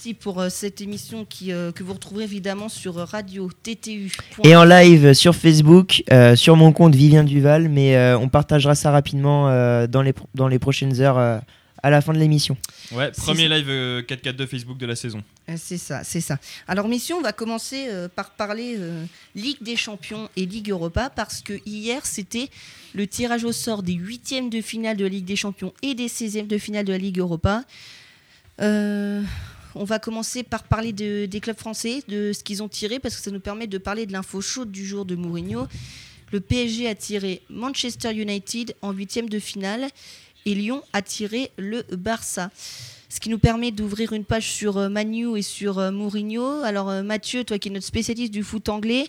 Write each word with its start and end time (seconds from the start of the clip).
parti 0.00 0.14
pour 0.14 0.42
cette 0.48 0.80
émission 0.80 1.26
qui, 1.26 1.48
que 1.48 1.82
vous 1.82 1.92
retrouverez 1.92 2.24
évidemment 2.24 2.70
sur 2.70 2.94
radio 2.94 3.50
TTU. 3.62 4.10
Et 4.44 4.56
en 4.56 4.64
live 4.64 5.12
sur 5.12 5.34
Facebook, 5.34 6.02
sur 6.36 6.56
mon 6.56 6.72
compte 6.72 6.94
Vivien 6.94 7.22
Duval, 7.22 7.68
mais 7.68 8.14
on 8.14 8.30
partagera 8.30 8.74
ça 8.74 8.90
rapidement 8.90 9.48
dans, 9.88 10.00
les, 10.00 10.14
dans 10.34 10.48
les 10.48 10.58
prochaines 10.58 11.02
heures 11.02 11.18
à 11.18 11.90
la 11.90 12.00
fin 12.00 12.14
de 12.14 12.18
l'émission. 12.18 12.56
Ouais, 12.92 13.10
premier 13.10 13.46
live 13.46 14.04
442 14.06 14.46
Facebook 14.46 14.78
de 14.78 14.86
la 14.86 14.96
saison. 14.96 15.22
C'est 15.58 15.76
ça, 15.76 16.02
c'est 16.02 16.22
ça. 16.22 16.38
Alors 16.66 16.88
mission, 16.88 17.18
on 17.18 17.22
va 17.22 17.34
commencer 17.34 17.88
par 18.16 18.30
parler 18.30 18.78
Ligue 19.34 19.62
des 19.62 19.76
Champions 19.76 20.30
et 20.34 20.46
Ligue 20.46 20.70
Europa 20.70 21.10
parce 21.14 21.42
que 21.42 21.60
hier 21.66 22.06
c'était 22.06 22.48
le 22.94 23.06
tirage 23.06 23.44
au 23.44 23.52
sort 23.52 23.82
des 23.82 23.92
huitièmes 23.92 24.48
de 24.48 24.62
finale 24.62 24.96
de 24.96 25.04
la 25.04 25.10
Ligue 25.10 25.26
des 25.26 25.36
Champions 25.36 25.74
et 25.82 25.94
des 25.94 26.08
16e 26.08 26.46
de 26.46 26.56
finale 26.56 26.86
de 26.86 26.92
la 26.92 26.98
Ligue 26.98 27.18
Europa. 27.18 27.64
Euh, 29.76 29.80
on 29.80 29.84
va 29.84 29.98
commencer 29.98 30.42
par 30.42 30.64
parler 30.64 30.92
des 30.92 31.40
clubs 31.40 31.58
français, 31.58 32.02
de 32.08 32.32
ce 32.32 32.42
qu'ils 32.42 32.62
ont 32.62 32.68
tiré, 32.68 32.98
parce 32.98 33.16
que 33.16 33.22
ça 33.22 33.30
nous 33.30 33.40
permet 33.40 33.66
de 33.66 33.78
parler 33.78 34.06
de 34.06 34.12
l'info 34.12 34.40
chaude 34.40 34.70
du 34.70 34.86
jour 34.86 35.04
de 35.04 35.14
Mourinho. 35.14 35.66
Le 36.32 36.40
PSG 36.40 36.88
a 36.88 36.94
tiré 36.94 37.42
Manchester 37.50 38.12
United 38.12 38.74
en 38.82 38.92
huitième 38.92 39.28
de 39.28 39.38
finale 39.38 39.88
et 40.46 40.54
Lyon 40.54 40.82
a 40.92 41.02
tiré 41.02 41.50
le 41.58 41.82
Barça. 41.92 42.50
Ce 43.08 43.18
qui 43.18 43.28
nous 43.28 43.40
permet 43.40 43.72
d'ouvrir 43.72 44.12
une 44.12 44.24
page 44.24 44.48
sur 44.48 44.78
euh, 44.78 44.88
Manu 44.88 45.36
et 45.36 45.42
sur 45.42 45.80
euh, 45.80 45.90
Mourinho. 45.90 46.62
Alors 46.62 47.02
Mathieu, 47.02 47.42
toi 47.42 47.58
qui 47.58 47.68
es 47.68 47.72
notre 47.72 47.86
spécialiste 47.86 48.32
du 48.32 48.44
foot 48.44 48.68
anglais, 48.68 49.08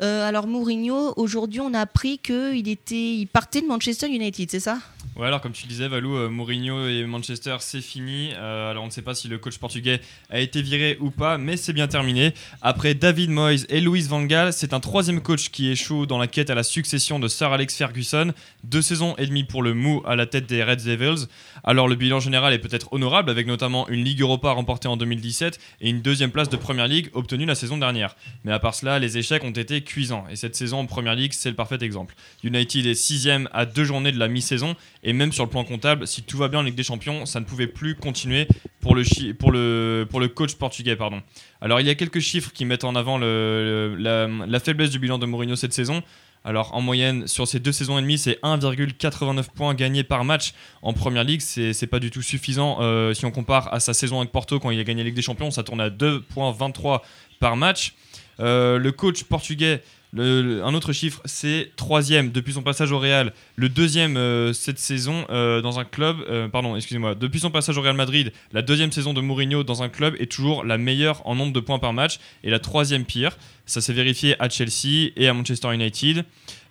euh, 0.00 0.26
alors 0.26 0.46
Mourinho, 0.46 1.12
aujourd'hui, 1.16 1.60
on 1.60 1.74
a 1.74 1.80
appris 1.80 2.18
qu'il 2.18 2.68
était, 2.68 3.14
il 3.14 3.26
partait 3.26 3.60
de 3.60 3.66
Manchester 3.66 4.08
United, 4.08 4.50
c'est 4.50 4.60
ça? 4.60 4.78
Ouais, 5.14 5.26
alors 5.26 5.42
comme 5.42 5.52
tu 5.52 5.66
disais, 5.66 5.88
Valou, 5.88 6.16
euh, 6.16 6.30
Mourinho 6.30 6.88
et 6.88 7.04
Manchester, 7.04 7.56
c'est 7.60 7.82
fini. 7.82 8.30
Euh, 8.34 8.70
alors 8.70 8.82
on 8.82 8.86
ne 8.86 8.90
sait 8.90 9.02
pas 9.02 9.14
si 9.14 9.28
le 9.28 9.36
coach 9.36 9.58
portugais 9.58 10.00
a 10.30 10.40
été 10.40 10.62
viré 10.62 10.96
ou 11.00 11.10
pas, 11.10 11.36
mais 11.36 11.58
c'est 11.58 11.74
bien 11.74 11.86
terminé. 11.86 12.32
Après 12.62 12.94
David 12.94 13.28
Moyes 13.28 13.66
et 13.68 13.82
Louis 13.82 14.00
Van 14.08 14.22
Gaal, 14.22 14.54
c'est 14.54 14.72
un 14.72 14.80
troisième 14.80 15.20
coach 15.20 15.50
qui 15.50 15.68
échoue 15.68 16.06
dans 16.06 16.16
la 16.16 16.28
quête 16.28 16.48
à 16.48 16.54
la 16.54 16.62
succession 16.62 17.18
de 17.18 17.28
Sir 17.28 17.52
Alex 17.52 17.76
Ferguson. 17.76 18.32
Deux 18.64 18.80
saisons 18.80 19.14
et 19.18 19.26
demie 19.26 19.44
pour 19.44 19.62
le 19.62 19.74
mou 19.74 20.02
à 20.06 20.16
la 20.16 20.24
tête 20.24 20.46
des 20.46 20.64
Red 20.64 20.82
Devils. 20.82 21.26
Alors 21.62 21.88
le 21.88 21.94
bilan 21.94 22.18
général 22.18 22.54
est 22.54 22.58
peut-être 22.58 22.90
honorable, 22.94 23.30
avec 23.30 23.46
notamment 23.46 23.86
une 23.90 24.04
Ligue 24.04 24.22
Europa 24.22 24.50
remportée 24.52 24.88
en 24.88 24.96
2017 24.96 25.60
et 25.82 25.90
une 25.90 26.00
deuxième 26.00 26.30
place 26.30 26.48
de 26.48 26.56
Première 26.56 26.88
Ligue 26.88 27.10
obtenue 27.12 27.44
la 27.44 27.54
saison 27.54 27.76
dernière. 27.76 28.16
Mais 28.44 28.52
à 28.52 28.58
part 28.58 28.74
cela, 28.74 28.98
les 28.98 29.18
échecs 29.18 29.44
ont 29.44 29.50
été 29.50 29.82
cuisants. 29.82 30.24
Et 30.30 30.36
cette 30.36 30.56
saison 30.56 30.78
en 30.78 30.86
Première 30.86 31.16
Ligue, 31.16 31.34
c'est 31.34 31.50
le 31.50 31.54
parfait 31.54 31.76
exemple. 31.82 32.14
United 32.42 32.86
est 32.86 32.94
sixième 32.94 33.50
à 33.52 33.66
deux 33.66 33.84
journées 33.84 34.12
de 34.12 34.18
la 34.18 34.28
mi-saison 34.28 34.74
et 35.02 35.12
même 35.12 35.32
sur 35.32 35.44
le 35.44 35.50
plan 35.50 35.64
comptable, 35.64 36.06
si 36.06 36.22
tout 36.22 36.38
va 36.38 36.48
bien 36.48 36.60
en 36.60 36.62
Ligue 36.62 36.76
des 36.76 36.84
Champions, 36.84 37.26
ça 37.26 37.40
ne 37.40 37.44
pouvait 37.44 37.66
plus 37.66 37.96
continuer 37.96 38.46
pour 38.80 38.94
le, 38.94 39.32
pour 39.32 39.50
le, 39.50 40.06
pour 40.08 40.20
le 40.20 40.28
coach 40.28 40.54
portugais. 40.54 40.94
Pardon. 40.96 41.22
Alors 41.60 41.80
il 41.80 41.86
y 41.86 41.90
a 41.90 41.94
quelques 41.94 42.20
chiffres 42.20 42.52
qui 42.52 42.64
mettent 42.64 42.84
en 42.84 42.94
avant 42.94 43.18
la, 43.18 44.60
faiblesse 44.60 44.90
du 44.90 44.98
bilan 44.98 45.18
de 45.18 45.26
Mourinho 45.26 45.56
cette 45.56 45.72
saison. 45.72 46.02
Alors 46.44 46.74
en 46.74 46.80
moyenne, 46.80 47.26
sur 47.26 47.46
ces 47.46 47.60
deux 47.60 47.72
saisons 47.72 47.98
et 47.98 48.02
demie, 48.02 48.18
c'est 48.18 48.40
1,89 48.42 49.44
points 49.54 49.74
gagnés 49.74 50.02
par 50.02 50.24
match 50.24 50.54
en 50.82 50.92
Première 50.92 51.24
Ligue. 51.24 51.40
C'est 51.40 51.86
pas 51.86 51.98
du 51.98 52.10
tout 52.10 52.22
suffisant 52.22 52.78
euh, 52.80 53.14
si 53.14 53.24
on 53.24 53.30
compare 53.30 53.72
à 53.72 53.80
sa 53.80 53.94
saison 53.94 54.20
avec 54.20 54.32
Porto 54.32 54.58
quand 54.58 54.70
il 54.70 54.78
a 54.78 54.84
gagné 54.84 55.02
la 55.02 55.06
Ligue 55.06 55.16
des 55.16 55.22
Champions. 55.22 55.50
Ça 55.50 55.62
tourne 55.62 55.80
à 55.80 55.90
2,23 55.90 57.00
par 57.40 57.56
match. 57.56 57.94
Euh, 58.40 58.78
le 58.78 58.92
coach 58.92 59.24
portugais 59.24 59.82
un 60.18 60.74
autre 60.74 60.92
chiffre, 60.92 61.22
c'est 61.24 61.70
troisième 61.76 62.32
depuis 62.32 62.52
son 62.52 62.62
passage 62.62 62.92
au 62.92 62.98
Real, 62.98 63.32
le 63.56 63.68
deuxième 63.70 64.18
euh, 64.18 64.52
cette 64.52 64.78
saison 64.78 65.24
euh, 65.30 65.62
dans 65.62 65.78
un 65.78 65.84
club, 65.84 66.18
euh, 66.28 66.48
pardon, 66.48 66.76
excusez-moi, 66.76 67.14
depuis 67.14 67.40
son 67.40 67.50
passage 67.50 67.78
au 67.78 67.80
Real 67.80 67.96
Madrid, 67.96 68.30
la 68.52 68.60
deuxième 68.60 68.92
saison 68.92 69.14
de 69.14 69.22
Mourinho 69.22 69.64
dans 69.64 69.82
un 69.82 69.88
club 69.88 70.14
est 70.18 70.30
toujours 70.30 70.64
la 70.64 70.76
meilleure 70.76 71.26
en 71.26 71.34
nombre 71.34 71.52
de 71.52 71.60
points 71.60 71.78
par 71.78 71.94
match 71.94 72.18
et 72.44 72.50
la 72.50 72.58
troisième 72.58 73.06
pire. 73.06 73.38
Ça 73.64 73.80
s'est 73.80 73.94
vérifié 73.94 74.36
à 74.42 74.50
Chelsea 74.50 75.12
et 75.16 75.28
à 75.28 75.32
Manchester 75.32 75.72
United. 75.72 76.24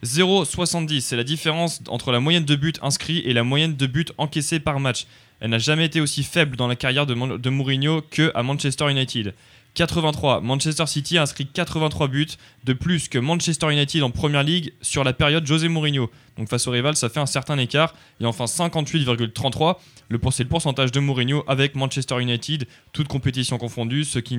0,70, 0.03 1.01
c'est 1.01 1.15
la 1.15 1.23
différence 1.23 1.81
entre 1.87 2.11
la 2.11 2.19
moyenne 2.19 2.45
de 2.45 2.55
buts 2.55 2.73
inscrits 2.83 3.23
et 3.25 3.33
la 3.33 3.43
moyenne 3.43 3.75
de 3.75 3.87
buts 3.87 4.05
encaissés 4.19 4.59
par 4.59 4.79
match. 4.79 5.07
Elle 5.39 5.49
n'a 5.49 5.57
jamais 5.57 5.85
été 5.85 5.99
aussi 5.99 6.21
faible 6.23 6.55
dans 6.55 6.67
la 6.67 6.75
carrière 6.75 7.07
de, 7.07 7.37
de 7.37 7.49
Mourinho 7.49 8.03
que 8.11 8.31
à 8.35 8.43
Manchester 8.43 8.91
United. 8.91 9.33
83. 9.73 10.41
Manchester 10.41 10.85
City 10.85 11.17
a 11.17 11.23
inscrit 11.23 11.47
83 11.47 12.07
buts 12.07 12.27
de 12.65 12.73
plus 12.73 13.07
que 13.07 13.17
Manchester 13.17 13.71
United 13.71 14.03
en 14.03 14.11
Première 14.11 14.43
Ligue 14.43 14.73
sur 14.81 15.03
la 15.03 15.13
période 15.13 15.45
José 15.45 15.69
Mourinho. 15.69 16.09
Donc 16.37 16.49
face 16.49 16.67
au 16.67 16.71
rival, 16.71 16.95
ça 16.95 17.09
fait 17.09 17.19
un 17.19 17.25
certain 17.25 17.57
écart. 17.57 17.93
Et 18.19 18.25
enfin 18.25 18.45
58,33. 18.45 19.77
Le, 20.09 20.19
c'est 20.31 20.43
le 20.43 20.49
pourcentage 20.49 20.91
de 20.91 20.99
Mourinho 20.99 21.43
avec 21.47 21.75
Manchester 21.75 22.21
United, 22.21 22.67
toute 22.91 23.07
compétition 23.07 23.57
confondue, 23.57 24.03
ce 24.03 24.19
qui 24.19 24.37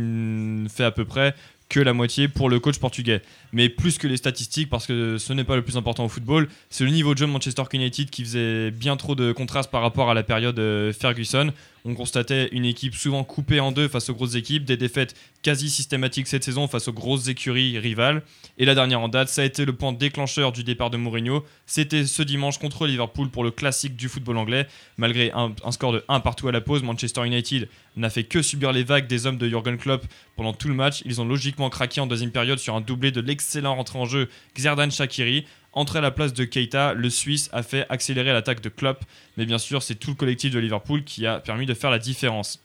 fait 0.69 0.85
à 0.85 0.91
peu 0.91 1.05
près 1.05 1.35
que 1.73 1.81
la 1.81 1.95
moitié 1.95 2.29
pour 2.29 2.51
le 2.51 2.61
coach 2.61 2.79
portugais. 2.79 3.23
Mais 3.53 3.71
plus 3.71 3.97
que 3.97 4.07
les 4.07 4.19
statistiques, 4.19 4.69
parce 4.69 4.87
que 4.87 5.17
ce 5.17 5.33
n'est 5.33 5.43
pas 5.43 5.57
le 5.57 5.63
plus 5.63 5.79
important 5.79 6.05
au 6.05 6.09
football, 6.09 6.49
c'est 6.69 6.85
le 6.85 6.91
niveau 6.91 7.15
de 7.15 7.19
jeu 7.19 7.27
de 7.27 7.33
Manchester 7.33 7.63
United 7.73 8.11
qui 8.11 8.25
faisait 8.25 8.71
bien 8.71 8.99
trop 8.99 9.15
de 9.15 9.33
contraste 9.33 9.71
par 9.71 9.81
rapport 9.81 10.11
à 10.11 10.15
la 10.15 10.23
période 10.23 10.59
euh, 10.59 10.93
Ferguson. 10.93 11.51
On 11.87 11.95
constatait 11.95 12.51
une 12.53 12.67
équipe 12.67 12.95
souvent 12.95 13.25
coupée 13.25 13.59
en 13.59 13.73
deux 13.73 13.89
face 13.89 14.11
aux 14.11 14.15
grosses 14.15 14.35
équipes, 14.35 14.67
des 14.67 14.77
défaites 14.77 15.15
quasi 15.43 15.69
systématiques 15.71 16.29
cette 16.29 16.45
saison 16.45 16.69
face 16.69 16.89
aux 16.89 16.93
grosses 16.93 17.29
écuries 17.29 17.79
rivales. 17.79 18.23
Et 18.59 18.65
la 18.65 18.75
dernière 18.75 19.01
en 19.01 19.09
date, 19.09 19.29
ça 19.29 19.43
a 19.43 19.45
été 19.45 19.65
le 19.65 19.73
point 19.73 19.93
déclencheur 19.93 20.53
du 20.53 20.65
départ 20.65 20.91
de 20.91 20.97
Mourinho. 20.97 21.45
C'était 21.67 22.07
ce 22.07 22.23
dimanche 22.23 22.59
contre 22.59 22.87
Liverpool 22.87 23.29
pour 23.29 23.45
le 23.45 23.51
classique 23.51 23.97
du 23.97 24.09
football 24.09 24.39
anglais. 24.39 24.67
Malgré 24.97 25.33
un, 25.33 25.53
score 25.73 25.93
de 25.93 26.05
1 26.09 26.21
partout 26.21 26.49
à 26.49 26.53
la 26.53 26.61
pause, 26.61 26.83
Manchester 26.83 27.27
United 27.27 27.69
n'a 27.97 28.11
fait 28.11 28.25
que 28.25 28.41
subir 28.41 28.73
les 28.73 28.85
vagues 28.85 29.07
des 29.07 29.27
hommes 29.27 29.39
de 29.39 29.49
Jurgen 29.49 29.77
Klopp 29.77 30.07
pendant 30.37 30.53
tout 30.53 30.69
le 30.69 30.75
match. 30.75 31.03
Ils 31.05 31.21
ont 31.21 31.25
logiquement 31.25 31.71
craqué 31.71 32.01
en 32.01 32.07
deuxième 32.07 32.31
période 32.31 32.59
sur 32.59 32.75
un 32.75 32.81
doublé 32.81 33.11
de 33.11 33.21
l'excellent 33.21 33.75
rentré 33.75 33.99
en 33.99 34.07
jeu 34.07 34.29
Xerdan 34.55 34.91
Shakiri. 34.91 35.45
Entré 35.75 35.99
à 35.99 36.03
la 36.03 36.11
place 36.11 36.35
de 36.35 36.45
Keita, 36.45 36.93
le 36.93 37.09
Suisse 37.09 37.49
a 37.53 37.63
fait 37.63 37.87
accélérer 37.89 38.33
l'attaque 38.33 38.61
de 38.61 38.69
Klopp, 38.69 39.05
mais 39.39 39.47
bien 39.47 39.57
sûr 39.57 39.83
c'est 39.83 39.95
tout 39.95 40.11
le 40.11 40.17
collectif 40.17 40.53
de 40.53 40.59
Liverpool 40.59 41.03
qui 41.03 41.27
a 41.27 41.41
permis 41.41 41.65
de 41.65 41.73
faire 41.73 41.91
la 41.91 41.99
différence. 41.99 42.63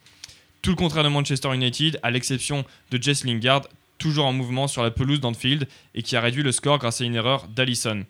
Tout 0.62 0.70
le 0.70 0.76
contraire 0.76 1.04
de 1.04 1.08
Manchester 1.08 1.54
United, 1.54 2.00
à 2.02 2.10
l'exception 2.10 2.64
de 2.90 3.00
Jess 3.00 3.24
Lingard, 3.24 3.62
toujours 3.98 4.26
en 4.26 4.32
mouvement 4.32 4.68
sur 4.68 4.82
la 4.82 4.90
pelouse 4.90 5.20
d'Anfield 5.20 5.68
et 5.94 6.02
qui 6.02 6.16
a 6.16 6.20
réduit 6.20 6.42
le 6.42 6.52
score 6.52 6.78
grâce 6.78 7.00
à 7.00 7.04
une 7.04 7.14
erreur 7.14 7.46
d'Alisson. 7.48 8.04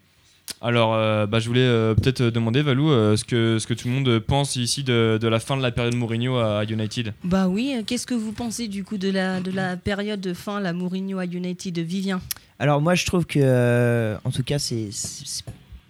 Alors, 0.60 0.94
euh, 0.94 1.26
bah, 1.26 1.38
je 1.38 1.48
voulais 1.48 1.60
euh, 1.60 1.94
peut-être 1.94 2.22
demander, 2.22 2.62
Valou, 2.62 2.91
euh, 2.91 3.16
ce, 3.16 3.25
que, 3.25 3.59
ce 3.59 3.66
que 3.66 3.75
tout 3.75 3.88
le 3.88 3.94
monde 3.94 4.19
pense 4.19 4.56
ici 4.56 4.82
de, 4.82 5.19
la 5.22 5.41
fin 5.41 5.56
de 5.56 5.62
la 5.62 5.70
période 5.70 5.94
Mourinho 5.94 6.36
à 6.36 6.64
United. 6.64 7.12
Bah 7.22 7.48
oui, 7.48 7.75
qu'est-ce 7.86 8.06
que 8.06 8.14
vous 8.14 8.32
pensez 8.32 8.66
du 8.66 8.82
coup 8.82 8.98
de 8.98 9.10
la, 9.10 9.41
de 9.41 9.50
la 9.50 9.76
période 9.76 10.20
de 10.20 10.34
fin, 10.34 10.60
la 10.60 10.72
Mourinho 10.72 11.19
à 11.19 11.26
United, 11.26 11.78
Vivien? 11.78 12.20
Alors 12.59 12.80
moi, 12.80 12.94
je 12.94 13.06
trouve 13.06 13.25
que, 13.25 14.16
en 14.25 14.30
tout 14.30 14.42
cas, 14.42 14.59
c'est 14.59 14.88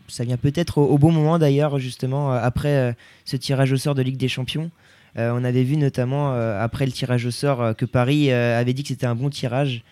ça 0.09 0.25
vient 0.25 0.39
peut-être 0.39 0.79
au, 0.79 0.99
bon 0.99 1.13
moment 1.13 1.39
d'ailleurs, 1.39 1.79
justement, 1.79 2.33
après 2.33 2.97
ce 3.25 3.37
tirage 3.37 3.73
au 3.73 3.77
sort 3.77 3.95
de 3.95 4.03
Ligue 4.03 4.17
des 4.17 4.29
Champions. 4.29 4.71
On 5.19 5.45
avait 5.45 5.65
vu 5.65 5.77
notamment, 5.77 6.33
après 6.33 6.87
le 6.87 6.93
tirage 6.93 7.27
au 7.27 7.31
sort, 7.31 7.75
que 7.77 7.85
Paris 7.85 8.31
avait 8.31 8.73
dit 8.73 8.83
que 8.83 8.89
c'était 8.89 9.07
un 9.07 9.15
bon 9.15 9.31
tirage 9.31 9.83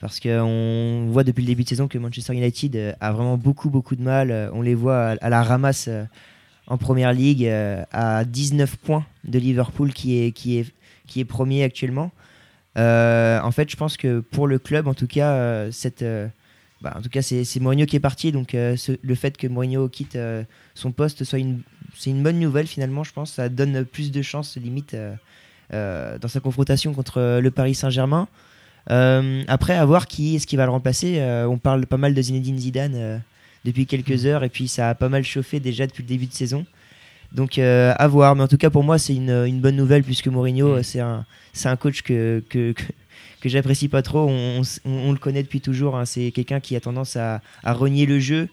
parce 0.00 0.20
qu'on 0.20 1.06
voit 1.08 1.24
depuis 1.24 1.42
le 1.42 1.48
début 1.48 1.64
de 1.64 1.68
saison 1.68 1.88
que 1.88 1.98
Manchester 1.98 2.34
United 2.34 2.76
euh, 2.76 2.92
a 3.00 3.12
vraiment 3.12 3.36
beaucoup 3.36 3.70
beaucoup 3.70 3.96
de 3.96 4.02
mal. 4.02 4.30
Euh, 4.30 4.50
on 4.52 4.62
les 4.62 4.74
voit 4.74 5.16
à 5.20 5.28
la 5.28 5.42
ramasse 5.42 5.88
euh, 5.88 6.04
en 6.66 6.78
première 6.78 7.12
ligue 7.12 7.48
à 7.48 8.24
19 8.26 8.76
points 8.76 9.06
de 9.24 9.38
Liverpool 9.38 9.92
qui 9.94 10.18
est, 10.18 10.32
qui 10.32 11.24
premier 11.24 11.64
actuellement. 11.64 12.10
en 12.76 13.50
fait, 13.52 13.70
je 13.70 13.76
pense 13.76 13.96
que 13.96 14.20
pour 14.20 14.46
le 14.46 14.58
club, 14.58 14.86
en 14.86 14.92
tout 14.92 15.06
cas, 15.06 15.64
bah, 16.82 16.94
en 16.94 17.00
tout 17.00 17.08
cas, 17.08 17.22
c'est 17.22 17.58
Mourinho 17.58 17.86
qui 17.86 17.96
est 17.96 18.00
parti, 18.00 18.32
donc 18.32 18.52
le 18.52 19.14
fait 19.14 19.38
que 19.38 19.46
Mourinho 19.46 19.88
quitte 19.88 20.18
son 20.74 20.92
poste 20.92 21.24
soit 21.24 21.38
une, 21.38 21.62
c'est 21.98 22.10
une 22.10 22.22
bonne 22.22 22.38
nouvelle 22.38 22.66
finalement. 22.66 23.04
Je 23.04 23.12
pense, 23.12 23.32
ça 23.32 23.48
donne 23.48 23.84
plus 23.84 24.10
de 24.10 24.22
chances 24.22 24.56
limite 24.56 24.96
dans 25.72 26.28
sa 26.28 26.40
confrontation 26.40 26.94
contre 26.94 27.40
le 27.40 27.50
Paris 27.50 27.74
Saint-Germain. 27.74 28.28
Euh, 28.90 29.42
après, 29.48 29.74
à 29.74 29.84
voir 29.84 30.06
qui 30.06 30.36
est-ce 30.36 30.46
qui 30.46 30.56
va 30.56 30.64
le 30.64 30.70
remplacer. 30.70 31.18
Euh, 31.18 31.46
on 31.46 31.58
parle 31.58 31.86
pas 31.86 31.96
mal 31.96 32.14
de 32.14 32.22
Zinedine 32.22 32.58
Zidane 32.58 32.94
euh, 32.94 33.18
depuis 33.64 33.86
quelques 33.86 34.24
mm. 34.24 34.26
heures 34.26 34.44
et 34.44 34.48
puis 34.48 34.68
ça 34.68 34.90
a 34.90 34.94
pas 34.94 35.08
mal 35.08 35.24
chauffé 35.24 35.60
déjà 35.60 35.86
depuis 35.86 36.02
le 36.02 36.08
début 36.08 36.26
de 36.26 36.32
saison. 36.32 36.64
Donc 37.32 37.58
à 37.58 38.08
voir, 38.08 38.34
mais 38.36 38.42
en 38.42 38.48
tout 38.48 38.56
cas 38.56 38.70
pour 38.70 38.82
moi 38.82 38.96
c'est 38.96 39.14
une, 39.14 39.60
bonne 39.60 39.76
nouvelle 39.76 40.02
puisque 40.02 40.28
Mourinho 40.28 40.78
mm. 40.78 40.82
c'est 40.82 41.00
un, 41.00 41.26
un 41.64 41.76
coach 41.76 42.00
que, 42.00 42.42
que, 42.48 42.72
que, 43.42 43.48
j'apprécie 43.50 43.88
pas 43.88 44.00
trop. 44.00 44.30
On, 44.30 45.12
le 45.12 45.18
connaît 45.18 45.42
depuis 45.42 45.60
toujours. 45.60 45.96
Hein. 45.96 46.06
C'est 46.06 46.30
quelqu'un 46.30 46.60
qui 46.60 46.74
a 46.74 46.80
tendance 46.80 47.16
à, 47.16 47.42
à, 47.62 47.74
renier 47.74 48.06
le 48.06 48.18
jeu 48.18 48.48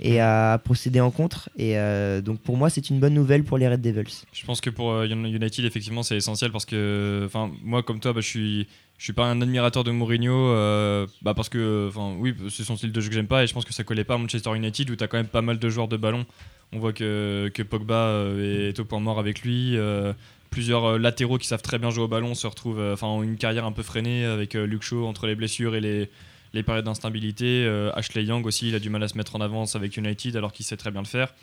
et 0.00 0.20
à 0.20 0.60
procéder 0.62 1.00
en 1.00 1.10
contre. 1.10 1.48
Et 1.56 1.74
donc 2.22 2.40
pour 2.40 2.56
moi, 2.56 2.70
c'est 2.70 2.90
une 2.90 2.98
bonne 2.98 3.14
nouvelle 3.14 3.44
pour 3.44 3.58
les 3.58 3.68
Red 3.68 3.80
Devils. 3.80 4.24
Je 4.32 4.44
pense 4.44 4.60
que 4.60 4.70
pour 4.70 5.02
United, 5.02 5.64
effectivement, 5.64 6.02
c'est 6.02 6.16
essentiel 6.16 6.50
parce 6.50 6.66
que, 6.66 7.22
enfin, 7.26 7.50
moi 7.62 7.82
comme 7.82 8.00
toi, 8.00 8.12
bah, 8.12 8.20
je 8.20 8.28
suis 8.28 8.66
je 9.02 9.06
suis 9.06 9.12
pas 9.12 9.24
un 9.24 9.42
admirateur 9.42 9.82
de 9.82 9.90
Mourinho 9.90 10.32
euh, 10.32 11.08
bah 11.22 11.34
parce 11.34 11.48
que 11.48 11.88
enfin 11.88 12.14
oui 12.20 12.36
c'est 12.50 12.62
son 12.62 12.76
style 12.76 12.92
de 12.92 13.00
jeu 13.00 13.08
que 13.08 13.14
j'aime 13.14 13.26
pas 13.26 13.42
et 13.42 13.48
je 13.48 13.52
pense 13.52 13.64
que 13.64 13.74
ça 13.74 13.82
collait 13.82 14.04
pas 14.04 14.14
à 14.14 14.18
Manchester 14.18 14.54
United 14.54 14.90
où 14.90 14.94
tu 14.94 15.02
as 15.02 15.08
quand 15.08 15.16
même 15.16 15.26
pas 15.26 15.42
mal 15.42 15.58
de 15.58 15.68
joueurs 15.68 15.88
de 15.88 15.96
ballon 15.96 16.24
on 16.72 16.78
voit 16.78 16.92
que, 16.92 17.50
que 17.52 17.64
Pogba 17.64 17.96
euh, 17.96 18.68
est 18.68 18.78
au 18.78 18.84
point 18.84 19.00
mort 19.00 19.18
avec 19.18 19.42
lui 19.42 19.76
euh, 19.76 20.12
plusieurs 20.50 21.00
latéraux 21.00 21.38
qui 21.38 21.48
savent 21.48 21.62
très 21.62 21.80
bien 21.80 21.90
jouer 21.90 22.04
au 22.04 22.08
ballon 22.08 22.36
se 22.36 22.46
retrouvent, 22.46 22.92
enfin, 22.92 23.08
ont 23.08 23.24
une 23.24 23.38
carrière 23.38 23.64
un 23.64 23.72
peu 23.72 23.82
freinée 23.82 24.24
avec 24.24 24.54
Luke 24.54 24.82
Shaw 24.82 25.04
entre 25.04 25.26
les 25.26 25.34
blessures 25.34 25.74
et 25.74 25.80
les, 25.80 26.10
les 26.54 26.62
périodes 26.62 26.84
d'instabilité. 26.84 27.66
Ashley 27.94 28.24
Young 28.24 28.46
aussi, 28.46 28.68
il 28.68 28.74
a 28.74 28.78
du 28.78 28.90
mal 28.90 29.02
à 29.02 29.08
se 29.08 29.16
mettre 29.16 29.36
en 29.36 29.40
avance 29.40 29.76
avec 29.76 29.96
United 29.96 30.36
alors 30.36 30.52
qu'il 30.52 30.66
sait 30.66 30.76
très 30.76 30.90
bien 30.90 31.00
le 31.00 31.06
faire. 31.06 31.34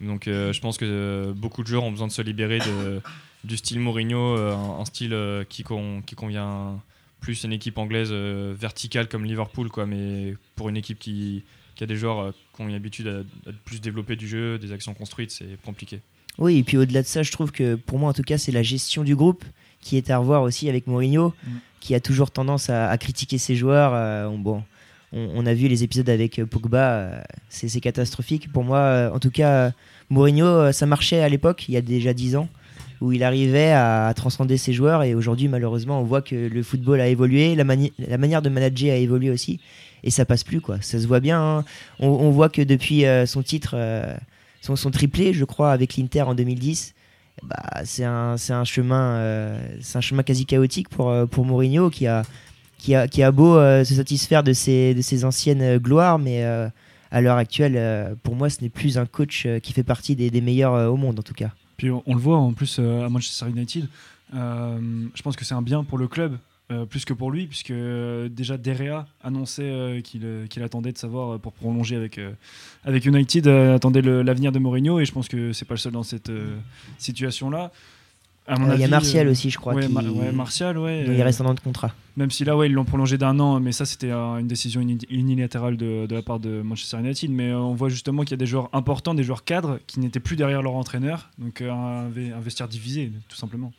Donc 0.00 0.24
je 0.26 0.60
pense 0.60 0.78
que 0.78 1.32
beaucoup 1.36 1.62
de 1.62 1.68
joueurs 1.68 1.84
ont 1.84 1.90
besoin 1.90 2.06
de 2.06 2.12
se 2.12 2.22
libérer 2.22 2.58
du 3.44 3.56
style 3.56 3.80
Mourinho, 3.80 4.36
un, 4.36 4.84
style 4.84 5.16
qui, 5.48 5.64
convient 5.64 6.80
plus 7.22 7.44
une 7.44 7.52
équipe 7.52 7.78
anglaise 7.78 8.10
euh, 8.10 8.54
verticale 8.58 9.08
comme 9.08 9.24
Liverpool, 9.24 9.70
quoi, 9.70 9.86
mais 9.86 10.34
pour 10.56 10.68
une 10.68 10.76
équipe 10.76 10.98
qui, 10.98 11.42
a 11.80 11.86
des 11.86 11.96
joueurs 11.96 12.18
euh, 12.18 12.30
qui 12.54 12.60
ont 12.60 12.68
une 12.68 12.74
habitude 12.74 13.08
à, 13.08 13.50
plus 13.64 13.80
développer 13.80 14.14
du 14.16 14.28
jeu, 14.28 14.58
des 14.58 14.72
actions 14.72 14.92
construites, 14.92 15.30
c'est 15.30 15.60
compliqué. 15.64 16.00
Oui, 16.38 16.58
et 16.58 16.62
puis 16.62 16.76
au-delà 16.76 17.02
de 17.02 17.06
ça, 17.06 17.22
je 17.22 17.32
trouve 17.32 17.50
que 17.50 17.76
pour 17.76 17.98
moi, 17.98 18.10
en 18.10 18.12
tout 18.12 18.22
cas, 18.22 18.38
c'est 18.38 18.52
la 18.52 18.62
gestion 18.62 19.04
du 19.04 19.16
groupe 19.16 19.44
qui 19.82 19.98
est 19.98 20.10
à 20.10 20.16
revoir 20.16 20.42
aussi 20.42 20.70
avec 20.70 20.86
Mourinho, 20.86 21.34
mm. 21.44 21.50
qui 21.80 21.94
a 21.94 22.00
toujours 22.00 22.30
tendance 22.30 22.70
à, 22.70 22.96
critiquer 22.96 23.36
ses 23.36 23.54
joueurs. 23.54 23.92
Euh, 23.94 24.28
bon, 24.34 24.62
on, 25.12 25.44
a 25.44 25.52
vu 25.52 25.68
les 25.68 25.84
épisodes 25.84 26.08
avec 26.08 26.42
Pogba, 26.44 27.22
c'est 27.50 27.80
catastrophique. 27.80 28.50
Pour 28.50 28.64
moi, 28.64 29.10
en 29.12 29.18
tout 29.18 29.30
cas, 29.30 29.72
Mourinho, 30.08 30.72
ça 30.72 30.86
marchait 30.86 31.20
à 31.20 31.28
l'époque, 31.28 31.68
il 31.68 31.74
y 31.74 31.76
a 31.76 31.82
déjà 31.82 32.14
10 32.14 32.36
ans 32.36 32.48
où 33.02 33.10
il 33.10 33.24
arrivait 33.24 33.72
à 33.72 34.12
transcender 34.14 34.56
ses 34.56 34.72
joueurs. 34.72 35.02
Et 35.02 35.14
aujourd'hui, 35.14 35.48
malheureusement, 35.48 36.00
on 36.00 36.04
voit 36.04 36.22
que 36.22 36.36
le 36.36 36.62
football 36.62 37.00
a 37.00 37.08
évolué, 37.08 37.56
la, 37.56 37.64
la, 37.64 38.18
manière 38.18 38.42
de 38.42 38.48
manager 38.48 38.92
a 38.92 38.96
évolué 38.96 39.30
aussi. 39.30 39.60
Et 40.04 40.10
ça 40.10 40.24
passe 40.24 40.44
plus, 40.44 40.60
quoi. 40.60 40.78
Ça 40.80 41.00
se 41.00 41.06
voit 41.06 41.20
bien. 41.20 41.40
Hein. 41.40 41.64
On, 41.98 42.30
voit 42.30 42.48
que 42.48 42.62
depuis 42.62 43.04
euh, 43.04 43.26
son 43.26 43.42
titre, 43.42 43.74
euh, 43.74 44.14
son, 44.60 44.76
son, 44.76 44.90
triplé, 44.90 45.32
je 45.32 45.44
crois, 45.44 45.72
avec 45.72 45.96
l'Inter 45.96 46.22
en 46.22 46.34
2010, 46.34 46.94
bah, 47.42 47.84
c'est 47.84 48.04
un, 48.04 48.36
un, 48.48 48.64
chemin, 48.64 49.16
euh, 49.16 49.76
c'est 49.80 49.98
un 49.98 50.02
chemin 50.02 50.22
quasi 50.22 50.46
chaotique 50.46 50.88
pour, 50.88 51.14
pour 51.28 51.44
Mourinho 51.44 51.90
qui 51.90 52.06
a, 52.06 52.22
qui 52.78 52.94
a, 52.94 53.08
qui 53.08 53.22
a 53.22 53.30
beau 53.32 53.56
se 53.56 53.94
satisfaire 53.94 54.42
de 54.42 54.52
ses, 54.52 54.94
de 54.94 55.02
ses 55.02 55.24
anciennes 55.24 55.78
gloires, 55.78 56.18
mais 56.18 56.44
à 56.44 57.20
l'heure 57.20 57.36
actuelle, 57.36 58.16
pour 58.22 58.34
moi, 58.34 58.50
ce 58.50 58.60
n'est 58.62 58.68
plus 58.68 58.98
un 58.98 59.06
coach 59.06 59.46
qui 59.62 59.72
fait 59.72 59.82
partie 59.82 60.16
des, 60.16 60.30
des 60.30 60.40
meilleurs 60.40 60.92
au 60.92 60.96
monde, 60.96 61.18
en 61.18 61.22
tout 61.22 61.34
cas 61.34 61.50
on, 61.90 62.14
le 62.14 62.20
voit 62.20 62.38
en 62.38 62.52
plus 62.52 62.76
euh, 62.78 63.04
à 63.04 63.08
Manchester 63.08 63.48
United. 63.48 63.88
Euh, 64.34 64.78
je 65.14 65.22
pense 65.22 65.36
que 65.36 65.44
c'est 65.44 65.54
un 65.54 65.62
bien 65.62 65.84
pour 65.84 65.98
le 65.98 66.08
club 66.08 66.38
euh, 66.72 66.84
plus 66.84 67.04
que 67.04 67.12
pour 67.12 67.30
lui, 67.30 67.46
puisque 67.46 67.72
déjà 68.30 68.56
Derea 68.56 69.06
annonçait 69.22 70.02
qu'il 70.04 70.62
attendait 70.62 70.92
de 70.92 70.98
savoir 70.98 71.38
pour 71.38 71.52
prolonger 71.52 71.96
avec, 71.96 72.20
avec 72.84 73.04
United, 73.04 73.46
attendait 73.46 74.02
l'avenir 74.02 74.52
de 74.52 74.58
Mourinho, 74.58 75.00
et 75.00 75.04
je 75.04 75.12
pense 75.12 75.28
que 75.28 75.52
c'est 75.52 75.64
pas 75.64 75.74
le 75.74 75.78
seul 75.78 75.92
dans 75.92 76.02
cette 76.02 76.30
situation-là. 76.98 77.70
Il 78.48 78.80
y 78.80 78.84
a 78.84 78.88
Martial 78.88 79.28
aussi, 79.28 79.50
je 79.50 79.58
crois. 79.58 79.74
Ouais, 79.74 79.88
Martial, 80.32 80.76
ouais. 80.76 81.04
il 81.06 81.22
reste 81.22 81.40
un 81.40 81.46
an 81.46 81.54
de 81.54 81.60
contrat. 81.60 81.92
Même 82.16 82.30
si 82.30 82.44
là, 82.44 82.56
ouais, 82.56 82.66
ils 82.66 82.72
l'ont 82.72 82.84
prolongé 82.84 83.16
d'un 83.16 83.38
an, 83.38 83.60
mais 83.60 83.72
ça, 83.72 83.86
c'était 83.86 84.10
une 84.10 84.48
décision 84.48 84.80
unilatérale 84.80 85.76
de, 85.76 86.06
la 86.10 86.22
part 86.22 86.40
de 86.40 86.60
Manchester 86.60 86.98
United. 86.98 87.30
Mais 87.30 87.52
on 87.52 87.74
voit 87.74 87.88
justement 87.88 88.22
qu'il 88.22 88.32
y 88.32 88.34
a 88.34 88.38
des 88.38 88.46
joueurs 88.46 88.68
importants, 88.72 89.14
des 89.14 89.22
joueurs 89.22 89.44
cadres, 89.44 89.78
qui 89.86 90.00
n'étaient 90.00 90.20
plus 90.20 90.36
derrière 90.36 90.60
leur 90.62 90.74
entraîneur. 90.74 91.30
Donc 91.38 91.62
un, 91.62 92.08
vestiaire 92.40 92.68
divisé, 92.68 93.12
tout 93.28 93.36
simplement. 93.36 93.72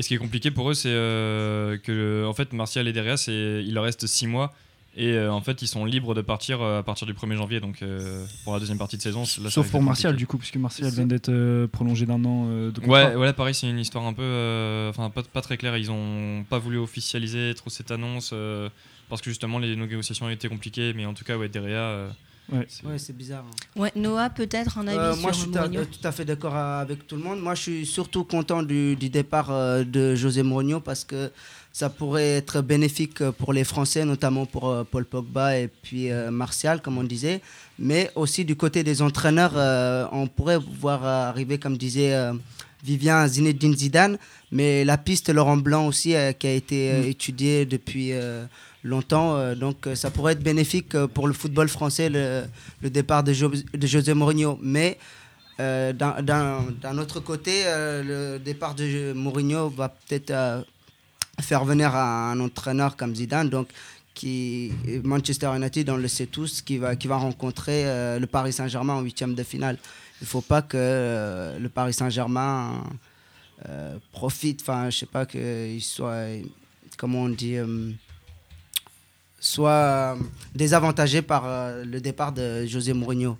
Et 0.00 0.02
ce 0.02 0.08
qui 0.08 0.14
est 0.14 0.18
compliqué 0.18 0.50
pour 0.50 0.70
eux, 0.70 0.74
c'est 0.74 0.88
que 0.88 2.24
en 2.26 2.32
fait, 2.32 2.54
Martial 2.54 2.88
et 2.88 2.94
Derrière, 2.94 3.16
il 3.28 3.74
leur 3.74 3.84
reste 3.84 4.06
6 4.06 4.28
mois. 4.28 4.54
Et 4.96 5.12
euh, 5.12 5.30
en 5.30 5.42
fait, 5.42 5.60
ils 5.60 5.68
sont 5.68 5.84
libres 5.84 6.14
de 6.14 6.22
partir 6.22 6.62
euh, 6.62 6.80
à 6.80 6.82
partir 6.82 7.06
du 7.06 7.12
1er 7.12 7.36
janvier, 7.36 7.60
donc 7.60 7.82
euh, 7.82 8.24
pour 8.42 8.54
la 8.54 8.58
deuxième 8.58 8.78
partie 8.78 8.96
de 8.96 9.02
saison. 9.02 9.26
Sauf 9.26 9.70
pour 9.70 9.82
Martial, 9.82 10.16
du 10.16 10.26
coup, 10.26 10.36
puisque 10.36 10.56
Martial 10.56 10.90
vient 10.90 11.06
d'être 11.06 11.66
prolongé 11.66 12.06
d'un 12.06 12.24
an 12.24 12.46
de 12.46 12.72
contrat. 12.74 13.10
Ouais, 13.10 13.14
ouais, 13.14 13.32
pareil, 13.34 13.54
c'est 13.54 13.68
une 13.68 13.78
histoire 13.78 14.04
un 14.04 14.14
peu. 14.14 14.88
Enfin, 14.88 15.10
pas, 15.10 15.22
pas, 15.22 15.42
très 15.42 15.58
claire. 15.58 15.76
Ils 15.76 15.90
ont 15.90 16.44
pas 16.48 16.58
voulu 16.58 16.78
officialiser 16.78 17.54
trop 17.54 17.68
cette 17.68 17.90
annonce 17.90 18.34
parce 19.10 19.20
que 19.20 19.30
justement, 19.30 19.58
les 19.58 19.76
négociations 19.76 20.30
étaient 20.30 20.48
compliquées, 20.48 20.94
mais 20.94 21.04
en 21.04 21.12
tout 21.12 21.24
cas, 21.24 21.36
ouais, 21.36 21.50
derrière. 21.50 22.08
Ouais, 22.52 22.98
c'est 22.98 23.16
bizarre. 23.16 23.44
Hein. 23.46 23.80
Ouais, 23.80 23.92
Noah, 23.96 24.30
peut-être 24.30 24.78
un 24.78 24.86
avis 24.88 25.14
sur 25.14 25.22
Moi, 25.22 25.32
je 25.32 25.38
suis 25.38 25.50
tout 25.50 26.08
à 26.08 26.12
fait 26.12 26.24
d'accord 26.24 26.56
avec 26.56 27.06
tout 27.06 27.16
le 27.16 27.22
monde. 27.22 27.40
Moi, 27.40 27.54
je 27.54 27.62
suis 27.62 27.86
surtout 27.86 28.24
content 28.24 28.62
du, 28.62 28.96
du 28.96 29.08
départ 29.08 29.50
de 29.84 30.14
José 30.14 30.42
Mourinho 30.42 30.80
parce 30.80 31.04
que 31.04 31.30
ça 31.72 31.88
pourrait 31.88 32.36
être 32.36 32.62
bénéfique 32.62 33.22
pour 33.30 33.52
les 33.52 33.64
Français, 33.64 34.04
notamment 34.04 34.44
pour 34.46 34.68
euh, 34.68 34.84
Paul 34.84 35.04
Pogba 35.04 35.56
et 35.58 35.68
puis 35.68 36.10
euh, 36.10 36.30
Martial, 36.30 36.82
comme 36.82 36.98
on 36.98 37.04
disait. 37.04 37.40
Mais 37.78 38.10
aussi 38.16 38.44
du 38.44 38.56
côté 38.56 38.82
des 38.82 39.02
entraîneurs, 39.02 39.52
euh, 39.54 40.06
on 40.12 40.26
pourrait 40.26 40.58
voir 40.58 41.04
arriver, 41.04 41.58
comme 41.58 41.76
disait 41.76 42.14
Vivien 42.84 43.26
Zinedine 43.26 43.76
Zidane, 43.76 44.18
mais 44.52 44.84
la 44.84 44.98
piste 44.98 45.28
Laurent 45.30 45.56
Blanc 45.56 45.86
aussi, 45.86 46.14
qui 46.38 46.46
a 46.46 46.52
été 46.52 46.92
mm. 46.92 47.04
étudiée 47.04 47.66
depuis 47.66 48.12
longtemps. 48.82 49.54
donc 49.54 49.88
ça 49.94 50.10
pourrait 50.10 50.32
être 50.32 50.42
bénéfique 50.42 50.96
pour 51.08 51.26
le 51.26 51.34
football 51.34 51.68
français, 51.68 52.08
le, 52.08 52.44
départ 52.90 53.22
de, 53.22 53.32
de, 53.76 53.86
José 53.86 54.14
Mourinho. 54.14 54.58
Mais 54.62 54.98
d'un 55.58 56.98
autre 56.98 57.20
côté, 57.20 57.64
le 57.66 58.38
départ 58.38 58.74
de 58.74 59.12
Mourinho 59.12 59.68
va 59.68 59.88
peut-être 59.88 60.64
faire 61.40 61.64
venir 61.64 61.94
un, 61.94 62.38
entraîneur 62.40 62.96
comme 62.96 63.14
Zidane, 63.14 63.48
donc 63.48 63.68
qui 64.14 64.72
Manchester 65.04 65.50
United, 65.56 65.88
on 65.90 65.96
le 65.96 66.08
sait 66.08 66.26
tous, 66.26 66.62
qui 66.62 66.78
va, 66.78 66.96
qui 66.96 67.06
va 67.06 67.16
rencontrer 67.16 67.86
euh, 67.86 68.18
le 68.18 68.26
Paris 68.26 68.52
Saint-Germain 68.52 68.94
en 68.94 69.00
huitième 69.00 69.34
de 69.34 69.42
finale. 69.42 69.78
Il 70.20 70.24
ne 70.24 70.28
faut 70.28 70.40
pas 70.40 70.62
que 70.62 70.76
euh, 70.76 71.58
le 71.58 71.68
Paris 71.68 71.92
Saint-Germain 71.94 72.84
euh, 73.68 73.96
profite, 74.12 74.60
enfin, 74.62 74.90
je 74.90 74.98
sais 74.98 75.06
pas 75.06 75.26
qu'il 75.26 75.82
soit, 75.82 76.24
comment 76.96 77.22
on 77.22 77.28
dit, 77.28 77.56
soit 79.38 80.16
désavantagé 80.54 81.22
par 81.22 81.44
le 81.84 82.00
départ 82.00 82.32
de 82.32 82.66
José 82.66 82.92
Mourinho. 82.92 83.38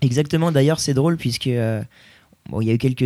Exactement, 0.00 0.50
d'ailleurs, 0.50 0.80
c'est 0.80 0.94
drôle 0.94 1.16
puisque 1.16 1.46
il 1.46 1.56
y 2.50 2.70
a 2.70 2.72
eu 2.72 2.78
quelques 2.78 3.04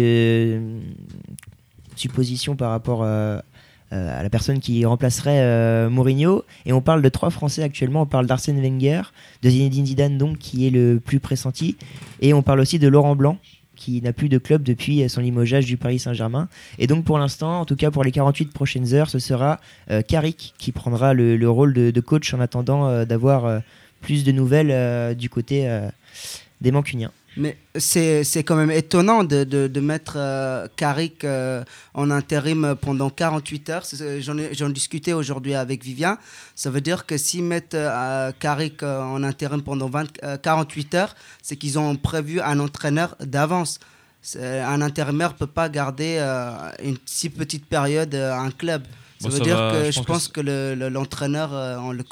suppositions 1.97 2.57
par 2.57 2.71
rapport 2.71 3.03
à 3.03 3.07
euh, 3.07 3.43
à 3.91 4.23
la 4.23 4.31
personne 4.31 4.59
qui 4.59 4.85
remplacerait 4.85 5.41
euh, 5.41 5.89
Mourinho. 5.89 6.45
Et 6.65 6.73
on 6.73 6.81
parle 6.81 7.03
de 7.03 7.09
trois 7.09 7.31
Français 7.31 7.63
actuellement. 7.63 8.03
On 8.03 8.07
parle 8.07 8.27
d'Arsène 8.27 8.61
Wenger, 8.61 9.03
de 9.43 9.51
Zinedine 9.51 9.87
Zidane, 9.87 10.19
donc, 10.19 10.39
qui 10.39 10.67
est 10.67 10.71
le 10.71 11.01
plus 11.05 11.21
pressenti. 11.21 11.77
Et 12.21 12.35
on 12.35 12.43
parle 12.43 12.61
aussi 12.61 12.79
de 12.79 12.89
Laurent 12.89 13.17
Blanc, 13.17 13.39
qui 13.77 14.01
n'a 14.03 14.13
plus 14.13 14.29
de 14.29 14.39
club 14.39 14.63
depuis 14.63 15.09
son 15.09 15.21
limogeage 15.21 15.67
du 15.67 15.77
Paris 15.77 15.99
Saint-Germain. 15.99 16.49
Et 16.79 16.87
donc 16.87 17.05
pour 17.05 17.19
l'instant, 17.19 17.61
en 17.61 17.65
tout 17.65 17.77
cas 17.77 17.91
pour 17.91 18.05
les 18.05 18.11
48 18.11 18.53
prochaines 18.53 18.95
heures, 18.95 19.11
ce 19.11 19.19
sera 19.19 19.61
euh, 19.91 20.03
qui 20.03 20.73
prendra 20.73 21.13
le, 21.13 21.49
rôle 21.49 21.75
de, 21.75 22.01
coach 22.01 22.33
en 22.33 22.41
attendant 22.41 23.05
d'avoir 23.05 23.61
plus 24.01 24.25
de 24.25 24.33
nouvelles 24.33 25.15
du 25.15 25.29
côté 25.29 25.69
des 26.61 26.71
Mancuniens. 26.73 27.13
Mais 27.37 27.59
c'est 27.77 28.43
quand 28.45 28.57
même 28.57 28.71
étonnant 28.71 29.23
de, 29.23 29.45
de, 29.45 29.81
mettre 29.81 30.15
euh, 30.17 30.67
Carrick 30.77 31.23
euh, 31.25 31.63
en 31.93 32.11
intérim 32.11 32.75
pendant 32.81 33.11
48 33.11 33.71
heures. 33.71 33.85
J'en 34.21 34.71
discutais 34.71 35.13
aujourd'hui 35.13 35.55
avec 35.55 35.85
Vivien. 35.85 36.19
Ça 36.55 36.71
veut 36.71 36.81
dire 36.81 37.05
que 37.05 37.19
s'ils 37.19 37.45
mettent 37.45 37.75
euh, 37.75 38.33
Carrick 38.39 38.83
en 38.83 39.23
intérim 39.23 39.63
pendant 39.63 39.89
20, 39.89 40.39
48 40.43 40.95
heures, 40.95 41.15
c'est 41.43 41.57
qu'ils 41.57 41.79
ont 41.79 41.95
prévu 41.97 42.41
un 42.41 42.59
entraîneur 42.59 43.17
d'avance. 43.21 43.81
Un 44.35 44.81
intérimaire 44.81 45.33
ne 45.33 45.37
peut 45.37 45.47
pas 45.47 45.69
garder 45.69 46.19
une 46.83 46.97
si 47.05 47.29
petite 47.29 47.67
période 47.67 48.15
un 48.15 48.51
club. 48.51 48.83
Ça 49.21 49.29
veut 49.29 49.41
dire 49.41 49.73
que 49.73 49.91
je, 49.91 50.01
pense 50.01 50.29
que, 50.29 50.41
l'entraîneur, 50.89 51.53
on 51.83 51.93
le 51.93 52.03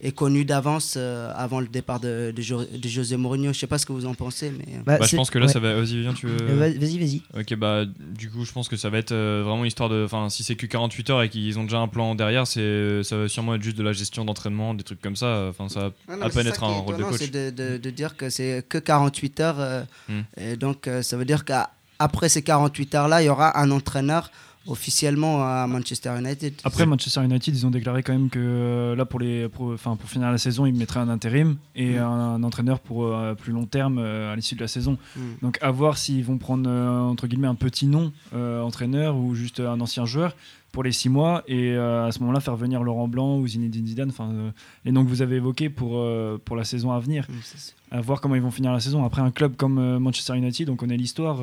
est 0.00 0.12
connu 0.12 0.44
d'avance 0.44 0.94
euh, 0.96 1.32
avant 1.34 1.60
le 1.60 1.66
départ 1.66 2.00
de, 2.00 2.32
de, 2.34 2.88
José 2.88 3.16
Mourinho. 3.16 3.52
Je 3.52 3.58
sais 3.58 3.66
pas 3.66 3.78
ce 3.78 3.86
que 3.86 3.92
vous 3.92 4.06
en 4.06 4.14
pensez, 4.14 4.50
mais 4.50 4.74
euh. 4.74 4.82
bah, 4.84 4.98
bah, 4.98 5.06
je 5.06 5.16
pense 5.16 5.30
que 5.30 5.38
là, 5.38 5.48
ça 5.48 5.58
va. 5.58 5.74
Vas-y, 5.74 6.00
viens, 6.00 6.14
tu 6.14 6.26
veux. 6.26 6.36
Euh, 6.40 6.74
vas-y, 6.78 6.98
vas-y. 6.98 7.22
Ok, 7.38 7.54
bah 7.56 7.84
du 7.84 8.30
coup, 8.30 8.44
je 8.44 8.52
pense 8.52 8.68
que 8.68 8.76
ça 8.76 8.90
va 8.90 8.98
être 8.98 9.14
vraiment 9.14 9.64
histoire 9.64 9.88
de. 9.88 10.04
Enfin, 10.04 10.28
si 10.28 10.44
c'est 10.44 10.54
que 10.54 10.66
48 10.66 11.10
heures 11.10 11.22
et 11.22 11.28
qu'ils 11.28 11.58
ont 11.58 11.64
déjà 11.64 11.78
un 11.78 11.88
plan 11.88 12.14
derrière, 12.14 12.46
c'est 12.46 13.02
ça 13.02 13.16
va 13.16 13.28
sûrement 13.28 13.54
être 13.54 13.62
juste 13.62 13.78
de 13.78 13.82
la 13.82 13.92
gestion 13.92 14.24
d'entraînement, 14.24 14.74
des 14.74 14.84
trucs 14.84 15.00
comme 15.00 15.16
ça. 15.16 15.48
Enfin, 15.48 15.68
ça 15.68 15.80
va 15.80 15.92
ah 16.08 16.26
à 16.26 16.30
peine 16.30 16.46
être 16.46 16.64
un 16.64 16.68
rôle 16.68 16.96
de 16.96 17.04
coach. 17.04 17.18
C'est 17.18 17.30
de, 17.30 17.78
de, 17.78 17.90
dire 17.90 18.16
que 18.16 18.30
c'est 18.30 18.64
que 18.68 18.78
48 18.78 19.40
heures, 19.40 19.86
hmm. 20.08 20.20
et 20.36 20.56
donc 20.56 20.88
ça 21.02 21.16
veut 21.16 21.24
dire 21.24 21.44
qu'après 21.44 22.28
ces 22.28 22.42
48 22.42 22.94
heures 22.94 23.08
là, 23.08 23.22
il 23.22 23.26
y 23.26 23.28
aura 23.28 23.58
un 23.58 23.70
entraîneur 23.70 24.30
officiellement 24.68 25.42
à 25.42 25.66
Manchester 25.66 26.14
United. 26.18 26.54
Après 26.64 26.86
Manchester 26.86 27.24
United, 27.24 27.54
ils 27.56 27.66
ont 27.66 27.70
déclaré 27.70 28.02
quand 28.02 28.12
même 28.12 28.30
que 28.30 28.38
euh, 28.38 28.96
là 28.96 29.04
pour 29.04 29.18
les 29.18 29.48
pour, 29.48 29.74
pour 29.76 30.08
finir 30.08 30.30
la 30.30 30.38
saison, 30.38 30.66
ils 30.66 30.74
mettraient 30.74 31.00
un 31.00 31.08
intérim 31.08 31.56
et 31.74 31.94
mm. 31.94 32.02
un, 32.02 32.42
entraîneur 32.42 32.80
pour 32.80 33.06
euh, 33.06 33.34
plus 33.34 33.52
long 33.52 33.64
terme 33.64 33.98
euh, 33.98 34.32
à 34.32 34.36
l'issue 34.36 34.54
de 34.54 34.60
la 34.60 34.68
saison. 34.68 34.98
Mm. 35.16 35.20
Donc 35.42 35.58
à 35.62 35.70
voir 35.70 35.96
s'ils 35.96 36.24
vont 36.24 36.38
prendre 36.38 36.70
entre 36.70 37.26
guillemets 37.26 37.48
un 37.48 37.54
petit 37.54 37.86
nom 37.86 38.12
entraîneur 38.32 39.16
ou 39.16 39.34
juste 39.34 39.60
un 39.60 39.80
ancien 39.80 40.04
joueur 40.04 40.36
pour 40.72 40.82
les 40.82 40.92
six 40.92 41.08
mois 41.08 41.42
et 41.48 41.74
à 41.76 42.10
ce 42.12 42.20
moment-là 42.20 42.40
faire 42.40 42.56
venir 42.56 42.82
Laurent 42.82 43.08
Blanc 43.08 43.38
ou 43.38 43.48
Zinedine 43.48 43.86
Zidane, 43.86 44.10
enfin 44.10 44.52
les 44.84 44.92
noms 44.92 45.04
que 45.04 45.08
vous 45.08 45.22
avez 45.22 45.36
évoqués 45.36 45.70
pour 45.70 46.04
pour 46.44 46.56
la 46.56 46.64
saison 46.64 46.92
à 46.92 47.00
venir. 47.00 47.26
Mm, 47.28 47.96
à 47.96 48.00
voir 48.02 48.20
comment 48.20 48.34
ils 48.34 48.42
vont 48.42 48.50
finir 48.50 48.72
la 48.72 48.80
saison. 48.80 49.04
Après 49.04 49.22
un 49.22 49.30
club 49.30 49.56
comme 49.56 49.98
Manchester 49.98 50.36
United, 50.36 50.68
on 50.68 50.76
connaît 50.76 50.96
l'histoire 50.96 51.40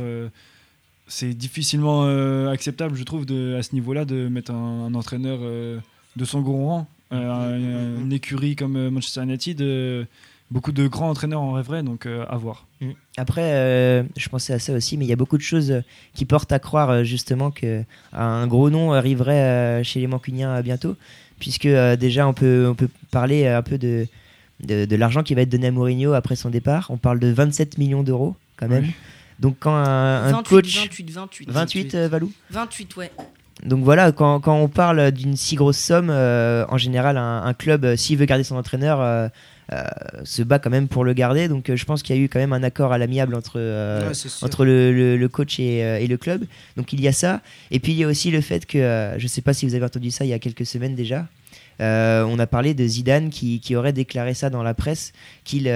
c'est 1.07 1.33
difficilement 1.33 2.03
euh, 2.05 2.49
acceptable, 2.49 2.95
je 2.95 3.03
trouve, 3.03 3.25
de, 3.25 3.55
à 3.57 3.63
ce 3.63 3.73
niveau-là, 3.73 4.05
de 4.05 4.27
mettre 4.27 4.51
un, 4.51 4.93
entraîneur 4.93 5.39
euh, 5.41 5.79
de 6.15 6.25
son 6.25 6.41
gros 6.41 6.65
rang. 6.65 6.87
Euh, 7.11 8.01
une 8.01 8.11
écurie 8.11 8.55
comme 8.55 8.89
Manchester 8.89 9.21
United, 9.23 10.07
beaucoup 10.49 10.71
de 10.71 10.87
grands 10.87 11.09
entraîneurs 11.09 11.41
en 11.41 11.53
rêveraient, 11.53 11.83
donc 11.83 12.07
à 12.07 12.35
voir. 12.35 12.65
Mm. 12.81 12.91
Après, 13.17 14.05
je 14.17 14.29
pensais 14.29 14.53
à 14.53 14.59
ça 14.59 14.73
aussi, 14.73 14.97
mais 14.97 15.05
il 15.05 15.07
y 15.07 15.13
a 15.13 15.17
beaucoup 15.17 15.37
de 15.37 15.43
choses 15.43 15.81
qui 16.15 16.25
portent 16.25 16.51
à 16.51 16.59
croire 16.59 17.03
justement 17.03 17.51
qu'un 17.51 18.47
gros 18.47 18.69
nom 18.71 18.93
arriverait 18.93 19.83
chez 19.83 19.99
les 19.99 20.07
Mancuniens 20.07 20.59
bientôt, 20.61 20.95
puisque 21.39 21.67
déjà 21.67 22.27
on 22.27 22.33
peut, 22.33 22.67
on 22.67 22.73
peut 22.73 22.89
parler 23.11 23.47
un 23.47 23.61
peu 23.61 23.77
de, 23.77 24.07
de, 24.61 24.95
l'argent 24.95 25.21
qui 25.21 25.35
va 25.35 25.41
être 25.41 25.49
donné 25.49 25.67
à 25.67 25.71
Mourinho 25.71 26.13
après 26.13 26.35
son 26.35 26.49
départ. 26.49 26.87
On 26.89 26.97
parle 26.97 27.19
de 27.19 27.27
27 27.27 27.77
millions 27.77 28.03
d'euros 28.03 28.35
quand 28.57 28.67
même. 28.67 28.87
Donc 29.39 29.57
quand 29.59 29.75
un, 29.75 30.43
coach... 30.43 30.77
28, 30.77 31.11
28. 31.11 31.49
28, 31.51 31.95
Valou 31.95 32.31
28, 32.51 32.95
ouais. 32.97 33.11
Donc 33.63 33.83
voilà, 33.83 34.11
quand, 34.11 34.39
quand 34.41 34.57
on 34.57 34.67
parle 34.67 35.11
d'une 35.11 35.37
si 35.37 35.55
grosse 35.55 35.77
somme, 35.77 36.09
euh, 36.09 36.65
en 36.69 36.77
général, 36.77 37.17
un, 37.17 37.53
club, 37.53 37.85
euh, 37.85 37.95
s'il 37.95 38.17
veut 38.17 38.25
garder 38.25 38.43
son 38.43 38.57
entraîneur, 38.57 38.99
euh, 39.01 39.29
se 40.23 40.43
bat 40.43 40.59
quand 40.59 40.69
même 40.69 40.89
pour 40.89 41.05
le 41.05 41.13
garder. 41.13 41.47
Donc 41.47 41.73
je 41.73 41.85
pense 41.85 42.03
qu'il 42.03 42.15
y 42.15 42.19
a 42.19 42.21
eu 42.21 42.27
quand 42.27 42.39
même 42.39 42.53
un 42.53 42.63
accord 42.63 42.91
à 42.91 42.97
l'amiable 42.97 43.33
entre, 43.33 43.59
entre 44.41 44.65
le, 44.65 45.15
le, 45.15 45.29
coach 45.29 45.59
et, 45.59 45.77
et, 45.77 46.07
le 46.07 46.17
club. 46.17 46.45
Donc 46.75 46.91
il 46.91 47.01
y 47.01 47.07
a 47.07 47.13
ça. 47.13 47.41
Et 47.71 47.79
puis 47.79 47.93
il 47.93 47.97
y 47.97 48.03
a 48.03 48.07
aussi 48.07 48.29
le 48.29 48.41
fait 48.41 48.65
que, 48.65 49.13
je 49.17 49.23
ne 49.23 49.27
sais 49.27 49.41
pas 49.41 49.53
si 49.53 49.65
vous 49.65 49.73
avez 49.73 49.85
entendu 49.85 50.11
ça 50.11 50.25
il 50.25 50.29
y 50.29 50.33
a 50.33 50.39
quelques 50.39 50.65
semaines 50.65 50.95
déjà, 50.95 51.27
on 51.79 52.37
a 52.37 52.47
parlé 52.47 52.73
de 52.73 52.85
Zidane 52.85 53.29
qui, 53.29 53.61
qui, 53.61 53.75
aurait 53.75 53.93
déclaré 53.93 54.33
ça 54.33 54.49
dans 54.49 54.63
la 54.63 54.73
presse, 54.73 55.13
qu'il 55.45 55.71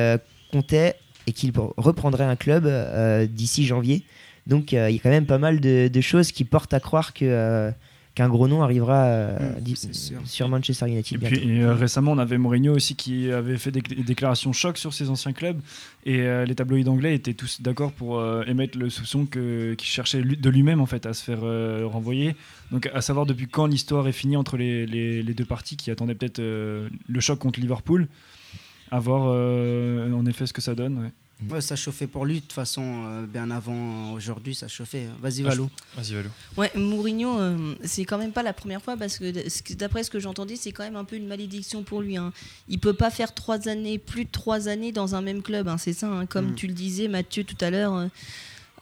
comptait 0.52 0.96
et 1.30 1.34
qu'il 1.34 1.54
reprendrait 1.78 2.26
un 2.26 2.36
club 2.36 2.66
euh, 2.66 3.28
d'ici 3.28 3.66
janvier. 3.66 4.04
Donc 4.48 4.74
euh, 4.74 4.90
il 4.90 4.96
y 4.96 5.00
a 5.00 5.02
quand 5.02 5.12
même 5.12 5.28
pas 5.28 5.38
mal 5.38 5.60
de, 5.60 6.02
choses 6.02 6.32
qui 6.32 6.44
portent 6.44 6.74
à 6.74 6.80
croire 6.80 7.14
que 7.14 7.24
euh, 7.26 7.72
qu'un 8.16 8.28
gros 8.28 8.48
nom 8.48 8.64
arrivera 8.64 9.28
mmh, 9.62 10.26
sur 10.26 10.50
Manchester 10.50 10.88
United. 10.88 11.24
Et 11.24 11.28
puis 11.28 11.64
récemment, 11.66 12.14
on 12.14 12.18
avait 12.18 12.40
Mourinho 12.40 12.74
aussi 12.74 12.96
qui 12.96 13.32
avait 13.32 13.58
fait 13.58 13.70
des, 13.70 13.82
déclarations 13.82 14.52
choc 14.54 14.80
sur 14.80 14.92
ses 14.92 15.12
anciens 15.12 15.34
clubs 15.34 15.62
et 16.04 16.18
les 16.46 16.56
tabloïds 16.56 16.90
anglais 16.90 17.14
étaient 17.14 17.36
tous 17.36 17.62
d'accord 17.62 17.92
pour 17.92 18.22
émettre 18.48 18.80
le 18.80 18.90
soupçon 18.90 19.28
qu'il 19.28 19.78
cherchait 19.80 20.24
de 20.24 20.50
lui-même 20.50 20.82
en 20.82 20.88
fait 20.88 21.06
à 21.06 21.14
se 21.14 21.24
faire 21.24 21.42
renvoyer. 21.88 22.36
Donc 22.72 22.90
à 22.94 23.02
savoir 23.02 23.28
depuis 23.28 23.48
quand 23.48 23.68
l'histoire 23.68 24.08
est 24.08 24.14
finie 24.14 24.36
entre 24.36 24.58
les, 24.58 24.88
les, 24.88 25.34
deux 25.36 25.46
parties 25.46 25.78
qui 25.78 25.92
attendaient 25.92 26.16
peut-être 26.16 26.42
le 26.42 27.20
choc 27.20 27.38
contre 27.38 27.60
Liverpool 27.60 28.08
à 28.92 29.00
voir 29.00 29.24
euh, 29.28 30.12
en 30.12 30.26
effet 30.26 30.46
ce 30.46 30.54
que 30.54 30.62
ça 30.62 30.76
donne. 30.76 31.12
Ouais. 31.50 31.62
ça 31.62 31.76
chauffait 31.76 32.08
pour 32.08 32.26
lui 32.26 32.36
de 32.36 32.40
toute 32.42 32.54
façon 32.54 32.84
euh, 32.84 33.26
bien 33.26 33.52
avant 33.52 34.14
aujourd'hui 34.14 34.56
ça 34.56 34.68
chauffait. 34.68 35.08
Vas-y 35.22 35.44
ah, 35.46 35.50
Valou. 35.50 35.70
Vas-y 35.96 36.14
Valou. 36.16 36.30
Ouais, 36.58 36.72
Mourinho 36.76 37.40
euh, 37.40 37.76
c'est 37.84 38.06
quand 38.06 38.18
même 38.18 38.32
pas 38.32 38.44
la 38.44 38.54
première 38.54 38.82
fois 38.82 38.98
parce 38.98 39.18
que 39.18 39.74
d'après 39.74 40.04
ce 40.04 40.10
que 40.10 40.20
j'entendais 40.20 40.56
c'est 40.56 40.72
quand 40.72 40.84
même 40.84 40.96
un 40.96 41.06
peu 41.06 41.16
une 41.16 41.28
malédiction 41.28 41.84
pour 41.84 42.02
lui. 42.02 42.18
Hein. 42.18 42.34
Il 42.68 42.80
peut 42.80 42.94
pas 42.94 43.10
faire 43.10 43.34
trois 43.34 43.68
années 43.68 43.98
plus 43.98 44.26
de 44.26 44.32
trois 44.32 44.68
années 44.68 44.92
dans 44.92 45.16
un 45.16 45.22
même 45.22 45.42
club. 45.42 45.68
Hein, 45.68 45.78
c'est 45.78 45.94
ça. 45.94 46.08
Hein. 46.08 46.26
comme 46.26 46.52
mm. 46.52 46.56
tu 46.56 46.68
le 46.68 46.74
disais 46.74 47.08
Mathieu 47.08 47.44
tout 47.44 47.58
à 47.62 47.70
l'heure. 47.70 48.10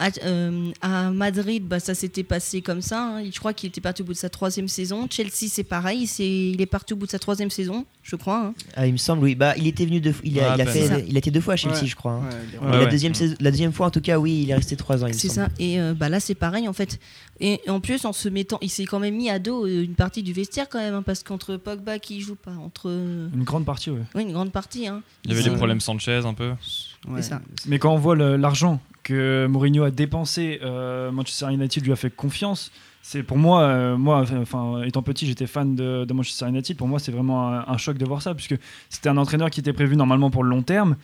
Euh, 0.01 0.71
à, 0.81 1.11
Madrid, 1.11 1.63
bah, 1.67 1.79
ça 1.79 1.95
s'était 1.95 2.23
passé 2.23 2.61
comme 2.61 2.81
ça. 2.81 3.17
Hein. 3.17 3.23
Je 3.31 3.39
crois 3.39 3.53
qu'il 3.53 3.69
était 3.69 3.81
parti 3.81 4.01
au 4.01 4.05
bout 4.05 4.13
de 4.13 4.17
sa 4.17 4.29
troisième 4.29 4.67
saison. 4.67 5.07
Chelsea, 5.09 5.49
c'est 5.49 5.63
pareil. 5.63 6.03
il 6.19 6.61
est 6.61 6.67
parti 6.67 6.93
au 6.93 6.95
bout 6.95 7.05
de 7.05 7.11
sa 7.11 7.19
troisième 7.19 7.49
saison, 7.49 7.85
je 8.03 8.15
crois. 8.15 8.47
Hein. 8.47 8.53
Ah, 8.75 8.85
il 8.85 8.93
me 8.93 8.97
semble, 8.97 9.23
oui. 9.23 9.35
Bah, 9.35 9.53
il 9.57 9.67
était 9.67 9.85
venu 9.85 9.99
deux, 9.99 10.13
il, 10.23 10.39
a, 10.39 10.55
il, 10.55 10.61
a 10.61 10.65
fait, 10.65 11.05
il 11.07 11.15
a 11.15 11.19
été 11.19 11.31
deux 11.31 11.41
fois 11.41 11.55
à 11.55 11.57
Chelsea, 11.57 11.85
je 11.85 11.95
crois. 11.95 12.13
Hein. 12.13 12.69
la, 12.71 12.85
deuxième 12.85 13.13
la 13.39 13.51
deuxième 13.51 13.73
fois, 13.73 13.87
en 13.87 13.91
tout 13.91 14.01
cas, 14.01 14.19
oui, 14.19 14.43
il 14.43 14.51
est 14.51 14.55
resté 14.55 14.75
trois 14.75 15.03
ans. 15.03 15.07
C'est 15.11 15.29
ça. 15.29 15.49
Et 15.59 15.79
euh, 15.79 15.93
bah, 15.93 16.09
là, 16.09 16.19
c'est 16.19 16.35
pareil, 16.35 16.67
en 16.67 16.73
fait. 16.73 16.99
Et 17.39 17.61
en 17.67 17.79
plus, 17.79 18.05
en 18.05 18.13
se 18.13 18.29
mettant, 18.29 18.57
il 18.61 18.69
s'est 18.69 18.85
quand 18.85 18.99
même 18.99 19.15
mis 19.15 19.29
à 19.29 19.39
dos 19.39 19.65
euh, 19.65 19.83
une 19.83 19.95
partie 19.95 20.23
du 20.23 20.33
vestiaire, 20.33 20.69
quand 20.69 20.79
même, 20.79 21.03
parce 21.03 21.23
qu'entre 21.23 21.57
Pogba 21.57 21.99
qui 21.99 22.21
joue 22.21 22.35
pas, 22.35 22.53
entre. 22.63 22.89
Une 22.89 23.43
grande 23.43 23.65
partie, 23.65 23.89
oui. 23.89 24.01
Oui, 24.15 24.23
une 24.23 24.31
grande 24.31 24.51
partie. 24.51 24.87
Il 25.25 25.31
y 25.31 25.33
avait 25.33 25.49
des 25.49 25.55
problèmes 25.55 25.79
Sanchez, 25.79 26.21
un 26.25 26.33
peu. 26.33 26.51
Ça. 27.21 27.41
Mais 27.65 27.79
quand 27.79 27.93
on 27.93 27.97
voit 27.97 28.15
l'argent 28.15 28.79
que 29.07 29.47
Mourinho 29.47 29.83
a 29.85 29.91
dépensé, 29.91 30.59
euh, 30.63 31.11
Manchester 31.11 31.53
United 31.53 31.85
lui 31.85 31.93
a 31.93 31.95
fait 31.95 32.13
confiance. 32.13 32.73
C'est 33.01 33.23
pour 33.23 33.37
moi, 33.37 33.61
euh, 33.61 33.95
moi, 33.95 34.25
enfin, 34.41 34.81
étant 34.83 35.01
petit, 35.01 35.25
j'étais 35.25 35.47
fan 35.47 35.75
de, 35.75 36.05
Manchester 36.11 36.49
United. 36.49 36.75
Pour 36.75 36.89
moi, 36.89 36.99
c'est 36.99 37.13
vraiment 37.13 37.47
un, 37.47 37.77
choc 37.77 37.97
de 37.97 38.03
voir 38.03 38.21
ça, 38.21 38.35
puisque 38.35 38.55
c'était 38.89 39.07
un 39.07 39.15
entraîneur 39.15 39.49
qui 39.49 39.61
était 39.61 39.71
prévu 39.71 39.95
normalement 39.95 40.29
pour 40.29 40.43
le 40.43 40.49
long 40.49 40.61
terme. 40.61 40.97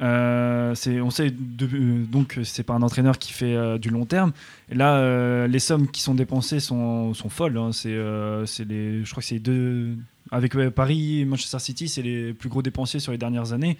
Euh, 0.00 0.72
on 1.02 1.10
sait 1.10 1.32
de, 1.32 2.04
donc 2.04 2.38
c'est 2.44 2.62
pas 2.62 2.74
un 2.74 2.82
entraîneur 2.82 3.18
qui 3.18 3.32
fait 3.32 3.76
du 3.80 3.90
long 3.90 4.04
terme. 4.04 4.30
Là, 4.70 5.48
les 5.48 5.58
sommes 5.58 5.88
qui 5.88 6.00
sont 6.00 6.14
dépensées 6.14 6.60
sont, 6.60 7.12
folles. 7.28 7.58
Hein. 7.58 7.70
C'est, 7.72 7.90
je 7.90 9.10
crois 9.10 9.20
que 9.20 9.26
c'est 9.26 9.40
deux 9.40 9.96
avec 10.30 10.56
Paris 10.70 11.22
et 11.22 11.24
Manchester 11.24 11.58
City, 11.58 11.88
c'est 11.88 12.02
les 12.02 12.34
plus 12.34 12.48
gros 12.48 12.62
dépensiers 12.62 13.00
sur 13.00 13.10
les 13.10 13.18
dernières 13.18 13.52
années. 13.52 13.78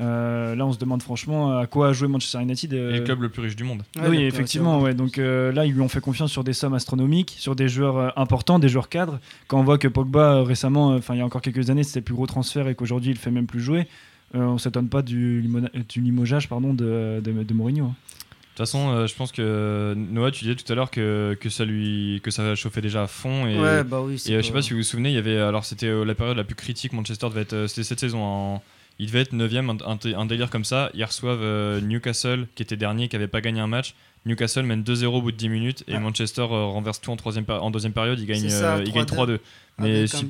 Euh, 0.00 0.54
là, 0.54 0.66
on 0.66 0.72
se 0.72 0.78
demande 0.78 1.02
franchement 1.02 1.58
à 1.58 1.66
quoi 1.66 1.88
a 1.88 1.92
joué 1.92 2.08
Manchester 2.08 2.40
United. 2.40 2.72
Euh... 2.72 2.98
le 2.98 3.00
club 3.00 3.22
le 3.22 3.28
plus 3.28 3.42
riche 3.42 3.56
du 3.56 3.64
monde. 3.64 3.82
oui, 4.08 4.22
effectivement. 4.22 4.80
Ouais. 4.80 4.94
Donc 4.94 5.18
euh, 5.18 5.52
là, 5.52 5.66
ils 5.66 5.72
lui 5.74 5.80
ont 5.80 5.88
fait 5.88 6.00
confiance 6.00 6.32
sur 6.32 6.44
des 6.44 6.52
sommes 6.52 6.74
astronomiques, 6.74 7.34
sur 7.38 7.54
des 7.54 7.68
joueurs 7.68 7.98
euh, 7.98 8.08
importants, 8.16 8.58
des 8.58 8.68
joueurs 8.68 8.88
cadres. 8.88 9.20
Quand 9.46 9.60
on 9.60 9.64
voit 9.64 9.78
que 9.78 9.88
Pogba, 9.88 10.42
récemment, 10.42 10.94
enfin 10.94 11.14
il 11.14 11.18
y 11.18 11.20
a 11.20 11.24
encore 11.24 11.42
quelques 11.42 11.70
années, 11.70 11.84
c'était 11.84 12.00
le 12.00 12.04
plus 12.04 12.14
gros 12.14 12.26
transfert 12.26 12.68
et 12.68 12.74
qu'aujourd'hui, 12.74 13.10
il 13.10 13.16
fait 13.16 13.30
même 13.30 13.46
plus 13.46 13.60
jouer, 13.60 13.86
on 14.32 14.58
s'étonne 14.58 14.88
pas 14.88 15.02
du, 15.02 15.48
du, 15.88 16.00
limogeage 16.00 16.48
pardon, 16.48 16.72
de, 16.72 17.20
de, 17.20 17.54
Mourinho. 17.54 17.86
Hein. 17.86 17.88
De 17.88 18.46
toute 18.50 18.58
façon, 18.58 19.06
je 19.06 19.14
pense 19.14 19.32
que 19.32 19.94
Noah, 19.96 20.30
tu 20.30 20.44
disais 20.44 20.54
tout 20.54 20.70
à 20.72 20.76
l'heure 20.76 20.90
que, 20.90 21.36
que 21.40 21.48
ça 21.48 21.64
lui 21.64 22.20
que 22.22 22.30
ça 22.30 22.54
chauffait 22.54 22.80
déjà 22.80 23.02
à 23.02 23.06
fond 23.06 23.46
et, 23.46 23.58
ouais, 23.58 23.84
bah 23.84 24.00
oui, 24.02 24.22
et 24.26 24.36
je 24.36 24.42
sais 24.42 24.52
pas 24.52 24.62
si 24.62 24.70
vous 24.70 24.78
vous 24.78 24.82
souvenez, 24.82 25.10
il 25.10 25.14
y 25.14 25.18
avait 25.18 25.38
alors 25.38 25.64
c'était 25.64 25.92
la 26.04 26.14
période 26.14 26.36
la 26.36 26.44
plus 26.44 26.54
critique. 26.54 26.92
Manchester 26.92 27.28
devait 27.28 27.42
être 27.42 27.66
c'était 27.66 27.84
cette 27.84 28.00
saison 28.00 28.22
en 28.22 28.62
il 29.00 29.06
devait 29.06 29.20
être 29.20 29.32
9ème, 29.32 29.78
un, 30.14 30.26
délire 30.26 30.50
comme 30.50 30.66
ça. 30.66 30.90
Ils 30.92 31.02
reçoivent 31.02 31.42
euh, 31.42 31.80
Newcastle, 31.80 32.46
qui 32.54 32.62
était 32.62 32.76
dernier, 32.76 33.08
qui 33.08 33.16
n'avait 33.16 33.28
pas 33.28 33.40
gagné 33.40 33.58
un 33.58 33.66
match. 33.66 33.94
Newcastle 34.26 34.64
mène 34.64 34.82
2-0 34.82 35.06
au 35.06 35.22
bout 35.22 35.32
de 35.32 35.38
10 35.38 35.48
minutes 35.48 35.84
et 35.88 35.98
Manchester 35.98 36.42
euh, 36.42 36.66
renverse 36.66 37.00
tout 37.00 37.10
en, 37.10 37.16
troisième 37.16 37.46
en 37.48 37.70
deuxième 37.70 37.94
période. 37.94 38.20
Il 38.20 38.26
gagne, 38.26 38.46
euh, 38.50 38.82
il 38.84 38.92
gagne 38.92 39.04
3-2. 39.04 39.38
Mais 39.78 40.06
s'ils 40.06 40.28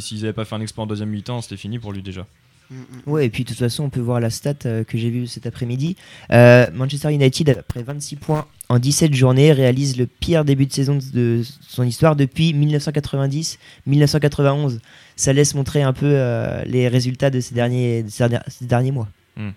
si, 0.00 0.14
n'avaient 0.14 0.32
pas 0.32 0.46
fait 0.46 0.54
un 0.54 0.62
exploit 0.62 0.84
en 0.84 0.86
deuxième 0.86 1.10
mi-temps, 1.10 1.42
c'était 1.42 1.58
fini 1.58 1.78
pour 1.78 1.92
lui 1.92 2.00
déjà. 2.00 2.26
Mm, 2.70 2.76
mm. 2.76 2.84
Ouais, 3.04 3.26
et 3.26 3.28
puis 3.28 3.44
de 3.44 3.50
toute 3.50 3.58
façon, 3.58 3.84
on 3.84 3.90
peut 3.90 4.00
voir 4.00 4.18
la 4.18 4.30
stat 4.30 4.54
que 4.54 4.96
j'ai 4.96 5.10
vue 5.10 5.26
cet 5.26 5.46
après-midi. 5.46 5.96
Manchester 6.30 7.12
United, 7.12 7.50
après 7.50 7.82
26 7.82 8.16
points 8.16 8.46
en 8.70 8.78
17 8.78 9.12
journées, 9.12 9.52
réalise 9.52 9.98
le 9.98 10.06
pire 10.06 10.46
début 10.46 10.64
de 10.64 10.72
saison 10.72 10.98
de 11.12 11.42
son 11.68 11.82
histoire 11.82 12.16
depuis 12.16 12.54
1990-1991 12.54 14.78
ça 15.16 15.32
laisse 15.32 15.54
montrer 15.54 15.82
un 15.82 15.92
peu 15.92 16.06
euh, 16.06 16.62
les 16.64 16.88
résultats 16.88 17.30
de 17.30 17.40
ces 17.40 17.54
derniers, 17.54 18.04
ces 18.08 18.66
derniers, 18.66 18.90
mois. 18.90 19.08
Hmm. 19.36 19.50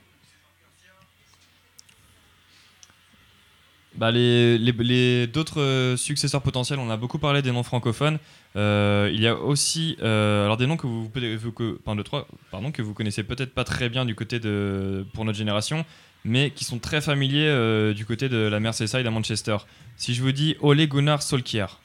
Bah 3.95 4.12
les, 4.12 4.57
les, 4.57 5.27
d'autres 5.27 5.62
euh, 5.62 5.95
successeurs 5.95 6.41
potentiels, 6.41 6.79
on 6.79 6.89
a 6.89 6.97
beaucoup 6.97 7.17
parlé 7.17 7.41
des 7.41 7.51
noms 7.51 7.63
francophones. 7.63 8.19
Euh, 8.57 9.09
il 9.13 9.21
y 9.21 9.27
a 9.27 9.35
aussi 9.35 9.97
alors 10.01 10.57
des 10.57 10.67
noms 10.67 10.77
que 10.77 10.88
vous, 10.88 11.09
que, 11.09 11.79
pardon, 11.83 12.03
trois, 12.03 12.27
pardon, 12.51 12.71
que 12.71 12.81
vous 12.81 12.93
connaissez 12.93 13.24
peut-être 13.24 13.53
pas 13.53 13.63
très 13.63 13.89
bien 13.89 14.05
du 14.05 14.15
côté 14.15 14.39
de 14.39 15.05
pour 15.13 15.24
notre 15.24 15.38
génération, 15.38 15.85
mais 16.25 16.51
qui 16.51 16.65
sont 16.65 16.79
très 16.79 17.00
familiers 17.00 17.93
du 17.95 18.05
côté 18.05 18.27
de 18.27 18.38
la 18.38 18.59
Merseyside 18.59 19.07
à 19.07 19.12
Manchester. 19.12 19.57
Si 19.95 20.13
je 20.13 20.21
vous 20.21 20.33
dis 20.33 20.55
Ole 20.62 20.85
Gunnar 20.88 21.21
Solskjaer. 21.21 21.79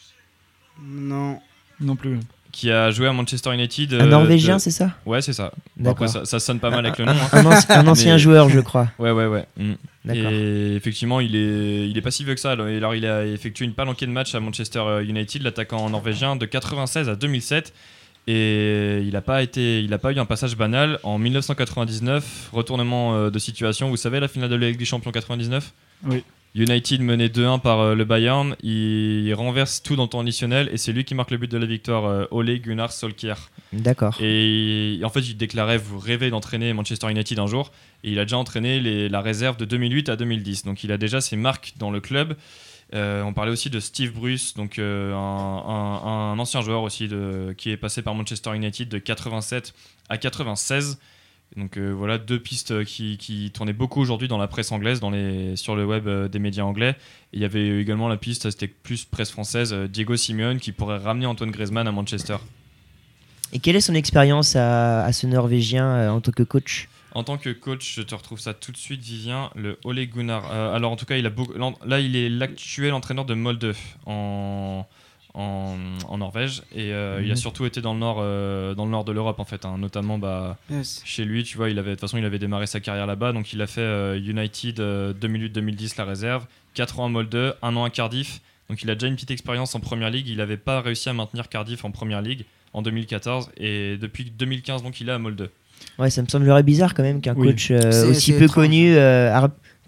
Non. 0.82 1.40
Non 1.80 1.96
plus 1.96 2.18
qui 2.52 2.70
a 2.70 2.90
joué 2.90 3.06
à 3.06 3.12
Manchester 3.12 3.52
United. 3.54 3.94
Un 3.94 4.00
euh, 4.00 4.06
Norvégien, 4.06 4.58
c'est 4.58 4.70
ça 4.70 4.92
Ouais, 5.06 5.22
c'est 5.22 5.32
ça. 5.32 5.52
après, 5.84 6.08
ça, 6.08 6.40
sonne 6.40 6.58
pas 6.58 6.70
mal 6.70 6.84
avec 6.84 6.98
le 6.98 7.04
nom. 7.06 7.12
Hein. 7.12 7.60
Un, 7.68 7.86
ancien 7.86 8.18
joueur, 8.18 8.48
je 8.48 8.60
crois. 8.60 8.88
Ouais, 8.98 9.10
ouais, 9.10 9.26
ouais. 9.26 9.46
Mm. 9.56 9.72
Et 10.12 10.74
effectivement, 10.76 11.20
il 11.20 11.36
est, 11.36 11.88
il 11.88 11.96
est 11.96 12.00
pas 12.02 12.10
si 12.10 12.24
vieux 12.24 12.34
que 12.34 12.40
ça. 12.40 12.52
Alors, 12.52 12.94
il 12.94 13.06
a 13.06 13.26
effectué 13.26 13.64
une 13.64 13.74
palanquée 13.74 14.06
de 14.06 14.10
matchs 14.10 14.34
à 14.34 14.40
Manchester 14.40 14.80
euh, 14.80 15.04
United, 15.04 15.42
l'attaquant 15.42 15.88
norvégien, 15.90 16.36
de 16.36 16.46
96 16.46 17.08
à 17.08 17.16
2007. 17.16 17.72
Et 18.26 19.00
il 19.02 19.12
n'a 19.12 19.22
pas, 19.22 19.42
été, 19.42 19.80
il 19.80 19.92
a 19.92 19.98
pas 19.98 20.12
eu 20.12 20.18
un 20.18 20.26
passage 20.26 20.56
banal. 20.56 20.98
En 21.02 21.18
1999, 21.18 22.50
retournement 22.52 23.14
euh, 23.14 23.30
de 23.30 23.38
situation. 23.38 23.88
Vous 23.88 23.96
savez, 23.96 24.20
la 24.20 24.28
finale 24.28 24.50
de 24.50 24.56
la 24.56 24.68
Ligue 24.68 24.78
des 24.78 24.84
Champions 24.84 25.10
99 25.10 25.72
Oui. 26.04 26.22
United 26.54 27.00
mené 27.00 27.28
2-1 27.28 27.60
par 27.60 27.80
euh, 27.80 27.94
le 27.94 28.04
Bayern, 28.04 28.56
il 28.62 29.32
renverse 29.34 29.82
tout 29.82 29.94
dans 29.94 30.04
le 30.04 30.08
temps 30.08 30.20
additionnel 30.20 30.68
et 30.72 30.78
c'est 30.78 30.92
lui 30.92 31.04
qui 31.04 31.14
marque 31.14 31.30
le 31.30 31.38
but 31.38 31.50
de 31.50 31.58
la 31.58 31.66
victoire, 31.66 32.06
euh, 32.06 32.24
Ole 32.32 32.58
Gunnar 32.58 32.90
Solskjaer. 32.90 33.50
D'accord. 33.72 34.16
Et 34.20 35.00
en 35.04 35.08
fait, 35.10 35.20
il 35.20 35.36
déclarait 35.36 35.78
vous 35.78 35.98
rêvez 35.98 36.30
d'entraîner 36.30 36.72
Manchester 36.72 37.08
United 37.08 37.38
un 37.38 37.46
jour 37.46 37.70
et 38.02 38.10
il 38.10 38.18
a 38.18 38.24
déjà 38.24 38.36
entraîné 38.36 39.08
la 39.08 39.20
réserve 39.20 39.56
de 39.58 39.64
2008 39.64 40.08
à 40.08 40.16
2010. 40.16 40.64
Donc 40.64 40.82
il 40.82 40.90
a 40.90 40.98
déjà 40.98 41.20
ses 41.20 41.36
marques 41.36 41.74
dans 41.78 41.92
le 41.92 42.00
club. 42.00 42.36
Euh, 42.92 43.22
on 43.22 43.32
parlait 43.32 43.52
aussi 43.52 43.70
de 43.70 43.78
Steve 43.78 44.12
Bruce, 44.12 44.54
donc 44.54 44.80
un, 44.80 46.36
ancien 46.36 46.60
joueur 46.62 46.82
aussi 46.82 47.06
de, 47.06 47.54
qui 47.56 47.70
est 47.70 47.76
passé 47.76 48.02
par 48.02 48.16
Manchester 48.16 48.56
United 48.56 48.88
de 48.88 48.98
87 48.98 49.72
à 50.08 50.18
96 50.18 50.98
Donc 51.56 51.78
voilà 51.78 52.18
deux 52.18 52.38
pistes 52.38 52.84
qui, 52.84 53.18
qui 53.18 53.50
tournaient 53.50 53.72
beaucoup 53.72 54.00
aujourd'hui 54.00 54.28
dans 54.28 54.38
la 54.38 54.46
presse 54.46 54.70
anglaise, 54.70 55.00
dans 55.00 55.10
les, 55.10 55.56
sur 55.56 55.74
le 55.74 55.84
web 55.84 56.08
des 56.30 56.38
médias 56.38 56.64
anglais. 56.64 56.96
Et 57.32 57.38
il 57.38 57.40
y 57.40 57.44
avait 57.44 57.80
également 57.80 58.08
la 58.08 58.16
piste, 58.16 58.48
c'était 58.50 58.68
plus 58.68 59.04
presse 59.04 59.30
française, 59.30 59.74
Diego 59.74 60.16
Simeone 60.16 60.60
qui 60.60 60.70
pourrait 60.70 60.98
ramener 60.98 61.26
Antoine 61.26 61.50
Griezmann 61.50 61.88
à 61.88 61.92
Manchester. 61.92 62.36
Et 63.52 63.58
quelle 63.58 63.76
est 63.76 63.80
son 63.80 63.94
expérience 63.94 64.54
à, 64.54 65.12
ce 65.12 65.26
Norvégien 65.26 66.12
en 66.12 66.20
tant 66.20 66.30
que 66.30 66.44
coach? 66.44 66.88
En 67.12 67.24
tant 67.24 67.38
que 67.38 67.50
coach, 67.50 67.94
je 67.96 68.02
te 68.02 68.14
retrouve 68.14 68.38
ça 68.38 68.54
tout 68.54 68.70
de 68.70 68.76
suite, 68.76 69.02
Vivien. 69.02 69.50
Le 69.56 69.78
Ole 69.84 70.06
Gunnar. 70.06 70.48
Euh, 70.52 70.74
alors, 70.74 70.92
en 70.92 70.96
tout 70.96 71.06
cas, 71.06 71.16
il 71.16 71.26
a 71.26 71.32
là, 71.84 71.98
il 71.98 72.14
est 72.14 72.28
l'actuel 72.28 72.92
entraîneur 72.92 73.24
de 73.24 73.34
Molde 73.34 73.74
en, 74.06 74.86
en, 75.34 76.18
Norvège. 76.18 76.62
Et 76.74 76.92
euh, 76.92 77.20
il 77.22 77.30
a 77.30 77.34
mhm. 77.34 77.36
surtout 77.36 77.64
été 77.66 77.80
dans 77.80 77.94
le 77.94 78.00
nord, 78.00 78.18
euh, 78.20 78.74
dans 78.74 78.84
le 78.84 78.90
nord 78.90 79.04
de 79.04 79.12
l'Europe, 79.12 79.38
en 79.38 79.44
fait. 79.44 79.64
Hein. 79.64 79.76
notamment 79.78 80.18
bah, 80.18 80.56
chez 81.04 81.24
lui, 81.24 81.44
tu 81.44 81.56
vois, 81.56 81.70
il 81.70 81.78
avait, 81.78 81.90
de 81.90 81.94
toute 81.94 82.00
façon, 82.02 82.18
il 82.18 82.24
avait 82.24 82.38
démarré 82.38 82.66
sa 82.66 82.80
carrière 82.80 83.06
là-bas. 83.06 83.32
Donc, 83.32 83.52
il 83.52 83.62
a 83.62 83.66
fait 83.66 84.18
United 84.18 84.80
2008-2010, 84.80 85.94
la 85.98 86.04
réserve. 86.04 86.46
4 86.74 87.00
ans 87.00 87.06
à 87.06 87.08
Molde, 87.08 87.56
1 87.62 87.76
an 87.76 87.84
à 87.84 87.90
Cardiff. 87.90 88.40
Donc, 88.68 88.82
il 88.82 88.90
a 88.90 88.94
déjà 88.94 89.08
une 89.08 89.14
petite 89.14 89.30
expérience 89.30 89.74
en 89.74 89.80
première 89.80 90.10
ligue. 90.10 90.28
Il 90.28 90.36
n'avait 90.36 90.56
pas 90.56 90.80
réussi 90.80 91.08
à 91.08 91.12
maintenir 91.12 91.48
Cardiff 91.48 91.84
en 91.84 91.90
première 91.90 92.22
ligue 92.22 92.44
en 92.72 92.82
2014. 92.82 93.50
Et 93.56 93.96
depuis 93.96 94.30
2015, 94.30 94.82
donc, 94.82 95.00
il 95.00 95.08
est 95.08 95.12
à 95.12 95.18
Molde. 95.18 95.50
Ouais, 95.98 96.10
ça 96.10 96.22
me 96.22 96.28
semblerait 96.28 96.62
bizarre 96.62 96.94
quand 96.94 97.02
même 97.02 97.20
qu'un 97.20 97.34
coach 97.34 97.70
euh, 97.70 98.10
aussi 98.10 98.32
peu 98.32 98.48
connu, 98.48 98.94
euh, 98.94 99.34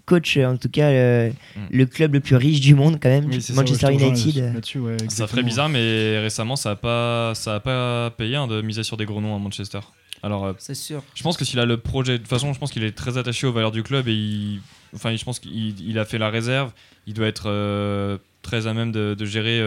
coach 0.05 0.37
en 0.37 0.57
tout 0.57 0.69
cas 0.69 0.89
mm. 0.91 1.33
le 1.71 1.85
club 1.85 2.13
le 2.13 2.19
plus 2.19 2.35
riche 2.35 2.59
du 2.59 2.75
monde 2.75 2.99
quand 3.01 3.09
même, 3.09 3.29
Manchester 3.53 3.91
United. 3.91 4.61
ça 5.09 5.27
ferait 5.27 5.43
bizarre, 5.43 5.69
mais 5.69 6.19
récemment 6.19 6.55
ça 6.55 6.71
a 6.71 6.75
pas, 6.75 7.33
ça 7.35 7.55
a 7.55 7.59
pas 7.59 8.11
payé 8.11 8.35
hein, 8.35 8.47
de 8.47 8.61
miser 8.61 8.83
sur 8.83 8.97
des 8.97 9.05
gros 9.05 9.21
noms 9.21 9.35
à 9.35 9.39
Manchester. 9.39 9.79
Alors, 10.25 10.45
euh, 10.45 10.53
c'est 10.57 10.73
sûr. 10.75 11.03
Je 11.15 11.23
pense 11.23 11.35
que 11.35 11.43
s'il 11.43 11.59
a 11.59 11.65
le 11.65 11.75
projet, 11.75 12.13
de 12.13 12.17
toute 12.19 12.29
façon, 12.29 12.53
je 12.53 12.59
pense 12.59 12.71
qu'il 12.71 12.85
est 12.85 12.95
très 12.95 13.17
attaché 13.17 13.45
aux 13.45 13.51
valeurs 13.51 13.73
du 13.73 13.83
club 13.83 14.07
et 14.07 14.59
enfin, 14.95 15.13
je 15.13 15.23
pense 15.25 15.39
qu'il 15.39 15.99
a 15.99 16.05
fait 16.05 16.17
la 16.17 16.29
réserve. 16.29 16.71
Il 17.07 17.13
doit 17.13 17.27
être 17.27 18.19
très 18.41 18.67
à 18.67 18.73
même 18.73 18.93
de, 18.93 19.15
de 19.17 19.25
gérer 19.25 19.61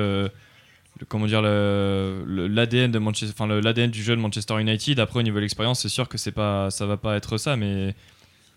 comment 1.09 1.27
dire 1.27 1.43
l'ADN 1.43 2.91
de 2.91 2.99
Manchester 2.99 3.35
enfin 3.37 3.47
l'ADN 3.61 3.91
du 3.91 4.03
jeu 4.03 4.17
de 4.17 4.21
Manchester 4.21 4.59
United 4.61 4.99
après 4.99 5.21
au 5.21 5.23
niveau 5.23 5.37
de 5.37 5.43
l'expérience 5.43 5.81
c'est 5.81 5.89
sûr 5.89 6.09
que 6.09 6.17
c'est 6.17 6.33
pas 6.33 6.71
ça 6.71 6.87
va 6.87 6.97
pas 6.97 7.17
être 7.17 7.37
ça 7.37 7.57
mais 7.57 7.95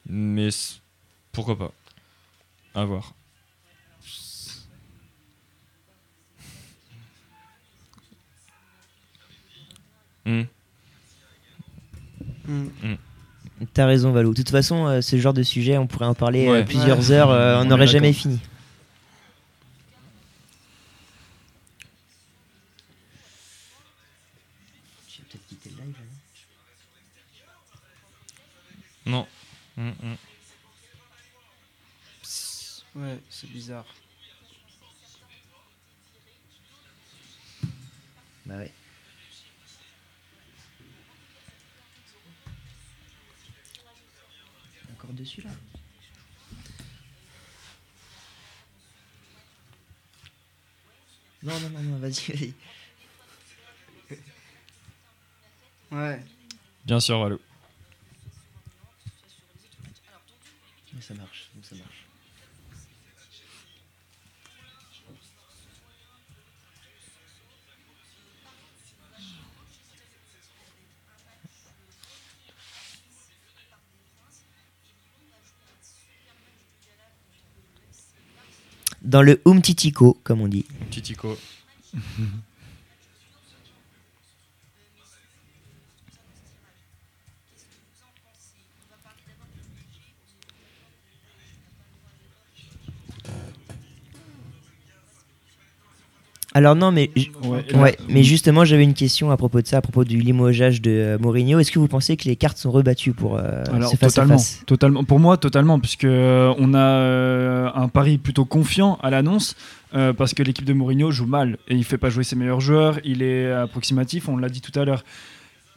mais 0.08 0.50
pourquoi 1.32 1.58
pas 1.58 1.72
à 2.76 2.86
voir 2.86 3.14
hmm. 10.26 10.44
Hmm. 12.48 12.68
Hmm. 12.84 12.96
T'as 13.74 13.86
raison 13.86 14.12
Valou. 14.12 14.32
De 14.32 14.38
toute 14.38 14.50
façon, 14.50 14.88
euh, 14.88 15.02
ce 15.02 15.18
genre 15.18 15.34
de 15.34 15.44
sujet, 15.44 15.78
on 15.78 15.88
pourrait 15.88 16.06
en 16.06 16.16
parler 16.16 16.48
euh, 16.48 16.64
plusieurs 16.64 17.12
heures, 17.12 17.30
euh, 17.30 17.62
on 17.62 17.66
n'aurait 17.66 17.88
jamais 17.88 18.14
fini. 18.14 18.40
Non. 29.06 29.26
Ouais, 33.00 33.18
c'est 33.30 33.50
bizarre. 33.50 33.86
Bah 38.46 38.58
ouais. 38.58 38.74
Encore 44.92 45.14
dessus 45.14 45.42
là 45.42 45.52
Non, 51.42 51.58
non, 51.58 51.70
non, 51.70 51.82
non 51.84 52.00
vas-y, 52.00 52.34
vas-y. 52.34 52.54
Ouais. 55.92 56.22
Bien 56.84 57.00
sûr, 57.00 57.18
Walou. 57.18 57.40
ça 61.00 61.14
marche, 61.14 61.49
Dans 79.02 79.22
le 79.22 79.42
Umtitico, 79.46 80.18
comme 80.24 80.42
on 80.42 80.48
dit. 80.48 80.66
Alors 96.56 96.76
non, 96.76 96.92
mais, 96.92 97.12
ouais, 97.76 97.96
mais 98.10 98.24
justement, 98.24 98.66
j'avais 98.66 98.84
une 98.84 98.96
question 98.96 99.30
à 99.30 99.38
propos 99.38 99.62
de 99.62 99.68
ça, 99.68 99.78
à 99.78 99.82
propos 99.82 100.04
du 100.04 100.18
limogeage 100.18 100.82
de 100.82 100.90
euh, 100.92 101.18
Mourinho. 101.20 101.60
Est-ce 101.60 101.72
que 101.72 101.78
vous 101.78 101.88
pensez 101.88 102.18
que 102.18 102.26
les 102.26 102.36
cartes 102.36 102.58
sont 102.58 102.72
rebattues 102.72 103.14
pour 103.14 103.38
euh, 103.38 103.64
Alors, 103.72 103.96
totalement, 103.96 104.38
totalement. 104.66 105.04
Pour 105.04 105.20
moi, 105.20 105.38
totalement, 105.38 105.80
puisque 105.80 106.06
euh, 106.06 106.52
on 106.58 106.74
a 106.74 107.72
un 107.80 107.88
pari 107.88 108.18
plutôt 108.18 108.46
confiant 108.46 108.98
à 109.04 109.12
l'annonce. 109.12 109.56
parce 109.92 110.34
que 110.34 110.42
l'équipe 110.42 110.66
de 110.66 110.74
Mourinho 110.74 111.12
joue 111.12 111.28
mal 111.28 111.58
et 111.68 111.76
il 111.76 111.84
fait 111.84 112.00
pas 112.00 112.10
jouer 112.10 112.24
ses 112.24 112.36
meilleurs 112.36 112.62
joueurs, 112.62 113.00
il 113.04 113.22
est 113.22 113.52
approximatif, 113.52 114.28
on 114.28 114.38
l'a 114.38 114.50
dit 114.50 114.62
tout 114.62 114.78
à 114.80 114.86
l'heure. 114.86 115.04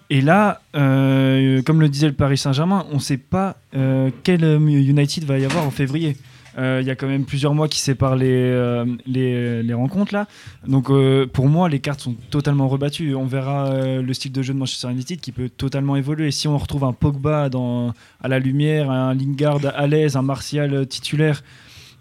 Et 0.08 0.22
là, 0.22 0.62
comme 0.72 1.80
le 1.80 1.88
disait 1.88 2.08
le 2.08 2.14
Paris 2.14 2.38
Saint-Germain, 2.38 2.87
on 2.90 2.96
ne 2.96 3.00
sait 3.00 3.18
pas 3.18 3.56
quel 4.22 4.42
United 4.42 5.24
va 5.24 5.38
y 5.38 5.44
avoir 5.44 5.66
en 5.66 5.70
février. 5.70 6.16
Euh, 6.58 6.80
il 6.82 6.86
y 6.86 6.90
a 6.90 6.96
quand 6.96 7.06
même 7.06 7.24
plusieurs 7.24 7.54
mois 7.54 7.68
qui 7.68 7.80
séparent 7.80 8.16
les, 8.16 8.28
euh, 8.30 8.84
les, 9.06 9.74
rencontres 9.74 10.12
là. 10.12 10.26
Donc 10.66 10.90
euh, 10.90 11.26
pour 11.26 11.48
moi, 11.48 11.68
les 11.68 11.80
cartes 11.80 12.00
sont 12.00 12.14
totalement 12.30 12.68
rebattues. 12.68 13.14
On 13.14 13.26
verra 13.26 13.72
le 13.82 14.14
style 14.14 14.32
de 14.32 14.42
jeu 14.42 14.52
de 14.52 14.58
Manchester 14.58 14.90
United 14.90 15.20
qui 15.20 15.32
peut 15.32 15.48
totalement 15.48 15.96
évoluer. 15.96 16.30
Si 16.30 16.48
on 16.48 16.58
retrouve 16.58 16.84
un 16.84 16.92
Pogba 16.92 17.48
dans, 17.48 17.94
à 18.22 18.28
la 18.28 18.38
lumière, 18.38 18.90
un 18.90 19.14
Lingard 19.14 19.60
à 19.74 19.86
l'aise, 19.86 20.16
un 20.16 20.22
Martial 20.22 20.86
titulaire, 20.86 21.42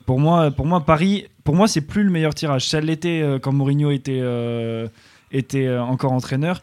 pour 0.05 0.19
moi, 0.19 0.51
pour 0.51 0.65
moi 0.65 0.85
Paris, 0.85 1.25
pour 1.43 1.55
moi, 1.55 1.67
c'est 1.67 1.81
plus 1.81 2.03
le 2.03 2.09
meilleur 2.09 2.35
tirage. 2.35 2.67
Ça 2.67 2.81
l'était 2.81 3.23
quand 3.41 3.53
Mourinho 3.53 3.91
était, 3.91 4.21
était 5.31 5.77
encore 5.77 6.11
entraîneur 6.11 6.61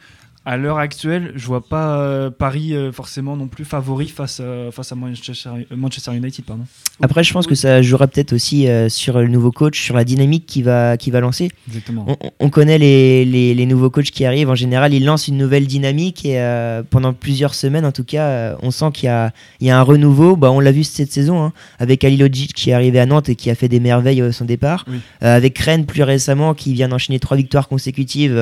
à 0.48 0.56
l'heure 0.56 0.78
actuelle, 0.78 1.32
je 1.36 1.46
vois 1.46 1.60
pas 1.60 2.00
euh, 2.00 2.30
Paris 2.30 2.74
euh, 2.74 2.90
forcément 2.90 3.36
non 3.36 3.48
plus 3.48 3.66
favori 3.66 4.08
face, 4.08 4.38
euh, 4.40 4.70
face 4.70 4.90
à 4.92 4.94
Manchester, 4.94 6.16
United. 6.16 6.42
Pardon. 6.46 6.62
Après, 7.02 7.22
je 7.22 7.34
pense 7.34 7.46
que 7.46 7.54
ça 7.54 7.82
jouera 7.82 8.06
peut-être 8.06 8.32
aussi 8.32 8.66
sur 8.88 9.18
le 9.18 9.28
nouveau 9.28 9.52
coach, 9.52 9.80
sur 9.80 9.94
la 9.94 10.04
dynamique 10.04 10.46
qui 10.46 10.62
va, 10.62 10.96
qui 10.96 11.10
va 11.10 11.20
lancer. 11.20 11.50
Exactement. 11.68 12.06
On, 12.40 12.48
connaît 12.48 12.78
les, 12.78 13.26
les, 13.26 13.66
nouveaux 13.66 13.90
coachs 13.90 14.10
qui 14.10 14.24
arrivent. 14.24 14.48
En 14.48 14.54
général, 14.54 14.94
ils 14.94 15.04
lancent 15.04 15.28
une 15.28 15.36
nouvelle 15.36 15.66
dynamique 15.66 16.24
et 16.24 16.42
pendant 16.90 17.12
plusieurs 17.12 17.54
semaines, 17.54 17.84
en 17.84 17.92
tout 17.92 18.02
cas, 18.02 18.56
on 18.62 18.70
sent 18.70 18.86
qu'il 18.94 19.06
y 19.06 19.10
a, 19.10 19.32
il 19.60 19.66
y 19.68 19.70
a 19.70 19.78
un 19.78 19.82
renouveau. 19.82 20.34
Bah, 20.34 20.50
on 20.50 20.58
l'a 20.58 20.72
vu 20.72 20.82
cette 20.82 21.12
saison 21.12 21.44
hein, 21.44 21.52
avec 21.78 22.02
Ali 22.02 22.16
Logic 22.16 22.52
qui 22.52 22.70
est 22.70 22.72
arrivé 22.72 22.98
à 22.98 23.06
Nantes 23.06 23.28
et 23.28 23.36
qui 23.36 23.50
a 23.50 23.54
fait 23.54 23.68
des 23.68 23.80
merveilles 23.80 24.22
à 24.22 24.32
son 24.32 24.46
départ. 24.46 24.86
avec 25.20 25.56
Rennes 25.58 25.86
plus 25.86 26.02
récemment 26.02 26.54
qui 26.54 26.72
vient 26.72 26.88
d'enchaîner 26.88 27.20
trois 27.20 27.36
victoires 27.36 27.68
consécutives 27.68 28.36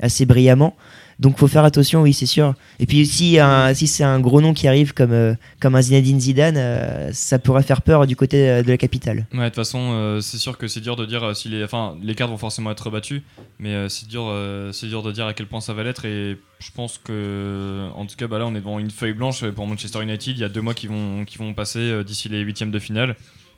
assez 0.00 0.24
brillamment. 0.24 0.76
Donc 1.22 1.38
faut 1.38 1.46
faire 1.46 1.64
attention, 1.64 2.02
oui, 2.02 2.12
c'est 2.12 2.26
sûr. 2.26 2.52
Et 2.80 2.86
puis 2.86 3.06
si, 3.06 3.38
si 3.74 3.86
c'est 3.86 4.02
un 4.02 4.18
gros 4.18 4.40
nom 4.40 4.54
qui 4.54 4.66
arrive 4.66 4.92
comme, 4.92 5.12
euh, 5.12 5.34
comme 5.60 5.76
un 5.76 5.80
Zinedine 5.80 6.18
Zidane, 6.18 6.56
euh, 6.56 7.12
ça 7.12 7.38
pourrait 7.38 7.62
faire 7.62 7.82
peur 7.82 8.08
du 8.08 8.16
côté 8.16 8.50
euh, 8.50 8.62
de 8.64 8.68
la 8.68 8.76
capitale. 8.76 9.28
Ouais, 9.32 9.38
de 9.38 9.44
toute 9.44 9.54
façon, 9.54 10.18
c'est 10.20 10.38
sûr 10.38 10.58
que 10.58 10.66
c'est 10.66 10.80
dur 10.80 10.96
de 10.96 11.06
dire 11.06 11.36
si 11.36 11.48
les, 11.48 11.62
enfin, 11.62 11.96
les 12.02 12.16
cartes 12.16 12.32
vont 12.32 12.38
forcément 12.38 12.72
être 12.72 12.80
rebattues, 12.80 13.22
mais 13.60 13.88
c'est 13.88 14.08
dur, 14.08 14.34
c'est 14.72 14.88
dur 14.88 15.04
de 15.04 15.12
dire 15.12 15.26
à 15.26 15.32
quel 15.32 15.46
point 15.46 15.60
ça 15.60 15.74
va 15.74 15.84
l'être. 15.84 16.04
Et 16.06 16.38
je 16.58 16.70
pense 16.74 16.98
que, 16.98 17.88
en 17.94 18.04
tout 18.04 18.16
cas, 18.16 18.26
bah 18.26 18.40
là, 18.40 18.46
on 18.46 18.54
est 18.56 18.60
devant 18.60 18.80
une 18.80 18.90
feuille 18.90 19.12
blanche 19.12 19.44
pour 19.50 19.68
Manchester 19.68 20.02
United. 20.02 20.36
Il 20.36 20.40
y 20.40 20.44
a 20.44 20.48
deux 20.48 20.60
mois 20.60 20.74
qui 20.74 20.88
vont, 20.88 21.24
qui 21.24 21.38
vont 21.38 21.54
passer 21.54 22.02
d'ici 22.02 22.30
les 22.30 22.40
huitièmes 22.40 22.72
de 22.72 22.80
finale. 22.80 23.14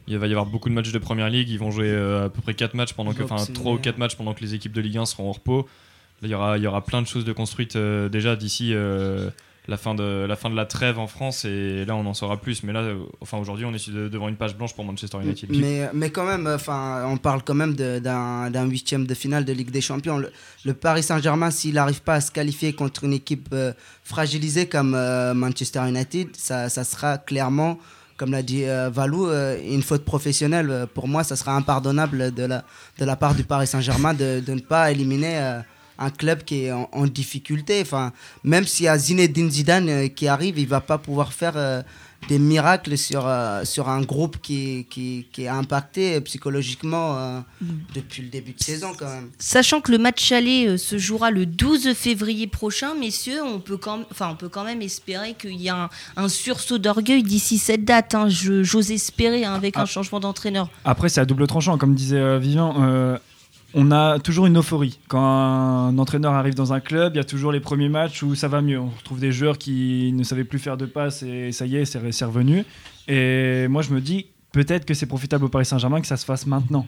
Il 0.07 0.18
va 0.18 0.27
y 0.27 0.31
avoir 0.31 0.44
beaucoup 0.44 0.68
de 0.68 0.74
matchs 0.74 0.92
de 0.92 0.98
première 0.98 1.31
ligue. 1.31 1.48
Ils 1.48 1.59
vont 1.59 1.70
jouer 1.70 1.90
à 1.90 2.29
peu 2.29 2.42
près 2.42 2.53
4 2.53 2.74
matchs 2.74 2.92
pendant 2.92 3.14
que, 3.14 3.22
enfin, 3.22 3.42
3 3.55 3.72
ou 3.72 3.79
4 3.79 3.96
matchs 3.96 4.16
pendant 4.16 4.35
que 4.35 4.42
les 4.42 4.55
équipes 4.55 4.72
de 4.72 4.83
Ligue 4.83 4.98
1 4.98 5.07
seront 5.07 5.31
au 5.31 5.33
repos 5.33 5.66
il 6.22 6.31
y 6.31 6.35
aura, 6.35 6.59
y 6.59 6.66
aura 6.66 6.85
plein 6.85 7.03
de 7.03 7.07
choses 7.07 7.24
de 7.24 7.33
construites 7.33 7.77
euh, 7.77 8.09
déjà 8.09 8.37
d'ici 8.37 8.72
euh, 8.72 9.31
la 9.68 9.77
fin 9.77 9.94
de 9.94 10.27
la 10.29 10.37
fin 10.37 10.50
de 10.50 10.57
la 10.57 10.66
trêve 10.66 10.98
en 10.98 11.07
France 11.07 11.44
et 11.44 11.85
là 11.85 11.96
on 11.96 12.07
en 12.07 12.14
saura 12.14 12.40
plus. 12.40 12.62
Mais 12.62 12.72
là 12.72 12.81
euh, 12.81 12.98
enfin 13.20 13.38
aujourd'hui 13.38 13.64
on 13.64 13.72
est 13.72 13.90
devant 13.90 14.29
une 14.29 14.37
page 14.37 14.57
blanche 14.57 14.74
pour 14.74 14.85
Manchester 14.85 15.18
United. 15.22 15.50
Mais, 15.50 15.88
mais 15.92 16.11
quand 16.11 16.27
même 16.27 16.46
enfin 16.46 17.05
on 17.07 17.16
parle 17.16 17.42
quand 17.42 17.55
même 17.55 17.74
d'un 17.74 18.64
huitième 18.66 19.07
de 19.07 19.14
finale 19.14 19.44
de 19.44 19.53
Ligue 19.53 19.70
des 19.70 19.81
Champions. 19.81 20.22
Le, 20.64 20.74
Paris 20.74 21.03
Saint-Germain 21.03 21.50
s'il 21.50 21.74
n'arrive 21.74 22.03
pas 22.03 22.14
à 22.14 22.20
se 22.20 22.31
qualifier 22.31 22.72
contre 22.72 23.05
une 23.05 23.12
équipe 23.12 23.55
fragilisée 24.03 24.66
comme 24.66 24.90
Manchester 25.35 25.88
United 25.88 26.29
ça, 26.37 26.68
ça, 26.68 26.85
sera 26.85 27.18
clairement 27.18 27.79
comme 28.16 28.31
l'a 28.31 28.42
dit 28.42 28.64
Valou, 28.92 29.29
une 29.29 29.83
faute 29.83 30.05
professionnelle. 30.05 30.87
Pour 30.94 31.09
moi, 31.09 31.24
ça 31.24 31.35
sera 31.35 31.57
impardonnable 31.57 32.33
de 32.33 32.44
la, 32.44 32.62
de 32.98 33.05
la 33.05 33.16
part 33.16 33.35
du 33.35 33.42
Paris 33.42 33.66
Saint-Germain 33.66 34.14
de, 34.14 34.38
de, 34.38 34.53
ne 34.55 34.61
pas 34.61 34.92
éliminer 34.92 35.62
un 35.98 36.11
club 36.11 36.42
qui 36.44 36.64
est 36.64 36.72
en, 36.72 37.07
difficulté. 37.07 37.80
Enfin, 37.83 38.12
même 38.42 38.64
s'il 38.64 38.87
y 38.87 38.88
a 38.88 38.98
Zinedine 38.98 39.50
Zidane 39.50 39.88
euh, 39.88 40.09
qui 40.09 40.26
arrive, 40.28 40.59
il 40.59 40.66
va 40.66 40.80
pas 40.80 40.98
pouvoir 40.98 41.33
faire 41.33 41.57
euh, 41.57 41.83
des 42.28 42.38
miracles 42.38 42.96
sur, 42.96 43.26
euh, 43.26 43.64
sur 43.64 43.88
un 43.88 44.00
groupe 44.00 44.38
qui, 44.40 44.87
qui, 44.88 45.26
qui 45.30 45.42
est 45.42 45.48
impacté 45.48 46.20
psychologiquement 46.22 47.44
mm. 47.61 47.66
depuis 47.94 48.22
le 48.22 48.28
début 48.28 48.52
de 48.52 48.62
saison 48.62 48.92
quand 48.98 49.09
même. 49.09 49.30
Sachant 49.38 49.80
que 49.80 49.92
le 49.92 49.98
match 49.98 50.33
aller 50.33 50.78
se 50.78 50.96
jouera 50.98 51.30
le 51.30 51.44
12 51.46 51.92
février 51.92 52.46
prochain, 52.46 52.94
messieurs, 52.94 53.42
on 53.44 53.61
peut 53.61 53.76
quand, 53.76 54.00
enfin, 54.11 54.30
on 54.33 54.37
peut 54.37 54.48
quand 54.48 54.64
même 54.64 54.83
espérer 54.83 55.35
qu'il 55.35 55.61
y 55.61 55.68
a 55.68 55.90
un, 56.16 56.28
sursaut 56.28 56.78
d'orgueil 56.78 57.22
d'ici 57.22 57.59
cette 57.59 57.85
date. 57.85 58.14
Hein. 58.14 58.28
J'ose 58.28 58.90
espérer 58.90 59.44
hein, 59.44 59.54
avec 59.54 59.76
un 59.76 59.83
ah. 59.83 59.87
changement 59.87 60.20
d'entraîneur. 60.20 60.70
Après, 60.85 61.11
c'est 61.11 61.20
à 61.20 61.26
double 61.26 61.46
tranchant, 61.46 61.76
comme 61.76 61.94
disait 61.94 62.38
Vivian 62.38 63.18
on 63.74 63.90
a 63.90 64.18
toujours 64.20 64.46
une 64.46 64.58
euphorie. 64.58 64.98
Quand 65.08 65.20
un 65.20 65.98
entraîneur 65.98 66.32
arrive 66.32 66.54
dans 66.54 66.72
un 66.72 66.80
club, 66.80 67.14
il 67.14 67.16
y 67.18 67.20
a 67.20 67.24
toujours 67.24 67.50
les 67.50 67.60
premiers 67.60 67.88
matchs 67.88 68.22
où 68.22 68.34
ça 68.34 68.46
va 68.46 68.62
mieux. 68.62 68.78
On 68.78 68.88
retrouve 68.88 69.18
des 69.18 69.32
joueurs 69.32 69.58
qui 69.58 70.12
ne 70.14 70.22
savaient 70.22 70.44
plus 70.44 70.60
faire 70.60 70.76
de 70.76 70.87
passes 70.87 71.22
et 71.22 71.50
ça 71.50 71.66
y 71.66 71.76
est, 71.76 71.84
c'est 71.84 72.24
revenu. 72.24 72.64
Et 73.08 73.66
moi, 73.68 73.82
je 73.82 73.90
me 73.90 74.00
dis, 74.00 74.26
peut-être 74.52 74.84
que 74.84 74.94
c'est 74.94 75.06
profitable 75.06 75.44
au 75.44 75.48
Paris 75.48 75.66
Saint-Germain 75.66 76.00
que 76.00 76.06
ça 76.06 76.16
se 76.16 76.24
fasse 76.24 76.46
maintenant. 76.46 76.87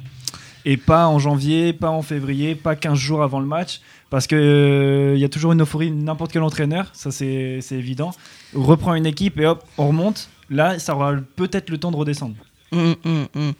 Et 0.64 0.77
pas 0.77 1.07
en 1.07 1.18
janvier, 1.18 1.72
pas 1.72 1.90
en 1.90 2.03
février, 2.03 2.55
pas 2.55 2.77
15 2.77 2.96
jours 2.99 3.22
avant 3.22 3.40
le 3.40 3.46
match. 3.46 3.81
Parce 4.09 4.29
qu'il 4.29 4.38
euh, 4.38 5.16
y 5.16 5.25
a 5.25 5.29
toujours 5.29 5.53
une 5.53 5.62
euphorie, 5.62 5.90
n'importe 5.90 6.33
quel 6.33 6.42
entraîneur, 6.42 6.90
ça 6.92 7.11
c'est 7.11 7.61
évident, 7.72 8.12
reprend 8.55 8.94
une 8.94 9.07
équipe 9.07 9.40
et 9.40 9.46
hop, 9.46 9.64
on 9.79 9.88
remonte. 9.88 10.31
Là, 10.49 10.79
ça 10.79 10.94
aura 10.94 11.14
peut-être 11.35 11.70
le 11.70 11.79
temps 11.79 11.90
de 11.90 11.96
redescendre. 11.96 12.37
Hum, 12.73 12.97
hum, 13.05 13.27
hum. 13.35 13.53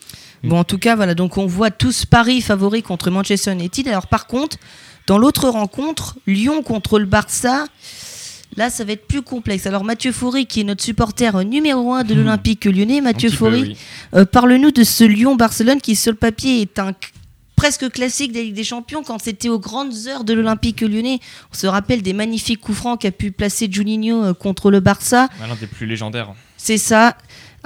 Bon, 0.43 0.59
en 0.59 0.65
tout 0.65 0.79
cas, 0.79 0.97
voilà, 0.97 1.15
donc 1.15 1.39
on 1.39 1.47
voit 1.47 1.71
tous 1.71 2.05
Paris 2.05 2.41
favoris 2.41 2.83
contre 2.83 3.11
Manchester 3.11 3.53
United. 3.53 3.89
Alors, 3.89 4.07
par 4.07 4.27
contre, 4.27 4.59
dans 5.07 5.19
l'autre 5.19 5.49
rencontre, 5.49 6.17
Lyon 6.27 6.63
contre 6.63 6.99
le 6.99 7.07
Barça, 7.07 7.67
là, 8.57 8.71
ça 8.71 8.85
va 8.85 8.93
être 8.93 9.07
plus 9.07 9.23
complexe. 9.23 9.67
Alors, 9.67 9.85
Mathieu 9.85 10.13
Faury, 10.13 10.47
qui 10.47 10.61
est 10.61 10.65
notre 10.65 10.83
supporter 10.83 11.45
numéro 11.45 11.93
un 11.95 12.05
de 12.05 12.15
l'Olympique 12.15 12.65
lyonnais, 12.65 13.01
Mathieu 13.01 13.31
Faury, 13.31 13.77
euh, 14.15 14.25
parle-nous 14.25 14.73
de 14.73 14.85
ce 14.85 15.05
Lyon-Barcelone 15.05 15.81
qui, 15.81 15.95
sur 15.95 16.13
le 16.13 16.19
papier, 16.19 16.61
est 16.61 16.79
un 16.79 16.93
presque 17.57 17.91
classique 17.91 18.33
des 18.33 18.45
Ligue 18.45 18.55
des 18.55 18.65
Champions 18.65 19.03
quand 19.03 19.19
c'était 19.19 19.49
aux 19.49 19.59
grandes 19.59 19.95
heures 20.09 20.25
de 20.25 20.35
l'Olympique 20.35 20.83
lyonnais. 20.83 21.21
On 21.53 21.57
se 21.57 21.67
rappelle 21.67 22.03
des 22.03 22.13
magnifiques 22.13 22.61
coups 22.61 22.77
francs 22.79 23.01
qu'a 23.01 23.11
pu 23.11 23.33
placer 23.33 23.69
Juninho 23.71 24.23
euh, 24.23 24.35
contre 24.35 24.71
le 24.71 24.81
Barça. 24.81 25.29
L'un 25.41 25.55
des 25.55 25.67
plus 25.67 25.87
légendaires. 25.87 26.35
C'est 26.57 26.79
ça. 26.79 27.17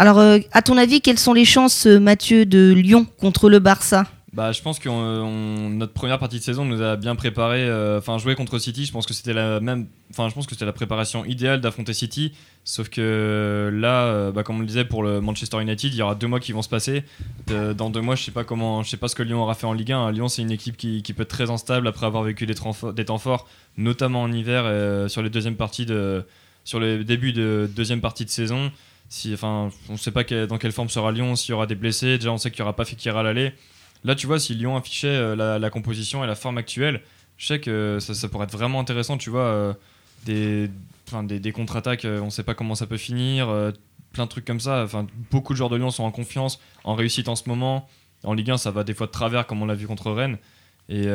Alors, 0.00 0.18
euh, 0.18 0.38
à 0.52 0.62
ton 0.62 0.78
avis, 0.78 1.02
quelles 1.02 1.18
sont 1.18 1.34
les 1.34 1.44
chances, 1.44 1.86
euh, 1.86 2.00
Mathieu, 2.00 2.46
de 2.46 2.72
Lyon 2.72 3.06
contre 3.18 3.50
le 3.50 3.58
Barça? 3.58 4.06
Bah, 4.32 4.50
je 4.50 4.62
pense 4.62 4.78
que 4.78 4.88
notre 4.88 5.92
première 5.92 6.18
partie 6.18 6.38
de 6.38 6.42
saison 6.42 6.64
nous 6.64 6.80
a 6.80 6.96
bien 6.96 7.14
préparé. 7.16 7.64
Euh, 7.64 7.98
enfin, 7.98 8.16
jouer 8.16 8.34
contre 8.34 8.58
City, 8.58 8.86
je 8.86 8.92
pense 8.92 9.04
que 9.04 9.12
c'était 9.12 9.34
la 9.34 9.60
même. 9.60 9.88
Enfin, 10.10 10.30
je 10.30 10.34
pense 10.34 10.46
que 10.46 10.52
c'était 10.52 10.64
la 10.64 10.72
préparation 10.72 11.26
idéale 11.26 11.60
d'affronter 11.60 11.92
City. 11.92 12.32
Sauf 12.64 12.88
que 12.88 13.70
là, 13.74 14.30
bah, 14.30 14.42
comme 14.42 14.56
on 14.56 14.60
le 14.60 14.66
disait 14.66 14.86
pour 14.86 15.02
le 15.02 15.20
Manchester 15.20 15.60
United, 15.60 15.92
il 15.92 15.98
y 15.98 16.00
aura 16.00 16.14
deux 16.14 16.28
mois 16.28 16.40
qui 16.40 16.52
vont 16.52 16.62
se 16.62 16.70
passer. 16.70 17.04
dans 17.48 17.90
deux 17.90 18.00
mois, 18.00 18.14
je 18.14 18.24
sais 18.24 18.30
pas 18.30 18.44
comment, 18.44 18.82
je 18.82 18.88
sais 18.88 18.96
pas 18.96 19.08
ce 19.08 19.14
que 19.14 19.22
Lyon 19.22 19.42
aura 19.42 19.52
fait 19.52 19.66
en 19.66 19.74
Ligue 19.74 19.92
1. 19.92 20.12
Lyon, 20.12 20.28
c'est 20.28 20.40
une 20.40 20.50
équipe 20.50 20.78
qui, 20.78 21.02
peut 21.14 21.24
être 21.24 21.28
très 21.28 21.50
instable 21.50 21.86
après 21.86 22.06
avoir 22.06 22.22
vécu 22.22 22.46
des, 22.46 22.54
temps 22.54 23.18
forts, 23.18 23.48
notamment 23.76 24.22
en 24.22 24.32
hiver 24.32 24.66
et, 24.66 25.10
sur 25.10 25.20
les 25.20 25.28
deuxièmes 25.28 25.56
parties 25.56 25.84
de, 25.84 26.24
sur 26.64 26.80
le 26.80 27.04
début 27.04 27.34
de 27.34 27.68
deuxième 27.76 28.00
partie 28.00 28.24
de 28.24 28.30
saison 28.30 28.72
enfin, 29.32 29.70
on 29.88 29.92
ne 29.92 29.98
sait 29.98 30.12
pas 30.12 30.24
dans 30.24 30.58
quelle 30.58 30.72
forme 30.72 30.88
sera 30.88 31.10
Lyon, 31.12 31.36
s'il 31.36 31.50
y 31.50 31.52
aura 31.52 31.66
des 31.66 31.74
blessés. 31.74 32.18
Déjà, 32.18 32.32
on 32.32 32.38
sait 32.38 32.50
qu'il 32.50 32.60
n'y 32.60 32.64
aura 32.64 32.76
pas 32.76 32.84
Fekir 32.84 33.16
à 33.16 33.22
l'aller. 33.22 33.52
Là, 34.04 34.14
tu 34.14 34.26
vois, 34.26 34.38
si 34.38 34.54
Lyon 34.54 34.76
affichait 34.76 35.08
euh, 35.08 35.58
la, 35.58 35.70
composition 35.70 36.24
et 36.24 36.26
la 36.26 36.34
forme 36.34 36.58
actuelle, 36.58 37.02
je 37.36 37.46
sais 37.46 37.60
que 37.60 37.98
ça, 38.00 38.28
pourrait 38.28 38.44
être 38.44 38.52
vraiment 38.52 38.80
intéressant, 38.80 39.18
tu 39.18 39.30
vois. 39.30 39.42
Euh, 39.42 39.74
des, 40.24 40.70
des, 41.22 41.52
contre-attaques, 41.52 42.04
euh, 42.04 42.20
on 42.20 42.26
ne 42.26 42.30
sait 42.30 42.42
pas 42.42 42.54
comment 42.54 42.74
ça 42.74 42.86
peut 42.86 42.96
finir, 42.96 43.48
plein 44.12 44.24
de 44.24 44.30
trucs 44.30 44.44
comme 44.44 44.60
ça. 44.60 44.82
Enfin, 44.84 45.06
beaucoup 45.30 45.52
de 45.52 45.58
joueurs 45.58 45.70
de 45.70 45.76
Lyon 45.76 45.90
sont 45.90 46.04
en 46.04 46.10
confiance, 46.10 46.60
en 46.84 46.94
réussite 46.94 47.28
en 47.28 47.36
ce 47.36 47.48
moment. 47.48 47.88
En 48.22 48.34
Ligue 48.34 48.50
1, 48.50 48.58
ça 48.58 48.70
va 48.70 48.84
des 48.84 48.94
fois 48.94 49.06
de 49.06 49.12
travers, 49.12 49.46
comme 49.46 49.62
on 49.62 49.66
l'a 49.66 49.74
vu 49.74 49.86
contre 49.86 50.12
Rennes. 50.12 50.38
Et, 50.88 51.06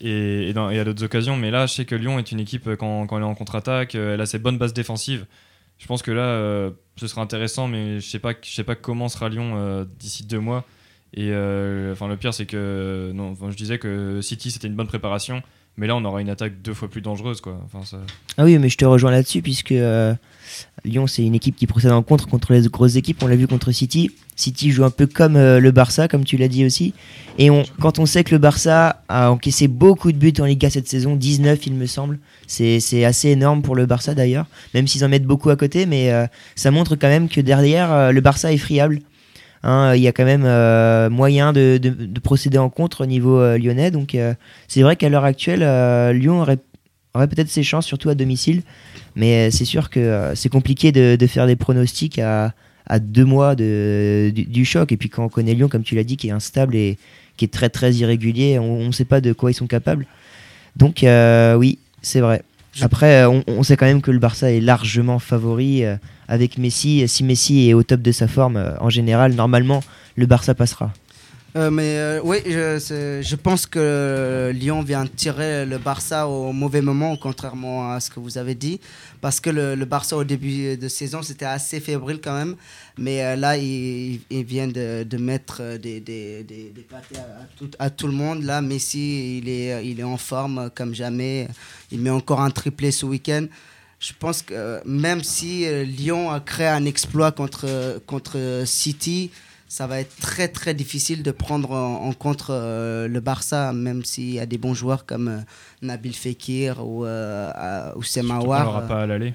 et, 0.00 0.52
à 0.54 0.84
d'autres 0.84 1.04
occasions. 1.04 1.36
Mais 1.36 1.50
là, 1.50 1.66
je 1.66 1.74
sais 1.74 1.84
que 1.84 1.94
Lyon 1.94 2.18
est 2.18 2.30
une 2.30 2.40
équipe, 2.40 2.68
quand, 2.76 3.06
quand 3.06 3.16
elle 3.16 3.22
est 3.22 3.26
en 3.26 3.34
contre-attaque, 3.34 3.94
elle 3.94 4.20
a 4.20 4.26
ses 4.26 4.38
bonnes 4.38 4.58
bases 4.58 4.74
défensives 4.74 5.26
je 5.78 5.86
pense 5.86 6.02
que 6.02 6.10
là, 6.10 6.22
euh, 6.22 6.70
ce 6.96 7.06
sera 7.06 7.22
intéressant, 7.22 7.68
mais 7.68 8.00
je 8.00 8.08
sais 8.08 8.18
pas, 8.18 8.32
je 8.42 8.50
sais 8.50 8.64
pas 8.64 8.74
comment 8.74 9.08
sera 9.08 9.28
Lyon 9.28 9.54
euh, 9.56 9.84
d'ici 9.98 10.24
deux 10.24 10.40
mois. 10.40 10.64
Et 11.14 11.30
euh, 11.32 11.92
enfin, 11.92 12.08
le 12.08 12.16
pire, 12.16 12.34
c'est 12.34 12.46
que 12.46 13.12
je 13.14 13.56
disais 13.56 13.78
que 13.78 14.20
City 14.20 14.50
c'était 14.50 14.68
une 14.68 14.74
bonne 14.74 14.86
préparation, 14.86 15.42
mais 15.76 15.86
là, 15.86 15.96
on 15.96 16.04
aura 16.04 16.20
une 16.20 16.30
attaque 16.30 16.62
deux 16.62 16.74
fois 16.74 16.88
plus 16.88 17.00
dangereuse, 17.00 17.40
quoi. 17.40 17.60
Ah 18.38 18.44
oui, 18.44 18.58
mais 18.58 18.68
je 18.68 18.76
te 18.76 18.84
rejoins 18.84 19.10
là-dessus 19.10 19.42
puisque 19.42 19.74
Lyon, 20.84 21.06
c'est 21.06 21.24
une 21.24 21.34
équipe 21.34 21.56
qui 21.56 21.66
procède 21.66 21.92
en 21.92 22.02
contre 22.02 22.28
contre 22.28 22.52
les 22.52 22.68
grosses 22.68 22.96
équipes. 22.96 23.22
On 23.22 23.26
l'a 23.26 23.36
vu 23.36 23.46
contre 23.46 23.72
City. 23.72 24.10
City 24.36 24.70
joue 24.70 24.84
un 24.84 24.90
peu 24.90 25.06
comme 25.06 25.34
le 25.34 25.70
Barça, 25.70 26.08
comme 26.08 26.24
tu 26.24 26.36
l'as 26.36 26.48
dit 26.48 26.64
aussi. 26.64 26.94
Et 27.38 27.50
on, 27.50 27.64
quand 27.80 27.98
on 27.98 28.06
sait 28.06 28.24
que 28.24 28.34
le 28.34 28.38
Barça 28.38 29.02
a 29.08 29.30
encaissé 29.30 29.68
beaucoup 29.68 30.12
de 30.12 30.16
buts 30.16 30.32
en 30.38 30.44
Liga 30.44 30.70
cette 30.70 30.88
saison, 30.88 31.16
19 31.16 31.66
il 31.66 31.74
me 31.74 31.86
semble, 31.86 32.18
c'est 32.46 33.04
assez 33.04 33.28
énorme 33.30 33.62
pour 33.62 33.74
le 33.74 33.86
Barça 33.86 34.14
d'ailleurs, 34.14 34.46
même 34.74 34.86
s'ils 34.86 35.04
en 35.04 35.08
mettent 35.08 35.24
beaucoup 35.26 35.50
à 35.50 35.56
côté, 35.56 35.86
mais 35.86 36.12
euh, 36.12 36.26
ça 36.54 36.70
montre 36.70 36.96
quand 36.96 37.08
même 37.08 37.28
que 37.28 37.40
derrière, 37.40 37.92
euh, 37.92 38.12
le 38.12 38.20
Barça 38.20 38.52
est 38.52 38.58
friable. 38.58 39.00
Hein, 39.62 39.94
il 39.96 40.02
y 40.02 40.08
a 40.08 40.12
quand 40.12 40.24
même 40.24 40.44
euh, 40.44 41.10
moyen 41.10 41.52
de, 41.52 41.80
procéder 42.22 42.58
en 42.58 42.70
contre 42.70 43.02
au 43.02 43.06
niveau 43.06 43.56
lyonnais. 43.56 43.90
Donc 43.90 44.16
c'est 44.68 44.82
vrai 44.82 44.96
qu'à 44.96 45.08
l'heure 45.08 45.24
actuelle, 45.24 45.60
Lyon 46.16 46.40
aurait, 46.40 46.58
peut-être 47.14 47.48
ses 47.48 47.62
chances, 47.62 47.86
surtout 47.86 48.08
à 48.08 48.14
domicile. 48.14 48.62
Mais 49.14 49.50
c'est 49.50 49.64
sûr 49.64 49.90
que 49.90 50.32
c'est 50.34 50.48
compliqué 50.48 50.92
de, 50.92 51.26
faire 51.26 51.46
des 51.46 51.56
pronostics 51.56 52.18
à, 52.18 52.52
deux 53.00 53.24
mois 53.24 53.54
du, 53.54 54.32
du, 54.32 54.64
choc. 54.64 54.92
Et 54.92 54.96
puis 54.96 55.08
quand 55.08 55.24
on 55.24 55.28
connaît 55.28 55.54
Lyon, 55.54 55.68
comme 55.68 55.82
tu 55.82 55.94
l'as 55.94 56.04
dit, 56.04 56.16
qui 56.16 56.28
est 56.28 56.32
instable 56.32 56.76
et 56.76 56.98
qui 57.36 57.44
est 57.44 57.52
très 57.52 57.68
très 57.68 57.92
irrégulier, 57.94 58.58
on 58.58 58.86
ne 58.86 58.92
sait 58.92 59.04
pas 59.04 59.20
de 59.20 59.32
quoi 59.32 59.50
ils 59.50 59.54
sont 59.54 59.66
capables. 59.66 60.06
Donc 60.76 61.04
oui, 61.58 61.78
c'est 62.02 62.20
vrai. 62.20 62.42
Après, 62.82 63.24
euh, 63.24 63.40
on, 63.46 63.62
sait 63.62 63.76
quand 63.76 63.86
même 63.86 64.02
que 64.02 64.10
le 64.10 64.18
Barça 64.18 64.50
est 64.50 64.60
largement 64.60 65.18
favori 65.18 65.84
euh, 65.84 65.96
avec 66.28 66.58
Messi. 66.58 67.06
Si 67.08 67.24
Messi 67.24 67.68
est 67.68 67.74
au 67.74 67.82
top 67.82 68.02
de 68.02 68.12
sa 68.12 68.28
forme, 68.28 68.56
euh, 68.56 68.72
en 68.80 68.90
général, 68.90 69.34
normalement, 69.34 69.82
le 70.16 70.26
Barça 70.26 70.54
passera. 70.54 70.92
Euh, 71.56 71.70
mais 71.70 71.96
euh, 71.96 72.20
oui, 72.22 72.38
je, 72.44 73.22
je, 73.22 73.36
pense 73.36 73.64
que 73.64 74.52
Lyon 74.54 74.82
vient 74.82 75.06
tirer 75.06 75.64
le 75.64 75.78
Barça 75.78 76.28
au 76.28 76.52
mauvais 76.52 76.82
moment, 76.82 77.16
contrairement 77.16 77.92
à 77.92 78.00
ce 78.00 78.10
que 78.10 78.20
vous 78.20 78.36
avez 78.36 78.54
dit. 78.54 78.78
Parce 79.22 79.40
que 79.40 79.48
le, 79.48 79.84
Barça, 79.86 80.18
au 80.18 80.24
début 80.24 80.76
de 80.76 80.88
saison, 80.88 81.22
c'était 81.22 81.46
assez 81.46 81.80
fébrile 81.80 82.20
quand 82.22 82.36
même. 82.36 82.56
Mais 82.98 83.24
euh, 83.24 83.36
là, 83.36 83.56
il, 83.56 84.20
il, 84.28 84.44
vient 84.44 84.68
de, 84.68 85.04
de 85.04 85.16
mettre 85.16 85.78
des, 85.78 85.98
des, 86.00 86.42
des, 86.42 86.86
pâtés 86.90 87.16
à, 87.16 87.46
tout, 87.56 87.70
à, 87.78 87.88
tout, 87.88 88.06
le 88.06 88.12
monde. 88.12 88.42
Là, 88.42 88.60
Messi, 88.60 89.38
il 89.38 89.48
est, 89.48 89.86
il 89.86 89.98
est 89.98 90.04
en 90.04 90.18
forme 90.18 90.68
comme 90.74 90.94
jamais. 90.94 91.48
Il 91.90 92.00
met 92.00 92.10
encore 92.10 92.42
un 92.42 92.50
triplé 92.50 92.90
ce 92.90 93.06
week-end 93.06 93.46
je 93.98 94.12
pense 94.12 94.42
que 94.42 94.82
même 94.84 95.22
si 95.22 95.64
Lyon 95.86 96.30
a 96.30 96.38
créé 96.38 96.66
un 96.66 96.84
exploit 96.84 97.32
contre, 97.32 97.98
contre 98.06 98.62
City, 98.66 99.30
ça 99.68 99.86
va 99.86 100.00
être 100.00 100.16
très 100.20 100.48
très 100.48 100.74
difficile 100.74 101.22
de 101.22 101.30
prendre 101.30 101.72
en, 101.72 102.12
compte 102.12 102.46
euh, 102.50 103.08
le 103.08 103.20
Barça, 103.20 103.72
même 103.72 104.04
s'il 104.04 104.30
y 104.30 104.38
a 104.38 104.46
des 104.46 104.58
bons 104.58 104.74
joueurs 104.74 105.06
comme 105.06 105.28
euh, 105.28 105.38
Nabil 105.82 106.14
Fekir 106.14 106.86
ou, 106.86 107.04
euh, 107.04 107.92
ou 107.96 108.02
Semawar. 108.02 108.68
On 108.68 108.72
n'aura 108.72 108.82
pas 108.82 109.02
à 109.02 109.06
l'aller. 109.06 109.34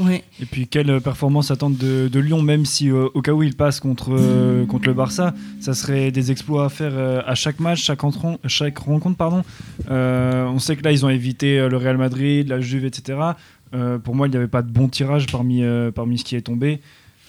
Oui. 0.00 0.22
Et 0.40 0.46
puis 0.46 0.66
quelle 0.66 1.00
performance 1.02 1.50
attendre 1.50 1.76
de, 1.76 2.08
de 2.08 2.18
Lyon, 2.18 2.40
même 2.40 2.64
si 2.64 2.90
au 2.90 3.22
cas 3.22 3.32
où 3.32 3.42
il 3.42 3.54
passe 3.54 3.78
contre, 3.78 4.66
contre 4.66 4.86
le 4.88 4.94
Barça, 4.94 5.34
ça 5.60 5.74
serait 5.74 6.10
des 6.10 6.32
exploits 6.32 6.64
à 6.64 6.68
faire 6.70 7.24
à 7.24 7.34
chaque 7.34 7.60
match, 7.60 7.82
chaque, 7.82 8.00
chaque 8.46 8.78
rencontre. 8.78 9.16
Pardon. 9.16 9.44
on 9.88 10.58
sait 10.58 10.76
que 10.76 10.82
là, 10.82 10.92
ils 10.92 11.04
ont 11.04 11.10
évité 11.10 11.68
le 11.68 11.76
Real 11.76 11.98
Madrid, 11.98 12.48
la 12.48 12.60
Juve, 12.60 12.86
etc. 12.86 13.18
pour 14.02 14.14
moi, 14.16 14.26
il 14.26 14.30
n'y 14.30 14.36
avait 14.38 14.48
pas 14.48 14.62
de 14.62 14.72
bon 14.72 14.88
tirage 14.88 15.26
parmi, 15.26 15.62
parmi 15.94 16.18
ce 16.18 16.24
qui 16.24 16.36
est 16.36 16.40
tombé. 16.40 16.80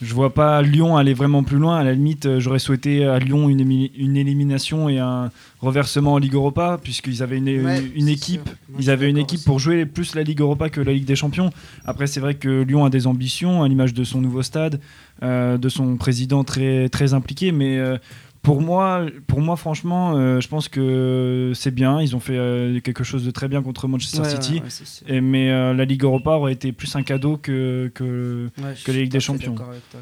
Je 0.03 0.13
vois 0.13 0.33
pas 0.33 0.61
Lyon 0.61 0.97
aller 0.97 1.13
vraiment 1.13 1.43
plus 1.43 1.57
loin. 1.57 1.77
À 1.77 1.83
la 1.83 1.93
limite, 1.93 2.25
euh, 2.25 2.39
j'aurais 2.39 2.59
souhaité 2.59 3.05
à 3.05 3.19
Lyon 3.19 3.49
une, 3.49 3.61
une, 3.95 4.17
élimination 4.17 4.89
et 4.89 4.99
un 4.99 5.31
reversement 5.61 6.13
en 6.13 6.17
Ligue 6.17 6.33
Europa, 6.33 6.79
puisqu'ils 6.81 7.23
avaient 7.23 7.37
une, 7.37 7.47
une 7.47 8.07
équipe. 8.07 8.49
Ils 8.79 8.89
avaient 8.89 9.09
une 9.09 9.17
équipe 9.17 9.43
pour 9.45 9.59
jouer 9.59 9.85
plus 9.85 10.15
la 10.15 10.23
Ligue 10.23 10.41
Europa 10.41 10.69
que 10.69 10.81
la 10.81 10.93
Ligue 10.93 11.05
des 11.05 11.15
Champions. 11.15 11.49
Après, 11.85 12.07
c'est 12.07 12.19
vrai 12.19 12.35
que 12.35 12.63
Lyon 12.63 12.85
a 12.85 12.89
des 12.89 13.07
ambitions, 13.07 13.63
à 13.63 13.67
l'image 13.67 13.93
de 13.93 14.03
son 14.03 14.21
nouveau 14.21 14.43
stade, 14.43 14.79
euh, 15.21 15.57
de 15.57 15.69
son 15.69 15.95
président 15.95 16.43
très, 16.43 16.89
très 16.89 17.13
impliqué, 17.13 17.51
mais 17.51 17.77
euh, 17.77 17.97
pour 18.43 18.61
moi, 18.61 19.05
pour 19.27 19.39
moi, 19.39 19.55
franchement, 19.55 20.17
euh, 20.17 20.41
je 20.41 20.49
pense 20.49 20.67
que 20.67 21.53
c'est 21.55 21.71
bien. 21.73 22.01
Ils 22.01 22.13
ont 22.13 22.19
fait 22.19 22.35
euh, 22.37 22.81
quelque 22.81 23.05
chose 23.05 23.23
de 23.23 23.31
très 23.31 23.47
bien 23.47 23.63
contre 23.63 23.87
Manchester 23.87 24.25
City. 24.25 24.61
et, 25.07 25.21
mais 25.21 25.49
euh, 25.49 25.73
la 25.73 25.85
Ligue 25.85 26.03
Europa 26.03 26.31
aurait 26.31 26.51
été 26.51 26.73
plus 26.73 26.93
un 26.97 27.03
cadeau 27.03 27.37
que, 27.37 27.89
que, 27.95 28.49
que 28.83 28.91
la 28.91 28.97
Ligue 28.97 29.11
des 29.13 29.21
Champions. 29.21 29.55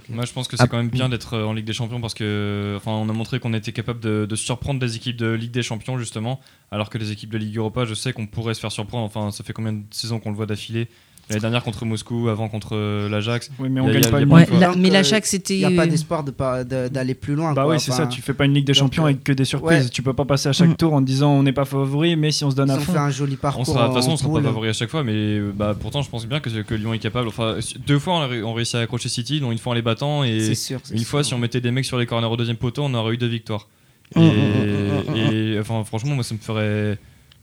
Moi, 0.10 0.26
je 0.26 0.34
pense 0.34 0.48
que 0.48 0.58
c'est 0.58 0.68
quand 0.68 0.78
même 0.78 0.90
bien 0.90 1.08
d'être 1.08 1.38
en 1.38 1.54
Ligue 1.54 1.66
des 1.66 1.74
Champions 1.74 2.02
parce 2.02 2.16
que, 2.16 2.74
enfin, 2.78 2.94
on 2.94 3.08
a 3.10 3.14
montré 3.14 3.40
qu'on 3.40 3.54
était 3.54 3.74
capable 3.74 4.00
de, 4.00 4.26
de, 4.28 4.36
surprendre 4.36 4.80
des 4.80 4.96
équipes 4.96 5.18
de 5.18 5.32
Ligue 5.32 5.52
des 5.52 5.62
Champions 5.62 6.00
justement, 6.00 6.40
alors 6.72 6.90
que 6.90 6.98
les 6.98 7.12
équipes 7.12 7.30
de 7.30 7.38
Ligue 7.38 7.58
Europa, 7.58 7.86
je 7.86 7.94
sais 7.94 8.12
qu'on 8.12 8.26
pourrait 8.26 8.56
se 8.56 8.60
faire 8.60 8.72
surprendre. 8.72 9.06
Enfin, 9.06 9.30
ça 9.30 9.44
fait 9.44 9.54
combien 9.54 9.74
de 9.74 9.84
saisons 9.92 10.20
qu'on 10.20 10.32
le 10.32 10.36
voit 10.36 10.48
d'affilée? 10.48 10.88
L'année 11.32 11.42
dernière 11.42 11.64
contre 11.64 11.86
Moscou, 11.86 12.28
avant 12.28 12.50
contre 12.50 12.76
euh, 12.76 13.08
l'Ajax. 13.08 13.50
Oui, 13.58 13.70
mais 13.70 13.80
on 13.80 13.88
gagne 13.88 14.10
pas 14.10 14.20
ouais, 14.20 14.48
Mais 14.78 14.90
l'Ajax, 14.90 15.30
c'était. 15.30 15.56
Il 15.56 15.68
n'y 15.68 15.74
a 15.74 15.82
pas 15.82 15.88
d'espoir 15.88 16.24
d'aller 16.24 17.14
plus 17.16 17.36
loin. 17.36 17.54
Bah 17.54 17.66
oui, 17.68 17.80
c'est 17.80 17.92
ça. 17.92 18.08
Tu 18.08 18.22
fais 18.22 18.34
pas 18.34 18.46
une 18.46 18.54
Ligue 18.54 18.66
des 18.66 18.74
Champions 18.74 19.06
avec 19.06 19.24
que 19.24 19.32
des 19.32 19.46
surprises. 19.46 19.90
Tu 19.90 20.02
peux 20.02 20.14
pas 20.14 20.26
passer 20.26 20.50
à 20.50 20.54
chaque 20.54 20.70
mm. 20.70 20.76
tour 20.76 20.94
en 20.94 21.02
disant 21.02 21.32
on 21.32 21.44
n'est 21.44 21.54
pas 21.54 21.66
favori, 21.66 22.16
mais 22.16 22.32
si 22.32 22.44
on 22.44 22.52
se 22.52 22.56
donne 22.56 22.70
à 22.70 22.78
fond. 22.78 22.92
On 22.92 22.94
fait 22.94 23.00
un 23.00 23.10
joli 23.10 23.36
parcours. 23.36 23.64
de 23.64 23.72
toute 23.72 23.94
façon, 23.94 24.12
on 24.12 24.18
sera 24.18 24.34
pas 24.34 24.42
favori 24.42 24.70
à 24.70 24.74
chaque 24.74 24.90
fois, 24.90 25.04
mais 25.04 25.14
euh, 25.14 25.52
bah, 25.56 25.76
pourtant, 25.80 26.02
je 26.02 26.10
pense 26.10 26.28
bien 26.28 26.40
que, 26.40 26.50
que 26.50 26.76
Lyon 26.76 26.94
est 26.94 27.00
capable. 27.00 27.28
Enfin, 27.28 27.58
deux 27.88 28.00
fois, 28.00 28.16
on 28.16 28.22
a 28.22 28.54
réussi 28.54 28.78
à 28.78 28.82
accrocher 28.82 29.10
City, 29.10 29.40
dont 29.40 29.52
une 29.52 29.58
fois 29.58 29.72
en 29.72 29.76
les 29.76 29.82
battant, 29.82 30.24
et 30.24 30.54
une 30.92 31.04
fois, 31.04 31.24
si 31.24 31.34
on 31.34 31.38
mettait 31.38 31.62
des 31.62 31.72
mecs 31.72 31.86
sur 31.86 31.98
les 31.98 32.06
corners 32.06 32.28
au 32.28 32.38
deuxième 32.38 32.58
poteau, 32.58 32.84
on 32.84 32.94
aurait 32.94 33.14
eu 33.14 33.18
deux 33.18 33.28
victoires. 33.28 33.68
Mm, 34.16 34.22
mm, 34.22 35.16
et 35.16 35.60
enfin, 35.60 35.84
franchement, 35.86 36.16
moi, 36.16 36.24
ça 36.24 36.34
me 36.34 36.40
ferait 36.40 36.98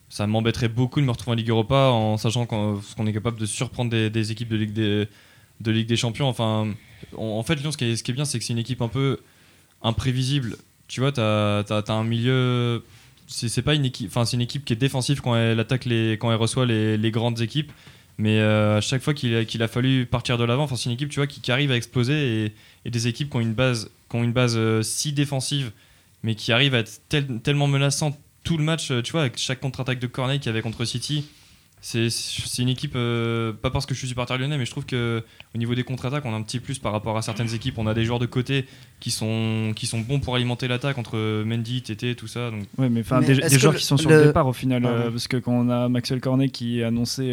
ça 0.08 0.26
m'embêterait 0.26 0.68
beaucoup 0.68 1.00
de 1.00 1.06
me 1.06 1.10
retrouver 1.10 1.32
en 1.32 1.36
Ligue 1.36 1.50
Europa 1.50 1.90
en 1.90 2.16
sachant 2.16 2.46
qu'on 2.46 3.06
est 3.06 3.12
capable 3.12 3.38
de 3.38 3.46
surprendre 3.46 3.90
des, 3.90 4.32
équipes 4.32 4.48
de 4.48 4.56
Ligue 4.56 5.86
des, 5.86 5.96
Champions. 5.96 6.28
Enfin, 6.28 6.68
en 7.16 7.42
fait, 7.42 7.56
Lyon, 7.56 7.72
ce 7.72 7.76
qui 7.76 7.84
est, 7.84 8.12
bien, 8.12 8.24
c'est 8.24 8.38
que 8.38 8.44
c'est 8.44 8.54
une 8.54 8.58
équipe 8.58 8.80
un 8.80 8.88
peu 8.88 9.20
imprévisible. 9.82 10.56
Tu 10.88 11.00
vois, 11.00 11.12
tu 11.12 11.20
un 11.20 12.04
milieu. 12.04 12.84
C'est 13.26 13.66
une 13.66 13.84
équipe. 13.84 14.10
Une 14.32 14.40
équipe 14.40 14.64
qui 14.64 14.72
est 14.72 14.76
défensive 14.76 15.20
quand 15.20 15.36
elle 15.36 15.60
attaque 15.60 15.84
les, 15.84 16.12
quand 16.12 16.30
elle 16.30 16.38
reçoit 16.38 16.64
les, 16.64 17.10
grandes 17.10 17.42
équipes. 17.42 17.72
Mais 18.20 18.40
euh, 18.40 18.78
à 18.78 18.80
chaque 18.80 19.02
fois 19.02 19.14
qu'il 19.14 19.62
a, 19.62 19.68
fallu 19.68 20.06
partir 20.06 20.38
de 20.38 20.44
l'avant, 20.44 20.66
c'est 20.66 20.86
une 20.86 20.92
équipe 20.92 21.08
tu 21.10 21.20
vois, 21.20 21.28
qui, 21.28 21.52
arrive 21.52 21.70
à 21.70 21.76
exploser 21.76 22.46
et, 22.46 22.52
et, 22.84 22.90
des 22.90 23.06
équipes 23.06 23.30
qui 23.30 23.36
ont 23.36 23.40
une 23.40 23.54
base, 23.54 23.92
qui 24.10 24.16
ont 24.16 24.24
une 24.24 24.32
base 24.32 24.56
euh, 24.56 24.82
si 24.82 25.12
défensive, 25.12 25.70
mais 26.24 26.34
qui 26.34 26.50
arrivent 26.50 26.74
à 26.74 26.80
être 26.80 27.00
tellement 27.44 27.68
menaçantes 27.68 28.18
tout 28.48 28.56
le 28.56 28.64
match, 28.64 28.90
euh, 28.90 29.02
tu 29.02 29.12
vois, 29.12 29.20
avec 29.20 29.36
chaque 29.36 29.60
contre-attaque 29.60 29.98
de 29.98 30.06
Corneille 30.06 30.38
qu'il 30.38 30.46
y 30.46 30.48
avait 30.48 30.62
contre 30.62 30.86
City, 30.86 31.28
c'est 31.82 32.08
une 32.58 32.70
équipe, 32.70 32.94
euh, 32.96 33.52
pas 33.52 33.70
parce 33.70 33.84
que 33.84 33.92
je 33.92 33.98
suis 33.98 34.08
supporter 34.08 34.38
lyonnais, 34.38 34.56
mais 34.56 34.64
je 34.64 34.70
trouve 34.70 34.86
que 34.86 35.22
au 35.54 35.58
niveau 35.58 35.74
des 35.74 35.84
contre-attaques, 35.84 36.24
on 36.24 36.32
a 36.32 36.36
un 36.36 36.42
petit 36.42 36.58
plus 36.58 36.78
par 36.78 36.92
rapport 36.92 37.18
à 37.18 37.22
certaines 37.22 37.54
équipes. 37.54 37.76
On 37.76 37.86
a 37.86 37.92
des 37.92 38.06
joueurs 38.06 38.18
de 38.18 38.26
côté 38.26 38.64
qui 39.00 39.10
sont, 39.10 39.72
qui 39.76 39.86
sont 39.86 40.00
bons 40.00 40.18
pour 40.18 40.34
alimenter 40.34 40.66
l'attaque 40.66 40.96
entre 40.96 41.44
Mendy, 41.44 41.82
Tété, 41.82 42.14
tout 42.14 42.26
ça. 42.26 42.50
Donc... 42.50 42.62
Oui, 42.78 42.88
mais, 42.88 43.02
mais 43.20 43.26
des, 43.26 43.58
joueurs 43.58 43.76
qui 43.76 43.84
sont 43.84 43.98
sur 43.98 44.08
le, 44.08 44.24
départ 44.24 44.46
au 44.46 44.54
final. 44.54 44.84
Euh, 44.86 45.10
parce 45.10 45.28
que 45.28 45.36
quand 45.36 45.52
on 45.52 45.68
a 45.68 45.90
Maxwell 45.90 46.20
Cornet 46.20 46.48
qui 46.48 46.82
a 46.82 46.88
annoncé 46.88 47.30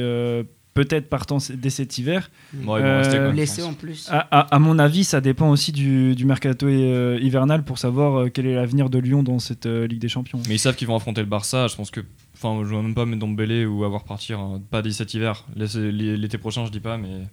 peut-être 0.75 1.09
partant 1.09 1.37
dès 1.53 1.71
cet 1.71 1.97
hiver. 1.97 2.29
Euh, 2.67 3.31
blessé 3.31 3.63
en 3.63 3.73
plus. 3.73 4.09
À, 4.11 4.59
mon 4.59 4.77
avis, 4.77 5.05
ça 5.05 5.21
dépend 5.21 5.49
aussi 5.49 5.71
du, 5.71 6.25
mercato 6.25 6.67
euh, 6.67 7.17
hivernal 7.21 7.63
pour 7.63 7.79
savoir 7.79 8.19
euh, 8.19 8.29
quel 8.29 8.45
est 8.45 8.53
l'avenir 8.53 8.89
de 8.89 8.99
Lyon 8.99 9.23
dans 9.23 9.39
cette 9.39 9.65
Ligue 9.65 9.99
des 9.99 10.09
Champions. 10.09 10.39
Mais 10.47 10.55
ils 10.55 10.59
savent 10.59 10.75
qu'ils 10.75 10.87
vont 10.87 10.95
affronter 10.95 11.21
le 11.21 11.27
Barça. 11.27 11.67
Je 11.67 11.75
pense 11.75 11.89
que. 11.89 12.01
Enfin, 12.35 12.59
je 12.65 12.67
ne 12.67 12.73
vois 12.73 12.83
même 12.83 12.93
pas 12.93 13.05
mettre 13.05 13.25
Bélé 13.25 13.65
ou 13.65 13.85
avoir 13.85 14.03
partir. 14.03 14.39
Hein. 14.39 14.61
Pas 14.69 14.81
dès 14.81 14.91
cet 14.91 15.13
hiver. 15.13 15.45
L'été 15.55 16.37
prochain, 16.37 16.65
je 16.65 16.71
dis 16.71 16.81
pas, 16.81 16.97
mais. 16.97 17.23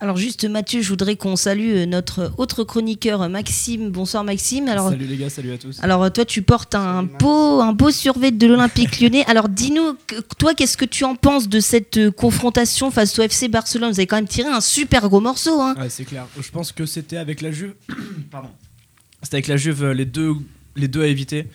Alors 0.00 0.16
juste 0.16 0.44
Mathieu, 0.44 0.80
je 0.80 0.88
voudrais 0.90 1.16
qu'on 1.16 1.34
salue 1.34 1.70
euh, 1.74 1.86
notre 1.86 2.32
autre 2.36 2.62
chroniqueur 2.62 3.22
euh, 3.22 3.28
Maxime. 3.28 3.90
Bonsoir 3.90 4.22
Maxime. 4.22 4.68
Alors, 4.68 4.90
salut 4.90 5.06
les 5.06 5.16
gars, 5.16 5.28
salut 5.28 5.50
à 5.50 5.58
tous. 5.58 5.80
Alors 5.82 6.12
toi 6.12 6.24
tu 6.24 6.42
portes 6.42 6.76
un 6.76 7.02
beau, 7.02 7.60
un 7.60 7.72
beau 7.72 7.90
survêt 7.90 8.30
de 8.30 8.46
l'Olympique 8.46 9.00
lyonnais. 9.00 9.24
Alors 9.26 9.48
dis-nous, 9.48 9.96
toi 10.38 10.54
qu'est-ce 10.54 10.76
que 10.76 10.84
tu 10.84 11.02
en 11.02 11.16
penses 11.16 11.48
de 11.48 11.58
cette 11.58 11.96
euh, 11.96 12.12
confrontation 12.12 12.92
face 12.92 13.18
au 13.18 13.22
FC 13.22 13.48
Barcelone? 13.48 13.90
Vous 13.90 13.98
avez 13.98 14.06
quand 14.06 14.16
même 14.16 14.28
tiré 14.28 14.48
un 14.48 14.60
super 14.60 15.08
gros 15.08 15.20
morceau. 15.20 15.60
Hein. 15.60 15.74
Ouais, 15.76 15.88
c'est 15.88 16.04
clair. 16.04 16.26
Je 16.40 16.50
pense 16.50 16.70
que 16.70 16.86
c'était 16.86 17.16
avec 17.16 17.40
la 17.40 17.50
Juve. 17.50 17.74
Pardon. 18.30 18.50
C'était 19.22 19.36
avec 19.36 19.48
la 19.48 19.56
Juve 19.56 19.84
les 19.90 20.04
deux, 20.04 20.34
les 20.76 20.86
deux 20.86 21.02
à 21.02 21.08
éviter. 21.08 21.46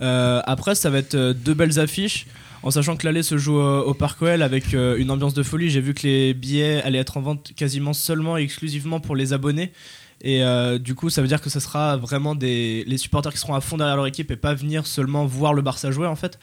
après 0.00 0.74
ça 0.74 0.90
va 0.90 0.98
être 0.98 1.16
deux 1.16 1.54
belles 1.54 1.78
affiches 1.78 2.26
en 2.64 2.70
sachant 2.70 2.96
que 2.96 3.04
l'aller 3.04 3.22
se 3.22 3.36
joue 3.36 3.58
au 3.60 3.92
Parc 3.92 4.22
OL 4.22 4.40
avec 4.40 4.72
euh, 4.72 4.96
une 4.96 5.10
ambiance 5.10 5.34
de 5.34 5.42
folie. 5.42 5.68
J'ai 5.68 5.82
vu 5.82 5.92
que 5.92 6.06
les 6.06 6.32
billets 6.32 6.80
allaient 6.82 6.98
être 6.98 7.18
en 7.18 7.20
vente 7.20 7.52
quasiment 7.54 7.92
seulement 7.92 8.38
et 8.38 8.42
exclusivement 8.42 9.00
pour 9.00 9.14
les 9.16 9.34
abonnés. 9.34 9.70
Et 10.22 10.42
euh, 10.42 10.78
du 10.78 10.94
coup, 10.94 11.10
ça 11.10 11.20
veut 11.20 11.28
dire 11.28 11.42
que 11.42 11.50
ce 11.50 11.60
sera 11.60 11.98
vraiment 11.98 12.34
les 12.34 12.96
supporters 12.96 13.32
qui 13.32 13.38
seront 13.38 13.54
à 13.54 13.60
fond 13.60 13.76
derrière 13.76 13.96
leur 13.96 14.06
équipe 14.06 14.30
et 14.30 14.36
pas 14.36 14.54
venir 14.54 14.86
seulement 14.86 15.26
voir 15.26 15.52
le 15.52 15.60
Barça 15.60 15.90
jouer 15.90 16.06
en 16.06 16.16
fait. 16.16 16.38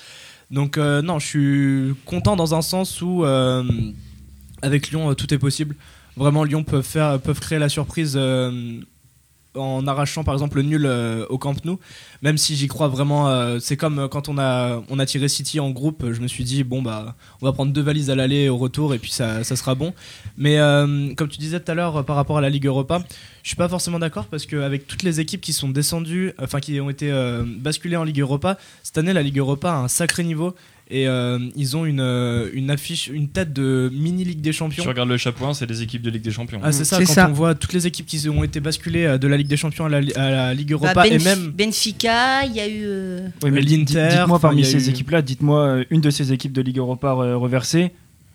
Donc 0.52 0.78
euh, 0.78 1.02
non, 1.02 1.18
je 1.18 1.26
suis 1.26 1.96
content 2.06 2.36
dans 2.36 2.54
un 2.54 2.62
sens 2.62 3.02
où 3.02 3.24
avec 3.24 4.92
Lyon 4.92 5.16
tout 5.16 5.34
est 5.34 5.40
possible. 5.40 5.76
Vraiment, 6.18 6.44
Lyon 6.44 6.64
peuvent, 6.64 6.86
faire, 6.86 7.20
peuvent 7.20 7.40
créer 7.40 7.58
la 7.58 7.70
surprise 7.70 8.16
en 9.56 9.86
arrachant 9.88 10.24
par 10.24 10.34
exemple 10.34 10.58
le 10.58 10.64
nul 10.64 10.86
euh, 10.86 11.26
au 11.30 11.38
Camp 11.38 11.56
Nou 11.66 11.80
même 12.22 12.38
si 12.38 12.56
j'y 12.56 12.68
crois 12.68 12.88
vraiment 12.88 13.30
euh, 13.30 13.60
c'est 13.60 13.78
comme 13.78 14.00
euh, 14.00 14.08
quand 14.08 14.30
on 14.30 14.38
a 14.38 15.06
tiré 15.06 15.28
City 15.28 15.60
en 15.60 15.72
groupe 15.72 16.06
je 16.12 16.22
me 16.22 16.28
suis 16.28 16.44
dit 16.44 16.64
bon 16.64 16.82
bah 16.82 17.16
on 17.42 17.46
va 17.46 17.52
prendre 17.54 17.74
deux 17.74 17.82
valises 17.82 18.10
à 18.10 18.16
l'aller 18.16 18.44
et 18.44 18.50
au 18.50 18.58
retour 18.58 18.94
et 18.94 19.00
puis 19.00 19.12
ça, 19.12 19.44
sera 19.44 19.76
bon. 19.76 19.94
Mais 20.38 20.58
comme 21.16 21.28
tu 21.30 21.38
disais 21.38 21.60
tout 21.60 21.72
à 21.72 21.76
l'heure 21.76 22.06
par 22.06 22.16
rapport 22.16 22.38
à 22.38 22.42
la 22.42 22.50
Ligue 22.50 22.66
Europa 22.66 23.02
je 23.44 23.50
suis 23.50 23.58
pas 23.58 23.68
forcément 23.68 24.00
d'accord 24.00 24.26
parce 24.28 24.46
qu'avec 24.46 24.88
toutes 24.88 25.04
les 25.04 25.20
équipes 25.20 25.42
qui 25.42 25.54
sont 25.54 25.70
descendues 25.70 26.34
enfin 26.40 26.60
qui 26.60 26.80
ont 26.80 26.90
été 26.90 27.12
basculées 27.58 27.98
en 27.98 28.04
Ligue 28.04 28.20
Europa 28.20 28.58
cette 28.84 28.98
année 28.98 29.14
la 29.14 29.24
Ligue 29.24 29.40
Europa 29.40 29.72
a 29.72 29.78
un 29.78 29.88
sacré 29.88 30.24
niveau 30.24 30.56
et 30.92 31.08
euh, 31.08 31.40
ils 31.56 31.78
ont 31.78 31.86
une, 31.86 32.02
euh, 32.02 32.50
une 32.54 32.70
affiche, 32.70 33.08
une 33.08 33.30
tête 33.30 33.54
de 33.54 33.90
mini 33.94 34.26
Ligue 34.26 34.42
des 34.42 34.52
Champions. 34.52 34.76
Si 34.76 34.82
tu 34.82 34.88
regardes 34.90 35.10
le 35.10 35.18
chapeau 35.18 35.54
c'est 35.54 35.66
des 35.66 35.82
équipes 35.82 36.02
de 36.02 36.10
Ligue 36.10 36.22
des 36.22 36.32
Champions. 36.32 36.60
Ah, 36.62 36.74
c'est 36.74 36.84
ça, 36.84 37.00
quand 37.04 37.30
on 37.30 37.34
voit 37.34 37.56
toutes 37.56 37.72
les 37.72 37.88
équipes 37.88 38.06
qui 38.06 38.28
ont 38.28 38.44
été 38.44 38.60
basculées 38.60 39.06
euh, 39.06 39.18
de 39.18 39.28
la 39.28 39.38
Ligue 39.38 39.48
des 39.48 39.58
Champions 39.58 39.86
à 39.86 39.90
la, 39.90 40.02
Ligue 40.02 40.14
bah, 40.16 40.74
Europa 40.74 41.08
et 41.08 41.18
même. 41.20 41.52
Benfica, 41.52 42.46
il 42.46 42.54
y 42.54 42.60
a 42.60 42.68
eu. 42.70 43.22
Oui, 43.42 43.52
mais 43.52 43.62
l'Inter. 43.62 44.10
Dites-moi 44.12 44.40
parmi 44.40 44.66
ces 44.66 44.90
équipes-là, 44.90 45.22
dites-moi 45.22 45.84
une 45.90 46.02
de 46.02 46.10
ces 46.10 46.34
équipes 46.34 46.54
de 46.54 46.62
Ligue 46.62 46.78
Europa 46.78 47.14
reversée 47.14 47.92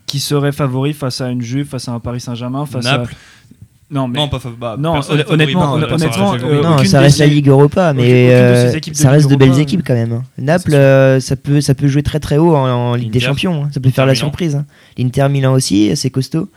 qui 0.07 0.21
serait 0.21 0.53
favori 0.53 0.95
face 0.95 1.21
à 1.21 1.31
une 1.31 1.43
Juve, 1.43 1.67
face 1.67 1.89
à 1.89 1.93
un 1.93 2.01
Paris 2.01 2.21
Saint-Germain, 2.21 2.65
face 2.65 2.85
Naples. 2.85 3.13
à. 3.13 3.56
Non, 3.89 4.09
mais 4.09 4.19
non, 4.19 4.29
pas 4.29 4.41
bah, 4.59 4.77
non 4.77 5.01
honnêtement, 5.29 5.75
honnêtement 5.75 6.35
euh, 6.35 6.61
non, 6.61 6.79
ça 6.85 6.99
reste 6.99 7.19
la 7.21 7.27
Ligue 7.27 7.49
Europa, 7.49 7.93
mais 7.93 8.35
euh, 8.35 8.73
ça 8.93 9.11
reste 9.11 9.31
de 9.31 9.37
belles 9.37 9.61
équipes 9.61 9.83
quand 9.87 9.95
même. 9.95 10.13
Hein. 10.13 10.25
Naples, 10.39 10.75
euh, 10.75 11.21
ça 11.21 11.37
peut, 11.37 11.61
ça 11.61 11.75
peut 11.77 11.87
jouer 11.87 12.03
très 12.03 12.19
très 12.19 12.37
haut 12.37 12.57
en, 12.57 12.97
Ligue 12.97 13.13
des 13.13 13.21
Champions. 13.21 13.65
Hein. 13.65 13.69
Ça 13.73 13.79
peut 13.79 13.91
faire 13.91 14.07
la 14.07 14.17
surprise. 14.17 14.57
Hein. 14.57 14.67
L'Inter 14.99 15.29
Milan 15.29 15.53
aussi, 15.53 15.95
c'est 15.95 16.11
costaud. 16.11 16.49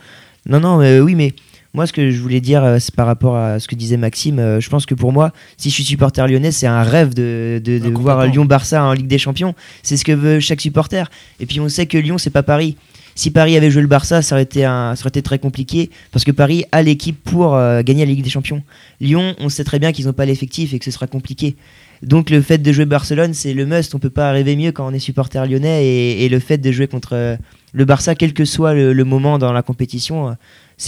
Non, 0.48 0.58
non, 0.58 0.78
oui, 0.78 1.14
mais 1.14 1.32
moi, 1.72 1.86
ce 1.86 1.92
que 1.92 2.10
je 2.10 2.20
voulais 2.20 2.40
dire, 2.40 2.78
c'est 2.80 2.94
par 2.96 3.06
rapport 3.06 3.36
à 3.36 3.60
ce 3.60 3.68
que 3.68 3.76
disait 3.76 3.96
Maxime. 3.96 4.58
je 4.58 4.68
pense 4.68 4.84
que 4.84 4.96
pour 4.96 5.12
moi, 5.12 5.30
si 5.56 5.70
je 5.70 5.74
suis 5.74 5.84
supporter 5.84 6.26
lyonnais, 6.26 6.50
c'est 6.50 6.66
un 6.66 6.82
rêve 6.82 7.14
de, 7.14 7.62
de, 7.64 7.78
de 7.78 7.90
voir 7.90 8.26
Lyon-Barça 8.26 8.82
en 8.82 8.92
Ligue 8.92 9.06
des 9.06 9.18
Champions. 9.18 9.54
C'est 9.84 9.96
ce 9.96 10.04
que 10.04 10.12
veut 10.12 10.40
chaque 10.40 10.60
supporter. 10.60 11.08
Et 11.38 11.46
puis, 11.46 11.60
on 11.60 11.68
sait 11.68 11.86
que 11.86 11.96
Lyon, 11.96 12.18
c'est 12.18 12.30
pas 12.30 12.42
Paris 12.42 12.76
si 13.20 13.30
Paris 13.30 13.54
avait 13.54 13.70
joué 13.70 13.82
le 13.82 13.86
Barça, 13.86 14.22
ça 14.22 14.34
aurait 14.34 14.44
été, 14.44 14.62
ça 14.62 14.94
aurait 14.98 15.10
été 15.10 15.20
très 15.20 15.38
compliqué 15.38 15.90
parce 16.10 16.24
que 16.24 16.30
Paris 16.30 16.64
a 16.72 16.80
l'équipe 16.80 17.22
pour 17.22 17.54
euh, 17.54 17.82
gagner 17.82 18.06
la 18.06 18.12
Ligue 18.12 18.24
des 18.24 18.30
Champions. 18.30 18.62
Lyon, 18.98 19.34
on 19.38 19.50
sait 19.50 19.62
très 19.62 19.78
bien 19.78 19.92
qu'ils 19.92 20.06
n'ont 20.06 20.14
pas 20.14 20.24
l'effectif 20.24 20.72
et 20.72 20.78
que 20.78 20.86
ce 20.86 20.90
sera 20.90 21.06
compliqué. 21.06 21.54
Donc 22.02 22.30
le 22.30 22.40
fait 22.40 22.56
de 22.56 22.72
jouer 22.72 22.86
Barcelone, 22.86 23.34
c'est 23.34 23.52
le 23.52 23.66
must. 23.66 23.94
On 23.94 23.98
peut 23.98 24.08
pas 24.08 24.30
arriver 24.30 24.56
mieux 24.56 24.72
quand 24.72 24.90
on 24.90 24.94
est 24.94 24.98
supporter 24.98 25.46
lyonnais 25.46 25.86
et, 25.86 26.30
le 26.30 26.38
fait 26.38 26.56
de 26.56 26.72
jouer 26.72 26.86
contre 26.86 27.10
euh, 27.12 27.36
le 27.74 27.84
Barça, 27.84 28.14
quel 28.14 28.32
que 28.32 28.46
soit 28.46 28.72
le, 28.72 29.04
moment 29.04 29.38
dans 29.38 29.52
la 29.52 29.60
compétition, 29.60 30.34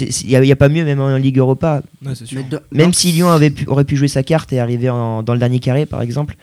il 0.01 0.35
euh, 0.35 0.41
n'y 0.41 0.53
a, 0.53 0.57
pas 0.57 0.71
mieux 0.71 0.87
même 0.87 1.03
en 1.03 1.15
Ligue 1.19 1.37
Europa. 1.37 1.83
même 2.71 2.95
si 2.95 3.13
Lyon 3.13 3.29
avait 3.29 3.53
aurait 3.67 3.85
pu 3.85 3.97
jouer 3.97 4.09
sa 4.09 4.23
carte 4.23 4.55
et 4.55 4.59
arriver 4.59 4.87
dans 4.87 5.23
le 5.35 5.39
dernier 5.39 5.59
carré, 5.59 5.85
par 5.85 6.01
exemple, 6.01 6.37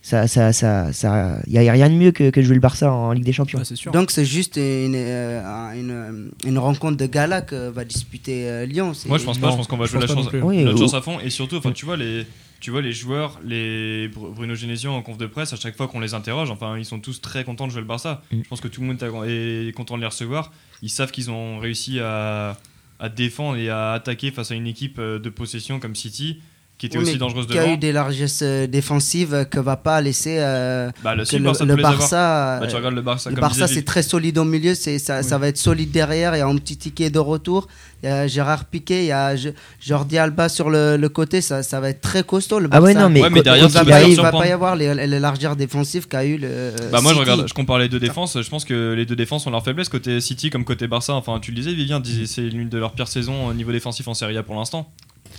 ça, 0.00 0.28
ça, 0.28 0.52
ça, 0.52 0.92
ça, 0.92 1.38
y 1.46 1.58
a 1.58 1.72
rien 1.72 1.90
de 1.90 1.94
mieux 1.94 2.12
que, 2.12 2.30
que 2.30 2.40
jouer 2.40 2.54
le 2.54 2.60
Barça 2.60 2.92
en, 2.92 3.12
Ligue 3.12 3.24
des 3.24 3.32
Champions. 3.32 3.60
Donc 3.92 4.10
c'est 4.10 4.24
juste 4.24 4.56
une, 4.56 4.94
euh, 4.94 5.72
une, 5.74 6.30
une, 6.46 6.58
rencontre 6.58 6.96
de 6.96 7.06
gala 7.06 7.42
que 7.42 7.68
va 7.68 7.84
disputer 7.84 8.48
euh, 8.48 8.64
Lyon. 8.64 8.92
Moi 9.06 9.18
je 9.18 9.24
pense 9.24 9.38
pas, 9.38 9.50
je 9.50 9.56
pense 9.56 9.66
qu'on 9.66 9.76
va 9.76 9.86
jouer 9.86 10.00
la 10.00 10.06
chance, 10.06 10.32
notre 10.32 10.78
chance 10.78 10.94
à 10.94 11.02
fond 11.02 11.18
et 11.20 11.30
surtout, 11.30 11.56
enfin 11.56 11.72
tu 11.72 11.84
vois 11.84 11.96
les. 11.96 12.26
Tu 12.60 12.72
vois 12.72 12.82
les 12.82 12.90
joueurs, 12.90 13.38
les 13.44 14.08
Bruno 14.08 14.56
Genesio 14.56 14.90
en 14.90 15.00
conf 15.00 15.16
de 15.16 15.26
presse, 15.26 15.52
à 15.52 15.56
chaque 15.56 15.76
fois 15.76 15.86
qu'on 15.86 16.00
les 16.00 16.14
interroge, 16.14 16.50
enfin 16.50 16.76
ils 16.76 16.84
sont 16.84 16.98
tous 16.98 17.20
très 17.20 17.44
contents 17.44 17.68
de 17.68 17.70
jouer 17.70 17.82
le 17.82 17.86
Barça. 17.86 18.20
Mm. 18.32 18.40
Je 18.42 18.48
pense 18.48 18.60
que 18.60 18.66
tout 18.66 18.80
le 18.80 18.88
monde 18.88 19.00
est 19.28 19.72
content 19.76 19.94
de 19.94 20.00
les 20.00 20.08
recevoir. 20.08 20.50
Ils 20.82 20.90
savent 20.90 21.12
qu'ils 21.12 21.30
ont 21.30 21.60
réussi 21.60 22.00
à, 22.00 22.56
à 22.98 23.08
défendre 23.08 23.58
et 23.58 23.70
à 23.70 23.92
attaquer 23.92 24.32
face 24.32 24.50
à 24.50 24.56
une 24.56 24.66
équipe 24.66 24.98
euh, 24.98 25.20
de 25.20 25.30
possession 25.30 25.78
comme 25.78 25.94
City 25.94 26.40
qui 26.78 26.86
était 26.86 26.96
Oui, 26.98 27.04
aussi 27.04 27.18
dangereuse 27.18 27.46
Qui 27.48 27.58
a 27.58 27.62
devant. 27.62 27.74
eu 27.74 27.76
des 27.76 27.90
largesses 27.92 28.40
euh, 28.42 28.66
défensives 28.68 29.46
que 29.50 29.58
va 29.58 29.76
pas 29.76 30.00
laisser 30.00 30.36
euh, 30.38 30.90
Bah, 31.02 31.14
le, 31.16 31.24
que 31.24 31.36
le, 31.36 31.42
Barça 31.42 31.64
le. 31.64 31.76
Barça. 31.76 32.58
Bah, 32.60 32.66
tu 32.68 32.74
euh, 32.74 32.78
regardes 32.78 32.94
le 32.94 33.02
Barça 33.02 33.30
le 33.30 33.34
comme 33.36 33.40
Barça, 33.42 33.66
c'est 33.66 33.84
très 33.84 34.02
solide 34.02 34.38
au 34.38 34.44
milieu, 34.44 34.74
c'est, 34.74 34.98
ça, 34.98 35.22
ça 35.24 35.38
va 35.38 35.48
être 35.48 35.58
solide 35.58 35.90
derrière. 35.90 36.36
Il 36.36 36.38
y 36.38 36.42
a 36.42 36.46
un 36.46 36.56
petit 36.56 36.76
ticket 36.76 37.10
de 37.10 37.18
retour. 37.18 37.66
Il 38.02 38.08
y 38.08 38.12
a 38.12 38.28
Gérard 38.28 38.64
Piqué, 38.66 39.00
il 39.02 39.06
y 39.06 39.12
a 39.12 39.34
Jordi 39.80 40.18
Alba 40.18 40.48
sur 40.48 40.70
le, 40.70 40.96
le 40.96 41.08
côté. 41.08 41.40
Ça, 41.40 41.64
ça 41.64 41.80
va 41.80 41.88
être 41.90 42.00
très 42.00 42.22
costaud. 42.22 42.60
Le 42.60 42.68
Ah 42.70 42.80
ouais, 42.80 42.94
Barça. 42.94 43.08
non, 43.08 43.12
mais, 43.12 43.22
Ouais, 43.22 43.30
mais 43.30 43.40
quand- 43.40 43.42
derrière, 43.44 43.66
il 43.66 43.72
va, 43.72 43.84
pas- 43.84 44.02
il 44.04 44.16
va 44.16 44.30
pas 44.30 44.46
y 44.46 44.52
avoir 44.52 44.76
les, 44.76 44.94
les 45.06 45.18
largeurs 45.18 45.56
défensives 45.56 46.06
qu'a 46.06 46.24
eu 46.24 46.36
le. 46.38 46.70
Bah 46.92 47.00
moi 47.00 47.12
je 47.12 47.18
City. 47.18 47.30
regarde, 47.30 47.48
je 47.48 47.54
compare 47.54 47.78
les 47.78 47.88
deux 47.88 47.98
défenses. 47.98 48.40
Je 48.40 48.48
pense 48.48 48.64
que 48.64 48.92
les 48.92 49.04
deux 49.04 49.16
défenses 49.16 49.46
ont 49.48 49.50
leur 49.50 49.64
faiblesse 49.64 49.88
côté 49.88 50.20
City 50.20 50.48
comme 50.50 50.64
côté 50.64 50.86
Barça. 50.86 51.14
Enfin 51.14 51.40
tu 51.40 51.50
le 51.50 51.56
disais, 51.56 51.72
Vivien 51.74 51.98
disait 51.98 52.26
c'est 52.26 52.42
l'une 52.42 52.68
de 52.68 52.78
leurs 52.78 52.92
pires 52.92 53.08
saisons 53.08 53.46
au 53.48 53.54
niveau 53.54 53.72
défensif 53.72 54.06
en 54.06 54.14
Serie 54.14 54.36
A 54.38 54.44
pour 54.44 54.54
l'instant. 54.54 54.88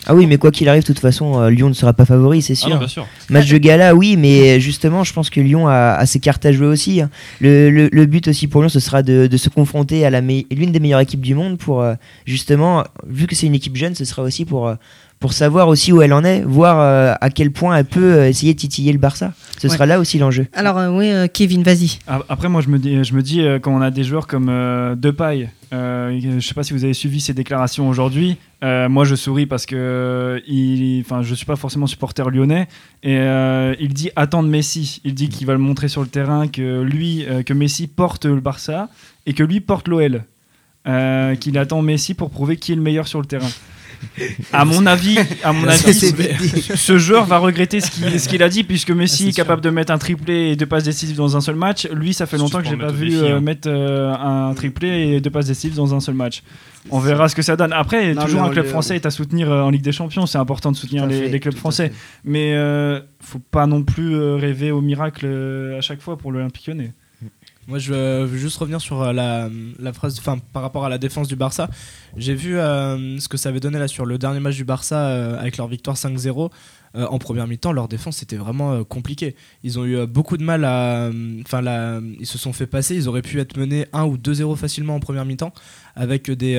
Ah 0.06 0.15
oui, 0.15 0.25
mais 0.25 0.38
quoi 0.38 0.49
qu'il 0.49 0.67
arrive, 0.69 0.82
de 0.82 0.88
toute 0.88 0.99
façon, 0.99 1.39
euh, 1.39 1.49
Lyon 1.49 1.67
ne 1.69 1.73
sera 1.73 1.93
pas 1.93 2.06
favori, 2.06 2.41
c'est 2.41 2.54
Ah 2.54 2.56
sûr. 2.56 2.69
non, 2.69 2.78
bien 2.78 2.88
sûr. 2.88 3.06
Match 3.30 3.47
de 3.49 3.58
gala, 3.58 3.93
oui, 3.93 4.15
mais 4.17 4.60
justement, 4.60 5.04
je 5.04 5.13
pense 5.13 5.30
que 5.30 5.39
Lyon 5.41 5.67
a, 5.67 5.93
a 5.95 6.06
ses 6.06 6.19
cartes 6.19 6.45
à 6.45 6.52
jouer 6.54 6.67
aussi. 6.67 7.02
hein. 7.02 7.10
Le, 7.41 7.69
le- 7.69 7.89
le 7.91 8.06
but 8.06 8.28
aussi 8.30 8.47
pour 8.47 8.62
Lyon, 8.62 8.69
ce 8.69 8.80
sera 8.80 9.04
de, 9.04 9.28
de 9.28 9.38
se 9.38 9.49
confronter 9.49 10.06
à 10.06 10.21
me- 10.21 10.43
l'une 10.56 10.71
des 10.71 10.80
meilleures 10.80 11.02
équipes 11.02 11.21
du 11.21 11.36
monde 11.36 11.58
pour 11.58 11.82
euh, 11.82 11.93
justement, 12.25 12.84
vu 13.08 13.28
que 13.28 13.36
c'est 13.36 13.45
une 13.47 13.56
équipe 13.56 13.75
jeune, 13.75 13.93
ce 13.93 14.06
sera 14.06 14.23
aussi 14.23 14.45
pour, 14.45 14.67
euh, 14.67 14.75
pour 15.19 15.34
savoir 15.34 15.67
aussi 15.67 15.91
où 15.91 16.01
elle 16.01 16.13
en 16.13 16.23
est, 16.23 16.41
voir 16.43 16.79
euh, 16.79 17.13
à 17.19 17.29
quel 17.29 17.51
point 17.51 17.75
elle 17.75 17.86
peut 17.86 18.13
euh, 18.13 18.29
essayer 18.29 18.53
de 18.53 18.60
titiller 18.60 18.93
le 18.93 18.99
Barça. 18.99 19.34
Ce 19.58 19.67
Ouais. 19.67 19.73
sera 19.73 19.86
là 19.86 19.99
aussi 19.99 20.17
l'enjeu. 20.17 20.47
Alors, 20.53 20.77
euh, 20.77 20.89
oui, 20.89 21.10
euh, 21.12 21.27
Kevin, 21.27 21.62
vas-y. 21.63 21.99
A- 22.08 22.21
Après, 22.29 22.47
moi, 22.47 22.62
je 22.62 22.69
me 22.69 22.79
dis, 22.79 23.03
je 23.03 23.13
me 23.13 23.21
dis 23.21 23.41
euh, 23.41 23.60
quand 23.60 23.73
on 23.75 23.82
a 23.82 23.91
des 23.91 24.05
joueurs 24.05 24.27
comme 24.27 24.47
euh, 24.47 24.95
Depay, 24.95 25.49
euh, 25.73 26.17
je 26.39 26.39
sais 26.47 26.53
pas 26.53 26.63
si 26.63 26.71
vous 26.71 26.86
avez 26.86 26.93
suivi 26.93 27.19
ses 27.19 27.34
déclarations 27.34 27.89
aujourd'hui. 27.89 28.38
euh, 28.63 28.88
moi, 28.88 29.03
je 29.03 29.15
souris 29.15 29.45
parce 29.45 29.65
que 29.65 29.75
euh, 29.75 30.39
il, 30.47 31.01
enfin, 31.05 31.21
je 31.21 31.36
suis 31.36 31.45
pas 31.45 31.58
forcément 31.58 31.86
supporter 31.88 32.29
lyonnais 32.32 32.69
et 33.03 33.17
euh, 33.17 33.75
il 33.82 33.93
dit 33.93 34.12
attendre 34.15 34.47
Messi. 34.47 35.01
Il 35.03 35.13
dit 35.15 35.27
qu'il 35.27 35.45
va 35.45 35.51
le 35.53 35.60
montrer 35.60 35.89
sur 35.89 36.01
le 36.01 36.08
terrain 36.08 36.47
que 36.47 36.82
lui, 36.82 37.25
euh, 37.27 37.43
que 37.43 37.53
Messi 37.53 37.88
porte 37.88 38.25
le 38.25 38.39
Barça 38.39 38.88
et 39.25 39.34
que 39.34 39.43
lui 39.43 39.60
porte 39.60 39.89
l'OL. 39.89 40.23
Euh, 40.88 41.36
qu'il 41.36 41.58
attend 41.58 41.82
Messi 41.82 42.13
pour 42.13 42.29
prouver 42.29 42.55
qui 42.55 42.71
est 42.71 42.75
le 42.75 42.82
meilleur 42.82 43.05
sur 43.10 43.19
le 43.19 43.25
terrain. 43.25 43.49
À 44.53 44.65
mon 44.65 44.85
avis, 44.85 45.17
à 45.43 45.53
mon 45.53 45.67
avis, 45.67 45.93
ce 46.75 46.97
joueur 46.97 47.25
va 47.25 47.38
regretter 47.38 47.81
ce 47.81 48.27
qu'il 48.27 48.43
a 48.43 48.49
dit 48.49 48.63
puisque 48.63 48.91
Messi 48.91 49.25
Ah, 49.27 49.29
est 49.29 49.33
capable 49.33 49.62
de 49.62 49.69
mettre 49.69 49.91
un 49.91 49.97
triplé 49.97 50.51
et 50.51 50.55
deux 50.55 50.65
passes 50.65 50.83
décisives 50.83 51.17
dans 51.17 51.38
un 51.38 51.41
seul 51.41 51.55
match. 51.55 51.88
Lui, 51.88 52.13
ça 52.13 52.25
fait 52.25 52.38
longtemps 52.38 52.62
que 52.62 52.67
j'ai 52.67 52.77
pas 52.77 52.91
vu 52.91 53.09
défi, 53.09 53.21
euh, 53.21 53.38
hein. 53.38 53.41
mettre 53.41 53.69
euh, 53.69 54.13
un 54.13 54.53
triplé 54.53 54.88
et 54.88 55.21
deux 55.21 55.29
passes 55.29 55.47
décisives 55.47 55.75
dans 55.75 55.93
un 55.93 55.99
seul 55.99 56.15
match. 56.15 56.43
On 56.89 56.99
verra 56.99 57.29
ce 57.29 57.35
que 57.35 57.41
ça 57.41 57.55
donne. 57.55 57.73
Après, 57.73 58.13
Non, 58.13 58.23
toujours 58.23 58.43
un 58.43 58.49
club 58.49 58.65
français 58.65 58.95
est 58.95 59.05
à 59.05 59.12
soutenir 59.12 59.51
euh, 59.51 59.63
en 59.63 59.69
Ligue 59.69 59.83
des 59.83 59.91
Champions. 59.91 60.25
C'est 60.25 60.38
important 60.38 60.71
de 60.71 60.77
soutenir 60.77 61.05
les, 61.05 61.23
fait, 61.23 61.29
les 61.29 61.39
clubs 61.39 61.55
français. 61.55 61.91
Mais 62.23 62.53
euh, 62.55 62.99
faut 63.19 63.39
pas 63.51 63.67
non 63.67 63.83
plus 63.83 64.17
rêver 64.35 64.71
au 64.71 64.81
miracle 64.81 65.27
à 65.77 65.81
chaque 65.81 66.01
fois 66.01 66.17
pour 66.17 66.31
l'Olympique 66.31 66.67
Lyonnais. 66.67 66.93
Moi, 67.69 67.77
je 67.77 67.93
veux 67.93 68.38
juste 68.38 68.58
revenir 68.58 68.82
sur 68.82 69.03
euh, 69.03 69.13
la, 69.13 69.93
phrase, 69.93 70.17
enfin, 70.17 70.39
par 70.53 70.63
rapport 70.63 70.86
à 70.86 70.89
la 70.89 70.97
défense 70.97 71.27
du 71.27 71.36
Barça. 71.36 71.69
J'ai 72.17 72.34
vu 72.34 72.58
euh, 72.58 73.19
ce 73.19 73.27
que 73.27 73.38
ça 73.38 73.49
avait 73.49 73.60
donné 73.60 73.77
là 73.77 73.88
sur 73.88 74.08
le 74.08 74.17
dernier 74.17 74.39
match 74.39 74.55
du 74.55 74.63
Barça 74.65 74.97
euh, 75.08 75.39
avec 75.39 75.55
leur 75.58 75.67
victoire 75.67 75.95
5-0. 75.95 76.49
Euh, 76.95 77.05
en 77.05 77.19
première 77.19 77.45
mi-temps, 77.45 77.71
leur 77.71 77.88
défense 77.88 78.17
c'était 78.17 78.38
vraiment 78.38 78.73
euh, 78.73 78.84
compliqué. 78.84 79.36
Ils 79.63 79.77
ont 79.77 79.86
eu 79.86 80.08
beaucoup 80.08 80.36
de 80.38 80.43
mal 80.43 80.65
à, 80.65 81.12
enfin, 81.45 81.62
ils 82.19 82.25
se 82.25 82.39
sont 82.39 82.53
fait 82.53 82.65
passer. 82.65 82.95
Ils 82.95 83.08
auraient 83.08 83.21
pu 83.21 83.39
être 83.39 83.55
menés 83.55 83.86
1 83.93 84.05
ou 84.05 84.17
2-0 84.17 84.55
facilement 84.55 84.95
en 84.95 84.99
première 84.99 85.25
mi-temps, 85.25 85.53
avec 85.95 86.32
des, 86.32 86.58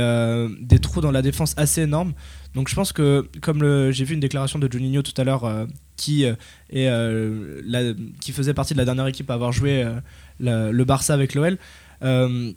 des 0.61 0.79
trous 0.79 1.01
dans 1.01 1.11
la 1.11 1.23
défense 1.23 1.55
assez 1.57 1.81
énormes. 1.83 2.12
Donc 2.55 2.68
je 2.68 2.77
pense 2.77 2.92
que, 2.92 3.27
comme 3.40 3.90
j'ai 3.90 4.05
vu 4.05 4.14
une 4.14 4.20
déclaration 4.20 4.61
de 4.61 4.70
Juninho 4.70 5.03
tout 5.03 5.20
à 5.20 5.25
l'heure, 5.25 5.66
qui 5.96 6.23
est 6.23 6.37
la- 6.73 7.92
qui 8.20 8.31
faisait 8.31 8.55
partie 8.55 8.75
de 8.75 8.79
la 8.79 8.85
dernière 8.85 9.09
équipe 9.09 9.29
à 9.33 9.35
avoir 9.35 9.51
joué 9.51 9.85
le 10.40 10.85
Barça 10.85 11.14
avec 11.14 11.35
l'OL. 11.35 11.59
euh, 12.03 12.53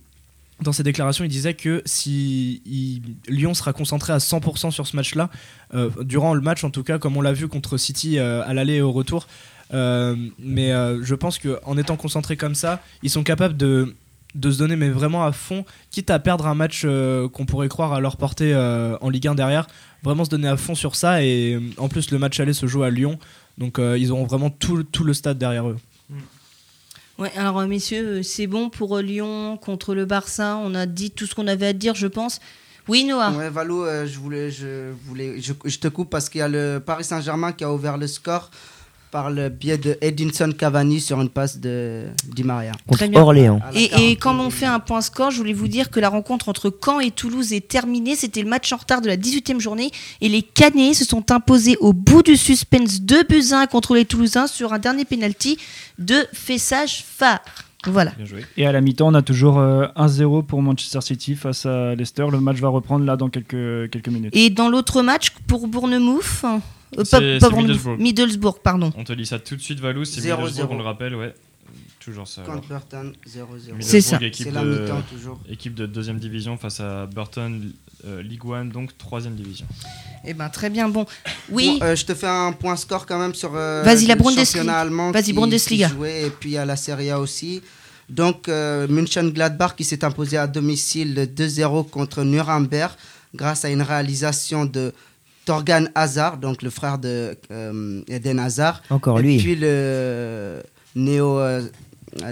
dans 0.61 0.71
ses 0.71 0.83
déclarations, 0.83 1.25
il 1.25 1.29
disait 1.29 1.55
que 1.55 1.81
si 1.85 2.61
Lyon 3.27 3.53
sera 3.53 3.73
concentré 3.73 4.13
à 4.13 4.19
100% 4.19 4.71
sur 4.71 4.87
ce 4.87 4.95
match-là, 4.95 5.29
euh, 5.73 5.89
durant 6.01 6.33
le 6.33 6.41
match 6.41 6.63
en 6.63 6.69
tout 6.69 6.83
cas, 6.83 6.99
comme 6.99 7.17
on 7.17 7.21
l'a 7.21 7.33
vu 7.33 7.47
contre 7.47 7.77
City 7.77 8.17
euh, 8.17 8.43
à 8.45 8.53
l'aller 8.53 8.75
et 8.75 8.81
au 8.81 8.91
retour, 8.91 9.27
mais 9.71 10.69
je 11.01 11.15
pense 11.15 11.39
qu'en 11.39 11.77
étant 11.77 11.95
concentrés 11.95 12.37
comme 12.37 12.53
ça, 12.53 12.81
ils 13.01 13.09
sont 13.09 13.23
capables 13.23 13.57
de, 13.57 13.95
de 14.35 14.51
se 14.51 14.59
donner 14.59 14.75
mais 14.75 14.89
vraiment 14.89 15.25
à 15.25 15.31
fond, 15.31 15.65
quitte 15.89 16.11
à 16.11 16.19
perdre 16.19 16.45
un 16.45 16.53
match 16.53 16.85
qu'on 17.33 17.45
pourrait 17.47 17.69
croire 17.69 17.91
à 17.91 17.99
leur 17.99 18.17
portée 18.17 18.55
en 18.55 19.09
Ligue 19.09 19.27
1 19.27 19.33
derrière, 19.33 19.65
vraiment 20.03 20.25
se 20.25 20.29
donner 20.29 20.47
à 20.47 20.57
fond 20.57 20.75
sur 20.75 20.95
ça 20.95 21.23
et 21.23 21.59
en 21.77 21.89
plus 21.89 22.11
le 22.11 22.19
match 22.19 22.39
aller 22.39 22.53
se 22.53 22.67
joue 22.67 22.83
à 22.83 22.91
Lyon, 22.91 23.17
donc 23.57 23.79
ils 23.79 24.11
auront 24.11 24.25
vraiment 24.25 24.51
tout, 24.51 24.83
tout 24.83 25.03
le 25.03 25.15
stade 25.15 25.39
derrière 25.39 25.67
eux. 25.67 25.77
Ouais, 27.19 27.31
alors 27.35 27.59
euh, 27.59 27.67
messieurs, 27.67 28.05
euh, 28.19 28.23
c'est 28.23 28.47
bon 28.47 28.69
pour 28.69 28.97
euh, 28.97 29.01
Lyon 29.01 29.57
contre 29.57 29.93
le 29.93 30.05
Barça. 30.05 30.57
On 30.63 30.73
a 30.73 30.85
dit 30.85 31.11
tout 31.11 31.27
ce 31.27 31.35
qu'on 31.35 31.47
avait 31.47 31.67
à 31.67 31.73
dire, 31.73 31.93
je 31.95 32.07
pense. 32.07 32.39
Oui, 32.87 33.05
Noah. 33.05 33.31
Ouais, 33.31 33.49
Valou, 33.49 33.83
euh, 33.83 34.05
je 34.07 34.17
voulais, 34.19 34.49
je 34.51 34.91
voulais, 35.05 35.39
je, 35.39 35.53
je 35.63 35.77
te 35.77 35.87
coupe 35.87 36.09
parce 36.09 36.27
qu'il 36.27 36.39
y 36.39 36.41
a 36.41 36.49
le 36.49 36.81
Paris 36.85 37.03
Saint-Germain 37.03 37.53
qui 37.53 37.63
a 37.63 37.71
ouvert 37.71 37.97
le 37.97 38.07
score 38.07 38.49
par 39.13 39.29
le 39.29 39.49
biais 39.49 39.77
de 39.77 39.95
Edinson 40.01 40.51
Cavani 40.57 40.99
sur 40.99 41.21
une 41.21 41.29
passe 41.29 41.59
de 41.59 42.05
Di 42.25 42.43
Maria. 42.43 42.71
Contre. 42.87 43.15
Orléans. 43.15 43.59
Et, 43.75 43.83
et 43.83 44.15
40e. 44.15 44.17
quand 44.17 44.39
on 44.39 44.49
fait 44.49 44.65
un 44.65 44.79
point 44.79 45.01
score, 45.01 45.29
je 45.29 45.37
voulais 45.37 45.53
vous 45.53 45.67
dire 45.67 45.91
que 45.91 45.99
la 45.99 46.09
rencontre 46.09 46.49
entre 46.49 46.75
Caen 46.83 46.99
et 46.99 47.11
Toulouse 47.11 47.53
est 47.53 47.67
terminée. 47.67 48.15
C'était 48.15 48.41
le 48.41 48.49
match 48.49 48.73
en 48.73 48.77
retard 48.77 49.01
de 49.01 49.07
la 49.07 49.15
18e 49.15 49.59
journée. 49.59 49.91
Et 50.19 50.29
les 50.29 50.41
Canets 50.41 50.95
se 50.95 51.05
sont 51.05 51.31
imposés 51.31 51.77
au 51.79 51.93
bout 51.93 52.23
du 52.23 52.35
suspense 52.35 53.01
2 53.01 53.23
buts 53.25 53.43
à 53.51 53.59
1 53.59 53.67
contre 53.67 53.93
les 53.93 54.05
Toulousains 54.05 54.47
sur 54.47 54.73
un 54.73 54.79
dernier 54.79 55.05
penalty 55.05 55.59
de 55.99 56.15
Fessage 56.33 57.03
phare. 57.07 57.39
Voilà. 57.85 58.13
Bien 58.17 58.25
joué. 58.25 58.43
Et 58.57 58.65
à 58.65 58.71
la 58.71 58.81
mi-temps, 58.81 59.09
on 59.09 59.13
a 59.13 59.21
toujours 59.21 59.59
euh, 59.59 59.85
1-0 59.95 60.43
pour 60.43 60.63
Manchester 60.63 61.01
City 61.01 61.35
face 61.35 61.67
à 61.67 61.93
Leicester. 61.93 62.25
Le 62.31 62.39
match 62.39 62.57
va 62.57 62.69
reprendre 62.69 63.05
là 63.05 63.15
dans 63.15 63.29
quelques, 63.29 63.91
quelques 63.91 64.07
minutes. 64.07 64.35
Et 64.35 64.49
dans 64.49 64.69
l'autre 64.69 65.03
match 65.03 65.33
pour 65.45 65.67
Bournemouth, 65.67 66.45
euh, 66.97 67.03
pas- 67.39 67.49
pas 67.49 67.55
Middlesbrough. 67.55 67.97
Middlesbrough, 67.99 68.59
pardon. 68.63 68.91
On 68.97 69.03
te 69.03 69.13
lit 69.13 69.25
ça 69.25 69.39
tout 69.39 69.55
de 69.55 69.61
suite, 69.61 69.79
Valou. 69.79 70.05
C'est 70.05 70.21
0-0. 70.21 70.37
Middlesbrough, 70.37 70.71
on 70.71 70.77
le 70.77 70.83
rappelle, 70.83 71.15
ouais. 71.15 71.33
Toujours 71.99 72.27
ça. 72.27 72.41
alors. 72.41 72.55
Contre 72.55 72.67
Burton, 72.67 73.13
0-0. 73.25 73.75
C'est 73.79 74.01
ça. 74.01 74.17
Équipe 74.21 74.47
C'est 74.47 74.51
la 74.51 74.63
de- 74.63 74.79
mi-temps 74.81 75.01
toujours. 75.09 75.39
Équipe 75.49 75.73
de 75.73 75.85
deuxième 75.85 76.19
division 76.19 76.57
face 76.57 76.81
à 76.81 77.05
Burton, 77.05 77.71
euh, 78.05 78.21
League 78.21 78.43
One, 78.45 78.69
donc 78.69 78.97
troisième 78.97 79.35
division. 79.35 79.65
Eh 80.25 80.33
ben 80.33 80.49
très 80.49 80.69
bien. 80.69 80.89
Bon, 80.89 81.05
oui. 81.49 81.77
Bon, 81.79 81.85
euh, 81.85 81.95
je 81.95 82.03
te 82.05 82.13
fais 82.13 82.27
un 82.27 82.51
point 82.51 82.75
score 82.75 83.05
quand 83.05 83.17
même 83.19 83.33
sur 83.33 83.51
euh, 83.55 83.83
Vas-y, 83.83 84.05
la 84.07 84.15
le 84.15 84.21
Bundesliga. 84.21 84.79
allemand 84.79 85.11
Vas-y, 85.11 85.23
qui, 85.23 85.33
Bundesliga. 85.33 85.87
qui 85.87 85.93
jouait, 85.95 86.23
et 86.23 86.29
puis 86.29 86.49
il 86.49 86.53
y 86.53 86.57
a 86.57 86.65
la 86.65 86.75
Serie 86.75 87.09
A 87.09 87.19
aussi. 87.21 87.61
Donc 88.09 88.49
euh, 88.49 88.85
München-Gladbach 88.89 89.75
qui 89.77 89.85
s'est 89.85 90.03
imposé 90.03 90.35
à 90.37 90.45
domicile 90.45 91.15
de 91.15 91.23
2-0 91.25 91.89
contre 91.89 92.23
Nuremberg 92.25 92.91
grâce 93.33 93.63
à 93.63 93.69
une 93.69 93.81
réalisation 93.81 94.65
de 94.65 94.93
Torgan 95.45 95.85
Hazard, 95.95 96.37
donc 96.37 96.61
le 96.61 96.69
frère 96.69 96.97
de 96.97 97.37
euh, 97.51 98.01
Eden 98.07 98.39
Hazard. 98.39 98.81
Encore 98.89 99.19
et 99.19 99.23
lui. 99.23 99.37
puis 99.37 99.55
le 99.55 100.61
néo, 100.95 101.39
euh, 101.39 101.61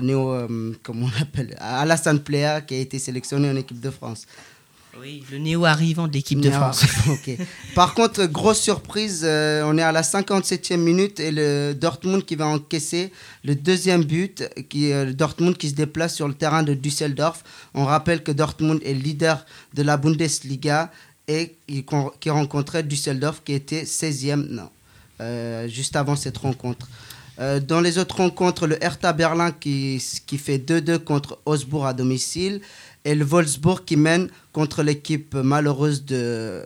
néo 0.02 0.32
euh, 0.32 0.74
comment 0.84 1.08
on 1.08 1.20
l'appelle, 1.20 1.56
Alassane 1.60 2.20
Plea 2.20 2.62
qui 2.66 2.76
a 2.76 2.80
été 2.80 3.00
sélectionné 3.00 3.50
en 3.50 3.56
équipe 3.56 3.80
de 3.80 3.90
France. 3.90 4.26
Oui, 5.00 5.24
le 5.32 5.38
néo 5.38 5.64
arrivant 5.64 6.08
de 6.10 6.14
l'équipe 6.14 6.42
de 6.42 6.52
France. 6.52 6.86
Par 7.76 7.94
contre, 7.94 8.26
grosse 8.26 8.60
surprise, 8.60 9.22
euh, 9.24 9.64
on 9.66 9.78
est 9.78 9.82
à 9.82 9.94
la 9.94 10.02
57e 10.02 10.76
minute 10.76 11.22
et 11.22 11.32
le 11.32 11.74
Dortmund 11.74 12.26
qui 12.26 12.36
va 12.36 12.48
encaisser 12.48 13.12
le 13.46 13.56
deuxième 13.56 14.04
but, 14.04 14.44
qui 14.68 14.90
est 14.90 15.06
le 15.06 15.14
Dortmund 15.14 15.56
qui 15.56 15.70
se 15.70 15.76
déplace 15.76 16.14
sur 16.16 16.28
le 16.28 16.34
terrain 16.34 16.64
de 16.64 16.74
Düsseldorf. 16.74 17.44
On 17.74 17.86
rappelle 17.86 18.22
que 18.22 18.34
Dortmund 18.34 18.82
est 18.84 18.94
leader 18.94 19.46
de 19.74 19.82
la 19.82 19.96
Bundesliga 19.96 20.92
et 21.28 21.56
qui 21.68 21.84
con- 21.84 22.12
qui 22.20 22.30
rencontrait 22.30 22.84
Düsseldorf 22.84 23.42
qui 23.44 23.54
était 23.54 23.84
16e, 23.86 24.48
non, 24.50 24.70
euh, 25.22 25.68
juste 25.68 25.96
avant 25.96 26.16
cette 26.16 26.38
rencontre. 26.38 26.88
Euh, 27.40 27.60
dans 27.60 27.82
les 27.82 27.98
autres 27.98 28.18
rencontres, 28.18 28.68
le 28.68 28.84
Hertha 28.84 29.14
Berlin 29.14 29.52
qui, 29.52 30.04
qui 30.28 30.38
fait 30.38 30.58
2-2 30.58 31.00
contre 31.00 31.40
Augsbourg 31.46 31.86
à 31.86 31.94
domicile 31.94 32.62
et 33.06 33.16
le 33.16 33.26
Wolfsburg 33.26 33.84
qui 33.86 33.96
mène 33.96 34.30
contre 34.54 34.84
l'équipe 34.84 35.34
malheureuse 35.36 36.04
de 36.06 36.16
euh, 36.18 36.64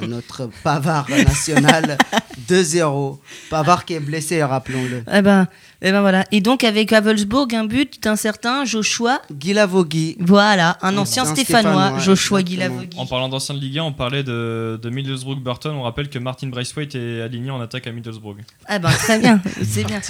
notre 0.08 0.48
Pavard 0.64 1.08
national 1.10 1.96
2-0. 2.48 3.18
Pavard 3.50 3.84
qui 3.84 3.94
est 3.94 4.00
blessé, 4.00 4.42
rappelons-le. 4.42 5.04
Eh 5.12 5.22
ben, 5.22 5.46
eh 5.82 5.90
ben 5.92 6.00
voilà. 6.00 6.24
Et 6.32 6.40
donc 6.40 6.64
avec 6.64 6.92
Havelsburg, 6.92 7.54
un 7.54 7.64
but 7.64 8.02
d'un 8.02 8.16
certain 8.16 8.64
Joshua. 8.64 9.20
Guilavogui. 9.32 10.16
Voilà, 10.20 10.78
un 10.82 10.96
ancien 10.96 11.22
Un 11.24 11.26
Stéphanois, 11.34 11.72
Stéphanois, 11.72 11.98
Joshua. 12.00 12.42
Guilavogui. 12.42 12.96
En 12.98 13.06
parlant 13.06 13.28
d'anciens 13.28 13.54
de 13.54 13.60
Ligue 13.60 13.78
1, 13.78 13.82
on 13.84 13.92
parlait 13.92 14.22
de, 14.24 14.78
de 14.82 14.90
Middlesbrough 14.90 15.40
Burton. 15.40 15.72
On 15.76 15.82
rappelle 15.82 16.08
que 16.08 16.18
Martin 16.18 16.48
Braithwaite 16.48 16.94
est 16.94 17.20
aligné 17.22 17.50
en 17.50 17.60
attaque 17.60 17.86
à 17.86 17.92
Middlesbrough. 17.92 18.36
Ah 18.66 18.78
ben 18.78 18.90
très 18.90 19.18
bien, 19.18 19.40
c'est 19.62 19.84
bien. 19.84 20.00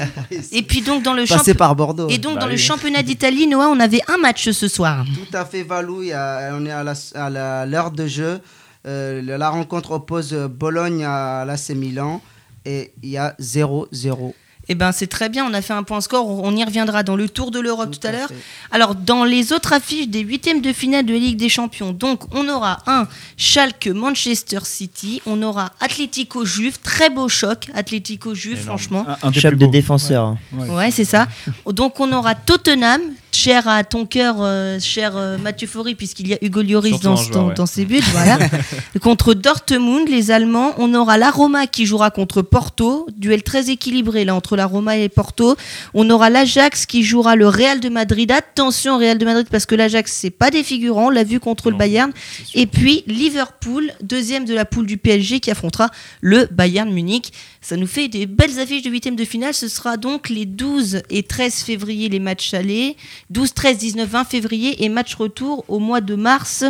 Et 0.52 0.62
puis 0.62 0.80
donc 0.82 1.02
dans 1.02 1.12
le 1.14 1.22
Passé 1.22 1.34
championnat. 1.36 1.58
par 1.58 1.76
Bordeaux. 1.76 2.08
Et 2.08 2.18
donc 2.18 2.34
Bah 2.36 2.40
dans 2.42 2.46
le 2.46 2.56
championnat 2.56 3.02
d'Italie, 3.02 3.46
Noah, 3.46 3.68
on 3.68 3.80
avait 3.80 4.00
un 4.08 4.18
match 4.18 4.50
ce 4.50 4.68
soir. 4.68 5.04
Tout 5.14 5.36
à 5.36 5.44
fait, 5.44 5.62
Valou. 5.62 6.02
on 6.02 6.66
est 6.66 6.70
à 6.70 6.82
la- 6.84 6.94
à 7.14 7.30
la- 7.30 7.66
l'heure 7.66 7.90
de 7.90 8.06
jeu. 8.06 8.40
Euh, 8.86 9.22
la 9.22 9.48
rencontre 9.50 9.92
oppose 9.92 10.32
Bologne 10.50 11.04
à 11.04 11.44
l'AC 11.44 11.70
Milan 11.70 12.20
et 12.64 12.92
il 13.02 13.10
y 13.10 13.16
a 13.18 13.34
0-0. 13.40 14.34
Eh 14.68 14.76
ben, 14.76 14.92
c'est 14.92 15.08
très 15.08 15.28
bien, 15.28 15.44
on 15.44 15.52
a 15.54 15.60
fait 15.60 15.72
un 15.72 15.82
point 15.82 16.00
score, 16.00 16.24
on 16.28 16.54
y 16.54 16.64
reviendra 16.64 17.02
dans 17.02 17.16
le 17.16 17.28
Tour 17.28 17.50
de 17.50 17.58
l'Europe 17.58 17.90
tout, 17.90 17.98
Tout 17.98 18.06
à 18.06 18.12
l'heure. 18.12 18.28
fait. 18.28 18.36
Alors, 18.70 18.94
dans 18.94 19.24
les 19.24 19.52
autres 19.52 19.72
affiches 19.72 20.06
des 20.06 20.20
huitièmes 20.20 20.60
de 20.60 20.72
finale 20.72 21.04
de 21.04 21.14
Ligue 21.14 21.36
des 21.36 21.48
Champions, 21.48 21.90
donc 21.92 22.32
on 22.32 22.48
aura 22.48 22.78
un 22.86 23.08
Schalke 23.36 23.88
Manchester 23.88 24.60
City, 24.62 25.20
on 25.26 25.42
aura 25.42 25.72
Atlético 25.80 26.44
Juve, 26.44 26.78
très 26.80 27.10
beau 27.10 27.28
choc, 27.28 27.70
Atlético 27.74 28.36
Juve, 28.36 28.58
franchement. 28.62 29.04
Un, 29.08 29.28
un 29.28 29.30
des 29.32 29.40
Choc 29.40 29.50
plus 29.50 29.58
de 29.58 29.64
beaux. 29.66 29.72
défenseurs. 29.72 30.26
hein. 30.26 30.38
Ouais. 30.52 30.68
Ouais, 30.70 30.90
c'est 30.92 31.04
ça. 31.04 31.26
Donc 31.66 31.98
on 31.98 32.12
aura 32.12 32.36
Tottenham, 32.36 33.00
cher 33.34 33.66
à 33.66 33.82
ton 33.84 34.06
cœur, 34.06 34.36
euh, 34.40 34.78
cher 34.80 35.16
euh, 35.16 35.38
Mathieu 35.38 35.66
Faury, 35.66 35.94
puisqu'il 35.94 36.28
y 36.28 36.34
a 36.34 36.38
Hugo 36.42 36.62
Lloris 36.62 37.00
dans, 37.00 37.16
joueur, 37.16 37.30
dans- 37.30 37.48
ouais. 37.48 37.54
dans 37.54 37.66
ses 37.66 37.84
buts. 37.84 38.00
voilà. 38.12 38.38
contre 39.00 39.34
Dortmund, 39.34 40.08
les 40.08 40.30
Allemands. 40.30 40.74
On 40.78 40.94
aura 40.94 41.18
la 41.18 41.30
Roma 41.30 41.66
qui 41.66 41.86
jouera 41.86 42.10
contre 42.10 42.42
Porto. 42.42 43.06
Duel 43.16 43.42
très 43.42 43.70
équilibré 43.70 44.24
là 44.24 44.34
entre 44.34 44.56
la 44.56 44.66
Roma 44.66 44.96
et 44.96 45.08
Porto. 45.08 45.56
On 45.94 46.08
aura 46.10 46.30
l'Ajax 46.30 46.86
qui 46.86 47.02
jouera 47.02 47.36
le 47.36 47.48
Real 47.48 47.80
de 47.80 47.88
Madrid. 47.88 48.30
Attention 48.30 48.98
Real 48.98 49.18
de 49.18 49.24
Madrid 49.24 49.46
parce 49.50 49.66
que 49.66 49.74
l'Ajax 49.74 50.12
c'est 50.12 50.30
pas 50.30 50.50
des 50.50 50.62
figurants. 50.62 51.06
On 51.06 51.10
l'a 51.10 51.24
vu 51.24 51.40
contre 51.40 51.70
le 51.70 51.76
Bayern. 51.76 52.12
Et 52.54 52.66
puis 52.66 53.02
Liverpool, 53.06 53.92
deuxième 54.02 54.44
de 54.44 54.54
la 54.54 54.64
poule 54.64 54.86
du 54.86 54.98
PSG, 54.98 55.40
qui 55.40 55.50
affrontera 55.50 55.88
le 56.20 56.46
Bayern 56.50 56.90
Munich. 56.90 57.32
Ça 57.62 57.76
nous 57.76 57.86
fait 57.86 58.08
des 58.08 58.26
belles 58.26 58.58
affiches 58.58 58.82
de 58.82 58.90
huitième 58.90 59.14
de 59.14 59.24
finale. 59.24 59.54
Ce 59.54 59.68
sera 59.68 59.96
donc 59.96 60.28
les 60.28 60.46
12 60.46 61.02
et 61.10 61.22
13 61.22 61.62
février 61.62 62.08
les 62.08 62.18
matchs 62.18 62.54
allés, 62.54 62.96
12, 63.30 63.54
13, 63.54 63.78
19, 63.78 64.08
20 64.08 64.24
février 64.24 64.84
et 64.84 64.88
match 64.88 65.14
retour 65.14 65.64
au 65.68 65.78
mois 65.78 66.00
de 66.00 66.16
mars, 66.16 66.64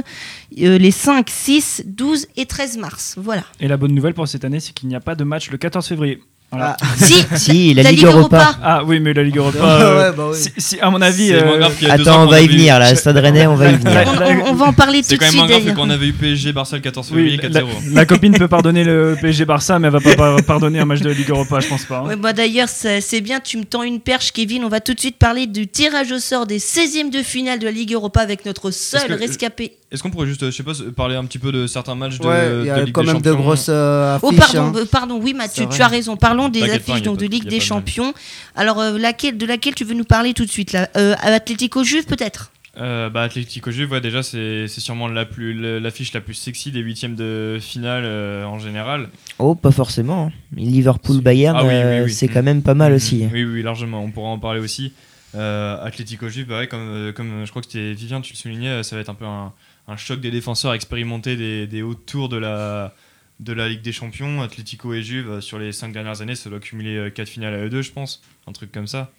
euh, 0.60 0.76
les 0.78 0.90
5, 0.90 1.30
6, 1.30 1.84
12 1.86 2.26
et 2.36 2.44
13 2.44 2.76
mars. 2.76 3.14
Voilà. 3.16 3.44
Et 3.58 3.68
la 3.68 3.78
bonne 3.78 3.94
nouvelle 3.94 4.12
pour 4.12 4.28
cette 4.28 4.44
année, 4.44 4.60
c'est 4.60 4.74
qu'il 4.74 4.88
n'y 4.88 4.94
a 4.94 5.00
pas 5.00 5.14
de 5.14 5.24
match 5.24 5.50
le 5.50 5.56
14 5.56 5.86
février. 5.86 6.20
Voilà. 6.52 6.76
Ah. 6.80 6.86
Si, 6.96 7.24
Si, 7.36 7.74
la, 7.74 7.82
la 7.82 7.90
Ligue 7.92 8.04
Europa. 8.04 8.56
Ah 8.62 8.82
oui, 8.84 9.00
mais 9.00 9.12
la 9.14 9.22
Ligue 9.22 9.38
Europa. 9.38 9.58
Ouais, 9.58 9.64
euh, 9.82 10.12
bah 10.12 10.24
oui. 10.30 10.36
si, 10.38 10.50
si, 10.58 10.80
à 10.80 10.90
mon 10.90 11.00
avis. 11.00 11.28
C'est 11.28 11.42
euh, 11.42 11.58
grave 11.58 11.72
y 11.80 11.86
a 11.86 11.92
Attends, 11.94 12.22
on 12.24 12.26
va 12.26 12.40
y 12.42 12.46
venir 12.48 12.78
là. 12.78 12.94
Stade 12.94 13.16
Rennais, 13.16 13.46
on 13.46 13.54
va 13.56 13.70
y 13.70 13.74
venir. 13.76 14.04
on- 14.46 14.50
on 14.50 14.54
va 14.54 14.66
en 14.66 14.72
parler 14.72 15.00
tout 15.00 15.06
C'est 15.08 15.14
de 15.14 15.18
quand 15.18 15.24
même 15.26 15.30
suite 15.32 15.48
moins 15.48 15.60
grave 15.60 15.74
qu'on 15.74 15.90
avait 15.90 16.06
eu 16.08 16.12
PSG 16.12 16.52
Barça 16.52 16.76
le 16.76 16.82
14 16.82 17.10
Oui, 17.12 17.30
février 17.38 17.48
la, 17.48 17.60
4-0. 17.62 17.66
la 17.94 18.06
copine 18.06 18.36
peut 18.38 18.48
pardonner 18.48 18.84
le 18.84 19.16
PSG 19.20 19.44
Barça, 19.46 19.78
mais 19.78 19.86
elle 19.88 19.92
va 19.94 20.00
pas 20.00 20.14
par- 20.14 20.42
pardonner 20.44 20.78
un 20.78 20.84
match 20.84 21.00
de 21.00 21.08
la 21.08 21.14
Ligue 21.14 21.30
Europa, 21.30 21.60
je 21.60 21.68
pense 21.68 21.84
pas. 21.84 21.98
hein. 22.00 22.08
Ouais, 22.08 22.16
bah 22.16 22.32
d'ailleurs, 22.32 22.68
c'est 22.68 23.20
bien, 23.22 23.40
tu 23.40 23.56
me 23.56 23.64
tends 23.64 23.82
une 23.82 24.00
perche, 24.00 24.32
Kevin. 24.32 24.64
On 24.64 24.68
va 24.68 24.80
tout 24.80 24.94
de 24.94 25.00
suite 25.00 25.16
parler 25.18 25.46
du 25.46 25.66
tirage 25.68 26.12
au 26.12 26.18
sort 26.18 26.46
des 26.46 26.58
16e 26.58 27.10
de 27.10 27.22
finale 27.22 27.58
de 27.58 27.64
la 27.64 27.70
Ligue 27.72 27.92
Europa 27.94 28.20
avec 28.20 28.44
notre 28.44 28.70
seul 28.70 29.06
que- 29.08 29.12
rescapé. 29.14 29.72
Est-ce 29.90 30.02
qu'on 30.02 30.08
pourrait 30.10 30.26
juste, 30.26 30.42
euh, 30.42 30.50
je 30.50 30.56
sais 30.56 30.62
pas, 30.62 30.72
parler 30.96 31.16
un 31.16 31.24
petit 31.26 31.38
peu 31.38 31.52
de 31.52 31.66
certains 31.66 31.94
matchs 31.94 32.18
de, 32.18 32.26
Ouais, 32.26 32.48
il 32.60 32.62
y 32.62 32.66
de 32.68 32.70
a 32.70 32.80
Ligue 32.82 32.94
quand 32.94 33.02
des 33.02 33.08
même 33.12 33.20
de 33.20 33.32
grosses 33.34 33.66
euh, 33.68 34.16
Oh, 34.22 34.28
affiches. 34.28 34.40
pardon, 34.40 34.62
hein. 34.68 34.72
euh, 34.76 34.84
pardon, 34.90 35.20
oui, 35.22 35.34
Mathieu, 35.34 35.66
C'est 35.70 35.76
tu 35.76 35.82
as 35.82 35.86
raison. 35.88 36.16
Parlons 36.16 36.41
des 36.48 36.60
pas, 36.60 36.72
affiches 36.74 37.02
donc, 37.02 37.18
de 37.18 37.26
Ligue 37.26 37.46
des. 37.48 37.60
Champions. 37.60 38.12
Alors, 38.56 38.80
euh, 38.80 38.98
laquelle, 38.98 39.38
de 39.38 39.46
laquelle 39.46 39.74
tu 39.74 39.84
veux 39.84 39.94
nous 39.94 40.04
parler 40.04 40.34
tout 40.34 40.44
de 40.44 40.50
suite 40.50 40.72
là? 40.72 40.88
Euh, 40.96 41.14
Atlético 41.20 41.84
Juve, 41.84 42.06
peut-être? 42.06 42.50
Euh, 42.78 43.10
bah, 43.10 43.22
Atlético 43.22 43.70
Juve, 43.70 43.90
ouais, 43.92 44.00
déjà, 44.00 44.22
c'est 44.22 44.66
c'est 44.66 44.80
sûrement 44.80 45.06
la 45.06 45.26
plus- 45.26 45.52
le- 45.52 45.78
l'affiche 45.78 46.12
la 46.14 46.22
plus 46.22 46.32
sexy 46.34 46.70
des 46.72 46.80
huitièmes 46.80 47.14
de 47.14 47.58
finale 47.60 48.04
euh, 48.06 48.44
en 48.46 48.58
général. 48.58 49.08
Oh, 49.38 49.54
pas 49.54 49.70
forcément. 49.72 50.28
hein. 50.28 50.32
Liverpool-Bayern, 50.56 51.56
Ah 51.58 51.62
oui, 51.64 51.68
oui, 51.68 51.74
euh, 51.74 52.04
oui. 52.06 52.12
c'est 52.12 52.26
Mm. 52.30 52.34
quand 52.34 52.42
même 52.42 52.62
pas 52.62 52.74
mal 52.74 52.92
aussi. 52.92 53.24
hein. 53.24 53.30
Oui, 53.32 53.44
oui, 53.44 53.62
largement. 53.62 54.02
On 54.02 54.10
pourra 54.10 54.28
en 54.30 54.38
parler 54.38 54.60
aussi. 54.60 54.92
Euh, 55.34 55.82
Atlético 55.84 56.28
Juve, 56.28 56.46
bah 56.46 56.58
ouais, 56.58 56.66
comme, 56.66 57.12
comme 57.14 57.44
je 57.44 57.50
crois 57.50 57.62
que 57.62 57.68
c'était 57.68 57.92
Vivien, 57.94 58.20
tu 58.20 58.32
le 58.32 58.38
soulignais, 58.38 58.82
ça 58.82 58.96
va 58.96 59.02
être 59.02 59.08
un 59.08 59.14
peu 59.14 59.24
un, 59.24 59.52
un 59.88 59.96
choc 59.96 60.20
des 60.20 60.30
défenseurs 60.30 60.74
expérimentés 60.74 61.36
des, 61.36 61.66
des 61.66 61.82
hauts 61.82 61.94
tours 61.94 62.28
de 62.28 62.36
la, 62.36 62.94
de 63.42 63.52
la 63.52 63.68
Ligue 63.68 63.82
des 63.82 63.92
Champions. 63.92 64.40
Atlético 64.42 64.94
et 64.94 65.02
Juve, 65.02 65.30
euh, 65.30 65.40
sur 65.40 65.58
les 65.58 65.72
cinq 65.72 65.92
dernières 65.92 66.20
années, 66.22 66.34
ça 66.34 66.48
doit 66.50 66.60
cumuler 66.60 67.10
4 67.14 67.28
finales 67.28 67.54
à 67.54 67.58
eux 67.64 67.68
deux, 67.70 67.82
je 67.82 67.92
pense. 67.92 68.22
Un 68.46 68.52
truc 68.52 68.72
comme 68.72 68.86
ça. 68.86 69.10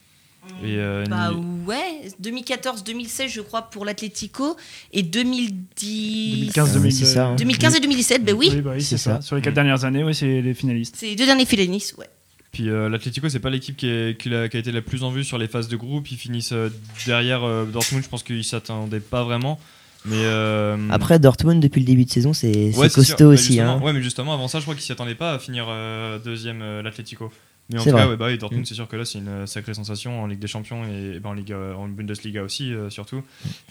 Et, 0.61 0.75
euh, 0.77 1.05
Bah 1.09 1.31
ni- 1.33 1.65
ouais, 1.65 2.09
2014-2016 2.21 3.29
je 3.29 3.39
crois 3.41 3.61
pour 3.69 3.85
l'Atlético 3.85 4.57
et 4.91 5.01
2010... 5.01 6.31
2015, 6.51 6.73
Ah 6.75 6.79
oui, 6.81 6.91
c'est 6.91 7.05
ça, 7.05 7.27
hein. 7.27 7.35
2015 7.35 7.75
et 7.75 7.79
2017, 7.79 8.23
ben 8.25 8.35
oui. 8.35 8.61
bah 8.61 8.71
oui, 8.75 8.81
C'est 8.81 8.97
ça. 8.97 9.15
ça. 9.15 9.21
Sur 9.21 9.35
les 9.35 9.41
quatre 9.41 9.53
dernières 9.53 9.85
années, 9.85 10.03
oui, 10.03 10.13
c'est 10.13 10.41
les 10.41 10.53
finalistes. 10.53 10.95
C'est 10.97 11.07
les 11.07 11.15
deux 11.15 11.25
derniers 11.25 11.45
Félénis, 11.45 11.91
ouais. 11.97 12.07
Puis 12.51 12.69
euh, 12.69 12.87
l'Atlético, 12.89 13.29
c'est 13.29 13.39
pas 13.39 13.49
l'équipe 13.49 13.75
qui, 13.75 13.87
est- 13.87 14.19
qui, 14.19 14.29
l'a- 14.29 14.47
qui 14.49 14.57
a 14.57 14.59
été 14.59 14.71
la 14.71 14.81
plus 14.81 15.03
en 15.03 15.09
vue 15.11 15.23
sur 15.23 15.37
les 15.37 15.47
phases 15.47 15.69
de 15.69 15.75
groupe. 15.77 16.11
Ils 16.11 16.17
finissent 16.17 16.51
euh, 16.51 16.69
derrière 17.07 17.43
euh, 17.43 17.65
Dortmund. 17.65 18.03
Je 18.03 18.09
pense 18.09 18.21
qu'ils 18.21 18.43
s'attendaient 18.43 18.99
pas 18.99 19.23
vraiment. 19.23 19.59
Mais 20.05 20.23
euh, 20.25 20.77
Après, 20.89 21.17
Dortmund, 21.19 21.61
depuis 21.61 21.79
le 21.79 21.85
début 21.85 22.05
de 22.05 22.09
saison, 22.09 22.33
c'est 22.33 22.75
ouais, 22.75 22.89
costaud 22.89 23.31
aussi. 23.31 23.59
hein. 23.59 23.79
Ouais, 23.81 23.93
mais 23.93 24.01
justement, 24.01 24.33
avant 24.33 24.47
ça, 24.47 24.59
je 24.59 24.63
crois 24.63 24.75
qu'ils 24.75 24.83
s'y 24.83 24.91
attendaient 24.91 25.15
pas 25.15 25.33
à 25.33 25.39
finir 25.39 25.65
euh, 25.69 26.19
deuxième 26.19 26.61
euh, 26.61 26.81
l'Atlético. 26.81 27.31
Mais 27.69 27.79
en 27.79 27.83
C'est 27.83 27.91
tout 27.91 27.95
cas, 27.95 28.03
vrai. 28.05 28.11
ouais, 28.11 28.17
bah, 28.17 28.35
Dortmund, 28.37 28.63
Mm. 28.63 28.65
c'est 28.65 28.73
sûr 28.75 28.87
que 28.89 28.97
là, 28.97 29.05
c'est 29.05 29.19
une 29.19 29.27
euh, 29.29 29.45
sacrée 29.45 29.73
sensation 29.73 30.21
en 30.21 30.27
Ligue 30.27 30.39
des 30.39 30.47
Champions 30.47 30.83
et, 30.85 31.19
bah, 31.21 31.29
en, 31.29 31.33
Ligue, 31.33 31.53
en 31.53 31.87
Bundesliga 31.87 32.43
aussi, 32.43 32.73
surtout. 32.89 33.23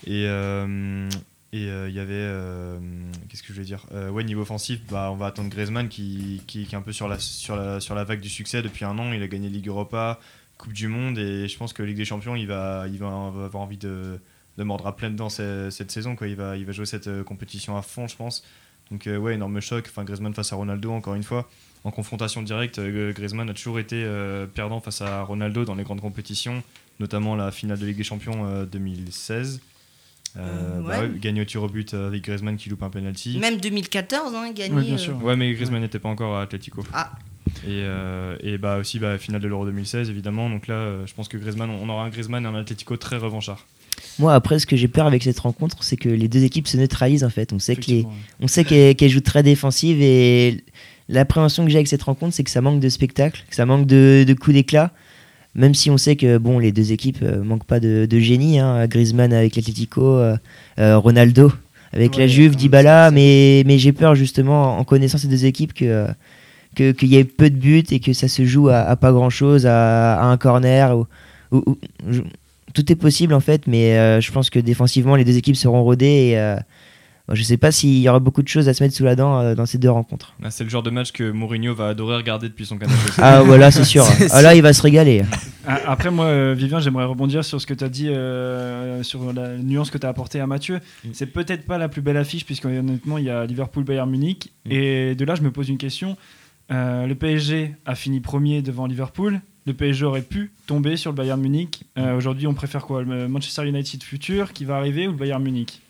Et 0.07 0.27
et 1.55 1.67
euh, 1.69 1.87
il 1.91 1.95
y 1.95 2.01
avait. 2.01 2.13
euh, 2.15 2.79
Qu'est-ce 3.29 3.43
que 3.43 3.49
je 3.49 3.53
voulais 3.53 3.67
dire 3.67 3.85
Euh, 3.93 4.09
Ouais, 4.09 4.25
niveau 4.25 4.41
offensif, 4.41 4.81
bah, 4.91 5.11
on 5.13 5.17
va 5.17 5.27
attendre 5.27 5.51
Griezmann 5.51 5.89
qui, 5.91 6.41
qui, 6.47 6.65
qui 6.65 6.75
est 6.75 6.79
un 6.79 6.83
peu 6.83 6.93
sur 6.93 7.09
la, 7.09 7.19
sur, 7.19 7.57
la, 7.57 7.79
sur 7.79 7.95
la 7.95 8.05
vague 8.05 8.21
du 8.21 8.31
succès 8.31 8.63
depuis 8.63 8.87
un 8.87 8.99
an. 8.99 9.13
Il 9.13 9.23
a 9.23 9.29
gagné 9.29 9.51
Ligue 9.51 9.69
Europa, 9.69 10.19
Coupe 10.57 10.73
du 10.73 10.89
Monde 10.89 11.19
et 11.19 11.47
je 11.49 11.59
pense 11.59 11.75
que 11.75 11.83
Ligue 11.83 11.99
des 11.99 12.07
Champions, 12.07 12.37
il 12.37 12.47
va, 12.47 12.87
il 12.91 12.99
va 12.99 13.09
avoir 13.09 13.57
envie 13.63 13.77
de, 13.77 14.19
de 14.59 14.65
mordre 14.65 14.87
à 14.87 14.97
pleines 14.97 15.17
dents 15.17 15.29
cette, 15.29 15.71
cette 15.71 15.91
saison. 15.91 16.17
Quoi. 16.17 16.29
Il, 16.29 16.37
va, 16.37 16.57
il 16.57 16.65
va 16.65 16.73
jouer 16.73 16.87
cette 16.87 17.09
euh, 17.09 17.25
compétition 17.25 17.77
à 17.77 17.83
fond, 17.83 18.07
je 18.07 18.17
pense. 18.17 18.45
Donc, 18.91 19.07
euh, 19.07 19.17
ouais, 19.17 19.35
énorme 19.35 19.61
choc. 19.61 19.87
Enfin, 19.89 20.05
Griezmann 20.05 20.35
face 20.35 20.53
à 20.53 20.57
Ronaldo, 20.57 20.93
encore 20.93 21.15
une 21.15 21.23
fois. 21.23 21.49
En 21.85 21.91
confrontation 21.91 22.43
directe, 22.43 22.79
euh, 22.79 23.13
Griezmann 23.13 23.49
a 23.51 23.55
toujours 23.55 23.79
été 23.79 24.03
euh, 24.05 24.47
perdant 24.47 24.81
face 24.81 25.01
à 25.01 25.23
Ronaldo 25.23 25.65
dans 25.65 25.75
les 25.75 25.83
grandes 25.85 26.01
compétitions, 26.01 26.63
notamment 27.01 27.35
la 27.35 27.51
finale 27.51 27.79
de 27.79 27.87
Ligue 27.87 27.97
des 27.97 28.05
Champions 28.05 28.45
euh, 28.47 28.67
2016. 28.67 29.61
Euh, 30.37 30.41
Euh, 30.41 30.81
bah 30.81 31.01
ouais. 31.01 31.09
ouais, 31.09 31.19
gagné 31.19 31.43
au 31.43 31.45
tir 31.45 31.63
au 31.63 31.69
but 31.69 31.93
avec 31.93 32.23
Griezmann 32.25 32.57
qui 32.57 32.71
loupe 32.71 32.83
un 32.83 32.89
penalty. 32.89 33.39
Même 33.39 33.59
2014, 33.61 34.35
hein, 34.35 34.51
gagné. 34.53 34.75
Oui, 34.75 34.85
bien 34.85 34.95
euh, 34.95 34.99
sûr. 34.99 35.23
Ouais, 35.23 35.37
mais 35.37 35.53
Griezmann 35.53 35.83
n'était 35.83 35.99
pas 35.99 36.09
encore 36.09 36.37
à 36.37 36.43
Atletico. 36.43 36.85
Ah. 36.93 37.13
Et, 37.67 37.83
euh, 37.83 38.37
et 38.41 38.57
bah 38.57 38.79
aussi 38.79 38.99
bah, 38.99 39.19
finale 39.19 39.43
de 39.43 39.49
l'Euro 39.49 39.67
2016 39.67 40.09
évidemment. 40.09 40.49
Donc 40.49 40.69
là, 40.69 40.75
euh, 40.75 41.07
je 41.07 41.13
pense 41.15 41.29
que 41.29 41.37
Griezmann, 41.37 41.69
on 41.69 41.89
aura 41.89 42.05
un 42.05 42.09
Griezmann 42.09 42.45
et 42.45 42.49
un 42.49 42.55
Atletico 42.55 42.97
très 42.97 43.17
revanchard. 43.19 43.67
Moi, 44.19 44.35
après, 44.35 44.59
ce 44.59 44.67
que 44.67 44.77
j'ai 44.77 44.89
peur 44.89 45.07
avec 45.07 45.23
cette 45.23 45.39
rencontre, 45.39 45.83
c'est 45.83 45.97
que 45.97 46.09
les 46.09 46.29
deux 46.29 46.45
équipes 46.45 46.69
se 46.69 46.77
neutralisent 46.77 47.25
en 47.25 47.31
fait. 47.31 47.53
On 47.53 47.59
sait 47.59 47.77
qu'elles 48.65 49.11
jouent 49.11 49.21
très 49.21 49.43
défensive 49.43 50.01
et 50.03 50.63
l'appréhension 51.09 51.65
que 51.65 51.71
j'ai 51.71 51.79
avec 51.79 51.89
cette 51.89 52.03
rencontre, 52.03 52.35
c'est 52.35 52.45
que 52.45 52.51
ça 52.51 52.61
manque 52.61 52.81
de 52.81 52.89
spectacle, 52.89 53.45
que 53.49 53.55
ça 53.57 53.67
manque 53.67 53.87
de, 53.87 54.25
de 54.27 54.35
coups 54.35 54.55
d'éclat. 54.55 54.91
Même 55.55 55.75
si 55.75 55.91
on 55.91 55.99
sait 55.99 56.17
que 56.17 56.39
bon, 56.39 56.59
les 56.59 56.73
deux 56.73 56.93
équipes 56.93 57.19
euh, 57.23 57.43
manquent 57.45 57.67
pas 57.67 57.79
de, 57.81 58.07
de 58.09 58.19
génie. 58.19 58.59
Hein. 58.59 58.87
Griezmann 58.87 59.33
avec 59.35 59.55
l'Atlético, 59.57 60.03
euh, 60.17 60.35
euh, 60.79 60.97
Ronaldo 60.97 61.53
avec 61.93 62.17
la 62.17 62.27
Juve, 62.27 62.57
Dybala. 62.57 63.11
Mais, 63.11 63.63
mais 63.67 63.79
j'ai 63.79 63.93
peur 63.93 64.15
justement 64.15 64.79
en 64.79 64.85
connaissant 64.85 65.19
ces 65.19 65.29
deux 65.29 65.45
équipes 65.45 65.75
que 65.75 66.07
que- 66.75 66.93
qu'il 66.93 67.09
y 67.09 67.17
ait 67.17 67.25
peu 67.25 67.51
de 67.51 67.57
buts 67.57 67.85
et 67.91 68.01
que 68.01 68.15
ça 68.15 68.29
se 68.29 68.47
joue 68.47 68.71
à, 68.71 68.79
à 68.79 68.97
pas 68.97 69.13
grand 69.13 69.29
chose, 69.29 69.67
à, 69.67 70.15
à 70.19 70.25
un 70.25 70.39
corner. 70.39 70.97
Ou, 70.97 71.07
ou- 71.51 71.63
ou- 71.67 71.79
je- 72.09 72.23
tout 72.73 72.91
est 72.91 72.97
possible 72.97 73.35
en 73.35 73.41
fait, 73.41 73.67
mais 73.67 73.97
euh, 73.97 74.21
je 74.21 74.33
pense 74.33 74.51
que 74.51 74.59
défensivement 74.59 75.17
les 75.17 75.25
deux 75.25 75.37
équipes 75.37 75.57
seront 75.57 75.83
rodées 75.83 76.31
et 76.31 76.39
euh, 76.39 76.57
je 77.31 77.43
sais 77.43 77.57
pas 77.57 77.71
s'il 77.71 77.99
y 77.99 78.09
aura 78.09 78.19
beaucoup 78.19 78.43
de 78.43 78.49
choses 78.49 78.69
à 78.69 78.75
se 78.75 78.83
mettre 78.83 78.95
sous 78.95 79.05
la 79.05 79.15
dent 79.15 79.39
euh, 79.39 79.55
dans 79.55 79.67
ces 79.67 79.79
deux 79.79 79.91
rencontres. 79.91 80.35
Là, 80.43 80.51
C'est 80.51 80.65
le 80.65 80.71
genre 80.71 80.83
de 80.83 80.91
match 80.91 81.13
que 81.13 81.31
Mourinho 81.31 81.75
va 81.75 81.89
adorer 81.89 82.17
regarder 82.17 82.49
depuis 82.49 82.67
son 82.67 82.79
canapé. 82.79 82.99
Ah 83.19 83.43
voilà, 83.43 83.71
c'est 83.71 83.85
sûr. 83.85 84.05
Ah, 84.31 84.43
là, 84.43 84.55
il 84.55 84.63
va 84.63 84.73
se 84.73 84.83
régaler. 84.83 85.23
Ah, 85.65 85.79
Après, 85.87 86.11
moi, 86.11 86.55
Vivien, 86.55 86.81
j'aimerais 86.81 87.05
rebondir 87.05 87.45
sur 87.45 87.61
ce 87.61 87.69
que 87.69 87.75
tu 87.75 87.85
as 87.85 87.89
dit, 87.89 88.09
euh, 88.09 89.05
sur 89.05 89.33
la 89.33 89.57
nuance 89.59 89.93
que 89.93 89.99
tu 89.99 90.05
as 90.05 90.09
apportée 90.09 90.41
à 90.41 90.47
Mathieu. 90.49 90.81
Mm. 91.05 91.11
C'est 91.13 91.27
peut-être 91.27 91.67
pas 91.67 91.79
la 91.79 91.89
plus 91.89 92.03
belle 92.03 92.17
affiche, 92.17 92.45
puisque 92.45 92.65
honnêtement, 92.65 93.17
il 93.17 93.27
y 93.27 93.31
a 93.31 93.47
Liverpool-Bayern 93.47 94.11
Munich. 94.11 94.53
Mm. 94.65 94.73
Et 94.73 95.15
de 95.15 95.25
là, 95.25 95.37
je 95.37 95.43
me 95.43 95.53
pose 95.53 95.69
une 95.69 95.79
question. 95.79 96.17
Euh, 96.73 97.07
le 97.07 97.15
PSG 97.15 97.77
a 97.87 97.95
fini 97.95 98.19
premier 98.19 98.61
devant 98.61 98.87
Liverpool. 98.87 99.41
Le 99.67 99.75
PSG 99.75 100.05
aurait 100.05 100.23
pu 100.23 100.51
tomber 100.67 100.97
sur 100.97 101.13
le 101.13 101.17
Bayern 101.17 101.41
Munich. 101.41 101.85
Euh, 101.97 102.17
Aujourd'hui, 102.17 102.47
on 102.47 102.55
préfère 102.55 102.85
quoi? 102.85 103.03
Le 103.03 103.29
Manchester 103.29 103.67
United 103.67 104.03
futur 104.03 104.53
qui 104.53 104.65
va 104.65 104.77
arriver 104.77 105.07
ou 105.07 105.13
le 105.13 105.17
Bayern 105.17 105.43
Munich? 105.43 105.81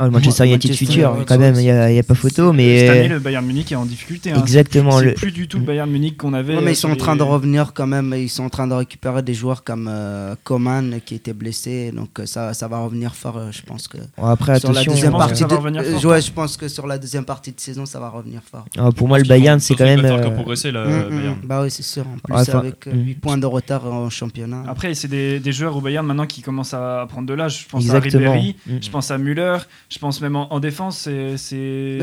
Ah, 0.00 0.04
le 0.06 0.10
Manchester 0.12 0.44
United 0.46 0.70
Manchester 0.70 0.86
futur, 0.86 1.10
United, 1.10 1.28
quand 1.28 1.38
même, 1.38 1.54
il 1.56 1.60
n'y 1.62 1.70
a, 1.70 1.90
il 1.90 1.96
y 1.96 1.98
a 1.98 2.02
pas 2.02 2.14
photo, 2.14 2.30
Cette 2.30 2.40
année, 2.48 2.82
mais 3.02 3.08
le 3.08 3.18
Bayern 3.18 3.44
Munich 3.44 3.70
est 3.70 3.76
en 3.76 3.84
difficulté. 3.84 4.32
hein. 4.32 4.40
exactement. 4.40 4.98
C'est 4.98 5.04
Le... 5.04 5.12
plus 5.14 5.30
du 5.32 5.46
tout 5.46 5.58
le 5.58 5.64
Bayern 5.64 5.90
Munich 5.90 6.16
qu'on 6.16 6.32
avait. 6.32 6.54
Ouais, 6.54 6.60
mais 6.62 6.68
euh, 6.68 6.72
ils 6.72 6.76
sont 6.76 6.90
en 6.90 6.96
train 6.96 7.12
les- 7.12 7.18
de 7.18 7.22
revenir 7.24 7.72
quand 7.74 7.86
même. 7.86 8.14
Ils 8.16 8.28
sont 8.30 8.44
en 8.44 8.48
train 8.48 8.66
de 8.66 8.72
récupérer 8.74 9.22
des 9.22 9.34
joueurs 9.34 9.62
comme 9.62 9.88
euh, 9.90 10.34
Coman 10.44 11.00
qui 11.04 11.14
était 11.14 11.32
blessé. 11.34 11.92
Donc 11.94 12.18
euh, 12.18 12.26
ça, 12.26 12.54
ça 12.54 12.66
va 12.68 12.78
revenir 12.78 13.14
fort, 13.14 13.36
euh, 13.36 13.50
je 13.52 13.62
pense 13.62 13.88
que. 13.88 13.98
Après, 14.16 14.58
sur 14.58 14.72
la 14.72 14.80
attention. 14.80 14.92
deuxième 14.92 15.12
Je 15.12 15.16
pense 15.16 15.22
que 15.24 15.28
partie 15.28 15.40
ça 15.42 15.46
va 15.46 15.54
de- 15.54 15.60
revenir 15.60 15.80
euh, 15.82 15.98
fort, 15.98 16.10
ouais, 16.12 16.20
je 16.22 16.32
pense 16.32 16.56
que 16.56 16.68
sur 16.68 16.86
la 16.86 16.98
deuxième 16.98 17.24
partie 17.24 17.52
de 17.52 17.60
saison, 17.60 17.84
ça 17.86 18.00
va 18.00 18.08
revenir 18.08 18.40
fort. 18.50 18.64
Ah, 18.78 18.90
pour 18.96 19.06
moi, 19.08 19.18
le 19.18 19.24
Bayern, 19.24 19.60
c'est 19.60 19.74
quand 19.74 19.84
même. 19.84 20.04
euh, 20.04 20.30
progresser 20.30 20.72
là, 20.72 20.84
Mm, 20.84 20.90
euh, 20.90 21.10
mm, 21.10 21.16
Bayern. 21.16 21.36
Bah 21.44 21.60
oui, 21.62 21.70
c'est 21.70 21.82
sûr. 21.82 22.04
En 22.06 22.18
plus, 22.18 22.34
Ouais, 22.34 22.40
enfin, 22.40 22.58
avec 22.60 22.86
mm. 22.86 22.98
8 23.06 23.14
points 23.20 23.38
de 23.38 23.46
retard 23.46 23.86
en 23.86 24.08
championnat. 24.10 24.62
Après, 24.66 24.94
c'est 24.94 25.08
des, 25.08 25.40
des 25.40 25.52
joueurs 25.52 25.76
au 25.76 25.80
Bayern 25.80 26.06
maintenant 26.06 26.26
qui 26.26 26.40
commencent 26.42 26.74
à 26.74 27.04
prendre 27.08 27.26
de 27.28 27.34
l'âge. 27.34 27.62
Je 27.64 27.68
pense 27.68 27.88
à. 27.90 27.98
Ribéry, 28.00 28.56
Mm. 28.66 28.72
je 28.80 28.90
pense 28.90 29.10
à 29.10 29.18
Müller, 29.18 29.58
je 29.90 29.98
pense 29.98 30.20
même 30.20 30.36
en, 30.36 30.52
en 30.52 30.60
défense, 30.60 31.08
c'est. 31.36 31.98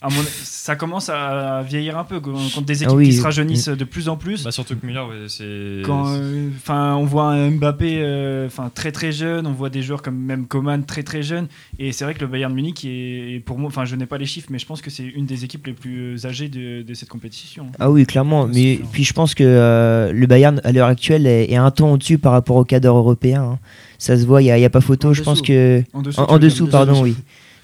À 0.00 0.08
mon- 0.08 0.22
ça 0.42 0.76
commence 0.76 1.08
à 1.08 1.62
vieillir 1.62 1.98
un 1.98 2.04
peu 2.04 2.20
contre 2.20 2.62
des 2.62 2.82
équipes 2.82 2.88
Ah 2.92 2.96
oui. 2.96 3.06
qui 3.08 3.14
se 3.14 3.22
rajeunissent 3.22 3.68
de 3.68 3.84
plus 3.84 4.08
en 4.08 4.16
plus. 4.16 4.44
Bah, 4.44 4.52
surtout 4.52 4.76
que 4.76 4.86
Müller, 4.86 5.00
ouais, 5.00 5.26
c'est. 5.28 5.82
Quand, 5.84 6.04
euh, 6.08 6.48
enfin, 6.56 6.94
on 6.96 7.04
voit 7.04 7.24
un 7.32 7.50
Mbappé, 7.50 7.98
euh, 7.98 8.46
enfin 8.46 8.70
très 8.74 8.92
très 8.92 9.10
jeune, 9.12 9.46
on 9.46 9.52
voit 9.52 9.70
des 9.70 9.82
joueurs 9.82 10.02
comme 10.02 10.16
même 10.18 10.46
Coman 10.46 10.84
très 10.84 11.02
très 11.02 11.22
jeune, 11.22 11.48
et 11.78 11.92
c'est 11.92 12.04
vrai 12.04 12.14
que 12.14 12.20
le 12.20 12.26
Bayern 12.26 12.52
Munich 12.54 12.84
est, 12.84 13.42
pour 13.44 13.58
moi, 13.58 13.68
enfin, 13.68 13.84
je 13.84 13.96
n'ai 13.96 14.06
pas 14.06 14.18
les 14.18 14.26
chiffres, 14.26 14.48
mais 14.50 14.58
je 14.58 14.66
pense 14.66 14.80
que 14.82 14.90
c'est 14.90 15.04
une 15.04 15.26
des 15.26 15.44
équipes 15.44 15.66
les 15.66 15.72
plus 15.72 16.24
âgées 16.26 16.48
de, 16.48 16.82
de 16.82 16.94
cette 16.94 17.08
compétition. 17.08 17.66
Ah 17.80 17.90
oui, 17.90 18.06
clairement. 18.06 18.44
Ouais, 18.44 18.50
Mais 18.54 18.80
puis 18.92 19.04
je 19.04 19.12
pense 19.12 19.34
que 19.34 19.44
euh, 19.44 20.12
le 20.12 20.26
Bayern, 20.26 20.60
à 20.64 20.72
l'heure 20.72 20.88
actuelle, 20.88 21.26
est, 21.26 21.50
est 21.50 21.56
un 21.56 21.70
ton 21.70 21.92
au-dessus 21.94 22.18
par 22.18 22.32
rapport 22.32 22.56
au 22.56 22.64
cadre 22.64 22.88
européen. 22.88 23.42
hein. 23.54 23.58
Ça 24.00 24.16
se 24.16 24.24
voit, 24.24 24.42
il 24.42 24.44
n'y 24.44 24.50
a, 24.52 24.58
il 24.58 24.60
y 24.60 24.64
a 24.64 24.70
pas 24.70 24.80
photo. 24.80 25.08
En 25.08 25.12
je 25.12 25.22
pense 25.24 25.42
que. 25.42 25.82
En 25.92 26.02
dessous, 26.02 26.20
En, 26.20 26.24
en 26.24 26.70
pardon, 26.70 26.92
dessous. 26.92 27.02
oui. 27.02 27.16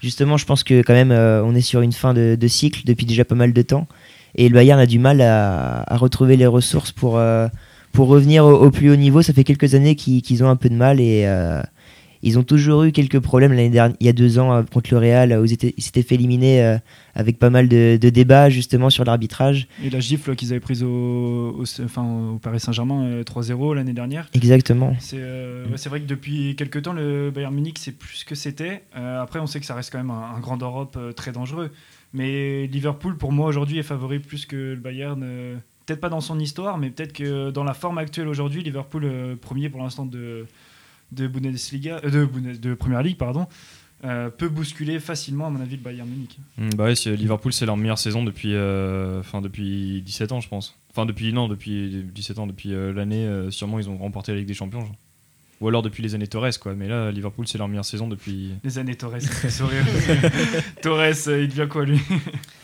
Justement, 0.05 0.37
je 0.37 0.45
pense 0.45 0.63
que 0.63 0.83
quand 0.83 0.93
même, 0.93 1.09
euh, 1.09 1.43
on 1.43 1.55
est 1.55 1.61
sur 1.61 1.81
une 1.81 1.91
fin 1.91 2.13
de, 2.13 2.37
cycle 2.47 2.83
depuis 2.85 3.07
déjà 3.07 3.25
pas 3.25 3.33
mal 3.33 3.53
de 3.53 3.61
temps. 3.63 3.87
Et 4.35 4.47
le 4.49 4.53
Bayern 4.53 4.79
a 4.79 4.85
du 4.85 4.99
mal 4.99 5.19
à, 5.19 5.83
retrouver 5.97 6.37
les 6.37 6.45
ressources 6.45 6.91
pour, 6.91 7.17
euh, 7.17 7.47
revenir 7.97 8.45
au, 8.45 8.69
plus 8.69 8.91
haut 8.91 8.95
niveau. 8.97 9.23
Ça 9.23 9.33
fait 9.33 9.43
quelques 9.43 9.73
années 9.73 9.95
qu'ils 9.95 10.21
qu'ils 10.21 10.43
ont 10.43 10.47
un 10.47 10.57
peu 10.57 10.69
de 10.69 10.75
mal 10.75 10.99
et 10.99 11.23
euh, 11.25 11.59
ils 12.25 12.37
ont 12.37 12.43
toujours 12.43 12.83
eu 12.83 12.91
quelques 12.91 13.19
problèmes 13.19 13.51
l'année 13.53 13.69
dernière, 13.69 13.95
il 14.01 14.05
y 14.05 14.09
a 14.09 14.13
deux 14.13 14.37
ans 14.39 14.53
euh, 14.53 14.63
contre 14.63 14.89
le 14.91 14.97
Real, 14.97 15.31
où 15.39 15.45
ils 15.45 15.53
étaient- 15.53 15.73
ils 15.77 15.81
s'étaient 15.83 16.01
fait 16.03 16.15
éliminer 16.15 16.61
euh, 16.63 16.77
avec 17.13 17.39
pas 17.39 17.49
mal 17.49 17.69
de, 17.69 17.97
de 18.01 18.09
débats 18.09 18.49
justement 18.49 18.89
sur 18.89 19.05
l'arbitrage. 19.05 19.67
Et 19.83 19.89
la 19.89 19.99
gifle 20.01 20.35
qu'ils 20.35 20.51
avaient 20.51 20.59
prise 20.59 20.83
au, 20.83 21.55
au- 21.59 21.81
enfin, 21.83 22.03
au 22.33 22.37
Paris 22.39 22.59
Saint-Germain 22.59 23.03
euh, 23.05 23.23
3-0 23.23 23.73
l'année 23.75 23.93
dernière. 23.93 24.27
Exactement. 24.33 24.95
C'est 24.99 25.17
euh, 25.19 25.65
ouais, 25.69 25.77
vrai 25.89 26.01
que 26.01 26.07
depuis 26.07 26.55
quelques 26.57 26.81
temps, 26.81 26.93
le 26.93 27.31
Bayern 27.31 27.53
Munich, 27.53 27.77
c'est 27.79 27.91
plus 27.97 28.17
ce 28.17 28.25
que 28.25 28.35
c'était. 28.35 28.83
Euh, 28.97 29.21
après, 29.21 29.39
on 29.39 29.47
sait 29.47 29.59
que 29.59 29.65
ça 29.65 29.75
reste 29.75 29.91
quand 29.91 29.99
même 29.99 30.11
un, 30.11 30.35
un 30.35 30.39
grand 30.39 30.57
d'Europe 30.57 30.95
euh, 30.99 31.11
très 31.13 31.31
dangereux. 31.31 31.71
Mais 32.13 32.67
Liverpool, 32.67 33.17
pour 33.17 33.31
moi, 33.31 33.47
aujourd'hui, 33.47 33.77
est 33.77 33.83
favori 33.83 34.19
plus 34.19 34.45
que 34.45 34.55
le 34.55 34.75
Bayern. 34.77 35.21
euh, 35.23 35.55
peut-être 35.85 35.99
pas 36.01 36.09
dans 36.09 36.21
son 36.21 36.39
histoire, 36.39 36.79
mais 36.79 36.89
peut-être 36.89 37.13
que 37.13 37.51
dans 37.51 37.63
la 37.63 37.75
forme 37.75 37.99
actuelle 37.99 38.27
aujourd'hui, 38.27 38.63
Liverpool, 38.63 39.03
euh, 39.05 39.35
premier 39.35 39.69
pour 39.69 39.81
l'instant 39.83 40.05
de, 40.05 40.47
de 41.15 41.27
Bundesliga, 41.27 41.99
euh, 42.03 42.09
de, 42.09 42.25
Bundes- 42.25 42.59
de 42.59 42.73
Première 42.73 43.01
Ligue, 43.03 43.17
pardon, 43.17 43.47
euh, 44.03 44.29
peut 44.29 44.49
bousculer 44.49 44.99
facilement, 44.99 45.47
à 45.47 45.49
mon 45.49 45.61
avis, 45.61 45.77
le 45.77 45.81
Bayern 45.81 46.07
Munich. 46.07 46.37
Mm, 46.57 46.69
Bah 46.75 46.83
ouais, 46.85 46.95
c'est- 46.95 47.15
Liverpool, 47.15 47.53
c'est 47.53 47.65
leur 47.65 47.77
meilleure 47.77 47.97
saison 47.99 48.23
depuis, 48.23 48.53
euh, 48.53 49.19
enfin, 49.21 49.41
depuis 49.41 50.01
17 50.05 50.31
ans, 50.31 50.41
je 50.41 50.47
pense. 50.49 50.75
Enfin, 50.91 51.05
depuis, 51.05 51.33
non, 51.33 51.47
depuis 51.47 52.03
17 52.13 52.39
ans, 52.39 52.47
depuis 52.47 52.73
euh, 52.73 52.93
l'année, 52.93 53.25
euh, 53.25 53.51
sûrement, 53.51 53.79
ils 53.79 53.89
ont 53.89 53.97
remporté 53.97 54.31
la 54.31 54.37
Ligue 54.39 54.47
des 54.47 54.53
Champions. 54.53 54.81
genre. 54.81 54.95
Ou 55.61 55.69
alors 55.69 55.81
depuis 55.81 56.03
les 56.03 56.13
années 56.15 56.27
Torres, 56.27 56.59
quoi. 56.59 56.73
Mais 56.75 56.89
là, 56.89 57.11
Liverpool, 57.11 57.47
c'est 57.47 57.57
leur 57.57 57.69
meilleure 57.69 57.85
saison 57.85 58.09
depuis. 58.09 58.49
Les 58.65 58.77
années 58.77 58.95
Torres. 58.95 59.13
Torres, 60.81 61.05
il 61.27 61.47
devient 61.47 61.67
quoi, 61.69 61.85
lui? 61.85 61.99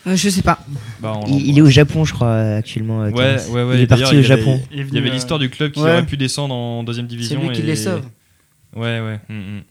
Je 0.06 0.30
sais 0.30 0.42
pas. 0.42 0.60
Bah, 1.00 1.20
Il, 1.28 1.48
il 1.48 1.58
est 1.58 1.62
au 1.62 1.70
Japon, 1.70 2.04
je 2.06 2.14
crois, 2.14 2.36
actuellement. 2.36 3.00
Ouais, 3.04 3.12
ouais, 3.50 3.64
ouais. 3.64 3.76
Il 3.76 3.82
est 3.82 3.88
parti 3.88 4.04
au 4.04 4.08
avait- 4.08 4.24
Japon. 4.24 4.62
Il 4.72 4.94
y 4.94 4.98
avait 4.98 5.10
l'histoire 5.10 5.40
du 5.40 5.50
club 5.50 5.72
qui 5.72 5.80
ouais. 5.80 5.90
aurait 5.92 6.06
pu 6.06 6.18
descendre 6.18 6.54
en 6.54 6.84
deuxième 6.84 7.06
C'est 7.06 7.16
division. 7.16 7.42
lui 7.42 7.52
qui 7.56 7.62
et- 7.62 7.66
les 7.66 7.76
sauve. 7.76 8.04
Ouais, 8.76 9.00
ouais. 9.02 9.20
mm, 9.30 9.34
mm. 9.58 9.62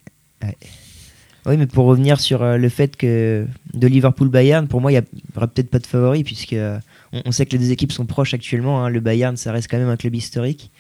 Oui, 1.46 1.56
mais 1.56 1.66
pour 1.66 1.86
revenir 1.86 2.20
sur 2.20 2.42
euh, 2.42 2.58
le 2.58 2.68
fait 2.68 2.96
que 2.96 3.46
de 3.72 3.86
Liverpool-Bayern, 3.86 4.68
pour 4.68 4.80
moi, 4.82 4.92
il 4.92 4.96
n'y 4.96 5.22
aura 5.36 5.46
peut-être 5.48 5.70
pas 5.70 5.78
de 5.78 5.86
favori, 5.86 6.22
puisque 6.22 6.52
euh, 6.52 6.78
on, 7.12 7.22
on 7.26 7.32
sait 7.32 7.46
que 7.46 7.52
les 7.52 7.58
deux 7.58 7.70
équipes 7.72 7.92
sont 7.92 8.04
proches 8.04 8.34
actuellement. 8.34 8.84
hein. 8.84 8.90
Le 8.90 9.00
Bayern, 9.00 9.36
ça 9.38 9.50
reste 9.50 9.70
quand 9.70 9.78
même 9.78 9.88
un 9.88 9.96
club 9.96 10.14
historique. 10.14 10.70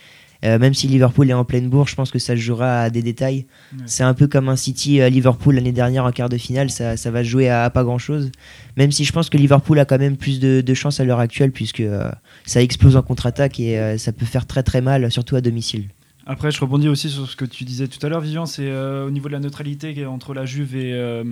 Euh, 0.44 0.58
même 0.58 0.72
si 0.72 0.86
Liverpool 0.86 1.28
est 1.28 1.34
en 1.34 1.44
pleine 1.44 1.68
bourre, 1.68 1.88
je 1.88 1.94
pense 1.94 2.10
que 2.10 2.18
ça 2.18 2.34
se 2.34 2.40
jouera 2.40 2.80
à 2.82 2.90
des 2.90 3.02
détails. 3.02 3.46
Ouais. 3.72 3.82
C'est 3.86 4.04
un 4.04 4.14
peu 4.14 4.26
comme 4.26 4.48
un 4.48 4.56
City 4.56 5.00
à 5.00 5.08
Liverpool 5.10 5.54
l'année 5.54 5.72
dernière 5.72 6.04
en 6.06 6.12
quart 6.12 6.30
de 6.30 6.38
finale, 6.38 6.70
ça, 6.70 6.96
ça 6.96 7.10
va 7.10 7.24
se 7.24 7.28
jouer 7.28 7.48
à, 7.50 7.64
à 7.64 7.70
pas 7.70 7.84
grand-chose. 7.84 8.30
Même 8.76 8.90
si 8.92 9.04
je 9.04 9.12
pense 9.12 9.28
que 9.28 9.36
Liverpool 9.36 9.78
a 9.78 9.84
quand 9.86 9.98
même 9.98 10.16
plus 10.16 10.40
de, 10.40 10.62
de 10.62 10.74
chance 10.74 10.98
à 11.00 11.04
l'heure 11.04 11.20
actuelle, 11.20 11.52
puisque 11.52 11.80
euh, 11.80 12.10
ça 12.46 12.62
explose 12.62 12.96
en 12.96 13.02
contre-attaque 13.02 13.60
et 13.60 13.78
euh, 13.78 13.98
ça 13.98 14.12
peut 14.12 14.24
faire 14.26 14.46
très 14.46 14.62
très 14.62 14.80
mal, 14.80 15.10
surtout 15.10 15.36
à 15.36 15.40
domicile. 15.42 15.84
Après, 16.30 16.50
je 16.52 16.60
rebondis 16.60 16.88
aussi 16.88 17.10
sur 17.10 17.28
ce 17.28 17.34
que 17.34 17.44
tu 17.44 17.64
disais 17.64 17.88
tout 17.88 18.04
à 18.06 18.08
l'heure, 18.08 18.20
Vivian, 18.20 18.46
c'est 18.46 18.68
euh, 18.70 19.06
au 19.06 19.10
niveau 19.10 19.26
de 19.28 19.32
la 19.32 19.40
neutralité 19.40 19.94
qui 19.94 20.04
entre 20.06 20.32
la 20.32 20.46
Juve 20.46 20.76
et, 20.76 20.92
euh, 20.94 21.24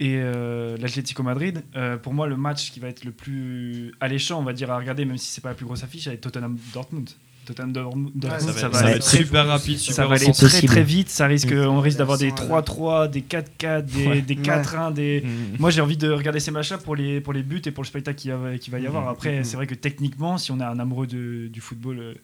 et 0.00 0.16
euh, 0.18 0.76
l'Atlético 0.78 1.22
Madrid. 1.22 1.62
Euh, 1.76 1.96
pour 1.96 2.14
moi, 2.14 2.26
le 2.26 2.36
match 2.36 2.72
qui 2.72 2.80
va 2.80 2.88
être 2.88 3.04
le 3.04 3.12
plus 3.12 3.92
alléchant, 4.00 4.40
on 4.40 4.42
va 4.42 4.52
dire, 4.52 4.70
à 4.72 4.76
regarder, 4.76 5.04
même 5.04 5.18
si 5.18 5.30
c'est 5.30 5.40
pas 5.40 5.50
la 5.50 5.54
plus 5.54 5.66
grosse 5.66 5.84
affiche, 5.84 6.04
c'est 6.04 6.16
Tottenham-Dortmund. 6.20 7.10
Tottenham-Dortmund, 7.46 8.10
Ouais, 8.24 8.30
Ça, 8.30 8.40
ça 8.40 8.46
va, 8.46 8.52
va, 8.52 8.58
ça 8.60 8.68
va 8.68 8.78
aller 8.80 8.96
être 8.96 9.04
très- 9.06 9.16
super 9.18 9.46
rapide, 9.46 9.78
ça 9.78 9.84
super 9.92 10.08
va 10.08 10.14
aller 10.16 10.32
très 10.32 10.62
très 10.66 10.82
vite. 10.82 11.08
Ça 11.10 11.26
risque, 11.26 11.52
on 11.56 11.80
risque 11.80 11.96
d'avoir 11.98 12.18
des 12.18 12.26
Accent, 12.28 12.42
là. 12.48 12.60
3-3, 12.62 13.08
des 13.08 13.22
4-4, 13.22 13.82
des, 13.86 14.06
Ouais. 14.06 14.20
des 14.20 14.34
4-1, 14.36 14.90
des. 14.92 15.22
Mm. 15.24 15.56
Moi, 15.60 15.70
j'ai 15.70 15.80
envie 15.80 15.96
de 15.96 16.10
regarder 16.10 16.40
ces 16.40 16.50
matchs-là 16.50 16.78
pour 16.78 16.94
les, 16.96 17.20
pour 17.20 17.32
les 17.32 17.42
buts 17.44 17.62
et 17.64 17.70
pour 17.70 17.84
le 17.84 17.88
spectacle 17.88 18.18
qu'il 18.18 18.34
qu'il 18.60 18.72
va 18.72 18.80
y 18.80 18.86
avoir. 18.86 19.04
Mhm. 19.04 19.08
Après, 19.10 19.38
Mhm. 19.38 19.44
c'est 19.44 19.56
vrai 19.56 19.66
que 19.68 19.74
techniquement, 19.76 20.36
si 20.38 20.50
on 20.52 20.58
est 20.60 20.64
un 20.64 20.78
amoureux 20.78 21.06
de- 21.06 21.46
du 21.50 21.60
football 21.62 21.98
euh, 22.00 22.14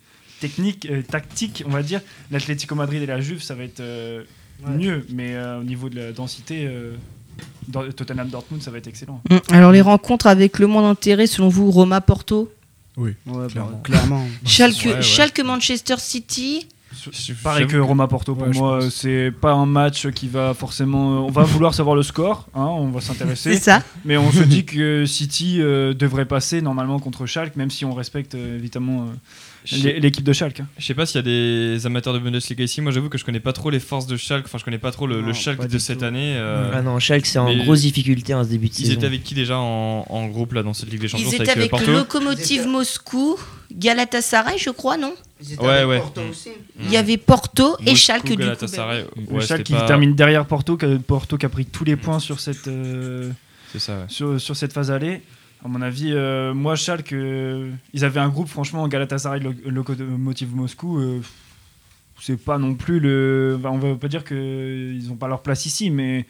technique, 0.48 0.86
euh, 0.90 1.02
tactique, 1.02 1.62
on 1.66 1.70
va 1.70 1.82
dire, 1.82 2.00
l'Atlético 2.30 2.74
Madrid 2.74 3.02
et 3.02 3.06
la 3.06 3.20
Juve, 3.20 3.42
ça 3.42 3.54
va 3.54 3.64
être 3.64 3.80
euh, 3.80 4.22
Ouais. 4.64 4.76
mieux. 4.76 5.06
Mais 5.10 5.34
euh, 5.34 5.60
au 5.60 5.64
niveau 5.64 5.88
de 5.88 5.96
la 5.96 6.12
densité, 6.12 6.66
euh, 6.66 6.94
dans- 7.68 7.90
Tottenham-Dortmund, 7.90 8.62
ça 8.62 8.70
va 8.70 8.78
être 8.78 8.86
excellent. 8.86 9.20
Mm. 9.30 9.36
Alors 9.52 9.72
les 9.72 9.80
rencontres 9.80 10.26
avec 10.26 10.58
le 10.58 10.66
moins 10.66 10.82
d'intérêt, 10.82 11.26
selon 11.26 11.48
vous, 11.48 11.70
Roma-Porto, 11.70 12.52
Ouais, 12.96 13.16
bah, 13.26 13.46
Clairement. 13.50 13.80
clairement. 13.82 14.24
Schalke, 14.46 14.84
ouais, 14.84 14.94
ouais. 14.94 15.02
Schalke-Manchester 15.02 15.96
City? 15.98 16.68
Pareil 17.42 17.66
que 17.66 17.76
Roma 17.76 18.06
Porto 18.06 18.36
pour 18.36 18.46
Ouais, 18.46 18.52
moi, 18.56 18.78
c'est 18.88 19.32
pas 19.40 19.50
un 19.52 19.66
match 19.66 20.06
qui 20.10 20.28
va 20.28 20.54
forcément. 20.54 21.26
On 21.26 21.30
va 21.32 21.42
vouloir 21.42 21.74
savoir 21.74 21.96
le 21.96 22.04
score, 22.04 22.46
hein, 22.54 22.66
on 22.66 22.90
va 22.90 23.00
C'est 23.00 23.08
s'intéresser. 23.08 23.56
ça. 23.56 23.82
Mais 24.04 24.16
on 24.16 24.30
se 24.30 24.44
dit 24.44 24.64
que 24.74 25.04
City 25.04 25.60
euh, 25.60 25.92
devrait 25.92 26.24
passer 26.26 26.62
normalement 26.62 27.00
contre 27.00 27.26
Schalke, 27.26 27.56
même 27.56 27.70
si 27.72 27.84
on 27.84 27.94
respecte 27.94 28.36
euh, 28.36 28.56
évidemment 28.56 29.02
euh, 29.02 29.06
l'équipe 29.72 30.24
de 30.24 30.32
Schalke. 30.32 30.60
hein. 30.60 30.66
Je 30.78 30.84
sais 30.84 30.94
pas 30.94 31.06
s'il 31.06 31.16
y 31.16 31.18
a 31.18 31.22
des 31.22 31.86
amateurs 31.86 32.12
de 32.14 32.18
Bundesliga 32.18 32.64
ici. 32.64 32.80
Moi, 32.80 32.92
j'avoue 32.92 33.08
que 33.08 33.18
je 33.18 33.24
connais 33.24 33.40
pas 33.40 33.52
trop 33.52 33.70
les 33.70 33.80
forces 33.80 34.06
de 34.06 34.16
Schalke. 34.16 34.44
Enfin, 34.46 34.58
je 34.58 34.64
connais 34.64 34.78
pas 34.78 34.90
trop 34.92 35.06
le, 35.06 35.20
le 35.20 35.28
Non, 35.28 35.32
Schalke 35.34 35.66
de 35.66 35.78
cette 35.78 35.98
tout. 35.98 36.04
année. 36.04 36.34
euh, 36.36 36.70
Ah 36.74 36.82
non, 36.82 36.98
Schalke, 36.98 37.26
c'est 37.26 37.38
en 37.38 37.46
mais- 37.48 37.56
grosse 37.64 37.80
difficulté 37.82 38.34
en 38.34 38.44
ce 38.44 38.48
début 38.50 38.68
de 38.68 38.72
Ils 38.74 38.86
saison. 38.86 38.92
étaient 38.92 39.06
avec 39.06 39.22
qui 39.24 39.34
déjà 39.34 39.58
en, 39.58 40.04
en 40.08 40.26
groupe 40.28 40.52
là 40.52 40.62
dans 40.62 40.74
cette 40.74 40.90
Ligue 40.90 41.00
des 41.00 41.08
Champions? 41.08 41.28
Ils 41.30 41.34
étaient 41.40 41.50
avec 41.50 41.72
euh, 41.72 41.96
Lokomotiv 41.98 42.50
Ils 42.50 42.60
étaient- 42.60 42.66
Moscou, 42.68 43.36
Galatasaray, 43.72 44.58
je 44.58 44.70
crois, 44.70 44.96
non? 44.96 45.14
Ils 45.42 45.54
étaient 45.54 45.62
Ouais, 45.62 45.68
avec 45.70 45.88
ouais. 45.88 45.98
Porto 45.98 46.20
aussi. 46.30 46.50
Il 46.80 46.90
y 46.90 46.96
avait 46.96 47.16
Porto 47.16 47.76
et 47.80 47.90
Moscou, 47.90 47.96
Schalke 47.96 48.26
du 48.26 48.32
coup. 48.34 48.38
Galatasaray. 48.38 49.04
Le 49.28 49.34
Ouais, 49.36 49.44
Schalke 49.46 49.64
qui 49.64 49.72
pas- 49.72 49.86
termine 49.86 50.14
derrière 50.14 50.46
Porto, 50.46 50.76
que- 50.76 50.96
Porto 50.98 51.36
qui 51.36 51.46
a 51.46 51.48
pris 51.48 51.66
tous 51.66 51.84
les 51.84 51.96
points 51.96 52.18
sur 52.18 52.40
cette, 52.40 52.68
euh, 52.68 53.30
ça. 53.76 54.04
sur, 54.08 54.40
sur 54.40 54.56
cette 54.56 54.72
phase 54.72 54.90
allée. 54.90 55.22
À 55.64 55.68
mon 55.68 55.80
avis, 55.80 56.12
euh, 56.12 56.52
moi, 56.52 56.76
Schalke, 56.76 57.12
euh, 57.14 57.70
ils 57.94 58.04
avaient 58.04 58.20
un 58.20 58.28
groupe, 58.28 58.48
franchement, 58.48 58.86
Galatasaray, 58.86 59.40
Lo- 59.40 59.54
Lokomotiv 59.64 60.54
Moscou. 60.54 60.98
euh, 60.98 61.20
c'est 62.20 62.36
pas 62.36 62.58
non 62.58 62.74
plus 62.74 63.00
le. 63.00 63.58
on 63.64 63.78
va 63.78 63.94
pas 63.96 64.08
dire 64.08 64.24
qu'ils 64.24 65.08
n'ont 65.08 65.16
pas 65.16 65.26
leur 65.26 65.42
place 65.42 65.66
ici, 65.66 65.90
mais 65.90 66.26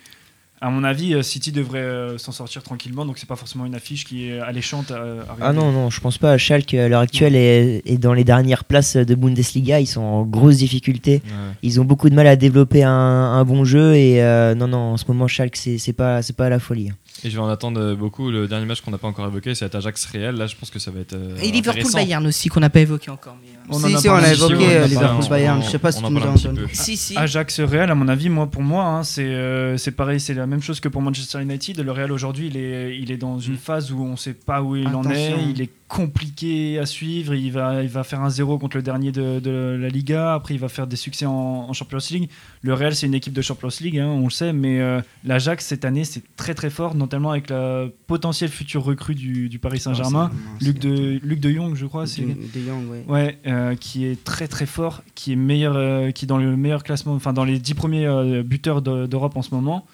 à 0.66 0.70
mon 0.70 0.82
avis, 0.84 1.14
euh, 1.14 1.22
City 1.22 1.52
devrait 1.52 1.78
euh, 1.80 2.18
s'en 2.18 2.32
sortir 2.32 2.62
tranquillement. 2.62 3.04
Donc, 3.04 3.18
c'est 3.18 3.28
pas 3.28 3.36
forcément 3.36 3.66
une 3.66 3.74
affiche 3.74 4.04
qui 4.04 4.28
est 4.30 4.40
alléchante 4.40 4.90
à, 4.90 4.96
à 4.96 5.36
Ah 5.40 5.52
non, 5.52 5.70
non, 5.72 5.90
je 5.90 6.00
pense 6.00 6.18
pas. 6.18 6.38
Schalke, 6.38 6.74
à 6.74 6.88
l'heure 6.88 7.00
actuelle, 7.00 7.36
est, 7.36 7.82
est 7.84 7.98
dans 7.98 8.12
les 8.14 8.24
dernières 8.24 8.64
places 8.64 8.96
de 8.96 9.14
Bundesliga. 9.14 9.80
Ils 9.80 9.86
sont 9.86 10.00
en 10.00 10.22
grosse 10.22 10.56
difficulté. 10.56 11.22
Ouais. 11.24 11.30
Ils 11.62 11.80
ont 11.80 11.84
beaucoup 11.84 12.08
de 12.10 12.14
mal 12.14 12.26
à 12.26 12.36
développer 12.36 12.82
un, 12.82 12.90
un 12.90 13.44
bon 13.44 13.64
jeu. 13.64 13.94
Et 13.94 14.22
euh, 14.22 14.54
non, 14.54 14.68
non, 14.68 14.78
en 14.78 14.96
ce 14.96 15.04
moment, 15.08 15.28
Schalke, 15.28 15.56
c'est 15.56 15.78
c'est 15.78 15.92
pas, 15.92 16.22
c'est 16.22 16.36
pas 16.36 16.48
la 16.48 16.58
folie. 16.58 16.90
Et 17.22 17.30
je 17.30 17.36
vais 17.36 17.42
en 17.42 17.48
attendre 17.48 17.80
euh, 17.80 17.94
beaucoup. 17.94 18.30
Le 18.30 18.48
dernier 18.48 18.66
match 18.66 18.80
qu'on 18.80 18.90
n'a 18.90 18.98
pas 18.98 19.08
encore 19.08 19.26
évoqué, 19.26 19.54
c'est 19.54 19.72
Ajax 19.74 20.06
Real. 20.06 20.34
Là, 20.36 20.46
je 20.46 20.56
pense 20.56 20.70
que 20.70 20.78
ça 20.78 20.90
va 20.90 21.00
être. 21.00 21.12
euh, 21.14 21.36
Et 21.36 21.48
intéressant. 21.48 21.70
Liverpool-Bayern 21.70 22.26
aussi, 22.26 22.48
qu'on 22.48 22.60
n'a 22.60 22.70
pas 22.70 22.80
évoqué 22.80 23.10
encore. 23.10 23.36
mais, 23.42 23.50
euh, 23.50 23.60
On 23.70 23.76
en 23.82 23.88
si, 23.88 23.94
a 23.94 23.98
si, 23.98 24.08
on 24.08 24.12
parlé 24.12 24.26
a 24.26 24.32
ici, 24.32 24.40
évoqué 24.44 24.54
on 24.54 24.66
en 24.66 24.70
euh, 24.70 24.86
Liverpool-Bayern. 24.86 25.58
on- 25.58 25.62
Je 25.62 25.70
sais 25.70 25.78
pas 25.78 25.92
si 25.92 26.04
en 26.04 26.08
tu 26.34 26.48
nous. 26.48 26.68
Si, 26.72 26.96
si. 26.96 27.16
Ajax 27.16 27.60
Real, 27.60 27.90
à 27.90 27.94
mon 27.94 28.08
avis, 28.08 28.28
moi 28.28 28.46
pour 28.48 28.62
moi, 28.62 28.84
hein, 28.84 29.04
c'est 29.04 29.22
euh, 29.24 29.76
c'est 29.78 29.92
pareil, 29.92 30.20
c'est 30.20 30.34
la 30.34 30.46
même 30.46 30.53
chose 30.62 30.80
que 30.80 30.88
pour 30.88 31.02
Manchester 31.02 31.40
United. 31.42 31.78
Le 31.80 31.90
Real 31.92 32.12
aujourd'hui, 32.12 32.46
il 32.48 32.56
est, 32.56 32.98
il 32.98 33.10
est 33.10 33.16
dans 33.16 33.38
une 33.38 33.54
Mm. 33.54 33.58
phase 33.58 33.92
où 33.92 34.00
on 34.02 34.12
ne 34.12 34.16
sait 34.16 34.34
pas 34.34 34.62
où 34.62 34.76
il 34.76 34.88
en 34.88 35.04
est. 35.10 35.34
Il 35.50 35.60
est 35.62 35.70
compliqué 35.88 36.78
à 36.78 36.86
suivre. 36.86 37.34
Il 37.34 37.52
va, 37.52 37.82
il 37.82 37.88
va 37.88 38.04
faire 38.04 38.20
un 38.20 38.30
zéro 38.30 38.58
contre 38.58 38.76
le 38.76 38.82
dernier 38.82 39.12
de, 39.12 39.40
de 39.40 39.78
la 39.80 39.88
Liga. 39.88 40.34
Après, 40.34 40.54
il 40.54 40.60
va 40.60 40.68
faire 40.68 40.86
des 40.86 40.96
succès 40.96 41.26
en, 41.26 41.32
en 41.32 41.72
Champions 41.72 41.98
League. 42.10 42.28
Le 42.62 42.74
Real, 42.74 42.94
c'est 42.94 43.06
une 43.06 43.14
équipe 43.14 43.32
de 43.32 43.42
Champions 43.42 43.68
League, 43.80 43.98
hein, 43.98 44.06
on 44.08 44.24
le 44.24 44.30
sait, 44.30 44.52
mais 44.52 44.80
euh, 44.80 45.00
l'Ajax 45.24 45.64
cette 45.66 45.84
année, 45.84 46.04
c'est 46.04 46.22
très 46.36 46.54
très 46.54 46.70
fort, 46.70 46.94
notamment 46.94 47.30
avec 47.30 47.50
la 47.50 47.86
potentielle 48.06 48.50
future 48.50 48.82
recrue 48.84 49.14
du, 49.14 49.48
du 49.48 49.58
Paris 49.58 49.80
Saint-Germain, 49.80 50.30
c'est- 50.58 50.66
Luc 50.66 50.78
de, 50.78 51.20
Luc 51.22 51.40
de 51.40 51.50
Jong, 51.50 51.74
je 51.74 51.86
crois. 51.86 52.04
De, 52.04 52.10
de 52.10 52.66
Jong, 52.66 52.88
ouais. 52.90 53.04
Ouais, 53.08 53.38
euh, 53.46 53.74
qui 53.76 54.04
est 54.06 54.22
très 54.24 54.48
très 54.48 54.66
fort, 54.66 55.02
qui 55.14 55.32
est 55.32 55.36
meilleur, 55.36 55.74
euh, 55.76 56.10
qui 56.10 56.24
est 56.24 56.28
dans 56.28 56.38
le 56.38 56.56
meilleur 56.56 56.82
classement, 56.82 57.14
enfin 57.14 57.32
dans 57.32 57.44
les 57.44 57.58
10 57.58 57.74
premiers 57.74 58.06
euh, 58.06 58.42
buteurs 58.42 58.82
de- 58.82 59.06
d'Europe 59.06 59.36
en 59.36 59.42
ce 59.42 59.54
moment. 59.54 59.86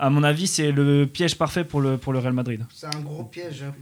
À 0.00 0.10
mon 0.10 0.22
avis, 0.22 0.46
c'est 0.46 0.70
le 0.70 1.06
piège 1.06 1.36
parfait 1.36 1.64
pour 1.64 1.80
le, 1.80 1.98
pour 1.98 2.12
le 2.12 2.20
Real 2.20 2.32
Madrid. 2.32 2.64
C'est 2.72 2.86
un 2.86 3.00
gros 3.00 3.24
piège 3.24 3.64
hein, 3.64 3.74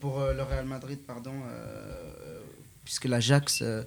pour 0.00 0.20
euh, 0.20 0.30
euh, 0.30 0.34
le 0.34 0.42
Real 0.42 0.64
Madrid, 0.64 0.98
pardon, 1.06 1.34
euh, 1.34 2.40
puisque 2.82 3.04
l'Ajax 3.04 3.60
euh, 3.60 3.82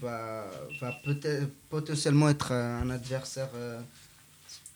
va, 0.00 0.46
va 0.80 0.94
potentiellement 1.68 2.28
être 2.28 2.52
un 2.52 2.88
adversaire 2.90 3.48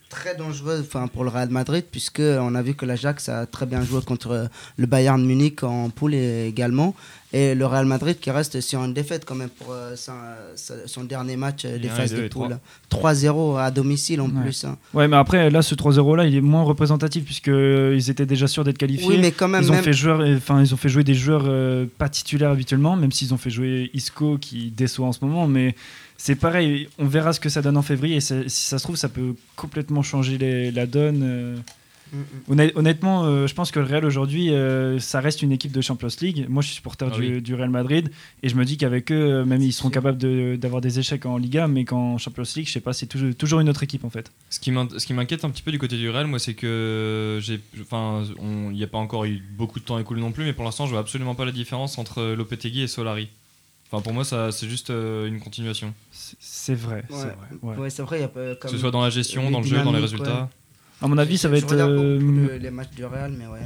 très 0.09 0.35
dangereux 0.35 0.85
pour 1.13 1.23
le 1.23 1.31
Real 1.31 1.51
Madrid, 1.51 1.85
puisque 1.89 2.21
on 2.21 2.57
a 2.57 2.63
vu 2.63 2.75
que 2.75 2.87
l'Ajax 2.87 3.29
a 3.29 3.47
très 3.47 3.67
bien 3.67 3.85
joué 3.85 4.03
contre 4.03 4.49
le 4.77 4.87
Bayern 4.87 5.25
Munich 5.25 5.63
en 5.63 5.91
poule 5.91 6.15
également. 6.15 6.97
Et 7.37 7.55
le 7.55 7.67
Real 7.67 7.85
Madrid 7.85 8.19
qui 8.19 8.31
reste 8.31 8.63
sur 8.63 8.83
une 8.83 8.95
défaite 8.95 9.27
quand 9.27 9.35
même 9.35 9.51
pour 9.51 9.71
euh, 9.71 9.95
son, 9.95 10.15
son, 10.87 11.05
dernier 11.05 11.37
match 11.37 11.67
euh, 11.67 11.79
des 11.79 11.89
phases 11.89 12.15
de 12.15 12.29
poule. 12.29 12.57
3-0 12.91 13.61
à 13.61 13.71
domicile 13.71 14.23
en 14.23 14.31
plus. 14.31 14.65
Hein. 14.65 14.79
Ouais, 14.95 15.07
mais 15.07 15.19
après, 15.19 15.51
là, 15.51 15.61
ce 15.61 15.75
3-0 15.75 16.17
là, 16.17 16.25
il 16.25 16.35
est 16.35 16.41
moins 16.41 16.63
représentatif 16.63 17.27
puisqu'ils 17.27 17.53
euh, 17.53 17.99
étaient 17.99 18.25
déjà 18.25 18.47
sûrs 18.47 18.65
d'être 18.65 18.79
qualifiés. 18.79 19.07
Oui, 19.07 19.19
mais 19.21 19.33
quand 19.33 19.49
même. 19.49 19.63
Ils 19.63 19.71
ont, 19.71 19.75
Fait, 19.75 19.93
joueur, 19.93 20.23
enfin, 20.35 20.63
ils 20.63 20.73
ont 20.73 20.79
fait 20.79 20.89
jouer 20.89 21.05
des 21.05 21.13
joueurs 21.13 21.45
pas 21.99 22.09
titulaires 22.09 22.53
habituellement, 22.53 22.97
même 22.97 23.13
s'ils 23.13 23.35
ont 23.35 23.37
fait 23.37 23.51
jouer 23.51 23.91
Isco 23.93 24.39
qui 24.39 24.71
déçoit 24.71 25.07
en 25.07 25.13
ce 25.13 25.23
moment. 25.23 25.47
Mais 25.47 25.75
c'est 26.17 26.37
pareil, 26.37 26.89
on 26.99 27.05
verra 27.05 27.35
ce 27.35 27.41
que 27.41 27.51
ça 27.51 27.61
donne 27.61 27.77
en 27.77 27.83
février. 27.83 28.17
Et 28.17 28.21
si 28.21 28.41
ça 28.49 28.79
se 28.79 28.83
trouve, 28.83 28.97
ça 28.97 29.11
peut 29.11 29.35
complètement 29.57 30.01
changer 30.01 30.39
les, 30.39 30.71
la 30.71 30.87
donne. 30.87 31.61
Honnêtement, 32.49 33.25
euh, 33.25 33.47
je 33.47 33.55
pense 33.55 33.71
que 33.71 33.81
le 33.81 33.87
Real 33.87 34.05
aujourd'hui, 34.05 34.51
euh, 34.51 34.99
ça 34.99 35.21
reste 35.21 35.43
une 35.43 35.53
équipe 35.53 35.73
de 35.73 35.81
Champions 35.81 36.09
League. 36.21 36.47
Moi, 36.49 36.63
je 36.63 36.69
suis 36.69 36.77
supporter 36.77 37.09
ah 37.13 37.41
du, 37.41 37.55
Real 37.55 37.71
Madrid 37.71 38.11
et 38.43 38.49
je 38.49 38.57
me 38.57 38.65
dis 38.65 38.77
qu'avec 38.77 39.11
eux, 39.11 39.15
euh, 39.15 39.45
même 39.45 39.63
ils 39.63 39.73
seront 39.73 39.91
capables 39.91 40.19
d'avoir 40.59 40.81
des 40.81 40.99
échecs 40.99 41.27
en 41.27 41.37
Liga, 41.37 41.67
mais 41.67 41.85
qu'en 41.85 42.19
Champions 42.19 42.45
League, 42.55 42.67
je 42.67 42.73
sais 42.73 42.81
pas, 42.81 42.93
c'est 42.93 43.07
toujours, 43.07 43.35
toujours, 43.35 43.61
une 43.61 43.69
autre 43.69 43.83
équipe 43.83 44.05
en 44.05 44.11
fait. 44.11 44.31
Ce 44.51 44.61
qui 44.61 44.71
m'inquiète 44.71 45.45
un 45.45 45.51
petit 45.51 45.63
peu 45.63 45.73
du 45.73 45.79
côté 45.79 45.97
du 45.97 46.09
Real, 46.11 46.27
moi, 46.27 46.39
c'est 46.39 46.55
que 46.55 47.39
j'ai, 47.43 47.61
enfin, 47.81 48.25
il 48.41 48.77
n'y 48.77 48.85
a 48.85 48.89
pas 48.89 48.99
encore 48.99 49.25
eu 49.25 49.43
beaucoup 49.57 49.81
de 49.81 49.85
temps 49.85 49.99
écoulé 49.99 50.21
non 50.21 50.33
plus, 50.33 50.45
mais 50.45 50.53
pour 50.53 50.65
l'instant, 50.65 50.87
je 50.87 50.93
vois 50.93 51.01
absolument 51.01 51.35
pas 51.35 51.45
la 51.45 51.53
différence 51.53 51.99
entre 51.99 52.35
Lopetegui 52.35 52.83
et 52.83 52.89
Solari. 52.89 53.29
Enfin, 53.91 54.03
pour 54.03 54.13
moi, 54.13 54.25
ça, 54.25 54.51
c'est 54.51 54.69
juste 54.69 54.91
une 54.91 55.39
continuation. 55.41 55.95
C'est 56.11 56.75
vrai. 56.75 57.05
Ouais. 57.63 57.91
c'est 57.91 58.03
vrai. 58.03 58.31
que 58.61 58.69
ce 58.69 58.79
soit 58.79 58.91
dans 58.91 59.03
la 59.03 59.11
gestion, 59.11 59.51
dans 59.51 59.61
le 59.61 59.67
jeu, 59.67 59.83
dans 59.83 59.93
les 59.93 60.01
résultats. 60.01 60.49
À 61.03 61.09
mon 61.09 61.19
avis, 61.19 61.37
ça 61.37 61.49
va 61.49 61.59
être. 61.59 61.73
Euh, 61.73 62.59
les 62.59 62.71
matchs 62.71 62.95
du 62.97 63.05
Real, 63.05 63.31
mais 63.37 63.47
ouais. 63.47 63.61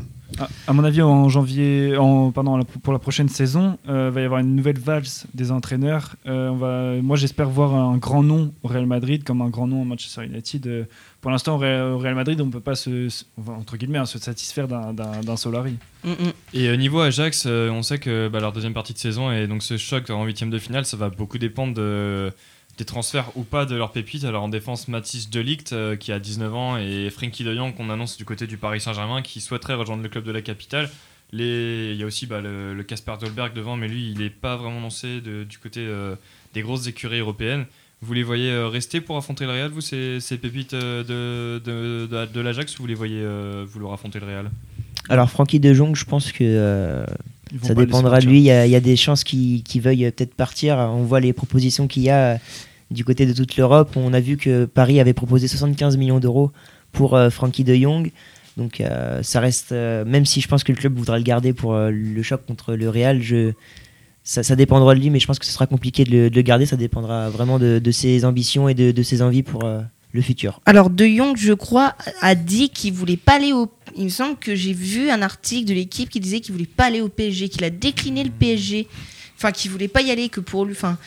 À, 0.67 0.73
mon 0.73 0.83
avis, 0.83 1.01
en 1.01 1.29
janvier, 1.29 1.97
en, 1.97 2.33
pardon, 2.33 2.61
pour 2.83 2.93
la 2.93 2.99
prochaine 2.99 3.29
saison, 3.29 3.79
il 3.85 3.91
euh, 3.91 4.11
va 4.11 4.21
y 4.21 4.25
avoir 4.25 4.41
une 4.41 4.57
nouvelle 4.57 4.79
valse 4.79 5.27
des 5.33 5.53
entraîneurs. 5.53 6.17
Euh, 6.27 6.49
on 6.49 6.57
va, 6.57 6.95
moi, 7.01 7.17
j'espère 7.17 7.49
voir 7.49 7.75
un 7.75 7.99
grand 7.99 8.25
nom 8.25 8.53
au 8.65 8.69
Real 8.69 8.87
Madrid 8.87 9.23
comme 9.23 9.43
un 9.43 9.49
grand 9.49 9.69
nom 9.69 9.83
au 9.83 9.85
Manchester 9.85 10.25
United. 10.25 10.89
pour 11.21 11.31
l'instant, 11.31 11.55
au 11.55 11.99
Real 11.99 12.17
Madrid, 12.17 12.41
on 12.41 12.47
ne 12.47 12.53
peut 12.53 12.61
pas 12.61 12.75
se, 12.75 13.09
entre 13.47 13.77
guillemets, 13.77 13.99
hein, 13.99 14.07
se 14.07 14.19
satisfaire 14.19 14.67
d'un 14.67 15.37
Solari. 15.37 15.77
Mm, 16.03 16.11
mm. 16.11 16.33
Et 16.55 16.77
niveau 16.79 17.01
Ajax, 17.01 17.47
on 17.47 17.83
sait 17.83 17.99
que 17.99 18.29
bah, 18.29 18.41
leur 18.41 18.53
deuxième 18.53 18.75
partie 18.75 18.93
de 18.93 18.99
saison 18.99 19.31
et 19.31 19.47
donc 19.47 19.63
ce 19.63 19.77
choc 19.77 20.11
en 20.11 20.25
huitième 20.25 20.51
de 20.51 20.59
finale, 20.59 20.85
ça 20.85 20.97
va 20.97 21.11
beaucoup 21.11 21.39
dépendre 21.39 21.75
de 21.75 22.33
des 22.81 22.87
transferts 22.87 23.31
ou 23.37 23.43
pas 23.43 23.67
de 23.67 23.77
leurs 23.77 23.93
pépites. 23.93 24.25
Alors 24.25 24.43
en 24.43 24.49
défense, 24.49 24.89
Mathis 24.89 25.29
Delict 25.29 25.73
euh, 25.73 25.97
qui 25.97 26.13
a 26.13 26.19
19 26.19 26.55
ans 26.55 26.77
et 26.79 27.11
Frankie 27.11 27.45
de 27.45 27.55
Jong 27.55 27.75
qu'on 27.75 27.91
annonce 27.91 28.17
du 28.17 28.25
côté 28.25 28.47
du 28.47 28.57
Paris 28.57 28.81
Saint-Germain 28.81 29.21
qui 29.23 29.41
souhaiterait 29.41 29.75
rejoindre 29.75 30.03
le 30.03 30.09
club 30.09 30.25
de 30.25 30.33
la 30.33 30.41
capitale. 30.41 30.91
Les... 31.33 31.91
Il 31.93 32.01
y 32.01 32.03
a 32.03 32.07
aussi 32.07 32.27
bah, 32.27 32.41
le 32.41 32.83
Casper 32.83 33.15
Dolberg 33.21 33.53
devant, 33.53 33.77
mais 33.77 33.87
lui, 33.87 34.11
il 34.11 34.19
n'est 34.19 34.31
pas 34.31 34.57
vraiment 34.57 34.81
lancé 34.81 35.21
du 35.21 35.59
côté 35.59 35.81
euh, 35.81 36.17
des 36.55 36.63
grosses 36.63 36.87
écuries 36.87 37.21
européennes. 37.21 37.67
Vous 38.03 38.15
les 38.15 38.23
voyez 38.23 38.51
euh, 38.51 38.67
rester 38.67 39.03
pour 39.03 39.19
affronter 39.19 39.45
le 39.45 39.53
Real, 39.53 39.71
vous, 39.71 39.83
ces, 39.83 40.19
ces 40.21 40.39
pépites 40.39 40.75
de, 40.75 41.61
de, 41.63 42.09
de, 42.09 42.41
l'Ajax, 42.41 42.79
ou 42.79 42.83
vous 42.83 42.89
les 42.89 42.95
voyez 42.95 43.23
vouloir 43.67 43.93
affronter 43.93 44.19
le 44.19 44.27
Real? 44.27 44.51
Alors, 45.11 45.31
Frankie 45.31 45.61
de 45.61 45.75
Jong, 45.75 45.95
je 45.95 46.07
pense 46.07 46.33
que 46.33 47.05
ça 47.63 47.75
dépendra 47.75 48.21
de 48.21 48.27
lui. 48.27 48.39
Il 48.39 48.45
y, 48.45 48.51
a, 48.51 48.65
il 48.67 48.73
y, 48.73 48.77
a 48.77 48.81
des 48.81 48.97
chances 48.97 49.23
qu'il 49.23 49.83
veuille 49.83 50.11
peut-être 50.11 50.35
partir. 50.35 50.79
On 50.79 51.03
voit 51.03 51.21
les 51.21 51.35
propositions 51.35 51.87
qu'il 51.87 52.03
y 52.03 52.11
a 52.11 52.41
du 52.91 53.05
côté 53.05 53.27
de 53.27 53.33
toute 53.33 53.57
l'Europe. 53.57 53.97
On 53.97 54.13
a 54.13 54.21
vu 54.21 54.37
que 54.37 54.65
Paris 54.65 55.01
avait 55.01 55.13
proposé 55.13 55.49
75 55.49 55.97
millions 55.97 56.21
d'euros 56.21 56.51
pour 56.93 57.15
euh, 57.15 57.31
Frankie 57.31 57.65
de 57.65 57.75
Jong. 57.75 58.11
Donc 58.57 58.81
euh, 58.81 59.23
ça 59.23 59.41
reste, 59.41 59.73
euh, 59.73 60.05
même 60.05 60.27
si 60.27 60.41
je 60.41 60.49
pense 60.49 60.65
que 60.65 60.73
le 60.73 60.79
club 60.79 60.97
voudra 60.97 61.17
le 61.17 61.25
garder 61.25 61.53
pour 61.53 61.75
le 61.75 62.23
choc 62.23 62.45
contre 62.47 62.75
le 62.75 62.89
Real, 62.89 63.21
ça, 64.23 64.57
dépendra 64.57 64.95
de 64.95 65.01
lui, 65.01 65.11
mais 65.11 65.19
je 65.19 65.27
pense 65.27 65.39
que 65.39 65.47
ce 65.47 65.53
sera 65.53 65.67
compliqué 65.67 66.05
de 66.05 66.31
le, 66.33 66.43
garder. 66.43 66.67
Ça 66.67 66.77
dépendra 66.77 67.31
vraiment 67.31 67.59
de, 67.59 67.91
ses 67.91 68.25
ambitions 68.25 68.69
et 68.69 68.75
de, 68.75 69.03
ses 69.03 69.23
envies 69.23 69.43
pour 69.43 69.63
le 70.13 70.21
futur. 70.21 70.61
Alors 70.67 70.91
De 70.91 71.07
Jong, 71.07 71.37
je 71.37 71.53
crois, 71.53 71.95
a 72.21 72.35
dit 72.35 72.69
qu'il 72.69 72.93
voulait 72.93 73.17
pas 73.17 73.37
aller 73.37 73.53
au. 73.53 73.71
Il 73.97 74.05
me 74.05 74.09
semble 74.09 74.37
que 74.37 74.55
j'ai 74.55 74.73
vu 74.73 75.11
un 75.11 75.23
article 75.23 75.69
de 75.69 75.75
l'équipe 75.75 76.09
qui 76.09 76.21
disait 76.21 76.41
qu'il 76.41 76.53
voulait 76.53 76.67
pas 76.67 76.87
aller 76.87 77.01
au 77.01 77.09
PSG, 77.09 77.49
qu'il 77.49 77.65
a 77.65 77.71
décliné 77.71 78.23
le 78.23 78.31
PSG, 78.31 78.87
enfin 79.37 79.53
qu'il 79.53 79.71
voulait 79.71 79.89
pas 79.89 80.03
y 80.03 80.11
aller, 80.11 80.29
que 80.29 80.41
pour 80.41 80.65
lui, 80.65 80.73
enfin 80.73 80.99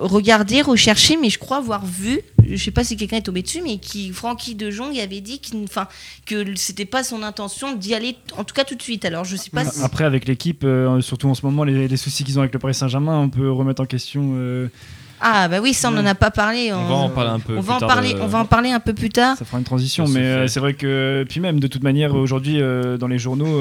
regarder, 0.00 0.62
rechercher, 0.62 1.16
mais 1.16 1.30
je 1.30 1.38
crois 1.38 1.58
avoir 1.58 1.84
vu, 1.84 2.20
je 2.48 2.56
sais 2.56 2.70
pas 2.70 2.84
si 2.84 2.96
quelqu'un 2.96 3.18
est 3.18 3.22
tombé 3.22 3.42
dessus, 3.42 3.60
mais 3.62 3.78
qui 3.78 4.10
Francky 4.10 4.54
de 4.54 4.70
Jong 4.70 4.98
avait 4.98 5.20
dit 5.20 5.40
qu 5.40 5.52
enfin, 5.64 5.86
que 6.26 6.56
c'était 6.56 6.84
pas 6.84 7.04
son 7.04 7.22
intention 7.22 7.74
d'y 7.74 7.94
aller, 7.94 8.16
en 8.36 8.44
tout 8.44 8.54
cas 8.54 8.64
tout 8.64 8.74
de 8.74 8.82
suite. 8.82 9.04
Alors 9.04 9.24
je 9.24 9.36
sais 9.36 9.50
pas. 9.50 9.64
Après 9.82 10.04
avec 10.04 10.26
l'équipe, 10.26 10.64
euh, 10.64 11.00
surtout 11.00 11.28
en 11.28 11.34
ce 11.34 11.44
moment, 11.44 11.64
les, 11.64 11.96
soucis 11.96 12.24
qu'ils 12.24 12.38
ont 12.38 12.42
avec 12.42 12.52
le 12.52 12.58
Paris 12.58 12.74
Saint-Germain, 12.74 13.18
on 13.18 13.28
peut 13.28 13.50
remettre 13.50 13.82
en 13.82 13.86
question. 13.86 14.32
Euh, 14.34 14.68
ah 15.20 15.48
bah 15.48 15.60
oui, 15.60 15.74
ça 15.74 15.90
on 15.90 15.92
n'en 15.92 16.06
a 16.06 16.14
pas 16.14 16.30
parlé. 16.30 16.72
On, 16.72 16.86
va 16.86 16.94
en 16.94 17.10
parler 17.10 17.30
un 17.30 17.40
peu. 17.40 17.56
On 17.56 17.60
va 17.60 17.74
en 17.74 17.80
parler, 17.80 18.16
on 18.20 18.26
va 18.26 18.38
en 18.38 18.46
parler 18.46 18.70
un 18.70 18.80
peu 18.80 18.94
plus 18.94 19.10
tard. 19.10 19.36
Ça 19.36 19.44
fera 19.44 19.58
une 19.58 19.64
transition, 19.64 20.08
mais 20.08 20.20
euh, 20.20 20.46
c'est 20.46 20.60
vrai 20.60 20.72
que 20.72 21.26
puis 21.28 21.40
même 21.40 21.60
de 21.60 21.66
toute 21.66 21.82
manière 21.82 22.14
aujourd'hui 22.14 22.58
dans 22.58 23.08
les 23.08 23.18
journaux 23.18 23.60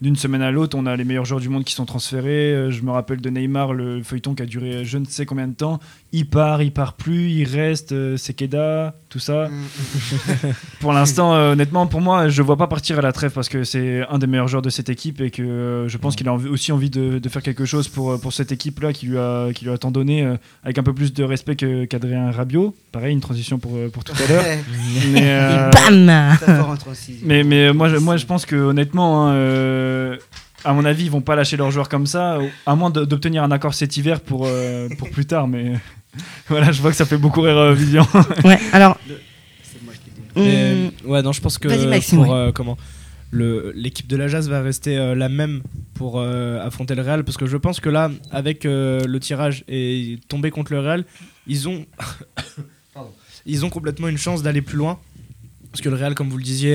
d'une 0.00 0.16
semaine 0.16 0.42
à 0.42 0.50
l'autre, 0.50 0.76
on 0.78 0.86
a 0.86 0.96
les 0.96 1.04
meilleurs 1.04 1.24
joueurs 1.24 1.40
du 1.40 1.48
monde 1.48 1.64
qui 1.64 1.74
sont 1.74 1.86
transférés. 1.86 2.52
Euh, 2.52 2.70
je 2.70 2.82
me 2.82 2.90
rappelle 2.90 3.20
de 3.20 3.30
Neymar, 3.30 3.72
le 3.72 4.02
feuilleton 4.02 4.34
qui 4.34 4.42
a 4.42 4.46
duré 4.46 4.84
je 4.84 4.98
ne 4.98 5.04
sais 5.04 5.26
combien 5.26 5.48
de 5.48 5.54
temps. 5.54 5.80
Il 6.16 6.26
part, 6.26 6.62
il 6.62 6.70
part 6.70 6.92
plus, 6.92 7.28
il 7.30 7.44
reste, 7.44 7.90
euh, 7.90 8.16
Sekeda, 8.16 8.94
tout 9.08 9.18
ça. 9.18 9.48
Mm. 9.48 10.52
pour 10.80 10.92
l'instant, 10.92 11.34
euh, 11.34 11.54
honnêtement, 11.54 11.88
pour 11.88 12.00
moi, 12.00 12.28
je 12.28 12.40
ne 12.40 12.46
vois 12.46 12.56
pas 12.56 12.68
partir 12.68 13.00
à 13.00 13.02
la 13.02 13.10
trêve 13.10 13.32
parce 13.32 13.48
que 13.48 13.64
c'est 13.64 14.06
un 14.08 14.18
des 14.18 14.28
meilleurs 14.28 14.46
joueurs 14.46 14.62
de 14.62 14.70
cette 14.70 14.88
équipe 14.88 15.20
et 15.20 15.32
que 15.32 15.86
je 15.88 15.98
pense 15.98 16.14
qu'il 16.14 16.28
a 16.28 16.32
aussi 16.32 16.70
envie 16.70 16.88
de, 16.88 17.20
faire 17.28 17.42
quelque 17.42 17.64
chose 17.64 17.88
pour, 17.88 18.20
pour 18.20 18.32
cette 18.32 18.52
équipe-là 18.52 18.92
qui, 18.92 19.06
lui 19.06 19.18
a, 19.18 19.52
qui 19.52 19.64
lui 19.64 19.72
a 19.72 19.78
tant 19.78 19.90
donné, 19.90 20.24
avec 20.62 20.78
un 20.78 20.84
peu 20.84 20.92
plus 20.92 21.12
de 21.12 21.24
respect 21.24 21.56
qu'Adrien 21.56 22.30
Rabiot. 22.30 22.76
Pareil, 22.92 23.12
une 23.12 23.20
transition 23.20 23.58
pour, 23.58 23.76
pour 23.92 24.04
tout 24.04 24.12
à 24.12 24.28
l'heure. 24.28 24.44
mais, 27.24 27.42
mais, 27.42 27.72
moi, 27.72 27.88
je, 27.88 27.96
moi, 27.96 28.16
je 28.16 28.26
pense 28.26 28.46
que 28.46 28.54
honnêtement, 28.54 29.26
hein, 29.26 29.34
euh, 29.34 30.16
à 30.64 30.72
mon 30.72 30.84
avis, 30.84 31.04
ils 31.04 31.10
vont 31.10 31.20
pas 31.20 31.36
lâcher 31.36 31.56
leurs 31.56 31.70
joueurs 31.70 31.88
comme 31.88 32.06
ça, 32.06 32.38
à 32.66 32.74
moins 32.74 32.90
d'obtenir 32.90 33.42
un 33.42 33.50
accord 33.50 33.74
cet 33.74 33.96
hiver 33.96 34.20
pour, 34.20 34.46
euh, 34.46 34.88
pour 34.98 35.10
plus 35.10 35.26
tard. 35.26 35.46
Mais 35.46 35.74
voilà, 36.48 36.72
je 36.72 36.80
vois 36.80 36.90
que 36.90 36.96
ça 36.96 37.06
fait 37.06 37.16
beaucoup 37.16 37.40
rire 37.40 37.56
euh, 37.56 37.74
Vivian. 37.74 38.06
ouais, 38.44 38.58
alors. 38.72 38.98
Hmm. 40.36 40.88
ouais, 41.04 41.22
non, 41.22 41.32
je 41.32 41.40
pense 41.40 41.58
que 41.58 41.68
pour 42.14 42.52
comment 42.54 42.76
l'équipe 43.32 44.06
de 44.06 44.16
la 44.16 44.28
Jazz 44.28 44.48
va 44.48 44.62
rester 44.62 44.96
la 45.14 45.28
même 45.28 45.62
pour 45.94 46.20
affronter 46.20 46.94
le 46.94 47.02
Real 47.02 47.24
parce 47.24 47.36
que 47.36 47.46
je 47.46 47.56
pense 47.56 47.80
que 47.80 47.88
là, 47.88 48.10
avec 48.32 48.64
le 48.64 49.18
tirage 49.18 49.64
et 49.68 50.18
tomber 50.28 50.50
contre 50.50 50.72
le 50.72 50.80
Real, 50.80 51.04
ils 51.46 51.68
ont, 51.68 51.86
ils 53.46 53.64
ont 53.64 53.70
complètement 53.70 54.08
une 54.08 54.18
chance 54.18 54.42
d'aller 54.42 54.62
plus 54.62 54.76
loin. 54.76 54.98
Parce 55.70 55.82
que 55.82 55.88
le 55.88 55.96
Real, 55.96 56.14
comme 56.14 56.30
vous 56.30 56.38
le 56.38 56.44
disiez, 56.44 56.74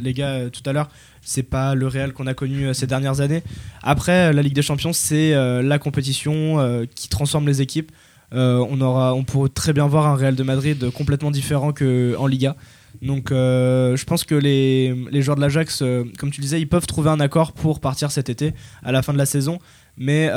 les 0.00 0.14
gars, 0.14 0.50
tout 0.50 0.62
à 0.68 0.72
l'heure, 0.72 0.88
c'est 1.28 1.42
pas 1.42 1.74
le 1.74 1.86
Real 1.86 2.12
qu'on 2.14 2.26
a 2.26 2.34
connu 2.34 2.66
euh, 2.66 2.72
ces 2.72 2.86
dernières 2.86 3.20
années. 3.20 3.42
Après, 3.82 4.28
euh, 4.28 4.32
la 4.32 4.40
Ligue 4.40 4.54
des 4.54 4.62
Champions, 4.62 4.94
c'est 4.94 5.34
euh, 5.34 5.62
la 5.62 5.78
compétition 5.78 6.86
qui 6.94 7.08
transforme 7.08 7.46
les 7.46 7.60
équipes. 7.60 7.92
On, 8.32 8.80
aura, 8.80 9.14
on 9.14 9.24
pourrait 9.24 9.48
très 9.48 9.72
bien 9.72 9.86
voir 9.86 10.06
un 10.06 10.14
Real 10.14 10.34
de 10.34 10.42
Madrid 10.42 10.90
complètement 10.90 11.30
différent 11.30 11.72
qu'en 11.72 12.26
Liga. 12.26 12.56
Donc 13.02 13.30
je 13.30 14.04
pense 14.04 14.24
que 14.24 14.34
les, 14.34 14.94
les 15.10 15.22
joueurs 15.22 15.36
de 15.36 15.40
l'Ajax, 15.40 15.82
comme 16.18 16.30
tu 16.30 16.40
disais, 16.40 16.60
ils 16.60 16.68
peuvent 16.68 16.86
trouver 16.86 17.10
un 17.10 17.20
accord 17.20 17.52
pour 17.52 17.80
partir 17.80 18.10
cet 18.10 18.28
été, 18.28 18.54
à 18.82 18.92
la 18.92 19.02
fin 19.02 19.12
de 19.12 19.18
la 19.18 19.26
saison, 19.26 19.58
mais 19.96 20.30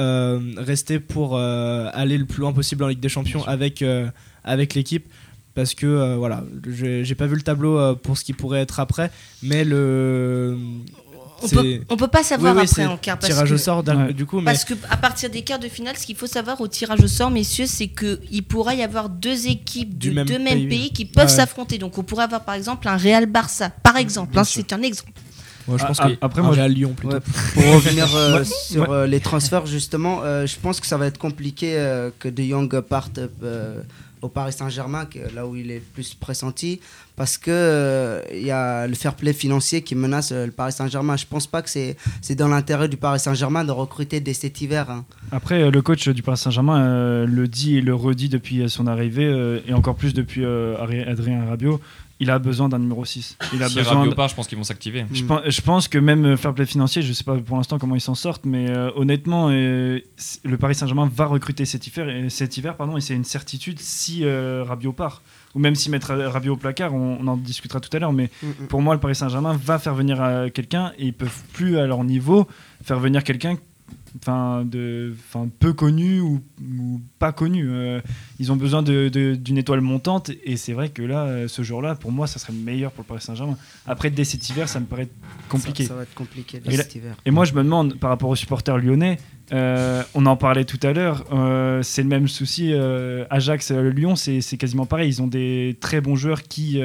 rester 0.58 1.00
pour 1.00 1.38
aller 1.38 2.18
le 2.18 2.26
plus 2.26 2.42
loin 2.42 2.54
possible 2.54 2.84
en 2.84 2.88
Ligue 2.88 3.00
des 3.00 3.10
Champions 3.10 3.44
avec, 3.46 3.84
avec 4.44 4.74
l'équipe. 4.74 5.08
Parce 5.54 5.76
que 5.76 5.86
euh, 5.86 6.16
voilà, 6.16 6.44
j'ai 6.66 7.16
pas 7.16 7.28
vu 7.28 7.36
le 7.36 7.42
tableau 7.42 7.78
euh, 7.78 7.94
pour 7.94 8.18
ce 8.18 8.24
qui 8.24 8.32
pourrait 8.34 8.62
être 8.62 8.80
après, 8.80 9.12
mais 9.44 9.66
le 9.66 10.58
on 11.44 11.48
peut, 11.48 11.80
on 11.89 11.98
peut 11.98 12.08
pas 12.08 12.24
savoir 12.24 12.58
après 12.58 12.86
en 12.86 12.98
quart 12.98 13.20
tirage 13.20 13.52
au 13.52 13.58
sort 13.58 13.84
du 14.14 14.26
coup 14.26 14.42
parce 14.42 14.66
que 14.66 14.74
à 14.89 14.98
partir 14.98 15.30
des 15.30 15.42
quarts 15.42 15.60
de 15.60 15.68
finale 15.68 15.98
ce 15.98 16.06
qu'il 16.06 16.16
faut 16.16 16.28
savoir 16.28 16.62
au 16.62 16.68
tirage 16.68 17.02
au 17.02 17.08
sort 17.08 17.32
messieurs 17.32 17.66
c'est 17.66 17.88
que 17.88 18.20
il 18.32 18.44
pourrait 18.44 18.78
y 18.78 18.84
avoir 18.84 19.10
deux 19.10 19.48
équipes 19.48 19.98
de 19.98 20.24
deux 20.24 20.39
mêmes 20.39 20.68
pays, 20.68 20.92
qui 20.92 21.06
peuvent 21.06 21.30
s'affronter. 21.30 21.78
Donc 21.78 21.98
on 21.98 22.04
pourrait 22.04 22.24
avoir 22.24 22.44
par 22.44 22.56
exemple 22.56 22.88
un 22.88 22.98
Real 22.98 23.26
Barça 23.26 23.70
par 23.70 23.98
exemple. 23.98 24.38
hein, 24.38 24.44
c'est 24.44 24.74
un 24.74 24.82
exemple. 24.82 25.12
Je 25.68 25.86
pense 25.86 26.00
ah, 26.00 26.10
après 26.22 26.42
moi 26.42 26.54
j'ai 26.56 26.62
à 26.62 26.68
Lyon 26.68 26.94
plutôt. 26.96 27.20
Pour 27.54 27.64
revenir 27.76 28.14
euh, 28.16 28.44
sur 28.44 29.06
les 29.06 29.20
transferts 29.20 29.68
justement, 29.68 30.22
je 30.24 30.56
pense 30.62 30.80
que 30.80 30.88
ça 30.88 30.98
va 30.98 31.06
être 31.06 31.18
compliqué 31.18 31.74
que 32.20 32.30
De 32.30 32.44
Jong 32.44 32.82
parte 32.82 33.20
au 34.22 34.30
Paris 34.30 34.53
Saint-Germain, 34.53 35.07
là 35.34 35.47
où 35.47 35.55
il 35.55 35.72
est 35.72 35.80
plus 35.80 36.13
pressenti, 36.13 36.80
parce 37.15 37.38
qu'il 37.38 37.53
euh, 37.53 38.22
il 38.32 38.45
y 38.45 38.51
a 38.51 38.88
le 38.88 38.95
fair 38.95 39.15
play 39.15 39.34
financier 39.34 39.82
qui 39.82 39.95
menace 39.95 40.32
euh, 40.32 40.45
le 40.45 40.51
Paris 40.51 40.72
Saint-Germain. 40.72 41.17
Je 41.17 41.26
pense 41.26 41.47
pas 41.47 41.61
que 41.61 41.69
c'est 41.69 41.95
dans 42.36 42.47
l'intérêt 42.47 42.88
du 42.88 42.97
Paris 42.97 43.19
Saint-Germain 43.19 43.63
de 43.63 43.72
recruter 43.72 44.19
dès 44.19 44.34
cet 44.34 44.61
hiver. 44.61 44.89
Hein. 44.89 45.05
Après, 45.32 45.61
euh, 45.61 45.72
le 45.72 45.82
coach 45.82 46.07
du 46.09 46.22
Paris 46.22 46.38
Saint-Germain 46.38 47.26
le 47.26 47.47
dit 47.47 47.78
et 47.78 47.82
le 47.82 47.95
redit 47.95 48.30
depuis 48.30 48.69
son 48.69 48.88
arrivée, 48.88 49.61
et 49.67 49.74
encore 49.74 49.95
plus 49.95 50.13
depuis 50.13 50.45
Adrien 50.45 51.45
Rabiot 51.45 51.80
il 52.22 52.30
a 52.32 52.39
besoin 52.39 52.69
d'un 52.69 52.80
numéro 52.80 53.03
6. 53.03 53.38
Il 53.53 53.61
a 53.61 53.67
si 53.67 53.76
besoin. 53.76 54.07
De- 54.07 54.13
part, 54.13 54.30
je 54.30 54.36
pense 54.36 54.47
qu'ils 54.47 54.57
vont 54.57 54.63
s'activer. 54.63 55.05
Je 55.11 55.24
pense, 55.24 55.41
je 55.45 55.61
pense 55.61 55.88
que 55.89 55.97
même 55.97 56.26
euh, 56.26 56.38
fair 56.38 56.53
play 56.53 56.65
financier, 56.65 57.01
je 57.01 57.11
sais 57.11 57.24
pas 57.24 57.36
pour 57.38 57.57
l'instant 57.57 57.78
comment 57.78 57.95
ils 57.95 58.01
s'en 58.01 58.15
sortent, 58.15 58.45
mais 58.45 58.69
euh, 58.69 58.91
honnêtement, 58.95 59.49
euh, 59.51 59.99
le 60.43 60.57
Paris 60.57 60.76
Saint-Germain 60.76 61.09
va 61.13 61.26
recruter 61.26 61.65
cet 61.65 61.88
hiver, 61.88 62.07
et, 62.09 62.30
cet 62.30 62.57
hiver 62.57 62.76
pardon, 62.78 62.95
et 62.97 63.01
c'est 63.01 63.15
une 63.15 63.24
certitude 63.26 63.80
si 63.80 64.24
euh, 64.24 64.63
Rabiot 64.65 64.93
part. 64.93 65.22
Ou 65.53 65.59
même 65.59 65.76
si 65.76 65.89
mettre 65.89 66.13
Rabiot 66.13 66.53
au 66.53 66.57
placard, 66.57 66.93
on, 66.93 67.17
on 67.19 67.28
en 67.28 67.36
discutera 67.36 67.82
tout 67.82 67.89
à 67.91 67.99
l'heure, 67.99 68.13
mais 68.13 68.30
Mm, 68.43 68.47
mm. 68.47 68.67
pour 68.67 68.82
moi, 68.82 68.93
le 68.93 68.99
Paris 68.99 69.15
Saint-Germain 69.15 69.57
va 69.63 69.80
faire 69.80 69.95
venir 69.95 70.22
euh, 70.22 70.49
quelqu'un 70.49 70.91
et 70.97 71.07
ils 71.07 71.13
peuvent 71.13 71.41
plus 71.53 71.78
à 71.78 71.88
leur 71.88 72.03
niveau 72.03 72.47
faire 72.84 72.99
venir 72.99 73.24
quelqu'un 73.24 73.57
enfin 74.18 74.66
de 74.66 75.14
enfin 75.30 75.47
peu 75.59 75.74
connu 75.74 76.20
ou, 76.20 76.41
ou 76.62 77.01
pas 77.20 77.32
connu 77.32 77.68
Euh, 77.70 78.01
ils 78.39 78.51
ont 78.51 78.55
besoin 78.55 78.82
de- 78.84 79.09
de- 79.09 79.36
d'une 79.36 79.57
étoile 79.57 79.82
montante 79.82 80.32
et 80.43 80.57
c'est 80.57 80.74
vrai 80.74 80.89
que 80.89 81.01
là 81.01 81.24
euh, 81.26 81.47
ce 81.47 81.62
jour-là 81.62 81.95
pour 81.95 82.12
moi 82.12 82.28
ça 82.28 82.39
serait 82.39 82.53
meilleur 82.53 82.91
pour 82.91 83.03
le 83.03 83.07
Paris 83.07 83.22
Saint-Germain 83.22 83.57
après 83.86 84.09
dès 84.09 84.24
cet 84.26 84.49
hiver 84.49 84.68
ça 84.68 84.80
me 84.80 84.86
paraît 84.86 85.07
compliqué 85.49 85.84
Ça, 85.84 85.89
ça 85.89 85.95
va 85.95 86.03
être 86.03 86.14
compliqué 86.14 86.62
Et 86.66 86.76
là- 86.78 86.84
cet 86.84 86.95
hiver. 86.95 87.16
et 87.26 87.32
moi, 87.32 87.45
je 87.45 87.53
me 87.53 87.64
demande, 87.64 87.95
par 87.99 88.09
rapport 88.09 88.30
aux 88.30 88.36
supporters 88.36 88.78
lyonnais, 88.78 89.18
euh, 89.51 90.01
on 90.14 90.26
en 90.26 90.38
parlait 90.38 90.64
tout 90.66 90.80
à 90.84 90.93
l'heure, 90.93 91.26
euh, 91.34 91.82
c'est 91.84 92.03
le 92.03 92.07
même 92.07 92.28
souci. 92.30 92.74
Ajax, 93.30 93.72
Lyon, 93.72 94.16
c'est 94.16 94.39
c'est 94.41 94.57
quasiment 94.57 94.86
pareil. 94.86 95.09
Ils 95.09 95.22
ont 95.22 95.28
des 95.28 95.78
très 95.82 95.99
bons 96.01 96.16
joueurs 96.16 96.43
qui, 96.43 96.80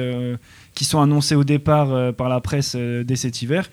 qui 0.75 0.83
sont 0.85 0.99
annoncés 1.01 1.35
au 1.35 1.43
départ 1.45 2.13
par 2.15 2.27
la 2.29 2.41
presse 2.41 2.75
dès 2.75 3.15
cet 3.15 3.41
hiver. 3.41 3.69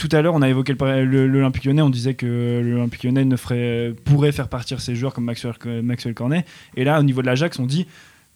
Tout 0.00 0.08
à 0.12 0.22
l'heure, 0.22 0.32
on 0.34 0.40
a 0.40 0.48
évoqué 0.48 0.72
l'Olympique 0.72 1.66
lyonnais. 1.66 1.82
On 1.82 1.90
disait 1.90 2.14
que 2.14 2.62
l'Olympique 2.64 3.04
lyonnais 3.04 3.26
ne 3.26 3.36
ferait, 3.36 3.94
pourrait 4.06 4.32
faire 4.32 4.48
partir 4.48 4.80
ses 4.80 4.94
joueurs 4.94 5.12
comme 5.12 5.24
Maxwell, 5.24 5.52
Maxwell 5.82 6.14
Cornet. 6.14 6.46
Et 6.74 6.84
là, 6.84 6.98
au 6.98 7.02
niveau 7.02 7.20
de 7.20 7.26
l'Ajax, 7.26 7.58
on 7.58 7.66
dit 7.66 7.86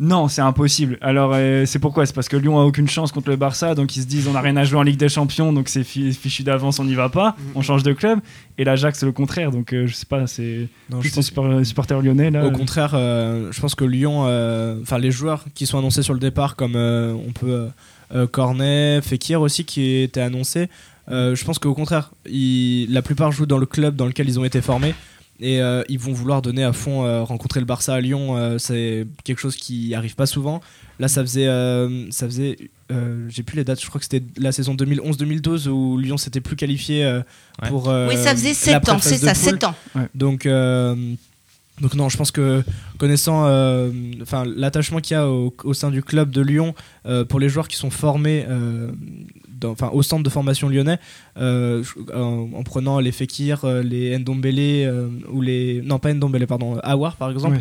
non, 0.00 0.26
c'est 0.26 0.42
impossible. 0.42 0.98
Alors, 1.00 1.30
euh, 1.34 1.64
c'est 1.66 1.78
pourquoi? 1.78 2.04
C'est 2.04 2.14
parce 2.14 2.28
que 2.28 2.36
Lyon 2.36 2.58
a 2.60 2.64
aucune 2.64 2.88
chance 2.88 3.12
contre 3.12 3.30
le 3.30 3.36
Barça, 3.36 3.76
donc 3.76 3.96
ils 3.96 4.02
se 4.02 4.06
disent 4.08 4.26
on 4.26 4.32
n'a 4.32 4.40
rien 4.40 4.56
à 4.56 4.64
jouer 4.64 4.78
en 4.78 4.82
Ligue 4.82 4.98
des 4.98 5.08
Champions, 5.08 5.52
donc 5.52 5.68
c'est 5.68 5.84
fi- 5.84 6.12
fichu 6.12 6.42
d'avance, 6.42 6.80
on 6.80 6.84
n'y 6.84 6.96
va 6.96 7.08
pas, 7.08 7.36
on 7.54 7.62
change 7.62 7.84
de 7.84 7.92
club. 7.92 8.18
Et 8.58 8.64
l'Ajax, 8.64 8.98
c'est 8.98 9.06
le 9.06 9.12
contraire, 9.12 9.52
donc 9.52 9.72
euh, 9.72 9.86
je 9.86 9.94
sais 9.94 10.04
pas, 10.04 10.26
c'est 10.26 10.66
je 11.00 11.14
pense- 11.14 11.64
supporters 11.64 12.02
lyonnais 12.02 12.30
là. 12.32 12.44
Au 12.44 12.48
euh, 12.48 12.50
contraire, 12.50 12.90
euh, 12.94 13.52
je 13.52 13.60
pense 13.60 13.76
que 13.76 13.84
Lyon, 13.84 14.22
enfin 14.82 14.98
les 14.98 15.12
joueurs 15.12 15.44
qui 15.54 15.64
sont 15.64 15.78
annoncés 15.78 16.02
sur 16.02 16.12
le 16.12 16.20
départ, 16.20 16.56
comme 16.56 16.74
on 16.74 17.30
peut 17.32 17.68
Cornet, 18.32 19.00
Fekir 19.00 19.40
aussi 19.40 19.64
qui 19.64 20.02
était 20.02 20.20
annoncé, 20.20 20.68
euh, 21.10 21.34
je 21.34 21.44
pense 21.44 21.58
qu'au 21.58 21.74
contraire, 21.74 22.10
ils- 22.28 22.86
la 22.92 23.02
plupart 23.02 23.32
jouent 23.32 23.46
dans 23.46 23.58
le 23.58 23.66
club 23.66 23.96
dans 23.96 24.06
lequel 24.06 24.28
ils 24.28 24.38
ont 24.38 24.44
été 24.44 24.60
formés. 24.60 24.94
Et 25.40 25.60
euh, 25.60 25.82
ils 25.88 25.98
vont 25.98 26.12
vouloir 26.12 26.42
donner 26.42 26.62
à 26.62 26.72
fond, 26.72 27.04
euh, 27.04 27.24
rencontrer 27.24 27.58
le 27.58 27.66
Barça 27.66 27.92
à 27.92 28.00
Lyon, 28.00 28.36
euh, 28.36 28.56
c'est 28.58 29.04
quelque 29.24 29.40
chose 29.40 29.56
qui 29.56 29.92
arrive 29.92 30.14
pas 30.14 30.26
souvent. 30.26 30.60
Là, 31.00 31.08
ça 31.08 31.22
faisait, 31.22 31.48
euh, 31.48 32.08
ça 32.12 32.26
faisait, 32.26 32.56
euh, 32.92 33.26
j'ai 33.30 33.42
plus 33.42 33.56
les 33.56 33.64
dates, 33.64 33.80
je 33.82 33.88
crois 33.88 33.98
que 33.98 34.04
c'était 34.08 34.22
la 34.36 34.52
saison 34.52 34.74
2011-2012 34.76 35.66
où 35.68 35.98
Lyon 35.98 36.18
s'était 36.18 36.40
plus 36.40 36.54
qualifié 36.54 37.04
euh, 37.04 37.18
Ouais. 37.60 37.68
pour. 37.68 37.88
euh, 37.88 38.08
Oui, 38.08 38.16
ça 38.16 38.30
faisait 38.30 38.50
la 38.50 38.54
7 38.80 38.88
ans, 38.90 38.98
c'est 39.00 39.16
ça, 39.18 39.34
poule. 39.34 39.42
7 39.42 39.64
ans. 39.64 39.74
Donc, 40.14 40.46
euh, 40.46 40.94
donc 41.80 41.94
non, 41.94 42.08
je 42.08 42.16
pense 42.16 42.30
que 42.30 42.62
connaissant 42.98 43.44
euh, 43.46 43.90
enfin, 44.22 44.44
l'attachement 44.46 45.00
qu'il 45.00 45.16
y 45.16 45.18
a 45.18 45.28
au, 45.28 45.52
au 45.64 45.74
sein 45.74 45.90
du 45.90 46.00
club 46.04 46.30
de 46.30 46.42
Lyon 46.42 46.76
euh, 47.06 47.24
pour 47.24 47.40
les 47.40 47.48
joueurs 47.48 47.66
qui 47.66 47.76
sont 47.76 47.90
formés 47.90 48.46
euh, 48.48 48.92
dans- 49.64 49.72
enfin, 49.72 49.90
au 49.92 50.02
centre 50.02 50.22
de 50.22 50.30
formation 50.30 50.68
lyonnais, 50.68 50.98
euh, 51.38 51.82
en, 52.14 52.48
en 52.54 52.62
prenant 52.62 53.00
les 53.00 53.12
Fekir, 53.12 53.64
euh, 53.64 53.82
les 53.82 54.16
Ndombele 54.18 54.58
euh, 54.86 55.08
ou 55.32 55.40
les 55.42 55.80
non 55.84 55.98
pas 55.98 56.12
Ndombele 56.14 56.46
pardon, 56.46 56.78
Awar 56.82 57.16
par 57.16 57.30
exemple, 57.30 57.58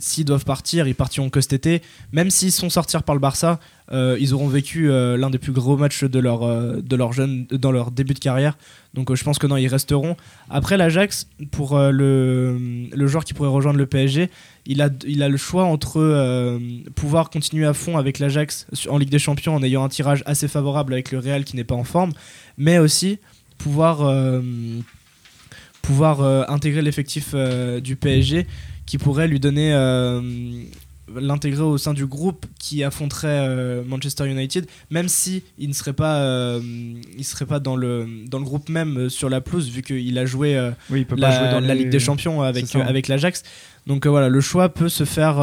s'ils 0.00 0.24
doivent 0.24 0.44
partir, 0.44 0.86
ils 0.86 0.94
partiront 0.94 1.30
que 1.30 1.40
cet 1.40 1.52
été. 1.52 1.82
Même 2.12 2.30
s'ils 2.30 2.52
sont 2.52 2.70
sortis 2.70 2.96
par 3.04 3.14
le 3.14 3.20
Barça, 3.20 3.58
euh, 3.92 4.16
ils 4.20 4.32
auront 4.34 4.48
vécu 4.48 4.90
euh, 4.90 5.16
l'un 5.16 5.30
des 5.30 5.38
plus 5.38 5.52
gros 5.52 5.76
matchs 5.76 6.04
de 6.04 6.18
leur, 6.18 6.42
euh, 6.42 6.80
de 6.80 6.96
leur 6.96 7.12
jeune, 7.12 7.46
dans 7.50 7.72
leur 7.72 7.90
début 7.90 8.14
de 8.14 8.18
carrière. 8.18 8.56
Donc 8.94 9.12
je 9.14 9.24
pense 9.24 9.38
que 9.38 9.46
non, 9.46 9.56
ils 9.56 9.66
resteront. 9.68 10.16
Après 10.50 10.76
l'Ajax, 10.76 11.26
pour 11.50 11.76
le, 11.78 12.56
le 12.92 13.06
joueur 13.06 13.24
qui 13.24 13.34
pourrait 13.34 13.48
rejoindre 13.48 13.78
le 13.78 13.86
PSG, 13.86 14.30
il 14.66 14.80
a, 14.82 15.28
le 15.28 15.36
choix 15.36 15.64
entre 15.64 16.00
euh, 16.00 16.58
pouvoir 16.94 17.30
continuer 17.30 17.66
à 17.66 17.74
fond 17.74 17.98
avec 17.98 18.18
l'Ajax 18.18 18.66
en 18.88 18.98
Ligue 18.98 19.10
des 19.10 19.18
Champions 19.18 19.54
en 19.54 19.62
ayant 19.62 19.84
un 19.84 19.88
tirage 19.88 20.22
assez 20.26 20.48
favorable 20.48 20.94
avec 20.94 21.12
le 21.12 21.18
Real 21.18 21.44
qui 21.44 21.56
n'est 21.56 21.64
pas 21.64 21.74
en 21.74 21.84
forme, 21.84 22.12
mais 22.56 22.78
aussi 22.78 23.18
pouvoir, 23.58 24.02
euh, 24.02 24.40
euh, 25.90 26.44
intégrer 26.48 26.82
l'effectif 26.82 27.34
du 27.82 27.96
PSG 27.96 28.46
qui 28.86 28.98
pourrait 28.98 29.28
lui 29.28 29.40
donner 29.40 29.72
l'intégrer 31.14 31.62
au 31.62 31.76
sein 31.78 31.92
du 31.92 32.06
groupe 32.06 32.46
qui 32.58 32.82
affronterait 32.82 33.28
euh, 33.46 33.82
Manchester 33.86 34.26
United 34.26 34.66
même 34.90 35.08
si 35.08 35.42
il 35.58 35.68
ne 35.68 35.74
serait 35.74 35.92
pas 35.92 36.16
euh, 36.20 36.60
il 37.18 37.24
serait 37.24 37.44
pas 37.46 37.60
dans 37.60 37.76
le 37.76 38.06
dans 38.26 38.38
le 38.38 38.44
groupe 38.44 38.68
même 38.70 38.96
euh, 38.96 39.08
sur 39.10 39.28
la 39.28 39.40
pelouse 39.42 39.68
vu 39.68 39.82
qu'il 39.82 40.18
a 40.18 40.24
joué 40.24 40.58
oui, 40.90 41.00
il 41.00 41.06
peut 41.06 41.16
la, 41.16 41.28
pas 41.28 41.38
jouer 41.38 41.50
dans 41.50 41.60
la 41.60 41.74
les- 41.74 41.80
Ligue 41.82 41.90
des 41.90 41.98
Champions 42.00 42.40
avec, 42.42 42.74
avec 42.74 43.08
l'Ajax. 43.08 43.42
Donc 43.86 44.06
voilà, 44.06 44.28
le 44.30 44.40
choix 44.40 44.70
peut 44.70 44.88
se 44.88 45.04
faire, 45.04 45.36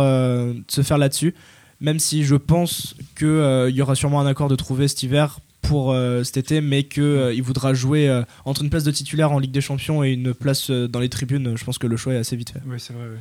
se 0.67 0.81
faire 0.81 0.97
là-dessus, 0.97 1.35
même 1.79 1.99
si 1.99 2.23
je 2.23 2.35
pense 2.35 2.95
qu'il 3.15 3.69
y 3.75 3.81
aura 3.81 3.93
sûrement 3.95 4.19
un 4.19 4.25
accord 4.25 4.47
de 4.49 4.55
trouver 4.55 4.87
cet 4.87 5.03
hiver 5.03 5.39
pour 5.61 5.91
euh, 5.91 6.23
cet 6.23 6.37
été, 6.37 6.59
mais 6.61 6.83
qu'il 6.83 7.41
voudra 7.43 7.73
jouer 7.73 8.09
euh, 8.09 8.23
entre 8.45 8.63
une 8.63 8.69
place 8.69 8.83
de 8.83 8.91
titulaire 8.91 9.31
en 9.31 9.39
Ligue 9.39 9.51
des 9.51 9.61
Champions 9.61 10.03
et 10.03 10.11
une 10.11 10.33
place 10.33 10.69
euh, 10.69 10.87
dans 10.87 10.99
les 10.99 11.09
tribunes. 11.09 11.55
Je 11.55 11.63
pense 11.63 11.77
que 11.77 11.87
le 11.87 11.97
choix 11.97 12.13
est 12.13 12.17
assez 12.17 12.35
vite 12.35 12.49
fait. 12.51 12.59
Oui, 12.65 12.75
c'est 12.79 12.93
vrai. 12.93 13.03
ouais. 13.03 13.19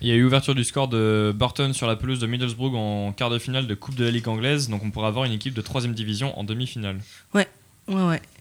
Il 0.00 0.08
y 0.08 0.12
a 0.12 0.14
eu 0.14 0.24
ouverture 0.24 0.54
du 0.54 0.64
score 0.64 0.88
de 0.88 1.34
Burton 1.36 1.72
sur 1.74 1.86
la 1.86 1.96
pelouse 1.96 2.20
de 2.20 2.26
Middlesbrough 2.26 2.74
en 2.74 3.12
quart 3.12 3.30
de 3.30 3.38
finale 3.38 3.66
de 3.66 3.74
Coupe 3.74 3.96
de 3.96 4.04
la 4.04 4.10
Ligue 4.10 4.28
anglaise, 4.28 4.68
donc 4.68 4.82
on 4.84 4.90
pourra 4.90 5.08
avoir 5.08 5.24
une 5.24 5.32
équipe 5.32 5.54
de 5.54 5.60
3 5.60 5.82
division 5.88 6.38
en 6.38 6.44
demi-finale. 6.44 6.98
Ouais, 7.34 7.48
ouais. 7.88 8.20
C'est- 8.22 8.39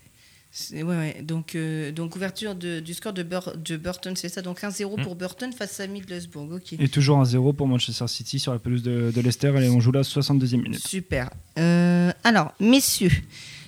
Ouais, 0.73 0.81
ouais. 0.83 1.21
Donc, 1.23 1.53
euh, 1.53 1.91
donc 1.91 2.15
ouverture 2.15 2.55
de- 2.55 2.79
du 2.79 2.93
score 2.95 3.13
de, 3.13 3.21
Bur- 3.23 3.53
de 3.55 3.77
Burton, 3.77 4.15
c'est 4.15 4.29
ça. 4.29 4.41
Donc 4.41 4.63
1-0 4.63 4.97
Hmm. 4.97 5.03
pour 5.03 5.15
Burton 5.15 5.51
face 5.53 5.79
à 5.79 5.85
Middlesbrough. 5.87 6.53
Ok. 6.53 6.73
Et 6.79 6.87
toujours 6.87 7.19
un 7.19 7.25
0 7.25 7.53
pour 7.53 7.67
Manchester 7.67 8.07
City 8.07 8.39
sur 8.39 8.51
la 8.51 8.59
pelouse 8.59 8.81
de, 8.81 9.11
de 9.15 9.21
Leicester 9.21 9.53
et 9.61 9.69
on 9.69 9.79
joue 9.79 9.91
là 9.91 10.01
62e 10.03 10.61
minute. 10.63 10.85
Super. 10.85 11.29
Euh, 11.59 12.11
alors, 12.23 12.51
messieurs, 12.59 13.11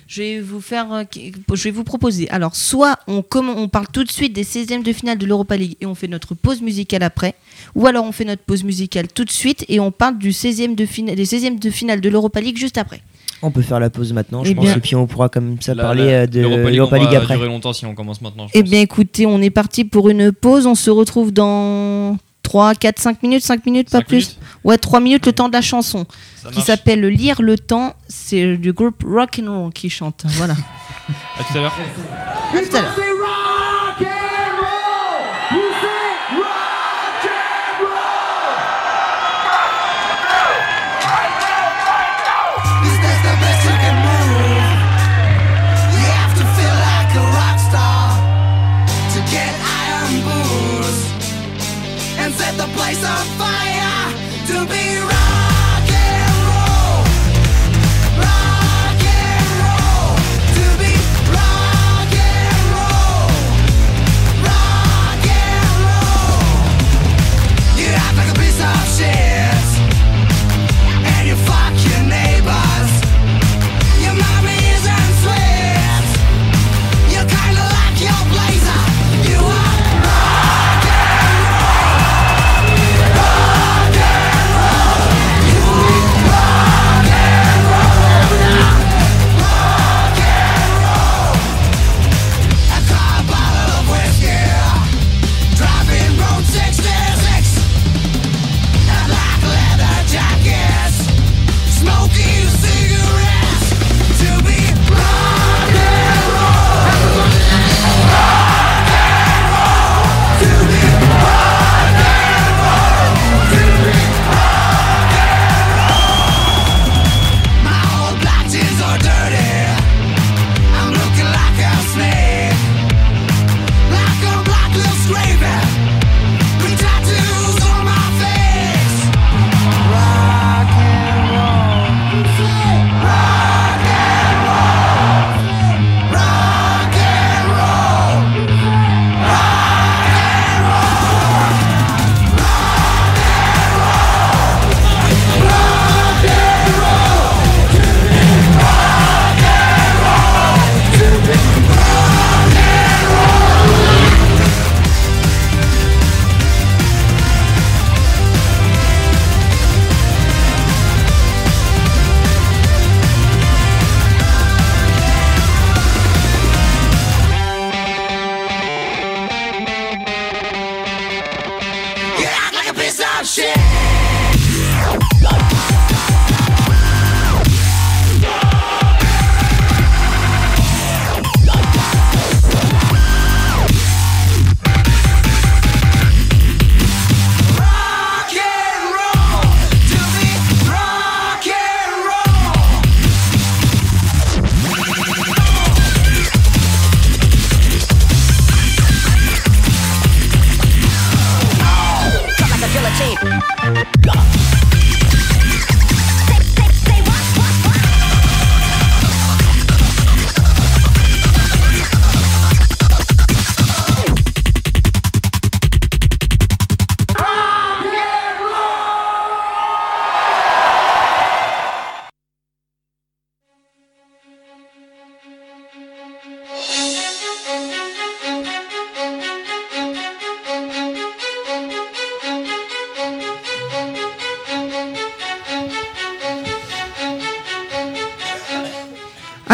je 0.08 0.22
vais 0.22 0.40
vous 0.40 0.60
faire, 0.60 0.92
euh, 0.92 1.04
je 1.14 1.62
vais 1.62 1.70
vous 1.70 1.84
proposer. 1.84 2.28
Alors, 2.30 2.56
soit 2.56 2.98
on, 3.06 3.20
comm- 3.20 3.54
on 3.56 3.68
parle 3.68 3.86
tout 3.92 4.02
de 4.02 4.10
suite 4.10 4.32
des 4.32 4.42
16e 4.44 4.82
de 4.82 4.92
finale 4.92 5.18
de 5.18 5.24
l'Europa 5.26 5.56
League 5.56 5.76
et 5.80 5.86
on 5.86 5.94
fait 5.94 6.08
notre 6.08 6.34
pause 6.34 6.60
musicale 6.62 7.04
après, 7.04 7.36
ou 7.76 7.86
alors 7.86 8.04
on 8.04 8.12
fait 8.12 8.24
notre 8.24 8.42
pause 8.42 8.64
musicale 8.64 9.06
tout 9.06 9.24
de 9.24 9.30
suite 9.30 9.64
et 9.68 9.78
on 9.78 9.92
parle 9.92 10.18
du 10.18 10.30
16e 10.32 10.74
de 10.74 10.84
finale, 10.84 11.14
des 11.14 11.24
16e 11.26 11.60
de 11.60 11.70
finale 11.70 12.00
de 12.00 12.08
l'Europa 12.08 12.40
League 12.40 12.58
juste 12.58 12.76
après. 12.76 13.02
On 13.42 13.50
peut 13.50 13.62
faire 13.62 13.80
la 13.80 13.90
pause 13.90 14.12
maintenant, 14.12 14.44
je 14.44 14.50
Eh 14.50 14.54
pense, 14.54 14.64
bien- 14.64 14.76
et 14.76 14.80
puis 14.80 14.94
on 14.94 15.06
pourra 15.06 15.28
comme 15.28 15.56
ça 15.60 15.74
La- 15.74 15.82
parler 15.82 16.04
la- 16.06 16.10
euh, 16.12 16.26
de 16.26 16.40
l'Europa 16.40 16.98
League, 16.98 17.14
après. 17.14 17.34
durer 17.34 17.48
longtemps 17.48 17.72
si 17.72 17.84
on 17.86 17.94
commence 17.94 18.20
maintenant. 18.20 18.46
Eh 18.54 18.62
bien, 18.62 18.80
écoutez, 18.80 19.26
on 19.26 19.40
est 19.42 19.50
parti 19.50 19.84
pour 19.84 20.08
une 20.08 20.30
pause. 20.32 20.66
On 20.66 20.74
se 20.76 20.90
retrouve 20.90 21.32
dans 21.32 22.16
3, 22.44 22.74
4, 22.74 23.00
5 23.00 23.22
minutes, 23.22 23.42
5 23.42 23.64
minutes, 23.66 23.90
pas 23.90 24.02
plus. 24.02 24.16
minutes 24.16 24.38
Ouais, 24.64 24.78
3 24.78 25.00
minutes, 25.00 25.26
le 25.26 25.32
temps 25.32 25.48
de 25.48 25.54
la 25.54 25.60
chanson, 25.62 26.06
Ça 26.42 26.50
qui 26.50 26.60
s'appelle 26.60 27.00
Lire 27.06 27.42
le 27.42 27.58
temps. 27.58 27.94
C'est 28.08 28.56
du 28.56 28.72
groupe 28.72 29.02
Rock 29.04 29.40
and 29.44 29.62
Roll 29.64 29.72
qui 29.72 29.90
chante. 29.90 30.22
Voilà. 30.26 30.54
À 31.38 31.42
tout 31.44 31.58
à 31.58 31.60
l'heure. 31.62 31.72
À 32.54 32.58
tout 32.60 32.76
à 32.76 32.80
l'heure. 32.80 32.94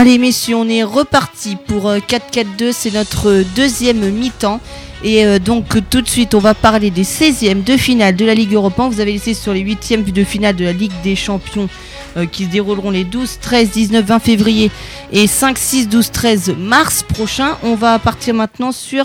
Allez 0.01 0.19
messieurs, 0.19 0.55
on 0.55 0.69
est 0.69 0.85
reparti 0.85 1.57
pour 1.57 1.89
euh, 1.89 1.99
4-4-2, 1.99 2.71
c'est 2.71 2.93
notre 2.93 3.31
euh, 3.31 3.45
deuxième 3.57 4.09
mi-temps. 4.13 4.61
Et 5.03 5.25
euh, 5.25 5.39
donc 5.39 5.77
euh, 5.77 5.81
tout 5.91 6.03
de 6.03 6.09
suite, 6.09 6.35
on 6.35 6.39
va 6.39 6.55
parler 6.55 6.91
des 6.91 7.03
16e 7.03 7.63
de 7.65 7.77
finale 7.77 8.17
de 8.17 8.25
la 8.25 8.35
Ligue 8.35 8.55
Europa. 8.55 8.89
Vous 8.89 9.01
avez 9.01 9.13
laissé 9.13 9.35
sur 9.35 9.53
les 9.53 9.65
8e 9.65 10.11
de 10.11 10.25
finale 10.25 10.57
de 10.57 10.65
la 10.65 10.73
Ligue 10.73 10.93
des 11.05 11.15
Champions 11.15 11.69
euh, 12.17 12.27
qui 12.27 12.45
se 12.45 12.49
dérouleront 12.49 12.91
les 12.91 13.05
12, 13.05 13.39
13, 13.41 13.71
19, 13.71 14.05
20 14.05 14.19
février 14.19 14.71
et 15.13 15.27
5, 15.27 15.57
6, 15.57 15.89
12, 15.89 16.11
13 16.11 16.55
mars 16.59 17.05
prochain. 17.05 17.57
On 17.63 17.75
va 17.77 17.99
partir 17.99 18.35
maintenant 18.35 18.73
sur 18.73 19.05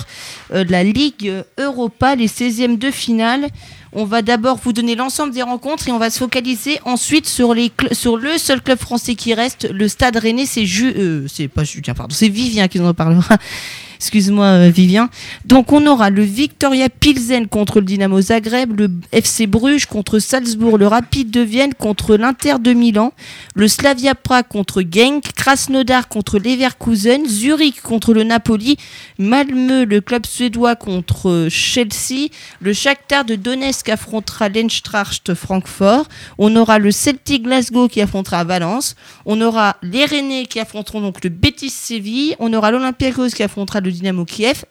euh, 0.53 0.65
la 0.67 0.83
Ligue 0.83 1.43
Europa, 1.59 2.15
les 2.15 2.27
16e 2.27 2.77
de 2.77 2.89
finale. 2.89 3.47
On 3.95 4.05
va 4.05 4.23
d'abord 4.23 4.57
vous 4.63 4.73
donner 4.73 4.95
l'ensemble 4.95 5.33
des 5.33 5.43
rencontres 5.43 5.87
et 5.87 5.91
on 5.91 5.99
va 5.99 6.09
se 6.09 6.17
focaliser 6.17 6.79
ensuite 6.83 7.27
sur, 7.27 7.53
les 7.53 7.71
sur 7.91 8.17
le 8.17 8.37
seul 8.39 8.61
club 8.61 8.79
français 8.79 9.13
qui 9.13 9.35
reste, 9.35 9.69
le 9.71 9.87
Stade 9.87 10.17
Rennais. 10.17 10.47
C'est 10.47 10.65
euh, 10.81 11.27
c'est 11.27 11.47
pas 11.47 11.63
Julien, 11.63 11.93
pardon, 11.93 12.15
c'est 12.15 12.29
Vivien 12.29 12.67
qui 12.67 12.79
nous 12.79 12.87
en 12.87 12.93
parlera. 12.95 13.37
Excuse-moi 13.97 14.45
euh, 14.45 14.69
Vivien. 14.69 15.09
Donc 15.45 15.71
on 15.71 15.85
aura 15.87 16.09
le 16.09 16.23
Victoria 16.23 16.89
Pilsen 16.89 17.47
contre 17.47 17.79
le 17.79 17.85
Dynamo 17.85 18.21
Zagreb, 18.21 18.79
le 18.79 18.89
FC 19.11 19.47
Bruges 19.47 19.85
contre 19.85 20.19
Salzbourg, 20.19 20.77
le 20.77 20.87
Rapide 20.87 21.31
de 21.31 21.41
Vienne 21.41 21.73
contre 21.73 22.15
l'Inter 22.15 22.55
de 22.59 22.73
Milan, 22.73 23.13
le 23.55 23.67
Slavia 23.67 24.15
Prague 24.15 24.47
contre 24.47 24.81
Genk, 24.81 25.33
Krasnodar 25.35 26.07
contre 26.07 26.39
Leverkusen, 26.39 27.27
Zurich 27.27 27.81
contre 27.81 28.13
le 28.13 28.23
Napoli, 28.23 28.77
Malmö, 29.17 29.85
le 29.85 30.01
club 30.01 30.25
suédois 30.25 30.75
contre 30.75 31.29
euh, 31.29 31.49
Chelsea, 31.49 32.29
le 32.59 32.73
Shakhtar 32.73 33.25
de 33.25 33.35
Donetsk 33.35 33.89
affrontera 33.89 34.49
l'Eintracht 34.49 35.33
Francfort, 35.33 36.07
on 36.37 36.55
aura 36.55 36.79
le 36.79 36.91
Celtic 36.91 37.43
Glasgow 37.43 37.87
qui 37.87 38.01
affrontera 38.01 38.43
Valence, 38.43 38.95
on 39.25 39.39
aura 39.41 39.77
les 39.81 40.05
Rennais 40.05 40.45
qui 40.45 40.59
affronteront 40.59 41.01
donc 41.01 41.23
le 41.23 41.29
Betis 41.29 41.69
Séville, 41.69 42.35
on 42.39 42.53
aura 42.53 42.71
l'Olympiakos 42.71 43.29
qui 43.29 43.43
affrontera 43.43 43.81
le 43.83 43.91
Dynamo 43.91 44.25
Kiev, 44.25 44.63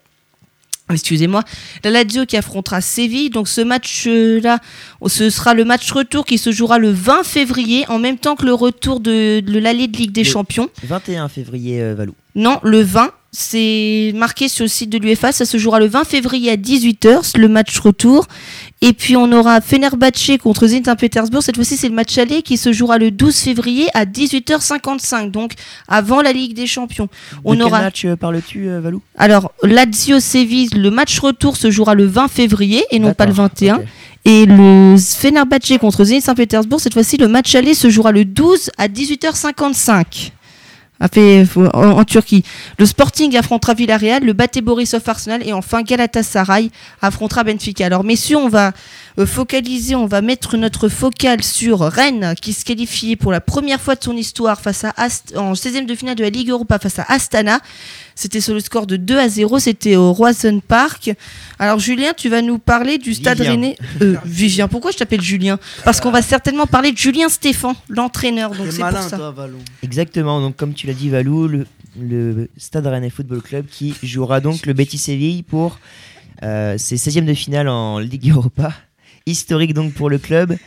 Excusez-moi, 0.91 1.43
la 1.85 1.91
Lazio 1.91 2.25
qui 2.25 2.35
affrontera 2.35 2.81
Séville. 2.81 3.29
Donc 3.29 3.47
ce 3.47 3.61
match-là, 3.61 4.59
ce 5.07 5.29
sera 5.29 5.53
le 5.53 5.63
match 5.63 5.89
retour 5.91 6.25
qui 6.25 6.37
se 6.37 6.51
jouera 6.51 6.77
le 6.77 6.91
20 6.91 7.23
février, 7.23 7.85
en 7.87 7.99
même 7.99 8.17
temps 8.17 8.35
que 8.35 8.45
le 8.45 8.53
retour 8.53 8.99
de, 8.99 9.39
de 9.39 9.59
l'allée 9.59 9.87
de 9.87 9.95
Ligue 9.97 10.11
des 10.11 10.23
Le- 10.23 10.29
Champions. 10.29 10.69
21 10.83 11.29
février, 11.29 11.81
euh, 11.81 11.95
Valou. 11.95 12.13
Non, 12.35 12.59
le 12.63 12.81
20, 12.81 13.11
c'est 13.31 14.11
marqué 14.13 14.49
sur 14.49 14.65
le 14.65 14.69
site 14.69 14.89
de 14.89 14.97
l'UEFA. 14.97 15.31
Ça 15.31 15.45
se 15.45 15.57
jouera 15.57 15.79
le 15.79 15.87
20 15.87 16.03
février 16.03 16.51
à 16.51 16.57
18h, 16.57 17.37
le 17.39 17.47
match 17.47 17.79
retour. 17.79 18.27
Et 18.81 18.91
puis 18.91 19.15
on 19.15 19.31
aura 19.31 19.61
Fenerbahçe 19.61 20.37
contre 20.41 20.67
Zenit 20.67 20.83
Saint-Pétersbourg. 20.83 21.41
Cette 21.41 21.55
fois-ci, 21.55 21.77
c'est 21.77 21.87
le 21.87 21.95
match 21.95 22.17
aller 22.17 22.41
qui 22.41 22.57
se 22.57 22.73
jouera 22.73 22.97
le 22.97 23.11
12 23.11 23.33
février 23.35 23.87
à 23.93 24.05
18h55, 24.05 25.31
donc 25.31 25.53
avant 25.87 26.21
la 26.21 26.33
Ligue 26.33 26.53
des 26.53 26.67
Champions. 26.67 27.07
On 27.45 27.51
De 27.53 27.57
quel 27.59 27.65
aura 27.67 27.81
match 27.81 28.03
euh, 28.03 28.15
parles-tu, 28.17 28.67
euh, 28.67 28.81
Valou? 28.81 29.01
Alors 29.17 29.51
Lazio 29.63 30.19
Séville, 30.19 30.69
le 30.75 30.91
match 30.91 31.17
retour 31.19 31.55
se 31.55 31.71
jouera 31.71 31.95
le 31.95 32.05
20 32.05 32.27
février 32.27 32.83
et 32.91 32.99
non 32.99 33.13
pas 33.13 33.25
le 33.25 33.31
D'accord, 33.31 33.49
21. 33.61 33.75
ok. 33.77 33.81
Et 34.25 34.45
le 34.45 34.95
Fenerbahçe 34.97 35.77
contre 35.79 36.03
Zenit 36.05 36.21
Saint-Pétersbourg, 36.21 36.79
cette 36.79 36.93
fois-ci, 36.93 37.17
le 37.17 37.27
match 37.27 37.55
aller 37.55 37.73
se 37.73 37.89
jouera 37.89 38.11
le 38.13 38.23
12 38.25 38.69
à 38.77 38.87
18h55. 38.87 40.31
En, 41.73 42.03
Turquie. 42.05 42.43
Le 42.79 42.85
Sporting 42.85 43.35
affrontera 43.37 43.73
Villarreal, 43.73 44.23
le 44.23 44.33
Bate 44.33 44.59
Borisov 44.61 45.01
Arsenal 45.05 45.45
et 45.45 45.51
enfin 45.51 45.81
Galatasaray 45.81 46.71
affrontera 47.01 47.43
Benfica. 47.43 47.85
Alors 47.85 48.03
messieurs, 48.03 48.37
on 48.37 48.47
va 48.47 48.71
focaliser, 49.25 49.95
on 49.95 50.05
va 50.07 50.21
mettre 50.21 50.57
notre 50.57 50.89
focale 50.89 51.43
sur 51.43 51.79
Rennes 51.81 52.33
qui 52.41 52.53
se 52.53 52.65
qualifiait 52.65 53.15
pour 53.15 53.31
la 53.31 53.41
première 53.41 53.79
fois 53.79 53.95
de 53.95 54.03
son 54.03 54.15
histoire 54.17 54.59
face 54.59 54.83
à 54.83 54.93
Ast 54.97 55.33
en 55.37 55.53
16e 55.53 55.85
de 55.85 55.95
finale 55.95 56.15
de 56.15 56.23
la 56.23 56.29
Ligue 56.29 56.49
Europa 56.49 56.79
face 56.79 56.99
à 56.99 57.03
Astana. 57.07 57.59
C'était 58.15 58.41
sur 58.41 58.53
le 58.53 58.59
score 58.59 58.85
de 58.87 58.95
2 58.95 59.17
à 59.17 59.27
0, 59.29 59.59
c'était 59.59 59.95
au 59.95 60.13
Roison 60.13 60.59
Park. 60.67 61.11
Alors 61.59 61.79
Julien, 61.79 62.13
tu 62.15 62.29
vas 62.29 62.41
nous 62.41 62.59
parler 62.59 62.97
du 62.97 63.13
Stade 63.13 63.37
Vivien. 63.37 63.51
Rennais. 63.51 63.77
Euh, 64.01 64.15
Vivien, 64.25 64.67
pourquoi 64.67 64.91
je 64.91 64.97
t'appelle 64.97 65.21
Julien? 65.21 65.57
Parce 65.83 65.99
qu'on 65.99 66.11
va 66.11 66.21
certainement 66.21 66.67
parler 66.67 66.91
de 66.91 66.97
Julien 66.97 67.29
Stéphane, 67.29 67.75
l'entraîneur. 67.89 68.51
Donc 68.51 68.65
T'es 68.65 68.71
c'est 68.71 68.77
pour 68.81 68.85
malin, 68.91 69.01
ça. 69.01 69.17
toi, 69.17 69.31
Valou. 69.31 69.57
Exactement, 69.83 70.41
donc 70.41 70.55
comme 70.55 70.73
tu 70.73 70.85
l'as 70.87 70.93
dit, 70.93 71.09
Valou, 71.09 71.47
le, 71.47 71.65
le 71.99 72.49
Stade 72.57 72.85
Rennais 72.87 73.09
Football 73.09 73.41
Club 73.41 73.65
qui 73.67 73.95
jouera 74.03 74.39
donc 74.39 74.65
le 74.65 74.73
Betis 74.73 74.97
Séville 74.97 75.43
pour 75.43 75.79
euh, 76.43 76.77
ses 76.77 76.97
16e 76.97 77.25
de 77.25 77.33
finale 77.33 77.67
en 77.67 77.99
Ligue 77.99 78.29
Europa. 78.31 78.73
Historique 79.25 79.73
donc 79.73 79.93
pour 79.93 80.09
le 80.09 80.17
club. 80.17 80.57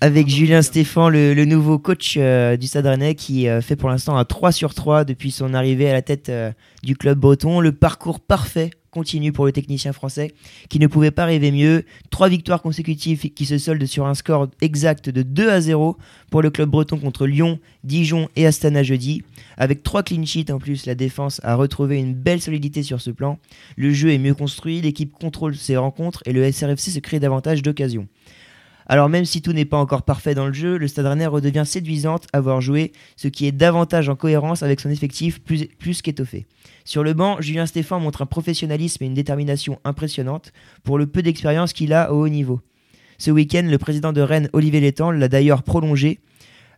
Avec 0.00 0.28
Julien 0.28 0.62
Stéphan, 0.62 1.08
le, 1.08 1.44
nouveau 1.44 1.78
coach 1.78 2.16
euh, 2.16 2.56
du 2.56 2.66
Stade 2.66 3.14
qui 3.14 3.48
euh, 3.48 3.60
fait 3.60 3.76
pour 3.76 3.88
l'instant 3.88 4.16
un 4.16 4.24
3 4.24 4.50
sur 4.50 4.74
3 4.74 5.04
depuis 5.04 5.30
son 5.30 5.54
arrivée 5.54 5.88
à 5.88 5.92
la 5.92 6.02
tête 6.02 6.28
euh, 6.28 6.50
du 6.82 6.96
club 6.96 7.18
breton. 7.18 7.60
Le 7.60 7.70
parcours 7.70 8.18
parfait 8.18 8.70
continue 8.92 9.32
pour 9.32 9.46
le 9.46 9.52
technicien 9.52 9.94
français 9.94 10.34
qui 10.68 10.78
ne 10.78 10.86
pouvait 10.86 11.10
pas 11.10 11.24
rêver 11.24 11.50
mieux. 11.50 11.84
Trois 12.10 12.28
victoires 12.28 12.60
consécutives 12.60 13.32
qui 13.32 13.46
se 13.46 13.56
soldent 13.56 13.86
sur 13.86 14.06
un 14.06 14.14
score 14.14 14.48
exact 14.60 15.08
de 15.08 15.22
2 15.22 15.48
à 15.48 15.60
0 15.62 15.96
pour 16.30 16.42
le 16.42 16.50
club 16.50 16.68
breton 16.68 16.98
contre 16.98 17.26
Lyon, 17.26 17.58
Dijon 17.84 18.28
et 18.36 18.46
Astana 18.46 18.82
jeudi. 18.82 19.22
Avec 19.56 19.82
trois 19.82 20.02
clean 20.02 20.26
sheets 20.26 20.52
en 20.52 20.58
plus, 20.58 20.84
la 20.84 20.94
défense 20.94 21.40
a 21.42 21.54
retrouvé 21.54 21.98
une 21.98 22.12
belle 22.12 22.42
solidité 22.42 22.82
sur 22.82 23.00
ce 23.00 23.10
plan. 23.10 23.38
Le 23.76 23.92
jeu 23.92 24.12
est 24.12 24.18
mieux 24.18 24.34
construit, 24.34 24.82
l'équipe 24.82 25.12
contrôle 25.12 25.56
ses 25.56 25.78
rencontres 25.78 26.22
et 26.26 26.32
le 26.32 26.50
SRFC 26.52 26.90
se 26.90 26.98
crée 26.98 27.18
davantage 27.18 27.62
d'occasions. 27.62 28.06
Alors 28.86 29.08
même 29.08 29.24
si 29.24 29.42
tout 29.42 29.52
n'est 29.52 29.64
pas 29.64 29.76
encore 29.76 30.02
parfait 30.02 30.34
dans 30.34 30.46
le 30.46 30.52
jeu, 30.52 30.76
le 30.76 30.88
Stade 30.88 31.06
Rennais 31.06 31.26
redevient 31.26 31.64
séduisante 31.66 32.26
à 32.32 32.40
voir 32.40 32.60
jouer, 32.60 32.92
ce 33.16 33.28
qui 33.28 33.46
est 33.46 33.52
davantage 33.52 34.08
en 34.08 34.16
cohérence 34.16 34.62
avec 34.62 34.80
son 34.80 34.90
effectif 34.90 35.40
plus, 35.42 36.02
qu'étoffé. 36.02 36.46
Sur 36.84 37.04
le 37.04 37.12
banc, 37.14 37.40
Julien 37.40 37.66
Stéphan 37.66 38.00
montre 38.00 38.22
un 38.22 38.26
professionnalisme 38.26 39.04
et 39.04 39.06
une 39.06 39.14
détermination 39.14 39.78
impressionnantes 39.84 40.52
pour 40.82 40.98
le 40.98 41.06
peu 41.06 41.22
d'expérience 41.22 41.72
qu'il 41.72 41.92
a 41.92 42.12
au 42.12 42.24
haut 42.24 42.28
niveau. 42.28 42.60
Ce 43.18 43.30
week-end, 43.30 43.62
le 43.64 43.78
président 43.78 44.12
de 44.12 44.20
Rennes, 44.20 44.48
Olivier 44.52 44.80
Létang, 44.80 45.12
l'a 45.12 45.28
d'ailleurs 45.28 45.62
prolongé 45.62 46.18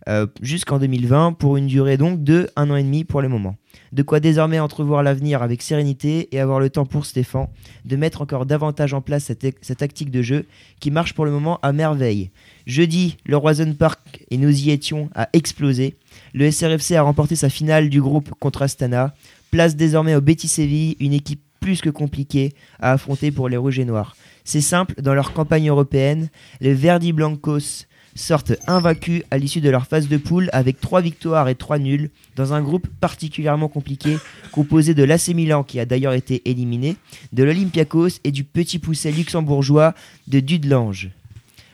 euh, 0.08 0.26
jusqu'en 0.42 0.78
2020 0.78 1.32
pour 1.32 1.56
une 1.56 1.66
durée 1.66 1.96
donc 1.96 2.22
de 2.22 2.50
un 2.56 2.70
an 2.70 2.76
et 2.76 2.82
demi 2.82 3.04
pour 3.04 3.22
le 3.22 3.28
moment. 3.28 3.56
De 3.92 4.02
quoi 4.02 4.20
désormais 4.20 4.58
entrevoir 4.58 5.02
l'avenir 5.02 5.42
avec 5.42 5.62
sérénité 5.62 6.28
et 6.34 6.40
avoir 6.40 6.60
le 6.60 6.68
temps 6.68 6.84
pour 6.84 7.06
Stéphane 7.06 7.48
de 7.84 7.96
mettre 7.96 8.20
encore 8.20 8.44
davantage 8.44 8.92
en 8.92 9.00
place 9.00 9.24
cette, 9.24 9.76
tactique 9.78 10.10
de 10.10 10.20
jeu 10.20 10.46
qui 10.80 10.90
marche 10.90 11.14
pour 11.14 11.24
le 11.24 11.30
moment 11.30 11.58
à 11.62 11.72
merveille. 11.72 12.30
Jeudi, 12.66 13.16
le 13.24 13.36
Roison 13.36 13.72
Park, 13.72 14.24
et 14.30 14.36
nous 14.36 14.50
y 14.50 14.70
étions, 14.70 15.10
a 15.14 15.28
explosé. 15.32 15.96
Le 16.34 16.50
SRFC 16.50 16.92
a 16.92 17.02
remporté 17.02 17.36
sa 17.36 17.48
finale 17.48 17.88
du 17.88 18.00
groupe 18.02 18.30
contre 18.38 18.62
Astana. 18.62 19.14
Place 19.50 19.76
désormais 19.76 20.14
au 20.14 20.20
Betis 20.20 20.48
Séville, 20.48 20.96
une 21.00 21.12
équipe 21.12 21.40
plus 21.60 21.80
que 21.80 21.90
compliquée 21.90 22.52
à 22.78 22.92
affronter 22.92 23.30
pour 23.30 23.48
les 23.48 23.56
Rouges 23.56 23.78
et 23.78 23.84
Noirs. 23.84 24.16
C'est 24.44 24.60
simple, 24.60 25.00
dans 25.00 25.14
leur 25.14 25.32
campagne 25.32 25.70
européenne, 25.70 26.28
les 26.60 26.74
Verdi 26.74 27.12
Blancos 27.12 27.86
sortent 28.14 28.52
invaincus 28.66 29.22
à 29.30 29.38
l'issue 29.38 29.60
de 29.60 29.70
leur 29.70 29.86
phase 29.86 30.08
de 30.08 30.16
poule 30.16 30.48
avec 30.52 30.80
3 30.80 31.00
victoires 31.00 31.48
et 31.48 31.54
3 31.54 31.78
nuls 31.78 32.10
dans 32.36 32.52
un 32.52 32.62
groupe 32.62 32.86
particulièrement 33.00 33.68
compliqué 33.68 34.18
composé 34.52 34.94
de 34.94 35.02
l'AC 35.02 35.28
Milan 35.28 35.64
qui 35.64 35.80
a 35.80 35.86
d'ailleurs 35.86 36.12
été 36.12 36.42
éliminé, 36.44 36.96
de 37.32 37.42
l'Olympiakos 37.42 38.20
et 38.22 38.30
du 38.30 38.44
petit 38.44 38.78
pousset 38.78 39.12
luxembourgeois 39.12 39.94
de 40.28 40.40
Dudelange. 40.40 41.10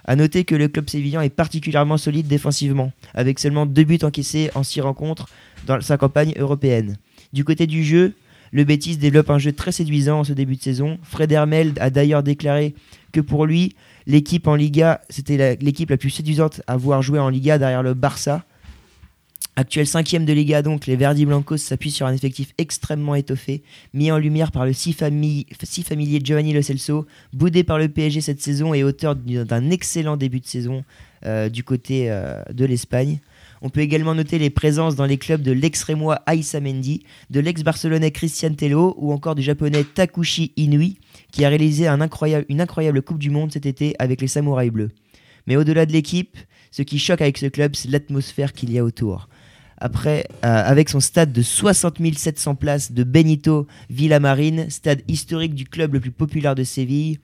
A 0.07 0.17
noter 0.17 0.45
que 0.45 0.55
le 0.55 0.69
club 0.69 0.89
sévillan 0.89 1.21
est 1.21 1.29
particulièrement 1.29 1.99
solide 1.99 2.27
défensivement, 2.27 2.93
avec 3.15 3.39
seulement 3.39 3.67
2 3.67 3.85
buts 3.85 3.99
encaissés 4.03 4.51
en 4.55 4.63
6 4.63 4.81
rencontres 4.81 5.29
dans 5.67 5.81
sa 5.81 5.99
campagne 5.99 6.33
européenne. 6.37 6.97
Du 7.33 7.45
côté 7.45 7.67
du 7.67 7.85
jeu, 7.85 8.15
le 8.53 8.65
Betis 8.65 8.97
développe 8.97 9.31
un 9.31 9.39
jeu 9.39 9.53
très 9.53 9.71
séduisant 9.71 10.21
en 10.21 10.25
ce 10.25 10.33
début 10.33 10.57
de 10.57 10.63
saison. 10.63 10.99
Fred 11.03 11.31
Hermel 11.31 11.75
a 11.79 11.91
d'ailleurs 11.91 12.25
déclaré 12.25 12.75
que 13.13 13.21
pour 13.21 13.47
lui, 13.47 13.77
l'équipe 14.07 14.47
en 14.47 14.55
Liga, 14.55 15.01
c'était 15.11 15.57
l'équipe 15.61 15.91
la, 15.91 15.97
plus 15.97 16.11
séduisante 16.11 16.63
à 16.67 16.77
voir 16.77 17.03
jouer 17.03 17.19
en 17.19 17.29
Liga 17.29 17.59
derrière 17.59 17.83
le 17.83 17.95
Barça. 17.95 18.45
Actuel 19.57 19.87
cinquième 19.87 20.25
de 20.25 20.33
Liga, 20.33 20.63
donc, 20.63 20.87
les 20.87 20.97
Verdi 20.97 21.27
Blancos 21.27 21.59
s'appuient 21.59 21.91
sur 21.91 22.07
un 22.07 22.15
effectif 22.15 22.55
extrêmement 22.57 23.15
étoffé, 23.15 23.63
mis 23.93 24.11
en 24.11 24.17
lumière 24.17 24.53
par 24.53 24.65
le 24.65 24.73
si, 24.73 24.93
famille- 24.93 25.45
familier 25.83 26.21
Giovanni 26.23 26.53
Lo 26.55 26.63
Celso, 26.63 27.07
boudé 27.33 27.63
par 27.65 27.79
le 27.79 27.89
PSG 27.89 28.21
cette 28.21 28.41
saison 28.41 28.73
et 28.73 28.85
auteur 28.85 29.17
du- 29.17 29.45
d'un 29.45 29.71
excellent 29.71 30.17
début 30.17 30.41
de 30.41 30.47
saison 30.47 30.85
euh, 31.27 31.49
du 31.51 31.63
côté 31.65 32.11
euh, 32.11 32.41
de 32.53 32.65
l'Espagne. 32.65 33.19
On 33.63 33.69
peut 33.69 33.81
également 33.81 34.15
noter 34.15 34.39
les 34.39 34.49
présences 34.49 34.97
dans 34.97 35.05
les 35.05 35.19
clubs 35.19 35.43
de 35.43 35.53
l'ex-rémois 35.53 36.23
Aïssa 36.27 36.61
Mendy, 36.61 37.05
de 37.29 37.41
l'ex-barcelonais 37.41 38.11
Christian 38.11 38.55
Tello 38.55 38.95
ou 38.99 39.13
encore 39.13 39.35
du 39.35 39.43
japonais 39.43 39.85
Takushi 39.85 40.53
Inui, 40.57 40.99
qui 41.31 41.45
a 41.45 41.49
réalisé 41.49 41.87
une 41.87 42.61
incroyable 42.61 43.03
Coupe 43.03 43.19
du 43.19 43.31
Monde 43.31 43.53
cet 43.53 43.67
été 43.67 43.95
avec 43.99 44.21
les 44.23 44.29
Samouraïs 44.29 44.73
Bleus. 44.73 44.91
Mais 45.47 45.57
au-delà 45.57 45.85
de 45.85 45.93
l'équipe, 45.93 46.39
ce 46.71 46.83
qui 46.83 46.99
choque 46.99 47.21
avec 47.21 47.37
ce 47.37 47.47
club, 47.47 47.75
c'est 47.75 47.91
l'atmosphère 47.91 48.53
qu'il 48.53 48.73
y 48.73 48.79
a 48.79 48.85
autour. 48.85 49.29
Après, 49.79 50.27
euh, 50.45 50.63
avec 50.65 50.91
son 50.91 51.01
stade 51.01 51.33
de 51.33 51.43
60 51.43 51.97
700 52.15 52.55
places 52.55 52.93
de 52.93 53.03
Benito 53.03 53.67
Villamarine, 53.89 54.69
stade 54.69 55.03
historique 55.09 55.55
du 55.55 55.65
club 55.65 55.95
le 55.95 56.01
plus 56.01 56.11
populaire 56.11 56.55
de 56.55 56.65
Séville, 56.65 57.19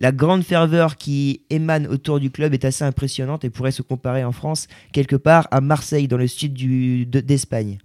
la 0.00 0.12
grande 0.12 0.42
ferveur 0.42 0.96
qui 0.96 1.42
émane 1.50 1.86
autour 1.86 2.18
du 2.20 2.30
club 2.30 2.54
est 2.54 2.64
assez 2.64 2.84
impressionnante 2.84 3.44
et 3.44 3.50
pourrait 3.50 3.70
se 3.70 3.82
comparer 3.82 4.24
en 4.24 4.32
France 4.32 4.66
quelque 4.92 5.16
part 5.16 5.46
à 5.50 5.60
Marseille 5.60 6.08
dans 6.08 6.16
le 6.16 6.26
sud 6.26 6.54
d'Espagne. 7.10 7.78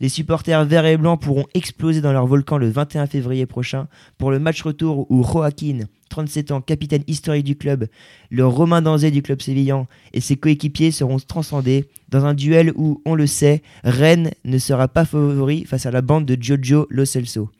Les 0.00 0.08
supporters 0.08 0.64
verts 0.64 0.86
et 0.86 0.96
blancs 0.96 1.20
pourront 1.20 1.44
exploser 1.54 2.00
dans 2.00 2.12
leur 2.12 2.26
volcan 2.26 2.56
le 2.56 2.70
21 2.70 3.06
février 3.06 3.46
prochain 3.46 3.86
pour 4.18 4.30
le 4.30 4.38
match 4.38 4.62
retour 4.62 5.06
où 5.10 5.22
Joaquin, 5.22 5.80
37 6.08 6.50
ans, 6.50 6.60
capitaine 6.62 7.04
historique 7.06 7.44
du 7.44 7.54
club, 7.54 7.86
le 8.30 8.46
Romain 8.46 8.82
Danzé 8.82 9.10
du 9.10 9.22
club 9.22 9.40
sévillan 9.42 9.86
et 10.14 10.20
ses 10.20 10.36
coéquipiers 10.36 10.90
seront 10.90 11.18
transcendés 11.18 11.88
dans 12.08 12.24
un 12.24 12.34
duel 12.34 12.72
où, 12.76 13.02
on 13.04 13.14
le 13.14 13.26
sait, 13.26 13.62
Rennes 13.84 14.30
ne 14.44 14.58
sera 14.58 14.88
pas 14.88 15.04
favori 15.04 15.66
face 15.66 15.86
à 15.86 15.90
la 15.90 16.00
bande 16.00 16.24
de 16.24 16.36
Giorgio 16.40 16.86
Lo 16.90 17.04
Celso. 17.04 17.50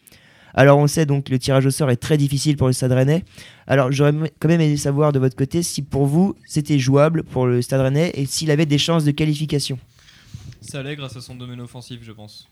Alors 0.54 0.78
on 0.78 0.86
sait 0.86 1.06
donc 1.06 1.28
le 1.28 1.38
tirage 1.38 1.66
au 1.66 1.70
sort 1.70 1.90
est 1.90 1.96
très 1.96 2.16
difficile 2.16 2.56
pour 2.56 2.66
le 2.66 2.72
Stade 2.72 2.92
Rennais. 2.92 3.24
Alors 3.66 3.92
j'aurais 3.92 4.12
quand 4.38 4.48
même 4.48 4.60
aimé 4.60 4.76
savoir 4.76 5.12
de 5.12 5.18
votre 5.18 5.36
côté 5.36 5.62
si 5.62 5.82
pour 5.82 6.06
vous 6.06 6.36
c'était 6.46 6.78
jouable 6.78 7.22
pour 7.22 7.46
le 7.46 7.62
Stade 7.62 7.80
Rennais 7.80 8.10
et 8.14 8.26
s'il 8.26 8.50
avait 8.50 8.66
des 8.66 8.78
chances 8.78 9.04
de 9.04 9.10
qualification. 9.10 9.78
Ça 10.60 10.80
allait 10.80 10.96
grâce 10.96 11.16
à 11.16 11.20
son 11.20 11.34
domaine 11.34 11.60
offensif, 11.60 12.00
je 12.02 12.12
pense. 12.12 12.48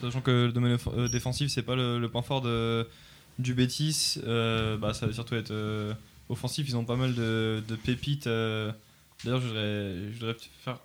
Sachant 0.00 0.20
que 0.20 0.46
le 0.46 0.52
domaine 0.52 0.78
euh, 0.96 1.08
défensif, 1.08 1.50
c'est 1.50 1.62
pas 1.62 1.76
le, 1.76 2.06
point 2.08 2.22
fort 2.22 2.42
de, 2.42 2.86
du 3.38 3.54
Betis, 3.54 4.18
euh, 4.26 4.76
bah, 4.76 4.94
ça 4.94 5.06
va 5.06 5.12
surtout 5.12 5.34
être 5.36 5.52
euh, 5.52 5.94
offensif. 6.28 6.66
Ils 6.68 6.76
ont 6.76 6.84
pas 6.84 6.96
mal 6.96 7.14
de, 7.14 7.62
pépites. 7.84 8.26
D'ailleurs, 8.26 9.40
je 9.40 10.12
voudrais 10.18 10.36
faire. 10.64 10.78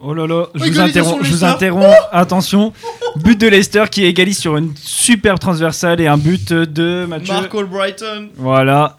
Oh 0.00 0.14
là 0.14 0.26
là, 0.28 0.46
je 0.54 0.64
vous 0.64 0.80
interromps, 0.80 1.24
je 1.24 1.30
vous 1.32 1.44
interromps. 1.44 1.96
Attention, 2.12 2.72
but 3.16 3.40
de 3.40 3.48
Leicester 3.48 3.84
qui 3.90 4.04
égalise 4.04 4.38
sur 4.38 4.56
une 4.56 4.72
superbe 4.76 5.40
transversale 5.40 6.00
et 6.00 6.06
un 6.06 6.16
but 6.16 6.52
de 6.52 7.04
Mathieu. 7.08 7.34
Marco 7.34 7.64
Brighton 7.64 8.28
Voilà. 8.36 8.96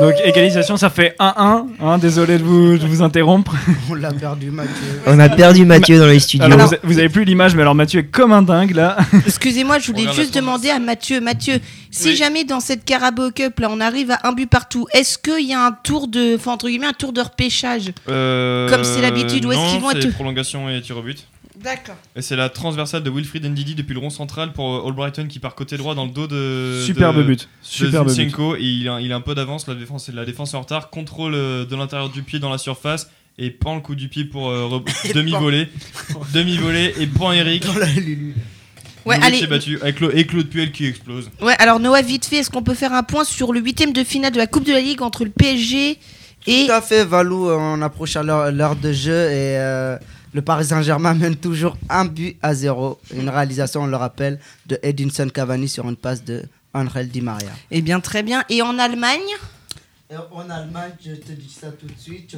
Donc 0.00 0.14
égalisation, 0.24 0.76
ça 0.78 0.88
fait 0.88 1.14
1-1. 1.20 1.66
hein, 1.80 1.98
désolé 1.98 2.38
de 2.38 2.42
vous, 2.42 2.78
de 2.78 2.86
vous 2.86 3.02
interrompre. 3.02 3.54
On 3.90 3.94
l'a 3.94 4.10
perdu, 4.12 4.50
Mathieu. 4.50 4.72
On 5.06 5.18
a 5.18 5.28
perdu 5.28 5.66
Mathieu 5.66 5.98
dans 5.98 6.06
les 6.06 6.18
studios. 6.18 6.46
Alors, 6.46 6.66
vous, 6.66 6.74
vous 6.82 6.98
avez 6.98 7.10
plus 7.10 7.24
l'image, 7.24 7.54
mais 7.54 7.60
alors 7.62 7.74
Mathieu 7.74 8.00
est 8.00 8.04
comme 8.06 8.32
un 8.32 8.40
dingue 8.42 8.74
là. 8.74 8.96
Excusez-moi, 9.26 9.78
je 9.78 9.88
voulais 9.92 10.10
juste 10.12 10.34
demander 10.34 10.70
à 10.70 10.78
Mathieu. 10.78 11.20
Mathieu, 11.20 11.60
si 11.90 12.08
Oui. 12.08 12.16
jamais 12.16 12.44
dans 12.44 12.60
cette 12.60 12.84
Carabao 12.86 13.30
Cup, 13.32 13.60
là, 13.60 13.68
on 13.70 13.80
arrive 13.80 14.10
à 14.12 14.20
un 14.26 14.32
but 14.32 14.48
partout, 14.48 14.86
est-ce 14.94 15.18
qu'il 15.18 15.46
y 15.46 15.52
a 15.52 15.66
un 15.66 15.72
tour 15.72 16.08
de, 16.08 16.36
enfin, 16.36 16.52
entre 16.52 16.68
guillemets, 16.68 16.86
un 16.86 16.92
tour 16.94 17.12
de 17.12 17.20
repêchage? 17.20 17.92
Comme 18.06 18.84
c'est 18.84 19.02
l'habitude, 19.02 19.44
ou 19.44 19.52
est-ce 19.52 19.60
Euh, 19.60 19.70
qu'ils 19.72 19.80
vont 19.80 19.90
c'est 19.92 19.98
être- 20.06 20.14
prolongation 20.14 20.70
et 20.70 20.80
tir 20.80 20.96
au 20.96 21.02
but. 21.02 21.26
D'accord. 21.62 21.94
Et 22.16 22.22
c'est 22.22 22.36
la 22.36 22.48
transversale 22.48 23.02
de 23.02 23.10
Wilfried 23.10 23.44
Ndidi 23.44 23.74
depuis 23.74 23.94
le 23.94 24.00
rond 24.00 24.10
central 24.10 24.52
pour 24.52 24.74
euh, 24.74 24.86
Albrighton 24.88 25.26
qui 25.28 25.38
part 25.38 25.54
côté 25.54 25.76
droit 25.76 25.94
dans 25.94 26.04
le 26.06 26.10
dos 26.10 26.26
de. 26.26 26.82
Superbe 26.84 27.18
de- 27.18 27.22
but. 27.22 27.40
de 27.42 27.46
Superbe 27.62 28.08
but. 28.12 28.36
Et 28.58 28.64
il 28.64 28.88
a, 28.88 29.00
il 29.00 29.12
a 29.12 29.16
un 29.16 29.20
peu 29.20 29.34
d'avance, 29.34 29.66
la 29.68 29.74
défense, 29.74 30.08
la 30.12 30.24
défense 30.24 30.54
est 30.54 30.56
en 30.56 30.60
retard. 30.62 30.90
Contrôle 30.90 31.34
euh, 31.34 31.64
de 31.64 31.76
l'intérieur 31.76 32.08
du 32.08 32.22
pied 32.22 32.38
dans 32.38 32.50
la 32.50 32.58
surface. 32.58 33.08
Et 33.38 33.50
prend 33.50 33.74
le 33.74 33.80
coup 33.80 33.94
du 33.94 34.08
pied 34.08 34.24
pour 34.26 34.50
euh, 34.50 34.68
re- 34.68 35.12
demi-volée. 35.14 35.68
demi-volée 36.34 36.94
et 37.00 37.06
point 37.06 37.32
Eric. 37.32 37.64
Ouais, 39.04 39.18
Novic 39.18 39.24
allez. 39.42 39.46
battu 39.48 39.78
avec 39.82 40.00
et 40.14 40.26
Claude 40.26 40.46
Puel 40.48 40.70
qui 40.70 40.86
explose. 40.86 41.28
Ouais, 41.40 41.54
alors 41.58 41.80
Noah, 41.80 42.02
vite 42.02 42.24
fait, 42.24 42.36
est-ce 42.36 42.50
qu'on 42.50 42.62
peut 42.62 42.74
faire 42.74 42.92
un 42.92 43.02
point 43.02 43.24
sur 43.24 43.52
le 43.52 43.60
huitième 43.60 43.92
de 43.92 44.04
finale 44.04 44.32
de 44.32 44.38
la 44.38 44.46
Coupe 44.46 44.64
de 44.64 44.72
la 44.72 44.80
Ligue 44.80 45.02
entre 45.02 45.24
le 45.24 45.30
PSG 45.30 45.98
et 46.46 46.66
Tout 46.66 46.72
à 46.72 46.80
fait, 46.80 47.04
Valou, 47.04 47.48
euh, 47.48 47.56
on 47.58 47.82
approche 47.82 48.14
à 48.16 48.22
l'heure 48.22 48.52
l'heure 48.52 48.76
de 48.76 48.92
jeu 48.92 49.12
et 49.12 49.58
euh, 49.58 49.96
le 50.34 50.42
Paris 50.42 50.66
Saint-Germain 50.66 51.14
mène 51.14 51.36
toujours 51.36 51.76
un 51.88 52.04
but 52.04 52.36
à 52.42 52.54
zéro. 52.54 52.98
Une 53.14 53.28
réalisation, 53.28 53.82
on 53.82 53.86
le 53.86 53.96
rappelle, 53.96 54.38
de 54.66 54.78
Edinson 54.82 55.28
Cavani 55.32 55.68
sur 55.68 55.88
une 55.88 55.96
passe 55.96 56.24
de 56.24 56.42
Angel 56.74 57.08
Di 57.08 57.20
Maria. 57.20 57.50
Eh 57.70 57.82
bien, 57.82 58.00
très 58.00 58.22
bien. 58.22 58.42
Et 58.48 58.62
en 58.62 58.78
Allemagne? 58.78 59.20
En 60.30 60.50
Allemagne, 60.50 60.92
je 61.02 61.12
te 61.12 61.32
dis 61.32 61.48
ça 61.58 61.68
tout 61.68 61.86
de 61.86 61.98
suite. 61.98 62.36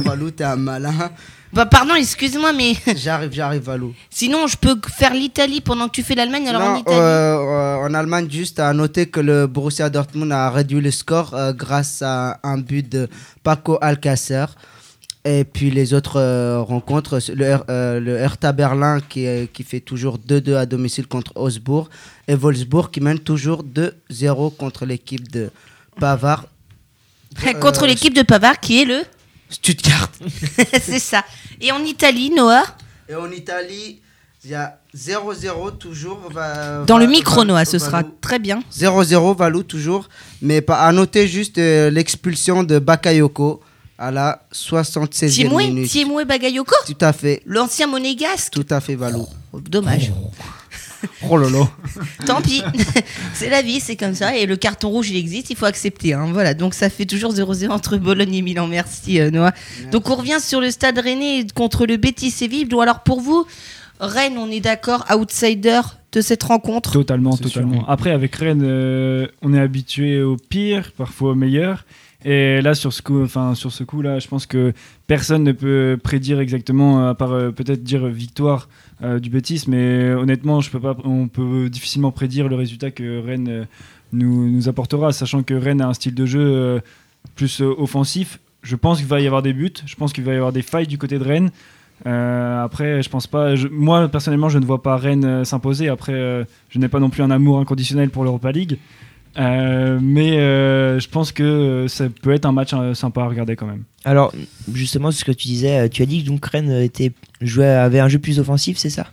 Valou, 0.00 0.32
t'es 0.32 0.42
un 0.42 0.56
malin. 0.56 0.92
Bah, 1.52 1.64
pardon, 1.64 1.94
excuse-moi, 1.94 2.52
mais 2.52 2.74
J'arrive, 2.96 3.32
j'arrive, 3.32 3.62
Valou. 3.62 3.94
sinon, 4.10 4.48
je 4.48 4.56
peux 4.56 4.74
faire 4.88 5.14
l'Italie 5.14 5.60
pendant 5.60 5.86
que 5.86 5.92
tu 5.92 6.02
fais 6.02 6.16
l'Allemagne. 6.16 6.48
Alors, 6.48 6.62
en 6.62 6.76
Italie. 6.78 6.96
euh, 6.96 7.36
euh, 7.36 7.76
en 7.76 7.94
Allemagne, 7.94 8.28
juste 8.28 8.58
à 8.58 8.72
noter 8.72 9.06
que 9.06 9.20
le 9.20 9.46
Borussia 9.46 9.88
Dortmund 9.88 10.32
a 10.32 10.50
réduit 10.50 10.80
le 10.80 10.90
score 10.90 11.32
euh, 11.34 11.52
grâce 11.52 12.02
à 12.02 12.40
un 12.42 12.58
but 12.58 12.88
de 12.88 13.08
Paco 13.44 13.78
Alcacer. 13.80 14.46
Et 15.28 15.42
puis 15.42 15.72
les 15.72 15.92
autres 15.92 16.20
euh, 16.20 16.60
rencontres, 16.62 17.18
le, 17.34 17.44
R- 17.44 17.64
euh, 17.68 17.98
le 17.98 18.16
Hertha 18.16 18.52
Berlin 18.52 19.00
qui, 19.00 19.26
fait 19.64 19.80
toujours 19.80 20.18
2-2 20.18 20.54
à 20.54 20.66
domicile 20.66 21.08
contre 21.08 21.32
Augsbourg 21.34 21.90
et 22.28 22.36
Wolfsburg 22.36 22.92
qui 22.92 23.00
mène 23.00 23.18
toujours 23.18 23.64
2-0 23.64 24.54
contre 24.56 24.86
l'équipe 24.86 25.28
de 25.32 25.50
Pavard. 25.98 26.46
Contre 27.60 27.82
euh, 27.82 27.86
l'équipe 27.88 28.14
de 28.14 28.22
Pavard 28.22 28.60
qui 28.60 28.82
est 28.82 28.84
le. 28.84 29.02
Stuttgart. 29.50 30.10
C'est 30.80 31.00
ça. 31.00 31.24
Et 31.60 31.72
en 31.72 31.82
Italie, 31.82 32.30
Noah 32.30 32.62
Et 33.08 33.14
en 33.16 33.30
Italie, 33.32 34.00
il 34.44 34.50
y 34.50 34.54
a 34.54 34.78
0-0 34.96 35.76
toujours. 35.78 36.20
va- 36.32 36.84
Dans 36.84 36.98
le 36.98 37.06
micro, 37.08 37.44
Noah, 37.44 37.64
ce 37.64 37.80
sera 37.80 38.04
très 38.20 38.38
bien. 38.38 38.60
0-0 38.72 39.36
Valou 39.36 39.64
toujours, 39.64 40.08
mais 40.40 40.64
à 40.68 40.92
noter 40.92 41.26
juste 41.26 41.56
l'expulsion 41.58 42.62
de 42.62 42.78
Bakayoko 42.78 43.60
à 43.98 44.10
la 44.10 44.42
76e 44.52 45.30
Tiemoué 45.30 45.66
minute. 45.68 45.90
Tiemoué 45.90 46.24
Bagayoko 46.24 46.74
Tout 46.86 46.96
à 47.00 47.12
fait, 47.12 47.42
L'ancien 47.46 47.86
monégasque 47.86 48.52
tout 48.52 48.66
à 48.70 48.80
fait 48.80 48.94
Valou. 48.94 49.26
Oh, 49.52 49.60
Dommage. 49.60 50.12
Oh 51.28 51.36
là 51.36 51.48
là. 51.50 51.68
Tant 52.26 52.40
pis, 52.40 52.62
c'est 53.34 53.48
la 53.48 53.62
vie, 53.62 53.80
c'est 53.80 53.96
comme 53.96 54.14
ça. 54.14 54.36
Et 54.36 54.46
le 54.46 54.56
carton 54.56 54.88
rouge, 54.88 55.10
il 55.10 55.16
existe, 55.16 55.50
il 55.50 55.56
faut 55.56 55.66
accepter. 55.66 56.14
hein. 56.14 56.28
Voilà, 56.32 56.54
donc 56.54 56.74
ça 56.74 56.90
fait 56.90 57.06
toujours 57.06 57.32
0-0 57.32 57.68
entre 57.70 57.96
Bologne 57.96 58.34
et 58.34 58.42
Milan. 58.42 58.66
Merci, 58.66 59.20
euh, 59.20 59.30
Noah. 59.30 59.52
Donc 59.92 60.08
on 60.10 60.16
revient 60.16 60.38
sur 60.40 60.60
le 60.60 60.70
stade 60.70 60.98
rennais 60.98 61.46
contre 61.54 61.86
le 61.86 61.96
Betis 61.96 62.30
Séville. 62.30 62.66
Donc, 62.66 62.82
Alors 62.82 63.00
pour 63.00 63.20
vous, 63.20 63.46
Rennes, 64.00 64.36
on 64.38 64.50
est 64.50 64.60
d'accord, 64.60 65.04
outsider 65.14 65.80
de 66.12 66.20
cette 66.20 66.42
rencontre? 66.42 66.92
Totalement, 66.92 67.36
totalement. 67.36 67.80
sûr. 67.80 67.90
Après, 67.90 68.10
avec 68.10 68.34
Rennes, 68.36 68.62
euh, 68.64 69.26
on 69.42 69.52
est 69.54 69.60
habitué 69.60 70.22
au 70.22 70.36
pire, 70.36 70.92
parfois 70.96 71.32
au 71.32 71.34
meilleur. 71.34 71.84
Et 72.24 72.60
là, 72.62 72.74
sur 72.74 72.92
ce 72.92 73.02
coup, 73.02 73.22
enfin, 73.22 73.54
sur 73.54 73.70
ce 73.70 73.84
coup-là, 73.84 74.18
je 74.18 74.26
pense 74.26 74.46
que 74.46 74.72
personne 75.06 75.44
ne 75.44 75.52
peut 75.52 75.98
prédire 76.02 76.40
exactement, 76.40 77.08
à 77.08 77.14
part 77.14 77.32
euh, 77.32 77.50
peut-être 77.50 77.82
dire 77.82 78.06
victoire 78.06 78.68
euh, 79.02 79.18
du 79.18 79.30
Betis. 79.30 79.64
Mais 79.68 80.10
honnêtement, 80.12 80.60
je 80.60 80.70
peux 80.70 80.80
pas, 80.80 80.96
on 81.04 81.28
peut 81.28 81.68
difficilement 81.68 82.10
prédire 82.12 82.48
le 82.48 82.56
résultat 82.56 82.90
que 82.90 83.20
Rennes 83.20 83.48
euh, 83.48 83.64
nous, 84.12 84.68
apportera, 84.68 85.12
sachant 85.12 85.42
que 85.42 85.54
Rennes 85.54 85.80
a 85.80 85.88
un 85.88 85.94
style 85.94 86.14
de 86.14 86.26
jeu 86.26 86.40
euh, 86.40 86.80
plus 87.34 87.60
euh, 87.60 87.74
offensif. 87.78 88.40
Je 88.62 88.76
pense 88.76 88.98
qu'il 88.98 89.06
va 89.06 89.20
y 89.20 89.26
avoir 89.26 89.42
des 89.42 89.52
buts. 89.52 89.72
Je 89.84 89.94
pense 89.94 90.12
qu'il 90.12 90.24
va 90.24 90.32
y 90.32 90.36
avoir 90.36 90.52
des 90.52 90.62
failles 90.62 90.86
du 90.86 90.98
côté 90.98 91.18
de 91.18 91.24
Rennes. 91.24 91.50
Euh, 92.04 92.64
après, 92.64 93.02
je 93.02 93.08
pense 93.08 93.26
pas. 93.26 93.54
moi, 93.70 94.08
personnellement, 94.08 94.48
je 94.48 94.58
ne 94.58 94.66
vois 94.66 94.82
pas 94.82 94.96
Rennes 94.96 95.24
euh, 95.24 95.44
s'imposer. 95.44 95.88
Après, 95.88 96.12
euh, 96.12 96.44
je 96.68 96.78
n'ai 96.78 96.88
pas 96.88 97.00
non 97.00 97.10
plus 97.10 97.22
un 97.22 97.30
amour 97.30 97.58
inconditionnel 97.58 98.10
pour 98.10 98.24
l'Europa 98.24 98.52
League. 98.52 98.78
Euh, 99.38 99.98
mais 100.00 100.38
euh, 100.38 100.98
je 100.98 101.08
pense 101.08 101.30
que 101.30 101.42
euh, 101.42 101.88
ça 101.88 102.06
peut 102.22 102.32
être 102.32 102.46
un 102.46 102.52
match 102.52 102.70
euh, 102.72 102.94
sympa 102.94 103.22
à 103.22 103.26
regarder 103.28 103.54
quand 103.54 103.66
même. 103.66 103.82
Alors, 104.04 104.32
justement, 104.72 105.10
ce 105.10 105.24
que 105.24 105.32
tu 105.32 105.48
disais, 105.48 105.88
tu 105.90 106.02
as 106.02 106.06
dit 106.06 106.22
que 106.22 106.28
donc 106.28 106.44
Rennes 106.46 106.70
était, 106.70 107.12
jouait, 107.40 107.66
avait 107.66 108.00
un 108.00 108.08
jeu 108.08 108.18
plus 108.18 108.38
offensif, 108.38 108.78
c'est 108.78 108.90
ça? 108.90 109.06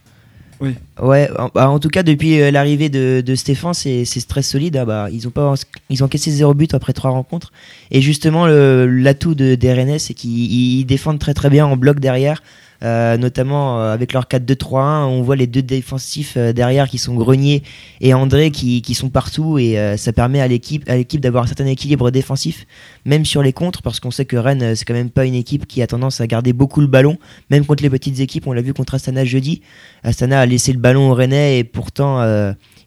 Oui. 0.61 0.76
Ouais, 1.01 1.30
en, 1.38 1.49
bah, 1.53 1.69
en 1.69 1.80
tout 1.80 1.89
cas, 1.89 2.03
depuis 2.03 2.51
l'arrivée 2.51 2.88
de, 2.88 3.21
de 3.26 3.36
Stéphane, 3.36 3.74
c'est 3.74 4.05
très 4.28 4.43
solide. 4.43 4.78
ah 4.78 4.86
bah, 4.86 5.07
ils, 5.11 5.28
ont 5.28 5.32
pas, 5.32 5.55
ils 5.89 6.03
ont 6.03 6.05
encaissé 6.05 6.32
zéro 6.32 6.53
but 6.53 6.74
après 6.74 6.93
trois 6.93 7.11
rencontres. 7.11 7.51
Et 7.91 8.01
justement, 8.01 8.45
l'atout 8.47 9.36
de, 9.36 9.55
des 9.55 9.74
Rennais, 9.74 9.99
c'est 9.99 10.13
qu'ils 10.13 10.80
ils 10.80 10.86
défendent 10.86 11.19
très 11.19 11.34
très 11.34 11.49
bien 11.49 11.65
en 11.65 11.76
bloc 11.76 11.99
derrière. 11.99 12.41
Euh, 12.84 13.15
notamment 13.15 13.79
euh, 13.79 13.93
avec 13.93 14.11
leur 14.11 14.25
4-2-3-1, 14.25 15.05
on 15.05 15.21
voit 15.21 15.38
les 15.38 15.47
deux 15.47 15.61
défensifs 15.61 16.34
euh, 16.36 16.51
derrière 16.51 16.89
qui 16.89 16.97
sont 16.97 17.15
Grenier 17.15 17.63
et 18.01 18.13
André 18.13 18.51
qui, 18.51 18.81
sont 18.93 19.09
partout 19.09 19.57
et 19.57 19.77
ça 19.97 20.13
permet 20.13 20.39
à 20.39 20.47
l'équipe 20.47 20.86
d'avoir 21.19 21.45
un 21.45 21.47
certain 21.47 21.65
équilibre 21.65 22.11
défensif, 22.11 22.67
même 23.05 23.25
sur 23.25 23.41
les 23.41 23.53
contres, 23.53 23.81
parce 23.81 23.99
qu'on 23.99 24.11
sait 24.11 24.25
que 24.25 24.36
Rennes 24.36 24.75
c'est 24.75 24.86
quand 24.86 24.93
même 24.93 25.09
pas 25.09 25.25
une 25.25 25.34
équipe 25.34 25.65
qui 25.65 25.81
a 25.81 25.88
tendance 25.88 26.21
à 26.21 26.27
garder 26.27 26.53
beaucoup 26.53 26.79
le 26.81 26.88
ballon, 26.88 27.17
même 27.49 27.65
contre 27.65 27.81
les 27.81 27.89
petites 27.89 28.19
équipes. 28.19 28.45
On 28.45 28.53
l'a 28.53 28.61
vu 28.61 28.73
contre 28.73 28.95
Astana 28.95 29.25
jeudi. 29.25 29.61
Astana 30.03 30.41
a 30.41 30.45
laissé 30.45 30.73
le 30.73 30.79
ballon 30.79 31.09
aux 31.09 31.15
Rennais 31.15 31.59
et 31.59 31.63
pourtant 31.63 32.21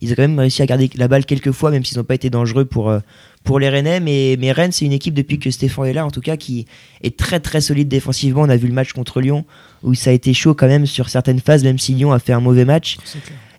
ils 0.00 0.12
ont 0.12 0.14
quand 0.14 0.22
même 0.22 0.38
réussi 0.38 0.62
à 0.62 0.66
garder 0.66 0.88
la 0.94 1.08
balle 1.08 1.24
quelques 1.24 1.52
fois, 1.52 1.70
même 1.70 1.84
s'ils 1.84 1.98
n'ont 1.98 2.04
pas 2.04 2.14
été 2.14 2.30
dangereux 2.30 2.66
pour, 2.66 2.94
pour 3.42 3.58
les 3.58 3.68
Rennais. 3.68 3.98
Mais, 4.00 4.36
mais 4.38 4.52
Rennes, 4.52 4.72
c'est 4.72 4.84
une 4.84 4.92
équipe 4.92 5.14
depuis 5.14 5.38
que 5.38 5.50
Stéphane 5.50 5.86
est 5.86 5.92
là, 5.92 6.06
en 6.06 6.10
tout 6.10 6.20
cas, 6.20 6.36
qui 6.36 6.66
est 7.02 7.16
très 7.16 7.40
très 7.40 7.60
solide 7.60 7.88
défensivement. 7.88 8.42
On 8.42 8.48
a 8.48 8.56
vu 8.56 8.68
le 8.68 8.74
match 8.74 8.92
contre 8.92 9.20
Lyon 9.20 9.44
où 9.86 9.94
ça 9.94 10.10
a 10.10 10.12
été 10.12 10.34
chaud 10.34 10.54
quand 10.54 10.66
même 10.66 10.84
sur 10.84 11.08
certaines 11.08 11.40
phases, 11.40 11.64
même 11.64 11.78
si 11.78 11.94
Lyon 11.94 12.12
a 12.12 12.18
fait 12.18 12.32
un 12.32 12.40
mauvais 12.40 12.66
match. 12.66 12.98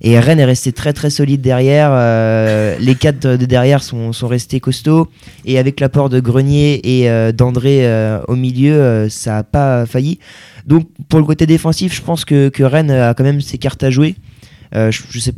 Et 0.01 0.19
Rennes 0.19 0.39
est 0.39 0.45
resté 0.45 0.73
très 0.73 0.93
très 0.93 1.09
solide 1.09 1.41
derrière. 1.41 1.89
euh, 1.91 2.77
les 2.79 2.93
quatre 2.93 3.19
de 3.35 3.45
derrière 3.45 3.81
sont, 3.81 4.13
sont 4.13 4.27
restés 4.27 4.59
costauds. 4.59 5.07
Et 5.45 5.57
avec 5.57 5.79
l'apport 5.79 6.09
de 6.09 6.19
Grenier 6.19 6.81
et 6.83 7.09
euh, 7.09 7.31
d'André 7.31 7.87
euh, 7.87 8.19
au 8.27 8.35
milieu, 8.35 9.07
ça 9.09 9.31
n'a 9.31 9.43
pas 9.43 9.85
failli. 9.87 10.19
Donc 10.67 10.87
pour 11.09 11.19
le 11.19 11.25
côté 11.25 11.47
défensif, 11.47 11.95
je 11.95 12.01
pense 12.01 12.25
que, 12.25 12.49
que 12.49 12.61
Rennes 12.61 12.91
a 12.91 13.13
quand 13.15 13.23
même 13.23 13.41
ses 13.41 13.57
cartes 13.57 13.83
à 13.83 13.89
jouer. 13.89 14.15
Je, 14.73 15.01
je 15.09 15.19
sais, 15.19 15.31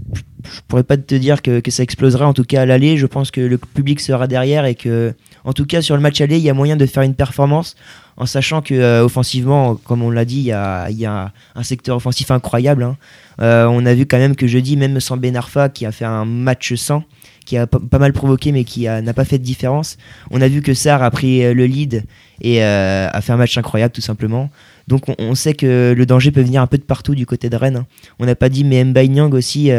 je 0.44 0.60
pourrais 0.68 0.84
pas 0.84 0.98
te 0.98 1.16
dire 1.16 1.42
que, 1.42 1.60
que 1.60 1.72
ça 1.72 1.84
exploserait. 1.84 2.26
En 2.26 2.34
tout 2.34 2.44
cas 2.44 2.64
à 2.64 2.66
l'aller, 2.66 2.98
je 2.98 3.06
pense 3.06 3.32
que 3.32 3.40
le 3.40 3.58
public 3.60 4.00
sera 4.00 4.28
derrière 4.28 4.66
et 4.66 4.76
que, 4.76 5.14
en 5.44 5.54
tout 5.54 5.66
cas 5.66 5.82
sur 5.82 5.96
le 5.96 6.02
match 6.02 6.20
aller, 6.22 6.38
il 6.38 6.44
y 6.44 6.50
a 6.50 6.54
moyen 6.54 6.76
de 6.76 6.86
faire 6.86 7.04
une 7.04 7.16
performance 7.16 7.76
en 8.20 8.26
sachant 8.26 8.62
que 8.62 8.74
euh, 8.74 9.04
offensivement, 9.04 9.76
comme 9.76 10.04
on 10.04 10.12
l'a 10.12 10.26
dit, 10.26 10.40
il 10.40 10.46
y 10.46 10.52
a, 10.52 11.32
un 11.56 11.64
secteur 11.64 11.96
offensif 11.96 12.30
incroyable. 12.32 12.84
hein. 12.84 12.98
Euh, 13.42 13.66
on 13.66 13.86
a 13.86 13.94
vu 13.94 14.06
quand 14.06 14.18
même 14.18 14.36
que 14.36 14.46
jeudi, 14.46 14.76
même 14.76 15.00
sans 15.00 15.16
Ben 15.16 15.36
Arfa, 15.38 15.70
qui 15.70 15.86
a 15.86 15.94
fait 15.94 16.06
un 16.06 16.26
match 16.26 16.76
sans, 16.76 17.04
qui 17.46 17.58
a 17.58 17.66
pas, 17.66 17.98
mal 17.98 18.12
provoqué, 18.12 18.52
mais 18.52 18.66
qui 18.66 18.84
n'a 18.84 19.14
pas 19.14 19.24
fait 19.24 19.38
de 19.38 19.44
différence. 19.44 19.98
On 20.32 20.42
a 20.42 20.50
vu 20.50 20.62
que 20.62 20.74
Sarr 20.74 21.02
a 21.02 21.10
pris 21.12 21.46
euh, 21.46 21.54
le 21.54 21.66
lead 21.66 22.04
et 22.42 22.62
a 22.62 23.22
fait 23.22 23.32
un 23.32 23.38
match 23.38 23.58
incroyable, 23.58 23.94
tout 23.94 24.02
simplement. 24.02 24.50
Donc 24.88 25.04
on, 25.18 25.36
sait 25.36 25.54
que 25.54 25.94
le 25.96 26.06
danger 26.06 26.32
peut 26.32 26.42
venir 26.42 26.62
un 26.62 26.68
peu 26.68 26.78
de 26.78 26.84
partout 26.84 27.16
du 27.16 27.26
côté 27.26 27.50
de 27.50 27.56
Rennes. 27.56 27.78
hein. 27.78 27.86
On 28.20 28.26
n'a 28.26 28.36
pas 28.36 28.50
dit, 28.50 28.64
mais 28.64 28.84
Mbaye 28.84 29.10
Nyang 29.10 29.34
aussi, 29.34 29.72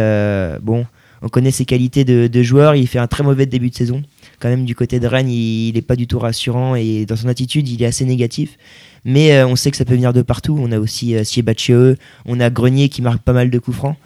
bon, 0.63 0.87
on 1.23 1.29
connaît 1.29 1.51
ses 1.51 1.65
qualités 1.65 2.05
de 2.05 2.43
joueur. 2.43 2.75
Il 2.75 2.87
fait 2.87 2.99
un 2.99 3.07
très 3.07 3.23
mauvais 3.23 3.47
début 3.47 3.71
de 3.71 3.75
saison. 3.75 4.03
Quand 4.41 4.49
même, 4.49 4.65
du 4.65 4.75
côté 4.75 4.99
de 5.01 5.07
Rennes, 5.07 5.29
il 5.29 5.75
n'est 5.75 5.83
pas 5.83 5.97
du 5.97 6.07
tout 6.07 6.19
rassurant 6.19 6.75
et 6.75 7.05
dans 7.05 7.17
son 7.17 7.29
attitude, 7.29 7.69
il 7.69 7.83
est 7.83 7.87
assez 7.87 8.07
négatif. 8.07 8.57
Mais 9.05 9.33
euh, 9.33 9.47
on 9.47 9.55
sait 9.55 9.71
que 9.71 9.77
ça 9.77 9.85
peut 9.85 9.95
venir 9.95 10.13
de 10.15 10.23
partout. 10.23 10.59
On 10.61 10.73
a 10.73 10.79
aussi 10.79 11.15
euh, 11.15 11.95
on 12.25 12.41
a 12.41 12.51
Grenier 12.51 12.89
qui 12.89 13.03
marque 13.03 13.23
pas 13.23 13.35
mal 13.35 13.51
de 13.51 13.59
coups 13.59 13.77
francs. 13.77 13.97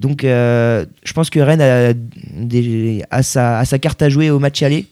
Donc 0.00 0.24
euh, 0.24 0.84
je 1.04 1.12
pense 1.12 1.30
que 1.30 1.38
Rennes 1.38 1.60
a, 1.60 1.92
des- 1.94 3.02
sa, 3.22 3.64
carte 3.80 4.02
à 4.02 4.08
jouer 4.08 4.30
au 4.30 4.38
match 4.38 4.62
aller. 4.62 4.86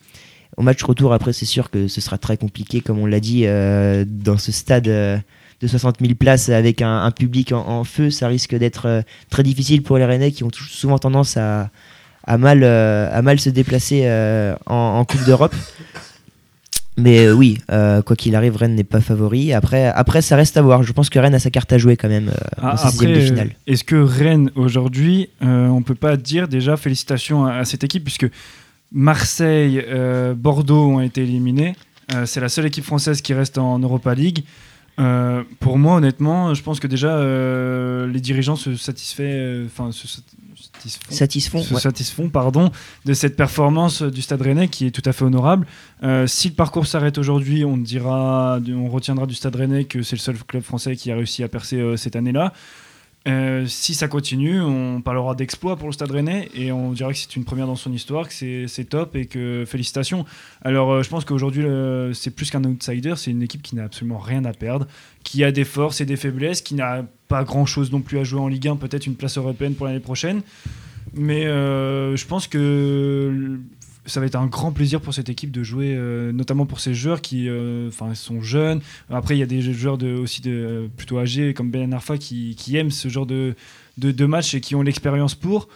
Au 0.57 0.62
match 0.62 0.82
retour, 0.84 1.12
après, 1.12 1.32
c'est 1.32 1.47
sûr 1.47 1.68
que 1.68 1.88
ce 1.88 2.01
sera 2.01 2.16
très 2.16 2.36
compliqué, 2.36 2.80
comme 2.80 3.01
on 3.01 3.07
l'a 3.07 3.18
dit, 3.18 3.42
euh, 3.45 4.05
dans 4.07 4.38
ce 4.38 4.53
stade 4.53 4.84
de 4.84 5.66
60 5.66 5.97
000 6.01 6.14
places 6.14 6.49
avec 6.49 6.80
un, 6.80 7.11
public 7.11 7.51
en, 7.51 7.66
en 7.66 7.82
feu. 7.82 8.11
Ça 8.11 8.28
risque 8.28 8.55
d'être 8.55 9.03
très 9.30 9.42
difficile 9.42 9.82
pour 9.82 9.99
les 9.99 10.05
Rennais 10.05 10.30
qui 10.30 10.45
ont 10.45 10.51
souvent 10.53 10.99
tendance 10.99 11.36
à, 11.36 11.70
à, 12.26 12.38
mal, 12.38 12.60
euh, 12.62 13.08
à 13.12 13.22
mal 13.22 13.38
se 13.40 13.50
déplacer 13.50 14.02
euh, 14.04 14.54
en, 14.66 14.74
en 14.98 15.04
Coupe 15.04 15.24
d'Europe. 15.24 15.54
Mais 16.96 17.26
euh, 17.26 17.32
oui, 17.32 17.58
quoi 17.68 18.14
qu'il 18.16 18.36
arrive, 18.36 18.54
Rennes 18.56 18.76
n'est 18.76 18.84
pas 18.84 19.00
favori. 19.00 19.52
Après, 19.52 19.86
après, 19.86 20.22
ça 20.22 20.36
reste 20.36 20.56
à 20.56 20.62
voir. 20.62 20.84
Je 20.84 20.92
pense 20.92 21.10
que 21.10 21.18
Rennes 21.18 21.34
a 21.34 21.40
sa 21.40 21.50
carte 21.50 21.72
à 21.72 21.78
jouer 21.78 21.96
quand 21.96 22.08
même 22.08 22.28
euh, 22.28 22.34
Ah, 22.62 22.76
après, 22.86 23.06
de 23.08 23.20
finale. 23.20 23.50
est-ce 23.66 23.82
que 23.82 23.96
Rennes 23.96 24.50
aujourd'hui, 24.54 25.28
on 25.40 25.82
peut 25.82 25.96
pas 25.96 26.16
dire 26.16 26.46
déjà 26.46 26.76
félicitations 26.76 27.46
à, 27.46 27.54
à 27.54 27.64
cette 27.64 27.82
équipe 27.82 28.04
puisque 28.04 28.26
Marseille, 28.92 29.82
euh, 29.88 30.34
Bordeaux 30.34 30.86
ont 30.88 31.00
été 31.00 31.22
éliminés. 31.22 31.74
Euh, 32.14 32.26
c'est 32.26 32.38
la 32.40 32.48
seule 32.48 32.66
équipe 32.66 32.84
française 32.84 33.22
qui 33.22 33.34
reste 33.34 33.58
en 33.58 33.78
Europa 33.80 34.14
League. 34.14 34.44
Euh, 35.00 35.42
pour 35.58 35.78
moi, 35.78 35.96
honnêtement, 35.96 36.54
je 36.54 36.62
pense 36.62 36.78
que 36.78 36.86
déjà 36.86 37.18
les 38.06 38.20
dirigeants 38.20 38.54
se 38.54 38.76
satisfait, 38.76 39.32
euh, 39.34 39.66
enfin 39.66 39.90
se 39.90 40.06
sat- 40.06 40.22
satisfont, 40.89 41.12
Satisfont. 41.14 41.62
se 41.62 41.74
ouais. 41.74 41.80
satisfont 41.80 42.28
pardon, 42.28 42.70
de 43.05 43.14
cette 43.14 43.37
performance 43.37 44.03
du 44.03 44.22
Stade 44.22 44.43
Rennais 44.43 44.68
qui 44.68 44.87
est 44.87 44.91
tout 44.91 45.03
à 45.05 45.12
fait 45.12 45.24
honorable. 45.24 45.66
Euh, 46.03 46.26
si 46.26 46.49
le 46.49 46.55
parcours 46.55 46.87
s'arrête 46.87 47.18
aujourd'hui, 47.18 47.64
on 47.64 47.76
dira, 47.76 48.59
on 48.68 48.89
retiendra 48.89 49.26
du 49.26 49.35
Stade 49.35 49.57
Rennais 49.57 49.85
que 49.85 50.03
c'est 50.03 50.16
le 50.16 50.20
seul 50.20 50.37
club 50.39 50.62
français 50.62 50.97
qui 50.97 51.11
a 51.11 51.16
réussi 51.16 51.43
à 51.43 51.49
percer 51.49 51.76
euh, 51.76 51.97
cette 51.97 52.16
année-là. 52.16 52.53
Euh, 53.26 53.64
si 53.66 53.94
ça 53.94 54.06
continue, 54.06 54.60
on 54.60 55.00
parlera 55.00 55.34
d'exploit 55.34 55.76
pour 55.76 55.88
le 55.88 55.94
Stade 55.94 56.10
Rennais 56.10 56.50
et 56.54 56.72
on 56.72 56.92
dira 56.92 57.10
que 57.10 57.18
c'est 57.18 57.36
une 57.36 57.44
première 57.44 57.66
dans 57.66 57.74
son 57.74 57.90
histoire, 57.90 58.28
que 58.28 58.66
c'est 58.66 58.84
top 58.84 59.16
et 59.16 59.24
que 59.24 59.64
félicitations. 59.66 60.26
Alors 60.62 60.92
euh, 60.92 61.02
je 61.02 61.08
pense 61.08 61.24
qu'aujourd'hui 61.24 61.64
c'est 62.12 62.30
plus 62.30 62.50
qu'un 62.50 62.62
outsider, 62.64 63.14
c'est 63.16 63.30
une 63.30 63.42
équipe 63.42 63.62
qui 63.62 63.76
n'a 63.76 63.84
absolument 63.84 64.18
rien 64.18 64.44
à 64.44 64.52
perdre, 64.52 64.86
qui 65.22 65.42
a 65.42 65.52
des 65.52 65.64
forces 65.64 66.02
et 66.02 66.06
des 66.06 66.16
faiblesses, 66.16 66.60
qui 66.60 66.74
n'a 66.74 67.06
pas 67.28 67.44
grand-chose 67.44 67.90
non 67.90 68.00
plus 68.00 68.18
à 68.18 68.24
jouer 68.24 68.40
en 68.40 68.48
Ligue 68.48 68.68
1, 68.68 68.76
peut-être 68.76 69.06
une 69.06 69.16
place 69.16 69.38
européenne 69.38 69.74
pour 69.74 69.86
l'année 69.86 70.00
prochaine. 70.00 70.42
Mais 71.14 71.46
euh, 71.46 72.16
je 72.16 72.26
pense 72.26 72.46
que 72.46 73.59
ça 74.06 74.20
va 74.20 74.26
être 74.26 74.36
un 74.36 74.47
grand 74.47 74.72
plaisir 74.72 75.01
pour 75.01 75.14
cette 75.14 75.28
équipe 75.28 75.51
de 75.51 75.62
jouer, 75.62 75.94
euh, 75.97 76.32
notamment 76.32 76.66
pour 76.66 76.81
ces 76.81 76.94
joueurs 76.94 77.20
qui 77.20 77.48
euh, 77.48 77.89
enfin, 77.89 78.14
sont 78.14 78.40
jeunes. 78.43 78.81
Après, 79.10 79.35
il 79.36 79.40
y 79.40 79.43
a 79.43 79.47
des 79.47 79.60
joueurs 79.62 79.98
de, 79.98 80.14
aussi 80.14 80.43
de, 80.43 80.51
euh, 80.51 80.86
plutôt 80.97 81.18
âgés 81.18 81.55
comme 81.55 81.70
Ben 81.70 81.93
Arfa 81.94 82.18
qui, 82.18 82.55
qui 82.56 82.76
aiment 82.76 82.90
ce 82.90 83.09
genre 83.09 83.26
de, 83.26 83.55
de, 83.98 84.10
de 84.12 84.26
match 84.26 84.55
et 84.55 84.60
qui 84.60 84.74
ont 84.74 84.82
l'expérience 84.82 85.35
pour. 85.35 85.68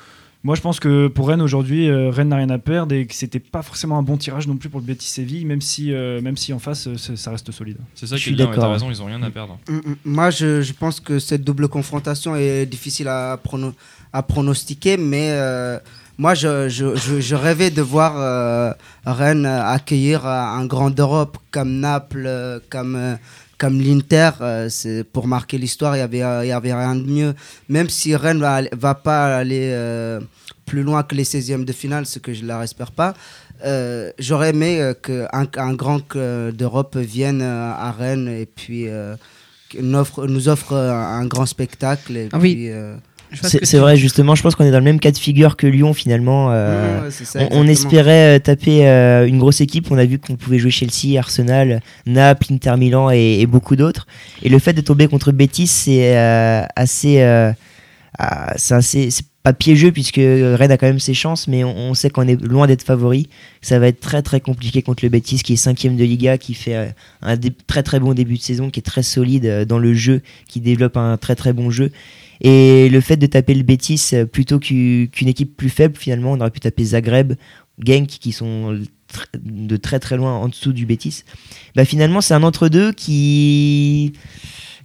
Moi, 0.45 0.55
je 0.55 0.61
pense 0.61 0.79
que 0.79 1.09
pour 1.09 1.29
Rennes 1.29 1.43
aujourd'hui, 1.43 1.89
euh, 1.89 2.11
Rennes 2.11 2.29
n'a 2.29 2.37
rien 2.37 2.51
à 2.51 2.59
perdre 2.59 2.95
et 2.95 3.07
que 3.07 3.15
c'était 3.15 3.41
pas 3.41 3.63
forcément 3.63 3.99
un 3.99 4.05
bon 4.05 4.17
tirage 4.17 4.47
non 4.47 4.57
plus 4.57 4.69
pour 4.69 4.79
le 4.79 4.87
Betis 4.87 5.09
Séville, 5.09 5.45
même 5.45 5.61
si, 5.61 5.93
euh, 5.93 6.21
même 6.21 6.37
si 6.37 6.53
en 6.53 6.61
face, 6.61 6.89
ça 6.95 7.31
reste 7.33 7.51
solide. 7.51 7.79
C'est 7.97 8.07
ça 8.07 8.17
qui 8.17 8.29
est 8.29 8.33
bien, 8.35 8.49
t'as 8.55 8.71
raison, 8.71 8.89
ils 8.89 9.03
ont 9.03 9.07
rien 9.07 9.21
à 9.25 9.31
perdre. 9.31 9.59
Moi, 10.05 10.31
je, 10.31 10.63
je 10.63 10.73
pense 10.75 11.01
que 11.01 11.19
cette 11.19 11.43
double 11.43 11.67
confrontation 11.69 12.37
est 12.37 12.67
difficile 12.67 13.09
à, 13.09 13.37
prono- 13.45 13.75
à 14.13 14.23
pronostiquer, 14.23 14.97
mais 14.97 15.31
euh, 15.33 15.81
moi, 16.19 16.35
je, 16.35 16.69
je, 16.69 16.97
je, 16.97 17.21
je 17.21 17.35
rêvais 17.37 17.71
de 17.71 17.81
voir 17.83 18.15
euh, 18.19 18.73
Rennes 19.07 19.47
accueillir 19.47 20.27
euh, 20.27 20.31
un 20.31 20.67
grand 20.67 20.91
d'Europe 20.91 21.39
comme 21.51 21.79
Naples, 21.81 22.25
euh, 22.27 22.59
comme, 22.71 22.97
euh, 22.97 23.15
comme 23.57 23.81
l'Inter. 23.81 24.31
euh, 24.41 24.69
c'est 24.69 25.05
pour 25.05 25.27
marquer 25.29 25.59
l'histoire, 25.59 25.95
il 25.95 26.01
n'y 26.01 26.03
avait, 26.05 26.23
euh, 26.23 26.45
il 26.45 26.49
y 26.49 26.53
avait 26.53 26.75
rien 26.75 26.97
de 26.97 27.05
mieux. 27.09 27.35
Même 27.69 27.89
si 27.89 28.17
Rennes 28.17 28.41
va, 28.41 28.63
va 28.73 28.95
pas 28.95 29.37
aller 29.37 29.71
euh, 29.73 30.21
plus 30.67 30.83
loin 30.83 31.03
que 31.05 31.15
les 31.15 31.25
16e 31.25 31.65
de 31.65 31.73
finale, 31.73 32.05
ce 32.07 32.19
que 32.19 32.35
je 32.35 32.43
ne 32.43 32.49
leur 32.49 32.63
espère 32.63 32.91
pas. 32.93 33.15
euh, 33.65 34.11
J'aurais 34.19 34.51
aimé 34.51 34.81
euh, 34.81 34.95
qu'un 34.95 35.47
un 35.57 35.75
grand 35.75 36.01
euh, 36.17 36.51
d'Europe 36.53 36.97
vienne 36.97 37.43
euh, 37.43 37.73
à 37.73 37.93
Rennes 37.93 38.29
et 38.29 38.47
puis 38.47 38.89
euh, 38.89 39.15
nous 39.81 39.99
offre, 39.99 40.27
nous 40.27 40.49
offre 40.49 40.73
euh, 40.73 40.93
un 40.93 41.27
grand 41.27 41.47
spectacle. 41.47 42.17
Et 42.17 42.29
Ah 42.33 42.39
oui. 42.39 42.55
puis, 42.55 42.71
euh, 42.71 42.95
C'est 43.43 43.61
tu- 43.61 43.77
vrai, 43.77 43.97
justement, 43.97 44.35
je 44.35 44.43
pense 44.43 44.55
qu'on 44.55 44.65
est 44.65 44.71
dans 44.71 44.79
le 44.79 44.85
même 44.85 45.01
cas 45.01 45.11
de 45.11 45.19
figure 45.19 45.57
que 45.57 45.67
Lyon 45.67 45.93
finalement. 45.93 46.49
euh, 46.51 47.05
Ouais, 47.05 47.11
ça, 47.11 47.41
on, 47.51 47.67
espérait 47.67 48.37
euh, 48.37 48.39
taper 48.39 48.89
euh, 48.89 49.27
une 49.27 49.39
grosse 49.39 49.61
équipe. 49.61 49.91
On 49.91 49.99
a 49.99 50.05
vu 50.07 50.19
qu'on 50.19 50.37
pouvait 50.37 50.59
jouer 50.59 50.71
Chelsea, 50.71 51.19
Arsenal, 51.19 51.81
Naples, 52.07 52.47
Inter 52.53 52.77
Milan 52.79 53.11
et, 53.11 53.41
et 53.41 53.47
beaucoup 53.47 53.77
d'autres. 53.77 54.07
Et 54.43 54.49
le 54.49 54.59
fait 54.59 54.73
de 54.73 54.81
tomber 54.81 55.09
contre 55.09 55.33
Betis, 55.33 55.67
c'est 55.67 56.17
euh, 56.17 56.63
assez, 56.75 57.21
ah, 58.19 58.53
c'est 58.57 58.75
assez, 58.75 59.09
pas 59.43 59.53
piégeux 59.53 59.93
puisque 59.93 60.17
Rennes 60.17 60.73
a 60.73 60.77
quand 60.77 60.87
même 60.87 60.99
ses 60.99 61.15
chances, 61.15 61.47
mais 61.49 61.63
on, 61.65 61.77
on 61.77 61.95
sait 61.95 62.11
qu'on 62.11 62.27
est 62.27 62.41
loin 62.43 62.67
d'être 62.67 62.83
favori. 62.83 63.29
Ça 63.63 63.79
va 63.79 63.89
être 63.89 64.01
très 64.01 64.23
très 64.23 64.41
compliqué 64.41 64.83
contre 64.83 65.05
le 65.05 65.11
Betis 65.11 65.39
qui 65.43 65.53
est 65.53 65.57
cinquième 65.57 65.97
de 65.97 66.05
Liga, 66.05 66.39
qui 66.39 66.55
fait 66.55 66.95
un 67.23 67.37
très 67.67 67.83
très 67.83 68.01
bon 68.01 68.15
début 68.15 68.39
de 68.39 68.43
saison, 68.43 68.71
qui 68.71 68.81
est 68.81 68.83
très 68.83 69.03
solide 69.03 69.65
dans 69.69 69.79
le 69.79 69.95
jeu, 69.95 70.23
qui 70.49 70.61
développe 70.61 70.97
un 70.97 71.17
très 71.19 71.35
très 71.37 71.53
bon 71.53 71.71
jeu. 71.71 71.93
Et 72.41 72.89
le 72.89 73.01
fait 73.01 73.17
de 73.17 73.27
taper 73.27 73.55
le 73.55 73.63
Betis 73.63 74.11
euh, 74.13 74.25
plutôt 74.25 74.59
qu'u- 74.59 75.09
qu'une 75.13 75.29
équipe 75.29 75.57
plus 75.57 75.71
faible, 75.71 75.97
finalement, 75.99 76.33
on 76.33 76.41
aurait 76.41 76.51
pu 76.51 76.61
taper 76.61 76.85
Zagreb, 76.85 77.35
Genk, 77.85 78.07
qui 78.07 78.33
sont 78.33 78.79
de 79.43 79.77
très 79.77 79.99
très 79.99 80.17
loin 80.17 80.35
en 80.35 80.49
dessous 80.49 80.73
du 80.73 80.85
Betis. 80.87 81.25
Bah, 81.75 81.85
finalement, 81.85 82.21
c'est 82.21 82.35
un 82.35 82.43
entre-deux 82.43 82.93
qui, 82.93 84.13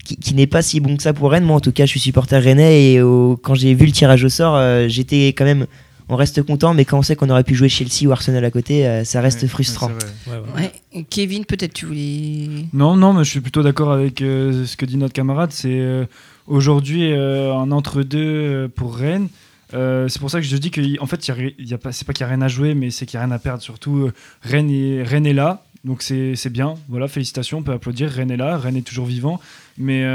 qui, 0.06 0.16
qui 0.18 0.34
n'est 0.34 0.48
pas 0.48 0.62
si 0.62 0.80
bon 0.80 0.96
que 0.98 1.04
ça 1.04 1.14
pour 1.14 1.32
Rennes. 1.32 1.44
Moi, 1.44 1.56
en 1.58 1.60
tout 1.60 1.72
cas, 1.72 1.86
je 1.86 1.92
suis 1.92 2.00
supporter 2.00 2.42
rennais 2.42 2.94
et 2.94 3.02
au- 3.02 3.38
quand 3.38 3.56
j'ai 3.56 3.74
vu 3.74 3.86
le 3.86 3.92
tirage 3.92 4.24
au 4.24 4.30
sort, 4.30 4.56
euh, 4.56 4.88
j'étais 4.88 5.28
quand 5.28 5.46
même. 5.46 5.68
On 6.10 6.18
reste 6.18 6.44
content, 6.44 6.74
mais 6.74 6.84
quand 6.84 7.00
on 7.00 7.02
sait 7.02 7.16
qu'on 7.16 7.30
aurait 7.30 7.46
pu 7.46 7.56
jouer 7.56 7.70
Chelsea 7.70 8.06
ou 8.06 8.12
Arsenal 8.12 8.44
à 8.44 8.52
côté, 8.52 8.86
euh, 8.86 9.06
ça 9.06 9.22
reste 9.22 9.42
Ouais, 9.44 9.48
frustrant. 9.48 9.88
ouais, 9.88 9.94
c'est 10.26 10.30
vrai. 10.30 10.40
Ouais, 10.40 10.62
ouais. 10.62 10.72
Ouais. 10.96 11.06
Kevin, 11.10 11.46
peut-être 11.46 11.74
tu 11.74 11.86
voulais. 11.86 12.66
Non, 12.74 12.98
non, 12.98 13.14
mais 13.14 13.24
je 13.24 13.30
suis 13.30 13.40
plutôt 13.40 13.64
d'accord 13.64 13.92
avec 13.94 14.22
euh, 14.22 14.66
ce 14.66 14.76
que 14.76 14.86
dit 14.86 14.98
notre 14.98 15.14
camarade. 15.14 15.52
C'est 15.54 15.70
euh, 15.80 16.06
aujourd'hui 16.48 17.12
euh, 17.12 17.54
un 17.54 17.72
entre-deux 17.72 18.20
euh, 18.20 18.68
pour 18.68 18.96
Rennes. 18.96 19.30
Euh, 19.74 20.08
c'est 20.08 20.20
pour 20.20 20.30
ça 20.30 20.40
que 20.40 20.46
je 20.46 20.56
dis 20.58 20.70
que 20.72 21.00
en 21.02 21.08
fait, 21.08 21.28
y 21.28 21.74
a 21.74 21.78
pas, 21.78 21.92
c'est 21.92 22.06
pas 22.06 22.14
qu'il 22.14 22.26
n'y 22.26 22.32
a 22.32 22.36
rien 22.36 22.42
à 22.44 22.48
jouer, 22.48 22.76
mais 22.76 22.92
c'est 22.92 23.06
qu'il 23.06 23.18
n'y 23.18 23.24
a 23.24 23.26
rien 23.26 23.36
à 23.36 23.40
perdre. 23.40 23.64
Surtout, 23.64 24.12
Rennes, 24.44 24.70
est, 24.70 25.34
là, 25.34 25.66
donc 25.84 26.04
c'est 26.04 26.50
bien. 26.52 26.76
Voilà, 26.90 27.08
félicitations, 27.08 27.60
on 27.60 27.64
peut 27.64 27.72
applaudir. 27.72 28.10
Rennes 28.10 28.30
est 28.32 28.38
là, 28.38 28.58
Rennes 28.58 28.78
est 28.78 28.88
toujours 28.88 29.08
vivant. 29.08 29.40
Mais 29.80 30.06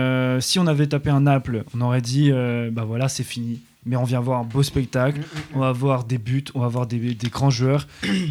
si 0.40 0.60
on 0.60 0.66
avait 0.68 0.86
tapé 0.86 1.10
un 1.10 1.22
Naples, 1.22 1.64
on 1.74 1.80
aurait 1.80 2.02
dit, 2.02 2.30
bah 2.70 2.84
voilà, 2.84 3.08
c'est 3.08 3.24
fini. 3.24 3.58
Mais 3.84 3.96
on 3.96 4.04
vient 4.04 4.20
voir 4.20 4.38
un 4.40 4.44
beau 4.44 4.62
spectacle, 4.62 5.22
on 5.54 5.60
va 5.60 5.72
voir 5.72 6.04
des 6.04 6.18
buts, 6.18 6.44
on 6.54 6.60
va 6.60 6.68
voir 6.68 6.86
des, 6.86 6.98
des 6.98 7.28
grands 7.28 7.50
joueurs. 7.50 7.88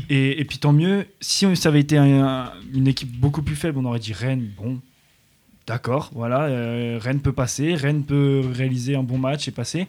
Et, 0.09 0.45
puis 0.45 0.59
tant 0.59 0.71
mieux, 0.71 1.07
si 1.19 1.53
ça 1.57 1.69
avait 1.69 1.79
été 1.79 1.97
un- 1.97 2.51
une 2.73 2.87
équipe 2.87 3.11
beaucoup 3.19 3.41
plus 3.41 3.55
faible, 3.55 3.79
on 3.79 3.85
aurait 3.85 3.99
dit 3.99 4.13
Rennes, 4.13 4.47
bon, 4.57 4.79
d'accord, 5.67 6.09
voilà, 6.13 6.45
euh, 6.45 6.97
Rennes 6.99 7.19
peut 7.19 7.33
passer, 7.33 7.75
Rennes 7.75 8.03
peut 8.03 8.41
réaliser 8.53 8.95
un 8.95 9.03
bon 9.03 9.17
match 9.17 9.47
et 9.47 9.51
passer. 9.51 9.87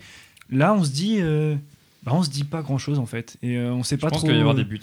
Là, 0.50 0.74
on 0.74 0.82
se 0.84 0.90
dit, 0.90 1.18
euh, 1.20 1.55
bah, 2.04 2.12
on 2.14 2.22
se 2.22 2.30
dit 2.30 2.44
pas 2.44 2.62
grand 2.62 2.78
chose 2.78 2.98
en 2.98 3.06
fait, 3.06 3.36
et 3.42 3.56
euh, 3.56 3.72
on 3.72 3.82
sait 3.82 3.96
Je 3.96 4.00
pas 4.00 4.08
pense 4.08 4.18
trop. 4.20 4.26
qu'il 4.26 4.32
va 4.34 4.38
y 4.38 4.40
avoir 4.40 4.54
des 4.54 4.64
buts. 4.64 4.80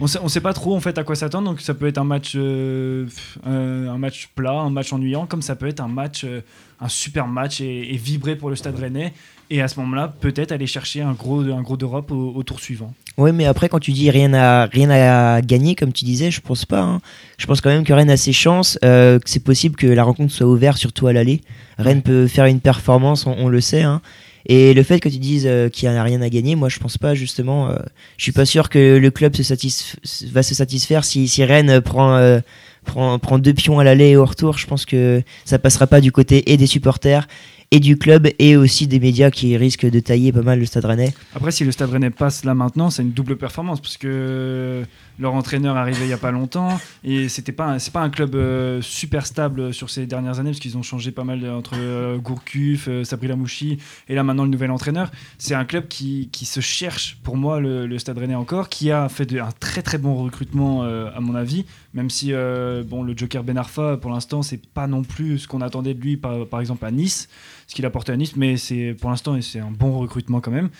On 0.00 0.06
sait, 0.06 0.18
on 0.22 0.28
sait 0.28 0.40
pas 0.40 0.52
trop 0.52 0.74
en 0.76 0.80
fait 0.80 0.96
à 0.98 1.04
quoi 1.04 1.14
s'attendre, 1.16 1.48
donc 1.50 1.60
ça 1.60 1.74
peut 1.74 1.86
être 1.86 1.98
un 1.98 2.04
match, 2.04 2.32
euh, 2.36 3.06
euh, 3.46 3.88
un 3.88 3.98
match 3.98 4.28
plat, 4.34 4.52
un 4.60 4.70
match 4.70 4.92
ennuyant, 4.92 5.26
comme 5.26 5.42
ça 5.42 5.56
peut 5.56 5.66
être 5.68 5.80
un 5.80 5.88
match, 5.88 6.22
euh, 6.24 6.40
un 6.80 6.88
super 6.88 7.26
match 7.26 7.60
et, 7.60 7.94
et 7.94 7.96
vibrer 7.96 8.36
pour 8.36 8.50
le 8.50 8.56
Stade 8.56 8.78
Rennais. 8.78 9.12
Et 9.52 9.60
à 9.60 9.66
ce 9.66 9.80
moment-là, 9.80 10.06
peut-être 10.06 10.52
aller 10.52 10.68
chercher 10.68 11.02
un 11.02 11.10
gros, 11.12 11.40
un 11.42 11.60
gros 11.62 11.76
d'Europe 11.76 12.12
au, 12.12 12.32
au 12.36 12.42
tour 12.44 12.60
suivant. 12.60 12.94
Oui, 13.18 13.32
mais 13.32 13.46
après, 13.46 13.68
quand 13.68 13.80
tu 13.80 13.90
dis 13.90 14.08
rien 14.08 14.32
à, 14.32 14.66
rien 14.66 14.88
à 14.90 15.42
gagner, 15.42 15.74
comme 15.74 15.92
tu 15.92 16.04
disais, 16.04 16.30
je 16.30 16.40
pense 16.40 16.64
pas. 16.64 16.80
hein. 16.82 17.00
Je 17.36 17.46
pense 17.46 17.60
quand 17.60 17.68
même 17.70 17.82
que 17.82 17.92
Rennes 17.92 18.10
a 18.10 18.16
ses 18.16 18.32
chances, 18.32 18.78
euh, 18.84 19.18
que 19.18 19.28
c'est 19.28 19.42
possible 19.42 19.74
que 19.74 19.88
la 19.88 20.04
rencontre 20.04 20.32
soit 20.32 20.46
ouverte, 20.46 20.78
surtout 20.78 21.08
à 21.08 21.12
l'aller. 21.12 21.40
Rennes 21.78 22.02
peut 22.02 22.28
faire 22.28 22.44
une 22.44 22.60
performance, 22.60 23.26
on, 23.26 23.32
on 23.38 23.48
le 23.48 23.60
sait. 23.60 23.82
hein. 23.82 24.00
Et 24.46 24.74
le 24.74 24.82
fait 24.82 25.00
que 25.00 25.08
tu 25.08 25.18
dises 25.18 25.46
euh, 25.46 25.68
qu'il 25.68 25.88
n'y 25.90 25.96
a 25.96 26.02
rien 26.02 26.22
à 26.22 26.28
gagner, 26.28 26.54
moi 26.54 26.68
je 26.68 26.78
pense 26.78 26.98
pas 26.98 27.14
justement. 27.14 27.70
euh, 27.70 27.76
je 28.16 28.22
suis 28.22 28.32
pas 28.32 28.46
sûr 28.46 28.68
que 28.68 28.96
le 28.96 29.10
club 29.10 29.34
se 29.36 30.26
va 30.32 30.42
se 30.42 30.54
satisfaire 30.54 31.04
si, 31.04 31.28
si 31.28 31.44
Rennes 31.44 31.80
prend, 31.80 32.16
euh, 32.16 32.40
prend, 32.84 33.18
prend 33.18 33.38
deux 33.38 33.54
pions 33.54 33.78
à 33.78 33.84
l'aller 33.84 34.10
et 34.10 34.16
au 34.16 34.24
retour. 34.24 34.58
Je 34.58 34.66
pense 34.66 34.86
que 34.86 35.22
ça 35.44 35.58
passera 35.58 35.86
pas 35.86 36.00
du 36.00 36.12
côté 36.12 36.52
et 36.52 36.56
des 36.56 36.66
supporters 36.66 37.26
et 37.72 37.80
du 37.80 37.96
club 37.96 38.28
et 38.38 38.56
aussi 38.56 38.86
des 38.88 38.98
médias 38.98 39.30
qui 39.30 39.56
risquent 39.56 39.88
de 39.88 40.00
tailler 40.00 40.32
pas 40.32 40.42
mal 40.42 40.58
le 40.58 40.66
stade 40.66 40.84
rennais. 40.84 41.14
Après, 41.34 41.52
si 41.52 41.64
le 41.64 41.72
Stade 41.72 41.90
Rennais 41.90 42.10
passe 42.10 42.44
là 42.44 42.54
maintenant, 42.54 42.90
c'est 42.90 43.02
une 43.02 43.12
double 43.12 43.36
performance 43.36 43.80
parce 43.80 43.96
que 43.96 44.82
leur 45.18 45.34
entraîneur 45.34 45.76
est 45.76 45.80
arrivé 45.80 45.98
il 46.02 46.08
y 46.08 46.12
a 46.12 46.18
pas 46.18 46.30
longtemps 46.32 46.80
et 47.04 47.28
c'était 47.28 47.52
pas 47.52 47.78
c'est 47.78 47.92
pas 47.92 48.00
un 48.00 48.10
club 48.10 48.34
euh, 48.34 48.80
super 48.82 49.26
stable 49.26 49.72
sur 49.72 49.90
ces 49.90 50.06
dernières 50.06 50.40
années 50.40 50.50
parce 50.50 50.60
qu'ils 50.60 50.78
ont 50.78 50.82
changé 50.82 51.12
pas 51.12 51.24
mal 51.24 51.48
entre 51.50 51.74
euh, 51.76 52.18
Gourcuff, 52.18 52.88
euh, 52.88 53.04
Sabri 53.04 53.28
Lamouchi 53.28 53.78
et 54.08 54.14
là 54.14 54.24
maintenant 54.24 54.44
le 54.44 54.50
nouvel 54.50 54.70
entraîneur. 54.70 55.10
C'est 55.38 55.54
un 55.54 55.64
club 55.64 55.86
qui, 55.88 56.28
qui 56.32 56.46
se 56.46 56.60
cherche 56.60 57.18
pour 57.22 57.36
moi 57.36 57.60
le, 57.60 57.98
Stade 57.98 58.18
Rennais 58.18 58.34
encore, 58.34 58.68
qui 58.68 58.90
a 58.90 59.08
fait 59.08 59.38
un 59.38 59.50
très 59.58 59.82
très 59.82 59.98
bon 59.98 60.14
recrutement 60.24 60.84
euh, 60.84 61.10
à 61.14 61.20
mon 61.20 61.34
avis, 61.34 61.66
même 61.94 62.10
si 62.10 62.32
euh, 62.32 62.82
bon 62.84 63.02
le 63.02 63.16
Joker 63.16 63.42
Ben 63.42 63.56
Arfa 63.58 63.96
pour 63.96 64.10
l'instant 64.10 64.42
c'est 64.42 64.64
pas 64.66 64.86
non 64.86 65.02
plus 65.02 65.40
ce 65.40 65.48
qu'on 65.48 65.60
attendait 65.60 65.94
de 65.94 66.00
lui 66.00 66.16
par, 66.16 66.46
par 66.46 66.60
exemple 66.60 66.84
à 66.84 66.90
Nice, 66.90 67.28
ce 67.66 67.74
qu'il 67.74 67.84
a 67.86 67.90
porté 67.90 68.12
à 68.12 68.16
Nice, 68.16 68.36
mais 68.36 68.56
c'est 68.56 68.94
pour 69.00 69.10
l'instant 69.10 69.40
c'est 69.40 69.60
un 69.60 69.70
bon 69.70 69.98
recrutement 69.98 70.40
quand 70.40 70.52
même 70.52 70.70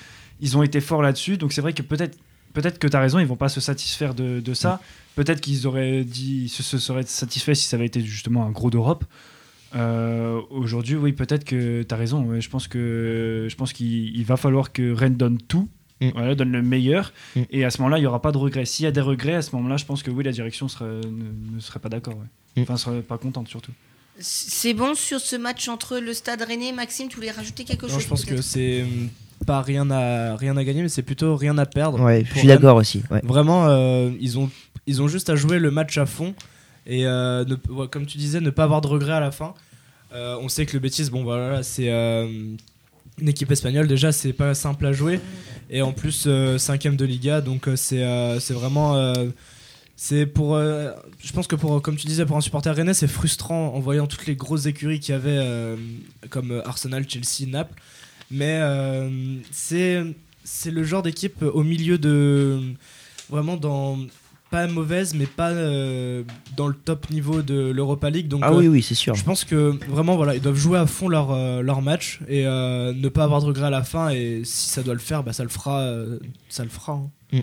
ils 0.41 0.57
ont 0.57 0.63
été 0.63 0.81
forts 0.81 1.03
là-dessus. 1.03 1.37
Donc 1.37 1.53
c'est 1.53 1.61
vrai 1.61 1.73
que 1.75 1.83
peut-être 1.83 2.19
peut-être 2.55 2.79
que 2.79 2.89
tu 2.89 2.97
as 2.97 3.01
raison, 3.01 3.19
ils 3.19 3.27
vont 3.27 3.37
pas 3.37 3.49
se 3.49 3.61
satisfaire 3.61 4.15
de, 4.15 4.41
de 4.41 4.55
ça. 4.55 4.81
Peut-être 5.15 5.41
qu'ils 5.41 5.67
auraient 5.67 6.03
dit 6.03 6.49
se, 6.49 6.63
se 6.63 6.79
seraient 6.79 7.05
satisfaits 7.05 7.55
si 7.55 7.67
ça 7.69 7.77
avait 7.77 7.87
été 7.87 8.01
justement 8.01 8.47
un 8.47 8.51
gros 8.51 8.71
d'Europe. 8.71 9.05
Euh, 9.77 10.41
Aujourd'hui, 10.51 10.97
oui, 10.97 11.13
peut-être 11.13 11.45
que 11.45 11.83
tu 11.83 11.95
as 11.95 11.99
raison. 11.99 12.25
ouais. 12.25 12.41
Je 12.41 12.49
pense 12.49 12.69
que 12.69 13.47
je 13.51 13.55
pense 13.55 13.73
qu'il 13.73 14.17
il 14.17 14.25
va 14.25 14.37
falloir 14.37 14.73
que 14.73 14.93
Rennes 14.93 15.17
donne 15.17 15.39
tout. 15.39 15.69
Mm. 16.01 16.11
Voilà, 16.15 16.35
donne 16.35 16.53
le 16.53 16.63
meilleur 16.63 17.13
Mm. 17.37 17.43
et 17.51 17.65
à 17.65 17.71
ce 17.71 17.79
moment-là 17.79 17.99
il 17.99 18.01
n'y 18.01 18.07
aura 18.07 18.23
pas 18.23 18.33
de 18.33 18.39
regrets 18.39 18.65
s'il 18.65 18.85
y 18.85 18.89
a 18.89 18.91
des 18.91 19.01
regrets 19.03 19.35
à 19.35 19.43
ce 19.43 19.55
moment-là 19.57 19.77
je 19.77 19.85
pense 19.85 20.03
que 20.03 20.11
oui 20.11 20.25
la 20.25 20.33
direction 20.33 20.67
serait- 20.69 20.85
ne, 20.87 21.55
ne 21.57 21.61
serait 21.61 21.79
pas 21.79 21.89
d'accord 21.91 22.15
ouais. 22.17 22.25
Mm. 22.57 22.63
enfin 22.63 22.77
serait 22.79 23.03
pas 23.03 23.19
contente 23.19 23.49
surtout 23.49 23.73
C'est 24.19 24.75
bon 24.75 24.95
sur 24.95 25.21
ce 25.21 25.37
match 25.37 25.69
entre 25.69 25.99
le 25.99 26.13
Stade 26.13 26.43
Rennais. 26.43 26.73
Maxime, 26.73 27.09
tu 27.09 27.17
voulais 27.17 27.31
rajouter 27.31 27.65
quelque 27.65 27.87
Non, 27.87 27.93
chose 27.95 28.03
je 28.03 28.09
pense 28.09 28.25
que 28.27 28.41
c'est 28.43 28.83
hum, 28.83 29.09
pas 29.47 29.63
rien 29.63 29.91
à, 29.91 30.37
rien 30.37 30.57
à 30.59 30.65
gagner, 30.65 30.83
mais 30.83 30.89
c'est 30.91 31.03
plutôt 31.03 31.37
rien 31.37 31.57
à 31.59 31.65
perdre. 31.65 32.01
Ouais, 32.01 32.25
je 32.35 32.39
suis 32.41 32.49
d'accord 32.49 32.77
aussi. 32.77 33.03
Ouais. 33.11 33.21
Vraiment, 33.25 33.67
euh, 33.69 34.11
ils, 34.21 34.39
ont, 34.39 34.51
ils 34.87 35.01
ont 35.01 35.09
juste 35.09 35.31
à 35.31 35.37
jouer 35.37 35.59
le 35.59 35.71
match 35.71 35.97
à 35.97 36.05
fond 36.05 36.35
et, 36.87 37.07
euh, 37.07 37.45
ne- 37.47 37.73
ouais, 37.73 37.89
comme 37.89 38.05
tu 38.05 38.19
disais, 38.19 38.41
ne 38.41 38.51
pas 38.51 38.65
avoir 38.65 38.81
de 38.83 38.89
regrets 38.89 39.15
à 39.15 39.21
la 39.21 39.31
fin. 39.31 39.55
Euh, 40.13 40.37
on 40.43 40.49
sait 40.51 40.67
que 40.67 40.75
le 40.75 40.81
Betis, 40.81 41.09
bon, 41.11 41.23
voilà, 41.23 41.63
c'est 41.63 41.89
euh, 41.89 42.27
une 43.21 43.29
équipe 43.29 43.51
espagnole. 43.51 43.87
Déjà, 43.89 44.13
c'est 44.13 44.33
pas 44.35 44.53
simple 44.55 44.85
à 44.85 44.93
jouer. 44.93 45.19
Et 45.71 45.83
en 45.83 45.93
plus, 45.93 46.25
euh, 46.27 46.59
cinquième 46.59 46.97
de 46.97 47.05
Liga, 47.05 47.41
donc 47.41 47.69
euh, 47.69 47.77
c'est 47.77 48.03
euh, 48.03 48.41
c'est 48.41 48.55
vraiment. 48.55 49.15
c'est 49.97 50.27
pour. 50.27 50.59
je 50.59 51.33
pense 51.33 51.47
que 51.47 51.55
pour, 51.55 51.81
comme 51.81 51.97
tu 51.97 52.09
disais, 52.09 52.27
pour 52.27 52.37
un 52.37 52.41
supporter 52.41 52.75
rennais, 52.75 52.95
c'est 52.95 53.07
frustrant 53.07 53.73
en 53.75 53.79
voyant 53.79 54.09
toutes 54.09 54.27
les 54.27 54.35
grosses 54.35 54.67
écuries 54.67 54.99
qu'il 54.99 55.15
y 55.15 55.17
avait, 55.17 55.77
comme 56.29 56.61
Arsenal, 56.65 57.09
Chelsea, 57.09 57.49
Naples. 57.49 57.75
Mais 58.33 58.61
c'est 59.53 60.03
c'est 60.43 60.73
le 60.73 60.83
genre 60.83 61.03
d'équipe 61.03 61.43
au 61.43 61.63
milieu 61.63 61.99
de. 61.99 62.61
Vraiment 63.29 63.57
dans. 63.57 63.99
Pas 64.51 64.67
mauvaise, 64.67 65.15
mais 65.15 65.27
pas 65.27 65.51
euh, 65.51 66.25
dans 66.57 66.67
le 66.67 66.75
top 66.75 67.09
niveau 67.11 67.41
de 67.41 67.71
l'Europa 67.71 68.11
League. 68.11 68.27
Donc, 68.27 68.43
Ah 68.45 68.51
euh, 68.51 68.57
oui, 68.57 68.67
oui, 68.69 68.83
c'est 68.83 68.97
sûr. 68.97 69.15
je 69.15 69.23
pense 69.23 69.45
que 69.45 69.79
vraiment, 69.89 70.17
voilà, 70.17 70.35
ils 70.35 70.41
doivent 70.41 70.57
jouer 70.57 70.79
à 70.79 70.87
fond 70.87 71.09
leur, 71.09 71.31
euh, 71.31 71.63
leur 71.63 71.83
match 71.83 72.19
et 72.29 72.47
euh, 72.47 72.93
ne 72.93 73.09
pas 73.09 73.23
avoir 73.25 73.41
de 73.41 73.47
regrets 73.47 73.67
à 73.69 73.71
la 73.71 73.85
fin. 73.85 74.09
Et 74.11 74.43
si 74.45 74.69
ça 74.69 74.83
doit 74.83 74.95
le 74.95 75.01
faire, 75.01 75.23
bah, 75.23 75.33
ça 75.33 75.45
le 75.45 75.49
fera. 75.51 75.81
euh, 75.83 76.19
ça 76.49 76.65
le 76.65 76.71
fera. 76.71 76.95
hein. 76.95 77.11
Mm. 77.33 77.41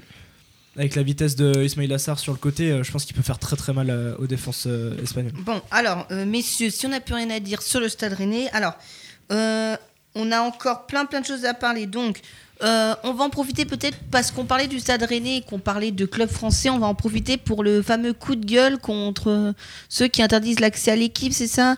Avec 0.80 0.96
la 0.96 1.02
vitesse 1.02 1.36
de 1.36 1.64
Ismail 1.64 1.92
Assar 1.94 2.20
sur 2.20 2.34
le 2.34 2.38
côté, 2.38 2.72
euh, 2.72 2.84
je 2.84 2.92
pense 2.92 3.06
qu'il 3.06 3.16
peut 3.16 3.24
faire 3.24 3.40
très 3.40 3.56
très 3.56 3.74
mal 3.74 3.90
euh, 3.90 4.14
aux 4.20 4.28
défenses 4.28 4.66
euh, 4.68 4.96
espagnoles. 5.02 5.32
Bon, 5.40 5.60
alors, 5.72 6.06
euh, 6.12 6.26
messieurs, 6.26 6.70
si 6.70 6.86
on 6.86 6.90
n'a 6.90 7.00
plus 7.00 7.16
rien 7.16 7.30
à 7.32 7.40
dire 7.40 7.62
sur 7.64 7.80
le 7.80 7.90
Stade 7.90 8.14
Rennais, 8.14 8.50
alors, 8.52 8.74
euh, 9.32 9.76
on 10.14 10.32
a 10.32 10.42
encore 10.42 10.86
plein 10.88 11.06
plein 11.06 11.22
de 11.22 11.26
choses 11.26 11.46
à 11.46 11.54
parler. 11.56 11.88
Donc, 11.88 12.20
euh, 12.64 12.94
on 13.04 13.14
va 13.14 13.26
en 13.26 13.30
profiter 13.30 13.66
peut-être 13.66 13.98
parce 14.12 14.32
qu'on 14.32 14.46
parlait 14.46 14.68
du 14.68 14.80
Stade 14.80 15.04
Rennais 15.04 15.38
et 15.38 15.42
qu'on 15.42 15.60
parlait 15.60 15.92
de 15.92 16.06
club 16.06 16.30
français. 16.30 16.70
On 16.70 16.80
va 16.80 16.88
en 16.88 16.96
profiter 16.96 17.38
pour 17.38 17.64
le 17.64 17.82
fameux 17.82 18.14
coup 18.14 18.36
de 18.36 18.46
gueule 18.46 18.78
contre 18.80 19.54
ceux 19.90 20.08
qui 20.08 20.22
interdisent 20.24 20.60
l'accès 20.60 20.92
à 20.92 20.96
l'équipe, 20.96 21.34
c'est 21.34 21.48
ça? 21.48 21.76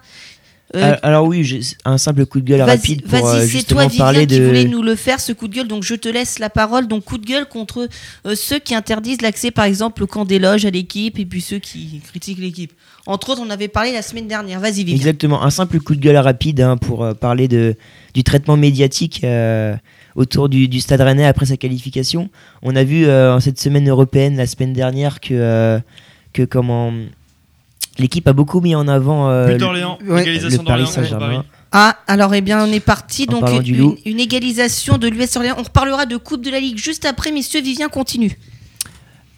Euh, 0.75 0.93
Ah, 1.01 1.07
Alors 1.07 1.25
oui, 1.25 1.43
j'ai 1.43 1.61
un 1.83 1.97
simple 1.97 2.25
coup 2.27 2.39
de 2.39 2.45
gueule 2.45 2.61
rapide 2.61 3.01
pour 3.01 3.11
vas-y, 3.11 3.23
euh, 3.37 3.41
c'est 3.41 3.47
justement 3.47 3.87
toi, 3.87 3.97
parler 3.97 4.27
qui 4.27 4.37
de. 4.39 4.45
voulais 4.45 4.65
nous 4.65 4.83
le 4.83 4.95
faire, 4.95 5.19
ce 5.19 5.33
coup 5.33 5.47
de 5.47 5.55
gueule. 5.55 5.67
Donc, 5.67 5.83
je 5.83 5.95
te 5.95 6.07
laisse 6.07 6.37
la 6.37 6.51
parole. 6.51 6.87
Donc, 6.87 7.05
coup 7.05 7.17
de 7.17 7.25
gueule 7.25 7.47
contre 7.47 7.89
euh, 8.27 8.35
ceux 8.35 8.59
qui 8.59 8.75
interdisent 8.75 9.21
l'accès, 9.23 9.49
par 9.49 9.65
exemple, 9.65 10.03
au 10.03 10.07
camp 10.07 10.25
des 10.25 10.37
loges 10.37 10.65
à 10.65 10.69
l'équipe 10.69 11.17
et 11.17 11.25
puis 11.25 11.41
ceux 11.41 11.57
qui 11.59 12.01
critiquent 12.07 12.37
l'équipe. 12.39 12.71
Entre 13.07 13.31
autres, 13.31 13.41
on 13.43 13.49
avait 13.49 13.67
parlé 13.67 13.91
la 13.91 14.03
semaine 14.03 14.27
dernière. 14.27 14.59
Vas-y, 14.59 14.83
Vivien. 14.83 14.95
Exactement, 14.95 15.41
un 15.41 15.49
simple 15.49 15.79
coup 15.79 15.95
de 15.95 16.01
gueule 16.01 16.17
rapide 16.17 16.61
hein, 16.61 16.77
pour 16.77 17.03
euh, 17.03 17.13
parler 17.15 17.47
de, 17.47 17.75
du 18.13 18.23
traitement 18.23 18.55
médiatique 18.55 19.21
euh, 19.23 19.75
autour 20.15 20.49
du, 20.49 20.67
du 20.67 20.79
Stade 20.79 21.01
Rennais 21.01 21.25
après 21.25 21.45
sa 21.45 21.57
qualification. 21.57 22.29
On 22.61 22.75
a 22.75 22.83
vu 22.83 23.05
euh, 23.05 23.35
en 23.35 23.39
cette 23.39 23.59
semaine 23.59 23.87
européenne, 23.89 24.35
la 24.37 24.47
semaine 24.47 24.73
dernière, 24.73 25.19
que, 25.19 25.33
euh, 25.33 25.79
que 26.33 26.43
comment 26.43 26.91
l'équipe 27.97 28.27
a 28.27 28.33
beaucoup 28.33 28.61
mis 28.61 28.75
en 28.75 28.87
avant 28.87 29.29
euh, 29.29 29.47
le- 29.57 30.11
ouais, 30.11 30.25
le 30.37 30.63
Paris 30.63 30.87
Saint-Germain. 30.87 31.45
Ah, 31.71 31.97
alors 32.07 32.33
eh 32.33 32.41
bien 32.41 32.65
on 32.65 32.71
est 32.71 32.79
parti 32.79 33.27
En 33.29 33.33
donc 33.41 33.67
une, 33.67 33.95
une 34.05 34.19
égalisation 34.19 34.97
de 34.97 35.07
l'US 35.07 35.35
Orléans. 35.35 35.55
On 35.59 35.63
reparlera 35.63 36.05
de 36.07 36.17
Coupe 36.17 36.43
de 36.43 36.49
la 36.49 36.59
Ligue 36.59 36.77
juste 36.79 37.05
après, 37.05 37.31
messieurs. 37.31 37.61
Vivien 37.61 37.89
continue. 37.89 38.37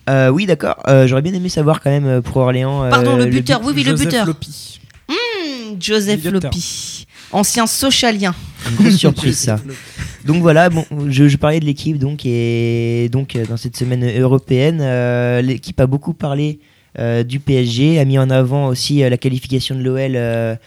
Euh, 0.09 0.29
oui, 0.29 0.45
d'accord. 0.45 0.77
Euh, 0.87 1.07
J'aurais 1.07 1.21
bien 1.21 1.33
aimé 1.33 1.49
savoir 1.49 1.81
quand 1.81 1.89
même 1.89 2.21
pour 2.21 2.37
Orléans. 2.37 2.83
euh, 2.85 2.89
Pardon, 2.89 3.17
le 3.17 3.25
but- 3.25 3.31
buteur. 3.41 3.61
Oui, 3.63 3.73
oui, 3.75 3.83
le 3.83 3.91
Joseph 3.91 4.05
buteur. 4.07 4.25
Lopi. 4.25 4.79
Hmm, 5.09 5.75
Joseph 5.79 6.23
Lopi, 6.23 7.05
ancien 7.33 7.67
socialien. 7.67 8.33
Une 8.69 8.75
grosse 8.77 8.95
surprise 8.97 9.37
ça. 9.45 9.59
Donc 10.25 10.41
voilà, 10.41 10.69
je, 11.07 11.35
parlais 11.37 11.59
de 11.59 11.65
l'équipe 11.65 11.97
donc 11.97 12.25
et 12.25 13.09
donc 13.11 13.35
euh, 13.35 13.45
dans 13.45 13.57
cette 13.57 13.75
semaine 13.75 14.07
européenne, 14.19 14.79
euh, 14.81 15.41
l'équipe 15.41 15.79
a 15.79 15.87
beaucoup 15.87 16.13
parlé 16.13 16.59
euh, 16.99 17.23
du 17.23 17.39
PSG, 17.39 17.99
a 17.99 18.05
mis 18.05 18.19
en 18.19 18.29
avant 18.29 18.67
aussi 18.67 18.99
la 18.99 19.17
qualification 19.17 19.75
de 19.75 19.81
l'OL. 19.81 20.57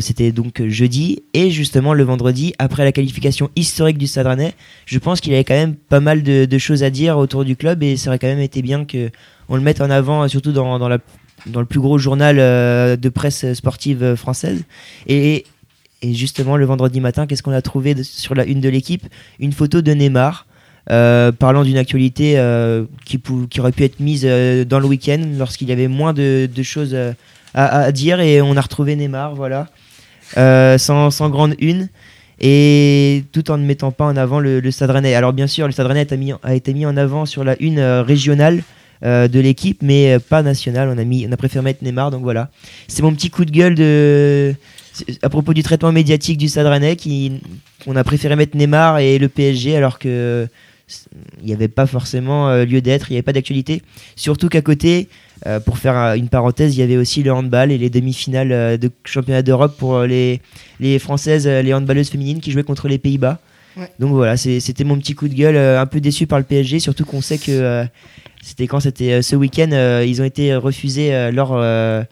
C'était 0.00 0.30
donc 0.30 0.62
jeudi 0.68 1.22
et 1.32 1.50
justement 1.50 1.94
le 1.94 2.04
vendredi 2.04 2.54
après 2.58 2.84
la 2.84 2.92
qualification 2.92 3.50
historique 3.56 3.98
du 3.98 4.06
Stade 4.06 4.52
je 4.84 4.98
pense 4.98 5.20
qu'il 5.20 5.32
avait 5.32 5.42
quand 5.42 5.54
même 5.54 5.74
pas 5.74 5.98
mal 5.98 6.22
de, 6.22 6.58
choses 6.58 6.84
à 6.84 6.90
dire 6.90 7.18
autour 7.18 7.44
du 7.44 7.56
club 7.56 7.82
et 7.82 7.96
ça 7.96 8.10
aurait 8.10 8.18
quand 8.18 8.28
même 8.28 8.40
été 8.40 8.62
bien 8.62 8.84
que 8.84 9.10
on 9.48 9.56
le 9.56 9.62
mette 9.62 9.80
en 9.80 9.90
avant, 9.90 10.28
surtout 10.28 10.52
dans, 10.52 10.78
dans 10.78 10.88
la 10.88 10.98
dans 11.46 11.60
le 11.60 11.66
plus 11.66 11.80
gros 11.80 11.96
journal 11.98 12.36
de 12.36 13.08
presse 13.08 13.52
sportive 13.54 14.16
française. 14.16 14.64
Et, 15.06 15.44
et 16.02 16.14
justement, 16.14 16.56
le 16.56 16.66
vendredi 16.66 17.00
matin, 17.00 17.26
qu'est-ce 17.26 17.42
qu'on 17.42 17.52
a 17.52 17.62
trouvé 17.62 17.94
sur 18.02 18.34
la 18.34 18.44
une 18.44 18.60
de 18.60 18.68
l'équipe? 18.68 19.06
Une 19.38 19.52
photo 19.52 19.80
de 19.80 19.92
Neymar. 19.92 20.46
euh, 20.90 21.32
parlant 21.32 21.64
d'une 21.64 21.78
actualité 21.78 22.34
euh, 22.38 22.84
qui, 23.04 23.20
aurait 23.58 23.72
pu 23.72 23.82
être 23.82 23.98
mise 23.98 24.22
euh, 24.24 24.64
dans 24.64 24.78
le 24.78 24.86
week-end 24.86 25.20
lorsqu'il 25.36 25.68
y 25.68 25.72
avait 25.72 25.88
moins 25.88 26.12
de, 26.12 26.48
choses 26.62 26.96
à, 27.54 27.90
dire 27.92 28.20
et 28.20 28.40
on 28.40 28.56
a 28.56 28.60
retrouvé 28.60 28.94
Neymar, 28.94 29.34
voilà, 29.34 29.68
sans, 30.78 31.30
grande 31.30 31.54
une 31.58 31.88
et 32.38 33.24
tout 33.32 33.50
en 33.50 33.56
ne 33.56 33.64
mettant 33.64 33.90
pas 33.90 34.04
en 34.04 34.16
avant 34.16 34.38
le, 34.38 34.60
le. 34.60 35.14
Alors 35.16 35.32
bien 35.32 35.46
sûr, 35.46 35.66
le 35.66 35.72
Stade 35.72 35.90
a, 35.90 36.54
été 36.54 36.74
mis- 36.74 36.86
en 36.86 36.96
avant 36.96 37.24
sur 37.24 37.42
la 37.42 37.60
une 37.60 37.80
régionale 37.80 38.62
de 39.02 39.40
l'équipe, 39.40 39.80
mais 39.82 40.18
pas 40.18 40.42
nationale. 40.42 40.94
On 40.94 41.32
a 41.32 41.36
préféré 41.36 41.64
mettre 41.64 41.82
Neymar, 41.82 42.10
donc 42.10 42.22
voilà. 42.22 42.50
C'est 42.86 43.02
mon 43.02 43.12
petit 43.14 43.30
coup 43.30 43.46
de 43.46 43.50
gueule 43.50 43.74
de, 43.74 44.54
à 45.22 45.28
propos 45.28 45.52
du 45.54 45.62
traitement 45.62 45.92
médiatique 45.92 46.38
du 46.38 46.48
Stade 46.48 46.66
Rennais, 46.66 46.96
qui, 46.96 47.32
on 47.86 47.96
a 47.96 48.04
préféré 48.04 48.36
mettre 48.36 48.56
Neymar 48.56 48.98
et 48.98 49.18
le 49.18 49.28
PSG 49.28 49.76
alors 49.76 49.98
que 49.98 50.46
c- 50.86 51.06
il 51.40 51.46
n'y 51.46 51.52
avait 51.52 51.68
pas 51.68 51.86
forcément 51.86 52.48
euh, 52.48 52.64
lieu 52.64 52.80
d'être, 52.80 53.10
il 53.10 53.14
n'y 53.14 53.16
avait 53.18 53.22
pas 53.22 53.32
d'actualité. 53.32 53.82
Surtout 54.16 54.48
qu'à 54.48 54.62
côté, 54.62 55.08
euh, 55.46 55.60
pour 55.60 55.78
faire 55.78 55.96
euh, 55.96 56.14
une 56.14 56.28
parenthèse, 56.28 56.76
il 56.76 56.80
y 56.80 56.82
avait 56.82 56.96
aussi 56.96 57.22
le 57.22 57.32
handball 57.32 57.70
et 57.72 57.78
les 57.78 57.90
demi-finales 57.90 58.52
euh, 58.52 58.76
de 58.76 58.90
championnat 59.04 59.42
d'Europe 59.42 59.76
pour 59.76 59.96
euh, 59.96 60.06
les, 60.06 60.40
les 60.80 60.98
françaises, 60.98 61.46
euh, 61.46 61.62
les 61.62 61.74
handballeuses 61.74 62.08
féminines 62.10 62.40
qui 62.40 62.50
jouaient 62.52 62.62
contre 62.64 62.88
les 62.88 62.98
Pays-Bas. 62.98 63.38
Ouais. 63.76 63.90
Donc 63.98 64.10
voilà, 64.12 64.36
c'était 64.38 64.84
mon 64.84 64.96
petit 64.98 65.14
coup 65.14 65.28
de 65.28 65.34
gueule, 65.34 65.56
euh, 65.56 65.80
un 65.80 65.84
peu 65.86 66.00
déçu 66.00 66.26
par 66.26 66.38
le 66.38 66.44
PSG, 66.46 66.78
surtout 66.78 67.04
qu'on 67.04 67.20
sait 67.20 67.36
que 67.36 67.50
euh, 67.50 67.84
c'était 68.42 68.66
quand 68.66 68.80
c'était 68.80 69.12
euh, 69.12 69.22
ce 69.22 69.36
week-end, 69.36 69.68
euh, 69.72 70.02
ils 70.06 70.22
ont 70.22 70.24
été 70.24 70.54
refusés 70.56 71.14
euh, 71.14 72.02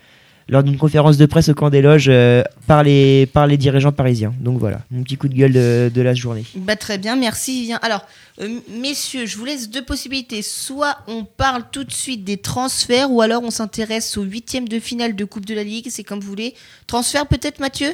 lors, 0.49 0.63
d'une 0.63 0.77
conférence 0.77 1.17
de 1.17 1.27
presse 1.27 1.49
au 1.49 1.55
camp 1.55 1.71
des 1.71 1.83
loges 1.83 2.09
euh, 2.09 2.43
par, 2.67 2.83
les, 2.83 3.27
par 3.27 3.47
les 3.47 3.57
dirigeants 3.57 3.93
parisiens. 3.93 4.35
Donc 4.41 4.59
voilà, 4.59 4.81
mon 4.91 5.03
petit 5.03 5.17
coup 5.17 5.29
de 5.29 5.35
gueule 5.35 5.53
de, 5.53 5.91
de 5.95 6.01
la 6.03 6.15
journée. 6.15 6.45
Bah, 6.57 6.77
très 6.77 6.99
bien, 6.99 7.17
merci 7.17 7.61
Vivien. 7.61 7.79
Alors, 7.83 8.07
euh, 8.41 8.61
messieurs, 8.81 9.27
je 9.27 9.37
vous 9.37 9.45
laisse 9.45 9.71
deux 9.71 9.85
possibilités. 9.85 10.43
Soit 10.43 10.99
on 11.07 11.25
parle 11.25 11.65
tout 11.71 11.85
de 11.85 11.93
suite 11.93 12.25
des 12.25 12.37
transferts, 12.37 13.11
ou 13.11 13.21
alors 13.21 13.43
on 13.43 13.51
s'intéresse 13.51 14.17
au 14.17 14.23
huitième 14.23 14.69
de 14.69 14.81
finale 14.81 15.17
de 15.17 15.25
Coupe 15.25 15.47
de 15.47 15.55
la 15.55 15.65
Ligue. 15.65 15.87
C'est 15.89 16.05
comme 16.05 16.21
vous 16.21 16.29
voulez. 16.29 16.55
Transfert 16.87 17.27
peut-être, 17.27 17.61
Mathieu? 17.61 17.93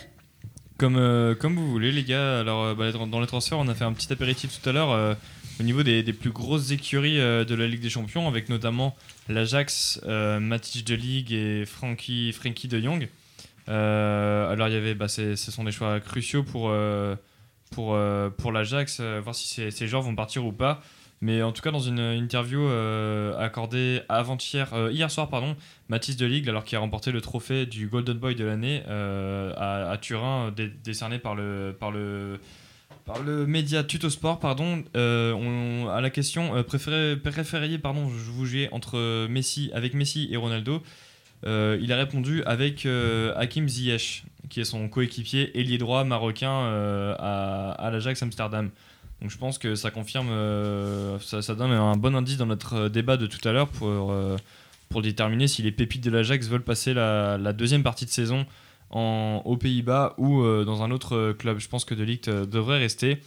Comme, 0.78 0.96
euh, 0.96 1.34
comme 1.34 1.56
vous 1.56 1.70
voulez, 1.70 1.92
les 1.92 2.04
gars. 2.04 2.40
Alors, 2.40 2.64
euh, 2.64 2.74
bah, 2.74 2.90
dans 2.92 3.20
les 3.20 3.26
transferts, 3.26 3.58
on 3.58 3.68
a 3.68 3.74
fait 3.74 3.84
un 3.84 3.92
petit 3.92 4.10
apéritif 4.12 4.58
tout 4.60 4.68
à 4.68 4.72
l'heure 4.72 4.92
euh, 4.92 5.14
au 5.60 5.62
niveau 5.62 5.82
des, 5.82 6.02
des 6.02 6.14
plus 6.14 6.30
grosses 6.30 6.70
écuries 6.70 7.20
euh, 7.20 7.44
de 7.44 7.54
la 7.54 7.68
Ligue 7.68 7.82
des 7.82 7.90
Champions, 7.90 8.26
avec 8.26 8.48
notamment 8.48 8.96
l'Ajax, 9.30 10.00
euh, 10.06 10.38
de 10.40 10.94
Ligue 10.94 11.32
et 11.32 11.64
Frankie, 11.64 12.32
de 12.68 12.80
Jong. 12.80 13.08
Euh, 13.68 14.50
alors, 14.50 14.68
il 14.68 14.74
y 14.74 14.76
avait, 14.76 14.94
bah, 14.94 15.08
ce 15.08 15.34
sont 15.36 15.64
des 15.64 15.72
choix 15.72 16.00
cruciaux 16.00 16.42
pour, 16.42 16.70
euh, 16.70 17.14
pour, 17.70 17.94
euh, 17.94 18.30
pour 18.30 18.52
l'Ajax, 18.52 19.00
voir 19.00 19.34
si 19.34 19.48
ces, 19.48 19.70
ces 19.70 19.86
joueurs 19.86 20.02
vont 20.02 20.14
partir 20.14 20.44
ou 20.44 20.52
pas. 20.52 20.82
Mais 21.22 21.42
en 21.42 21.52
tout 21.52 21.60
cas, 21.60 21.70
dans 21.70 21.80
une 21.80 22.00
interview 22.00 22.66
accordée 23.38 24.00
avant-hier, 24.08 24.72
hier 24.90 25.10
soir, 25.10 25.28
pardon, 25.28 25.54
Mathis 25.90 26.16
de 26.16 26.24
Ligue, 26.24 26.48
alors 26.48 26.64
qu'il 26.64 26.76
a 26.76 26.80
remporté 26.80 27.12
le 27.12 27.20
trophée 27.20 27.66
du 27.66 27.88
Golden 27.88 28.16
Boy 28.16 28.34
de 28.34 28.44
l'année 28.44 28.82
à, 28.86 29.98
Turin, 30.00 30.50
dé- 30.50 30.72
décerné 30.82 31.18
par 31.18 31.34
le, 31.34 31.76
par 31.78 31.90
le, 31.90 32.40
par 33.04 33.22
le 33.22 33.46
média 33.46 33.84
Tutosport, 33.84 34.40
pardon, 34.40 34.82
euh, 34.96 35.86
à 35.88 36.00
la 36.00 36.10
question 36.10 36.56
euh, 36.56 36.62
préféré, 36.62 37.78
pardon, 37.78 38.08
je 38.08 38.30
vous 38.30 38.46
jouais 38.46 38.68
entre 38.72 39.26
Messi, 39.28 39.70
avec 39.74 39.94
Messi 39.94 40.28
et 40.30 40.36
Ronaldo, 40.36 40.82
euh, 41.46 41.78
il 41.80 41.92
a 41.92 41.96
répondu 41.96 42.42
avec 42.44 42.86
euh, 42.86 43.32
Hakim 43.36 43.68
Ziyech, 43.68 44.24
qui 44.48 44.60
est 44.60 44.64
son 44.64 44.88
coéquipier 44.88 45.58
ailier 45.58 45.78
droit 45.78 46.04
marocain 46.04 46.50
à, 47.18 47.72
à 47.72 47.90
l'Ajax 47.90 48.22
Amsterdam. 48.22 48.70
Donc 49.20 49.30
je 49.30 49.38
pense 49.38 49.58
que 49.58 49.74
ça 49.74 49.90
confirme, 49.90 50.28
ça, 51.20 51.54
donne 51.54 51.72
un 51.72 51.96
bon 51.96 52.16
indice 52.16 52.38
dans 52.38 52.46
notre 52.46 52.88
débat 52.88 53.16
de 53.16 53.26
tout 53.26 53.46
à 53.46 53.52
l'heure 53.52 53.68
pour, 53.68 54.14
pour 54.88 55.02
déterminer 55.02 55.46
si 55.46 55.62
les 55.62 55.72
pépites 55.72 56.02
de 56.02 56.10
l'Ajax 56.10 56.48
veulent 56.48 56.62
passer 56.62 56.94
la 56.94 57.52
deuxième 57.52 57.82
partie 57.82 58.06
de 58.06 58.10
saison 58.10 58.46
aux 58.90 59.56
Pays-Bas 59.56 60.14
ou 60.18 60.42
euh, 60.42 60.64
dans 60.64 60.82
un 60.82 60.90
autre 60.90 61.16
euh, 61.16 61.32
club. 61.32 61.58
Je 61.58 61.68
pense 61.68 61.84
que 61.84 61.94
De 61.94 62.02
Ligt 62.02 62.28
euh, 62.28 62.46
devrait 62.46 62.78
rester. 62.78 63.18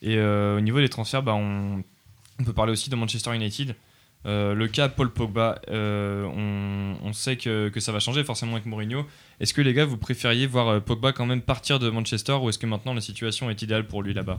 Et 0.00 0.16
au 0.20 0.60
niveau 0.60 0.78
des 0.78 0.88
transferts, 0.88 1.24
bah, 1.24 1.34
on, 1.34 1.82
peut 2.44 2.52
parler 2.52 2.70
aussi 2.70 2.88
de 2.88 2.94
Manchester 2.94 3.34
United. 3.34 3.74
Le 4.24 4.66
cas 4.66 4.88
Paul 4.88 5.12
Pogba, 5.12 5.60
on, 5.68 7.12
sait 7.12 7.36
que, 7.36 7.68
que 7.68 7.80
ça 7.80 7.90
va 7.90 7.98
changer 7.98 8.22
forcément 8.22 8.52
avec 8.52 8.66
Mourinho. 8.66 9.04
Est-ce 9.40 9.52
que 9.52 9.60
les 9.60 9.74
gars, 9.74 9.86
vous 9.86 9.96
préfériez 9.96 10.46
voir 10.46 10.80
Pogba 10.82 11.12
quand 11.12 11.26
même 11.26 11.42
partir 11.42 11.80
de 11.80 11.90
Manchester 11.90 12.34
ou 12.34 12.48
est-ce 12.48 12.60
que 12.60 12.66
maintenant 12.66 12.94
la 12.94 13.00
situation 13.00 13.50
est 13.50 13.60
idéale 13.60 13.88
pour 13.88 14.04
lui 14.04 14.14
là-bas? 14.14 14.38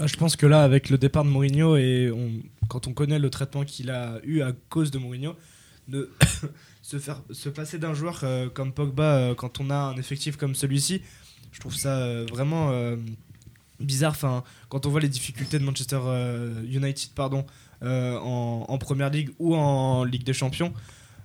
Ah, 0.00 0.08
Je 0.08 0.16
pense 0.16 0.34
que 0.34 0.46
là, 0.46 0.64
avec 0.64 0.90
le 0.90 0.98
départ 0.98 1.22
de 1.22 1.28
Mourinho 1.28 1.76
et 1.76 2.12
quand 2.68 2.88
on 2.88 2.92
connaît 2.92 3.20
le 3.20 3.30
traitement 3.30 3.64
qu'il 3.64 3.90
a 3.90 4.18
eu 4.24 4.40
à 4.40 4.50
cause 4.68 4.90
de 4.90 4.98
Mourinho, 4.98 5.36
se, 6.88 6.98
faire, 6.98 7.20
se 7.30 7.50
passer 7.50 7.78
d'un 7.78 7.92
joueur 7.92 8.20
euh, 8.22 8.48
comme 8.48 8.72
Pogba 8.72 9.02
euh, 9.02 9.34
quand 9.34 9.60
on 9.60 9.68
a 9.68 9.76
un 9.76 9.96
effectif 9.96 10.38
comme 10.38 10.54
celui-ci, 10.54 11.02
je 11.52 11.60
trouve 11.60 11.76
ça 11.76 11.98
euh, 11.98 12.24
vraiment 12.30 12.72
bizarre. 13.78 14.16
Quand 14.70 14.86
on 14.86 14.88
voit 14.88 15.00
les 15.00 15.08
difficultés 15.08 15.58
de 15.58 15.64
Manchester 15.64 16.00
United 16.64 17.10
pardon, 17.14 17.44
en, 17.82 18.64
en 18.68 18.78
Première 18.78 19.10
Ligue 19.10 19.30
ou 19.38 19.54
en 19.54 20.04
Ligue 20.04 20.24
des 20.24 20.32
Champions, 20.32 20.72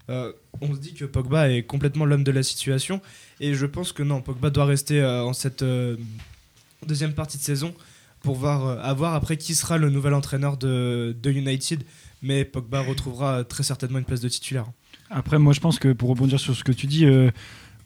on 0.07 0.73
se 0.73 0.79
dit 0.79 0.93
que 0.93 1.05
Pogba 1.05 1.49
est 1.49 1.63
complètement 1.63 2.05
l'homme 2.05 2.23
de 2.23 2.31
la 2.31 2.43
situation. 2.43 3.01
Et 3.39 3.53
je 3.53 3.65
pense 3.65 3.91
que 3.91 4.03
non, 4.03 4.21
Pogba 4.21 4.49
doit 4.49 4.65
rester 4.65 5.03
en 5.03 5.33
cette 5.33 5.63
deuxième 6.85 7.13
partie 7.13 7.37
de 7.37 7.43
saison 7.43 7.73
pour 8.23 8.35
voir, 8.35 8.65
euh, 8.65 8.77
à 8.81 8.93
voir 8.93 9.13
après 9.13 9.37
qui 9.37 9.53
sera 9.53 9.77
le 9.77 9.89
nouvel 9.91 10.15
entraîneur 10.15 10.57
de, 10.57 11.15
de 11.21 11.29
United. 11.29 11.83
Mais 12.23 12.45
Pogba 12.45 12.81
retrouvera 12.81 13.43
très 13.43 13.63
certainement 13.63 13.99
une 13.99 14.05
place 14.05 14.21
de 14.21 14.29
titulaire. 14.29 14.65
Après, 15.09 15.37
moi, 15.37 15.53
je 15.53 15.59
pense 15.59 15.77
que 15.77 15.91
pour 15.91 16.09
rebondir 16.09 16.39
sur 16.39 16.55
ce 16.55 16.63
que 16.63 16.71
tu 16.71 16.87
dis, 16.87 17.05
euh, 17.05 17.29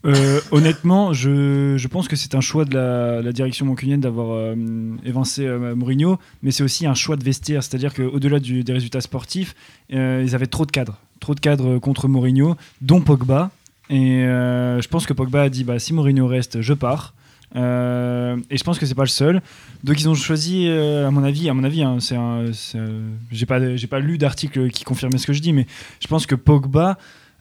euh, 0.05 0.39
honnêtement, 0.51 1.11
je, 1.11 1.76
je 1.76 1.88
pense 1.88 2.07
que 2.07 2.15
c'est 2.15 2.35
un 2.35 2.41
choix 2.41 2.64
de 2.64 2.76
la, 2.76 3.31
direction 3.31 3.65
mancunienne 3.65 3.99
d'avoir 3.99 4.31
euh, 4.31 4.55
évincé 5.03 5.47
Mourinho, 5.76 6.19
mais 6.43 6.51
c'est 6.51 6.64
aussi 6.64 6.85
un 6.85 6.93
choix 6.93 7.18
de 7.18 7.23
vestiaire. 7.23 7.64
C'est-à-dire 7.64 7.95
qu'au-delà 7.95 8.39
des 8.39 8.73
résultats 8.73 9.01
sportifs, 9.01 9.55
ils 9.89 10.35
avaient 10.35 10.45
trop 10.45 10.68
de 10.68 10.72
cadres. 10.72 10.99
Trop 11.19 11.34
de 11.34 11.39
cadres 11.39 11.80
contre 11.80 12.07
Mourinho, 12.07 12.55
dont 12.81 13.01
Pogba. 13.01 13.49
Et 13.89 14.22
je 14.22 14.88
pense 14.88 15.07
que 15.07 15.14
Pogba 15.14 15.41
a 15.41 15.49
dit 15.49 15.64
bah, 15.64 15.80
si 15.80 15.93
Mourinho 15.93 16.27
reste, 16.27 16.61
je 16.61 16.73
pars. 16.73 17.15
Euh, 17.58 18.38
et 18.50 18.58
je 18.58 18.64
pense 18.64 18.78
que 18.80 18.86
c'est 18.86 18.96
pas 18.96 19.04
le 19.04 19.08
seul. 19.10 19.42
Donc 19.84 20.00
ils 20.00 20.08
ont 20.08 20.16
choisi, 20.16 20.68
euh, 20.68 21.08
à 21.08 21.12
mon 21.12 21.24
avis, 21.24 21.50
à 21.50 21.54
mon 21.54 21.64
avis, 21.64 21.82
hein, 21.84 21.98
c'est 22.00 22.16
un, 22.16 22.52
c'est 22.54 22.78
un- 22.78 23.02
j'ai 23.32 23.46
pas, 23.46 23.76
j'ai 23.76 23.88
pas 23.88 24.00
lu 24.00 24.18
d'article 24.18 24.70
qui 24.70 24.84
confirmait 24.84 25.18
ce 25.18 25.28
que 25.28 25.34
je 25.34 25.42
dis, 25.42 25.54
mais 25.54 25.66
je 26.00 26.08
pense 26.08 26.26
que 26.26 26.36
Pogba 26.36 26.98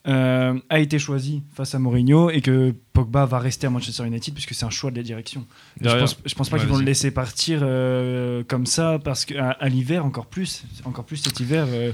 euh, 0.07 0.57
a 0.69 0.79
été 0.79 0.99
choisi 0.99 1.43
face 1.53 1.75
à 1.75 1.79
Mourinho 1.79 2.29
et 2.29 2.39
que 2.39 2.73
Pogba 2.93 3.25
va 3.25 3.39
rester 3.39 3.67
à 3.67 3.69
Manchester 3.69 4.05
United 4.07 4.33
puisque 4.33 4.53
c'est 4.53 4.63
un 4.65 4.69
choix 4.69 4.89
de 4.89 4.95
la 4.95 5.03
direction. 5.03 5.45
Je 5.81 5.89
pense, 5.89 6.17
je 6.25 6.33
pense 6.33 6.49
pas 6.49 6.55
Ouais, 6.55 6.59
qu'ils 6.61 6.69
vont 6.69 6.75
vas-y. 6.75 6.83
le 6.85 6.89
laisser 6.89 7.11
partir 7.11 7.59
euh, 7.61 8.41
comme 8.47 8.65
ça 8.65 8.99
parce 9.03 9.25
qu'à 9.25 9.49
à, 9.51 9.67
l'hiver 9.67 10.05
encore 10.05 10.27
plus, 10.27 10.63
encore 10.85 11.03
plus 11.03 11.17
cet 11.17 11.41
hiver, 11.41 11.67
euh, 11.69 11.91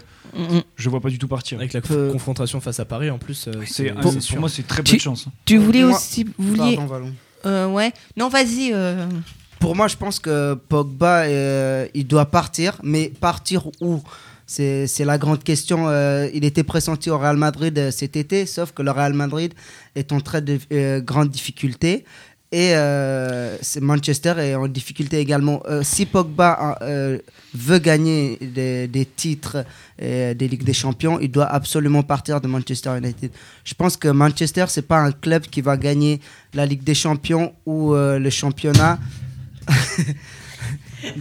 je 0.76 0.90
vois 0.90 1.02
pas 1.02 1.10
du 1.10 1.18
tout 1.18 1.28
partir. 1.28 1.58
Avec 1.58 1.74
la 1.74 1.82
Euh, 1.90 2.12
confrontation 2.12 2.62
face 2.62 2.80
à 2.80 2.86
Paris, 2.86 3.10
en 3.10 3.18
plus, 3.18 3.48
euh, 3.48 3.52
C'est, 3.66 3.91
c'est 4.20 4.30
pour 4.34 4.40
moi, 4.41 4.50
c'est 4.50 4.68
très 4.68 4.84
peu 4.84 4.94
de 4.94 5.00
chance. 5.00 5.26
hein. 5.28 5.32
Tu 5.45 5.58
voulais 5.58 5.82
Moi- 5.84 5.95
aussi. 5.98 6.26
Vous 6.38 6.56
vouliez. 6.56 6.76
Pardon. 6.78 7.12
Euh, 7.45 7.68
ouais. 7.68 7.91
Non, 8.18 8.30
vas-y. 8.30 8.72
euh, 8.74 9.07
Pour 9.60 9.76
moi, 9.76 9.88
je 9.88 9.95
pense 9.98 10.20
que 10.20 10.56
Pogba, 10.56 11.24
euh, 11.24 11.88
il 11.94 12.07
doit 12.07 12.26
partir, 12.26 12.78
mais 12.84 13.11
partir 13.20 13.68
où? 13.82 14.02
C'est 14.45 15.06
la 15.06 15.18
grande 15.18 15.44
question. 15.44 15.90
Il 16.34 16.44
était 16.44 16.64
pressenti 16.64 17.10
au 17.10 17.18
Real 17.18 17.38
Madrid 17.38 17.90
cet 17.91 18.15
été, 18.18 18.45
sauf 18.45 18.72
que 18.72 18.84
le 18.84 18.91
Real 18.91 19.14
Madrid 19.14 19.53
est 19.95 20.11
en 20.11 20.20
très 20.20 20.41
de 20.41 20.60
euh, 20.72 20.99
grandes 20.99 21.30
difficultés. 21.30 22.06
Et 22.55 22.73
euh, 22.75 23.57
Manchester 23.81 24.35
est 24.38 24.53
en 24.53 24.67
difficulté 24.67 25.17
également. 25.17 25.63
Euh, 25.67 25.81
si 25.81 26.05
Pogba 26.05 26.77
euh, 26.84 27.17
veut 27.55 27.80
gagner 27.80 28.38
des, 28.39 28.88
des 28.88 29.05
titres 29.07 29.65
des 29.99 30.47
Ligues 30.47 30.63
des 30.63 30.73
Champions, 30.73 31.17
il 31.19 31.31
doit 31.31 31.45
absolument 31.47 32.03
partir 32.03 32.39
de 32.41 32.47
Manchester 32.47 32.91
United. 32.97 33.31
Je 33.63 33.73
pense 33.73 33.95
que 33.97 34.07
Manchester, 34.09 34.65
c'est 34.67 34.88
pas 34.88 34.99
un 34.99 35.11
club 35.11 35.43
qui 35.43 35.61
va 35.61 35.77
gagner 35.77 36.19
la 36.53 36.65
Ligue 36.67 36.84
des 36.84 36.93
Champions 36.93 37.53
ou 37.65 37.93
le 37.95 38.30
championnat. 38.30 38.99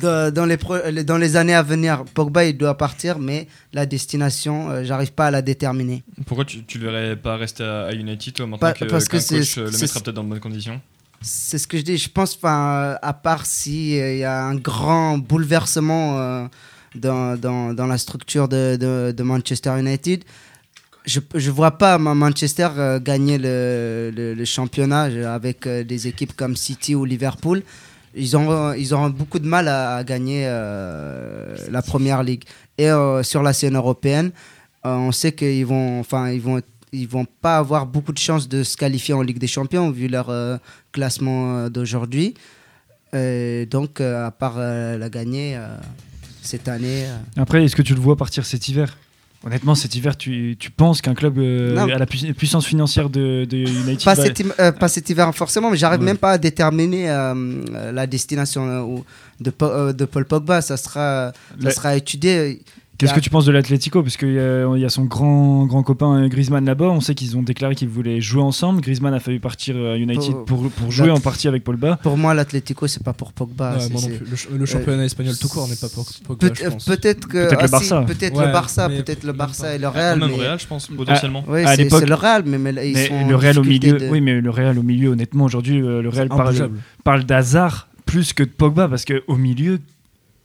Dans, 0.00 0.46
les 0.46 0.56
pro- 0.56 0.76
les- 0.92 1.02
dans 1.02 1.18
les 1.18 1.34
années 1.34 1.54
à 1.54 1.62
venir, 1.62 2.04
Pogba 2.14 2.44
il 2.44 2.56
doit 2.56 2.76
partir, 2.78 3.18
mais 3.18 3.48
la 3.72 3.84
destination, 3.84 4.70
euh, 4.70 4.84
j'arrive 4.84 5.12
pas 5.12 5.26
à 5.26 5.30
la 5.32 5.42
déterminer. 5.42 6.04
Pourquoi 6.24 6.44
tu, 6.44 6.62
tu 6.64 6.78
le 6.78 6.88
verrais 6.88 7.16
pas 7.16 7.36
rester 7.36 7.64
à, 7.64 7.92
United 7.92 8.32
toi, 8.34 8.46
maintenant 8.46 8.58
Pas- 8.58 8.74
que, 8.74 8.84
parce 8.84 9.08
que 9.08 9.16
coach 9.16 9.56
le 9.56 9.64
mettra 9.72 10.00
peut-être 10.00 10.14
dans 10.14 10.22
de 10.22 10.28
bonnes 10.28 10.38
conditions? 10.40 10.80
C'est 11.22 11.58
ce 11.58 11.66
que 11.66 11.78
je 11.78 11.82
dis. 11.82 11.96
Je 11.96 12.10
pense, 12.10 12.36
enfin, 12.36 12.96
à 13.00 13.12
part 13.12 13.46
si 13.46 13.98
euh, 14.00 14.14
il 14.14 14.18
y 14.18 14.24
a 14.24 14.44
un 14.44 14.56
grand 14.56 15.18
bouleversement 15.18 16.18
euh, 16.18 16.46
dans, 16.94 17.36
dans, 17.38 17.86
la 17.86 17.98
structure 17.98 18.48
de, 18.48 18.76
de, 18.76 19.22
Manchester 19.22 19.78
United, 19.78 20.24
je 21.06 21.20
je 21.34 21.50
vois 21.50 21.72
pas 21.72 21.98
Ma- 21.98 22.14
Manchester 22.14 22.68
euh, 22.76 23.00
gagner 23.00 23.38
le, 23.38 24.12
le, 24.14 24.44
championnat 24.44 25.06
euh, 25.06 25.34
avec 25.34 25.66
euh, 25.66 25.84
des 25.84 26.08
équipes 26.08 26.34
comme 26.34 26.56
City 26.56 26.94
ou 26.94 27.04
Liverpool. 27.04 27.62
Ils 28.14 28.36
auront, 28.36 28.72
ils 28.74 28.92
beaucoup 29.10 29.38
de 29.38 29.46
mal 29.46 29.68
à, 29.68 30.04
gagner 30.04 30.44
euh, 30.46 31.56
la 31.70 31.82
première 31.82 32.22
ligue. 32.22 32.44
Et 32.76 32.90
euh, 32.90 33.22
sur 33.22 33.42
la 33.42 33.52
scène 33.52 33.76
européenne, 33.76 34.32
euh, 34.84 34.94
on 34.94 35.12
sait 35.12 35.32
qu'ils 35.32 35.64
vont, 35.64 36.00
enfin, 36.00 36.36
vont, 36.38 36.60
ils 36.92 37.08
vont 37.08 37.26
pas 37.40 37.56
avoir 37.58 37.86
beaucoup 37.86 38.12
de 38.12 38.18
chances 38.18 38.48
de 38.48 38.62
se 38.62 38.76
qualifier 38.76 39.14
en 39.14 39.22
Ligue 39.22 39.38
des 39.38 39.46
Champions 39.46 39.90
vu 39.90 40.08
leur 40.08 40.28
euh, 40.30 40.58
classement 40.92 41.56
euh, 41.58 41.68
d'aujourd'hui. 41.68 42.34
Euh, 43.14 43.66
donc, 43.66 44.00
à 44.00 44.30
part 44.30 44.58
la 44.58 45.08
gagner 45.10 45.58
cette 46.42 46.66
année. 46.68 47.04
Après, 47.36 47.64
est-ce 47.64 47.76
que 47.76 47.82
tu 47.82 47.94
le 47.94 48.00
vois 48.00 48.16
partir 48.16 48.46
cet 48.46 48.68
hiver? 48.68 48.96
Honnêtement, 49.44 49.74
cet 49.74 49.96
hiver, 49.96 50.16
tu, 50.16 50.56
tu 50.58 50.70
penses 50.70 51.02
qu'un 51.02 51.14
club 51.14 51.36
euh, 51.38 51.76
à 51.76 51.98
la 51.98 52.06
pui- 52.06 52.32
puissance 52.32 52.64
financière 52.64 53.10
de, 53.10 53.44
de 53.44 53.56
United 53.56 54.04
pas, 54.04 54.14
va- 54.14 54.24
cet, 54.24 54.40
euh, 54.60 54.70
pas 54.72 54.86
cet 54.88 55.10
hiver 55.10 55.34
forcément, 55.34 55.68
mais 55.70 55.76
j'arrive 55.76 55.98
Ouais. 56.00 56.06
même 56.06 56.16
pas 56.16 56.30
à 56.32 56.38
déterminer 56.38 57.10
euh, 57.10 57.92
la 57.92 58.06
destination 58.06 59.04
de, 59.40 59.92
de 59.92 60.04
Paul 60.04 60.24
Pogba. 60.26 60.62
Ça 60.62 60.76
sera, 60.76 61.32
ça 61.60 61.70
sera 61.72 61.96
étudié. 61.96 62.62
Qu'est-ce 63.06 63.14
que 63.14 63.20
tu 63.20 63.30
penses 63.30 63.44
de 63.44 63.52
l'Atlético? 63.52 64.02
Parce 64.02 64.16
qu'il 64.16 64.32
y, 64.32 64.38
a- 64.38 64.66
il 64.76 64.80
y 64.80 64.84
a 64.84 64.88
son 64.88 65.04
grand, 65.04 65.66
grand 65.66 65.82
copain 65.82 66.22
euh, 66.22 66.28
Griezmann 66.28 66.64
là-bas. 66.64 66.86
On 66.86 67.00
sait 67.00 67.14
qu'ils 67.14 67.36
ont 67.36 67.42
déclaré 67.42 67.74
qu'ils 67.74 67.88
voulaient 67.88 68.20
jouer 68.20 68.42
ensemble. 68.42 68.80
Griezmann 68.80 69.12
a 69.14 69.20
fallu 69.20 69.40
partir 69.40 69.76
à 69.76 69.96
United 69.96 70.32
Pour- 70.46 70.62
pour, 70.62 70.70
pour 70.70 70.90
jouer 70.90 71.10
en 71.10 71.20
partie 71.20 71.48
avec 71.48 71.64
Paul 71.64 71.76
Ba. 71.76 71.98
Pour 72.02 72.16
moi, 72.16 72.32
l'Atlético, 72.34 72.86
c'est 72.86 73.02
pas 73.02 73.12
pour 73.12 73.32
Pogba. 73.32 73.72
Ouais, 73.74 73.80
c'est- 73.80 73.92
moi 73.92 74.00
non 74.02 74.08
c'est- 74.08 74.14
plus. 74.18 74.30
Le, 74.30 74.36
ch- 74.36 74.48
le 74.58 74.66
championnat 74.66 75.04
espagnol 75.04 75.34
tout 75.36 75.48
court 75.48 75.68
n'est 75.68 75.76
pas 75.76 75.88
pour 75.88 76.06
Pogba, 76.26 76.48
Peut- 76.48 76.54
je 76.54 76.68
pense. 76.70 76.84
Peut-être 76.84 77.26
que 77.28 77.48
Peut-être 77.48 77.52
le 77.52 77.58
ah, 77.58 77.66
si, 77.66 77.70
Barça. 77.72 78.02
peut-être 78.06 78.36
Ouais, 78.38 78.46
le 78.46 78.52
Barça, 78.52 78.88
peut-être 78.88 79.24
le 79.24 79.32
Barça 79.32 79.74
et 79.74 79.78
le 79.78 79.88
Real. 79.88 80.18
Même 80.18 80.28
mais- 80.30 80.36
Real, 80.36 80.60
je 80.60 80.66
pense, 80.66 80.86
potentiellement. 80.86 81.44
Oui, 81.48 81.64
À 81.64 81.74
c'est 81.74 81.84
l'époque- 81.84 82.00
c'est 82.00 82.06
le 82.08 82.14
Real, 82.14 82.42
mais, 82.46 82.58
mais 82.58 82.72
là, 82.72 82.84
ils 82.84 82.94
Mais 82.94 83.08
sont 83.08 83.26
le 83.28 83.36
Real 83.36 83.58
au 83.58 83.64
milieu, 83.64 83.98
de- 83.98 84.08
oui, 84.08 84.20
mais 84.20 84.40
le 84.40 84.50
Real 84.50 84.78
au 84.78 84.82
milieu, 84.82 85.10
honnêtement, 85.10 85.44
aujourd'hui, 85.44 85.80
euh, 85.82 86.02
le 86.02 86.08
Real 86.08 86.28
parle, 86.28 86.70
parle 87.04 87.24
d'hazard 87.24 87.88
plus 88.06 88.32
que 88.32 88.42
de 88.42 88.48
Pogba 88.50 88.88
parce 88.88 89.04
que 89.04 89.22
au 89.26 89.36
milieu. 89.36 89.78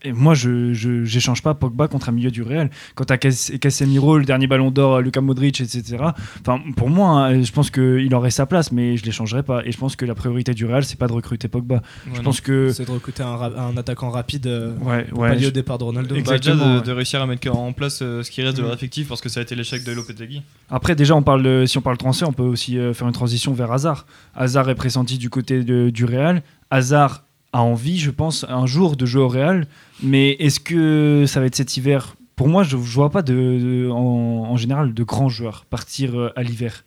Et 0.08 0.14
moi, 0.14 0.34
je 0.36 0.72
j'échange 1.04 1.42
pas 1.44 1.54
Pogba 1.54 1.88
contre 1.90 2.08
un 2.08 2.12
milieu 2.14 2.32
du 2.32 2.42
Real. 2.44 2.70
Quand 2.96 3.04
t'as 3.04 3.18
Cas- 3.18 3.52
Casemiro, 3.60 4.18
le 4.18 4.24
dernier 4.24 4.48
Ballon 4.48 4.72
d'Or, 4.72 5.02
Luka 5.02 5.20
Modric, 5.20 5.60
etc. 5.60 5.98
Enfin, 6.42 6.62
pour 6.78 6.90
moi, 6.90 7.26
hein, 7.28 7.44
je 7.44 7.52
pense 7.52 7.70
qu'il 7.70 8.14
aurait 8.16 8.32
sa 8.32 8.46
place, 8.46 8.72
mais 8.72 8.96
je 8.96 9.04
l'échangerais 9.04 9.44
pas. 9.44 9.66
Et 9.66 9.72
je 9.74 9.78
pense 9.78 9.96
que 9.98 10.06
la 10.06 10.16
priorité 10.16 10.54
du 10.54 10.66
Real, 10.66 10.86
c'est 10.86 10.98
pas 10.98 11.08
de 11.08 11.14
recruter 11.14 11.50
Pogba. 11.50 11.82
je 12.14 12.22
pense 12.22 12.40
que 12.40 12.70
C'est 12.72 12.86
de 12.86 12.92
recruter 12.92 13.22
un, 13.24 13.76
attaquant 13.76 14.10
rapide 14.10 14.48
euh, 14.48 14.74
ouais, 14.78 15.04
pour 15.06 15.20
ouais, 15.20 15.30
pallier 15.30 15.44
je- 15.44 15.48
au 15.50 15.52
départ 15.52 15.78
de 15.78 15.84
Ronaldo. 15.84 16.16
Bah, 16.16 16.22
déjà 16.22 16.36
Exactement, 16.36 16.74
de, 16.76 16.80
ouais. 16.80 16.86
de 16.86 16.92
réussir 16.94 17.22
à 17.22 17.26
mettre 17.28 17.52
en 17.54 17.74
place 17.74 18.00
euh, 18.02 18.24
ce 18.24 18.32
qui 18.32 18.42
reste 18.42 18.56
de 18.58 18.62
leur 18.62 18.72
Mm. 18.72 18.76
effectif 18.76 19.08
parce 19.10 19.20
que 19.22 19.28
ça 19.30 19.42
a 19.42 19.44
été 19.44 19.56
l'échec 19.56 19.84
de 19.84 19.92
Lopetegui. 19.92 20.42
Après, 20.70 20.96
déjà, 20.96 21.16
on 21.16 21.22
parle 21.22 21.44
de- 21.44 21.66
si 21.66 21.78
on 21.78 21.82
parle 21.82 21.98
transfert, 21.98 22.30
on 22.30 22.34
peut 22.34 22.44
aussi 22.44 22.78
euh, 22.78 22.94
faire 22.94 23.08
une 23.08 23.14
transition 23.14 23.54
vers 23.54 23.72
Hazard. 23.74 24.06
Hazard 24.36 24.70
est 24.70 24.76
pressenti 24.76 25.18
du 25.18 25.30
côté 25.30 25.64
de- 25.64 25.90
du 25.90 26.06
Real. 26.06 26.44
Hazard 26.70 27.24
a 27.54 27.62
envie, 27.62 27.98
je 27.98 28.12
pense, 28.12 28.46
un 28.48 28.66
jour 28.66 28.98
de 28.98 29.06
jouer 29.06 29.22
au 29.22 29.28
Real. 29.28 29.68
Mais 30.04 30.32
est-ce 30.40 30.60
que 30.60 31.26
ça 31.28 31.40
va 31.40 31.46
être 31.46 31.56
cet 31.56 31.78
hiver? 31.78 32.16
Pour 32.36 32.48
moi, 32.48 32.64
je 32.64 32.76
ne 32.76 32.82
vois 32.82 33.10
pas 33.10 33.24
en, 33.24 34.58
général 34.58 34.94
de 34.94 35.04
grands 35.04 35.30
joueurs 35.30 35.66
partir 35.66 36.18
euh, 36.20 36.32
à 36.36 36.44
l'hiver. 36.44 36.84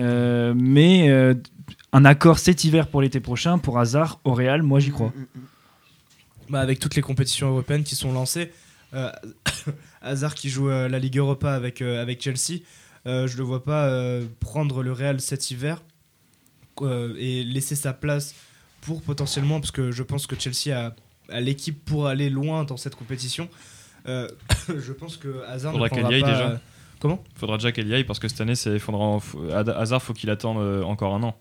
Euh, 0.00 0.54
mais 0.56 1.08
euh, 1.10 1.34
un 1.92 2.04
accord 2.04 2.38
cet 2.38 2.64
hiver 2.64 2.88
pour 2.88 3.02
l'été 3.02 3.20
prochain, 3.20 3.58
pour 3.58 3.78
Hazard, 3.78 4.20
au 4.24 4.34
Real, 4.34 4.62
moi 4.62 4.80
j'y 4.80 4.90
crois. 4.90 5.12
Bah, 6.48 6.60
avec 6.60 6.78
toutes 6.78 6.96
les 6.96 7.02
compétitions 7.02 7.50
européennes 7.50 7.84
qui 7.84 7.94
sont 7.94 8.12
lancées, 8.12 8.52
euh, 8.94 9.10
Hazard 10.02 10.34
qui 10.34 10.50
joue 10.50 10.68
la 10.68 10.98
Ligue 10.98 11.18
Europa 11.18 11.52
avec, 11.52 11.80
avec 11.80 12.22
Chelsea, 12.22 12.60
je 13.06 13.36
le 13.36 13.42
vois 13.42 13.64
pas 13.64 13.88
prendre 14.40 14.82
le 14.82 14.92
Real 14.92 15.20
cet 15.20 15.50
hiver 15.50 15.82
et 16.82 17.44
laisser 17.44 17.76
sa 17.76 17.92
place 17.92 18.34
pour 18.84 19.02
potentiellement, 19.02 19.60
parce 19.60 19.70
que 19.70 19.90
je 19.90 20.02
pense 20.02 20.26
que 20.26 20.36
Chelsea 20.38 20.76
a, 20.76 20.94
a 21.34 21.40
l'équipe 21.40 21.84
pour 21.84 22.06
aller 22.06 22.30
loin 22.30 22.64
dans 22.64 22.76
cette 22.76 22.94
compétition. 22.96 23.48
Euh, 24.08 24.28
je 24.68 24.92
pense 24.92 25.16
que 25.16 25.42
Hazard 25.48 25.72
Faudra 25.72 25.86
ne 25.86 25.90
prendra 25.90 26.08
qu'elle 26.10 26.12
y 26.12 26.14
aille 26.16 26.20
pas, 26.22 26.32
déjà. 26.32 26.48
euh, 26.50 26.56
Comment? 27.00 27.22
Faudra 27.36 27.56
déjà 27.58 27.72
qu'elle 27.72 27.88
y 27.88 27.94
aille 27.94 28.04
parce 28.04 28.18
que 28.18 28.28
cette 28.28 28.40
année, 28.40 28.54
c'est 28.54 28.78
faudra, 28.78 29.18
Hazard, 29.76 30.02
faut 30.02 30.12
qu'il 30.14 30.30
attende 30.30 30.58
euh, 30.58 30.82
encore 30.82 31.14
un 31.14 31.22
an. 31.22 31.36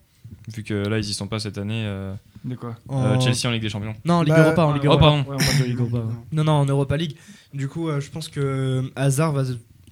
Vu 0.53 0.63
que 0.63 0.73
là, 0.73 0.97
ils 0.97 1.09
y 1.09 1.13
sont 1.13 1.27
pas 1.27 1.39
cette 1.39 1.57
année. 1.57 1.83
euh, 1.85 2.13
De 2.43 2.55
quoi? 2.55 2.75
euh, 2.89 3.15
En- 3.15 3.19
Chelsea 3.19 3.47
en 3.47 3.51
Ligue 3.51 3.61
des 3.61 3.69
Champions. 3.69 3.93
Non, 4.03 4.15
en 4.15 4.21
Ligue 4.23 4.33
Bah, 4.33 4.41
Europa, 4.43 4.65
en 4.65 4.73
Ligue 4.73 4.83
Oh, 4.85 4.87
Europa. 4.87 5.05
pardon. 5.05 5.29
Ouais, 5.29 5.35
on 5.39 5.45
parle 5.45 5.59
de 5.59 5.63
Ligue 5.65 5.79
Europa, 5.79 5.97
ouais. 5.97 6.13
Non, 6.31 6.43
non, 6.43 6.51
en 6.53 6.65
Europa 6.65 6.97
League. 6.97 7.15
Du 7.53 7.67
coup, 7.69 7.87
euh, 7.89 8.01
je 8.01 8.09
pense 8.09 8.27
que 8.29 8.89
Hazard 8.95 9.31
va 9.33 9.43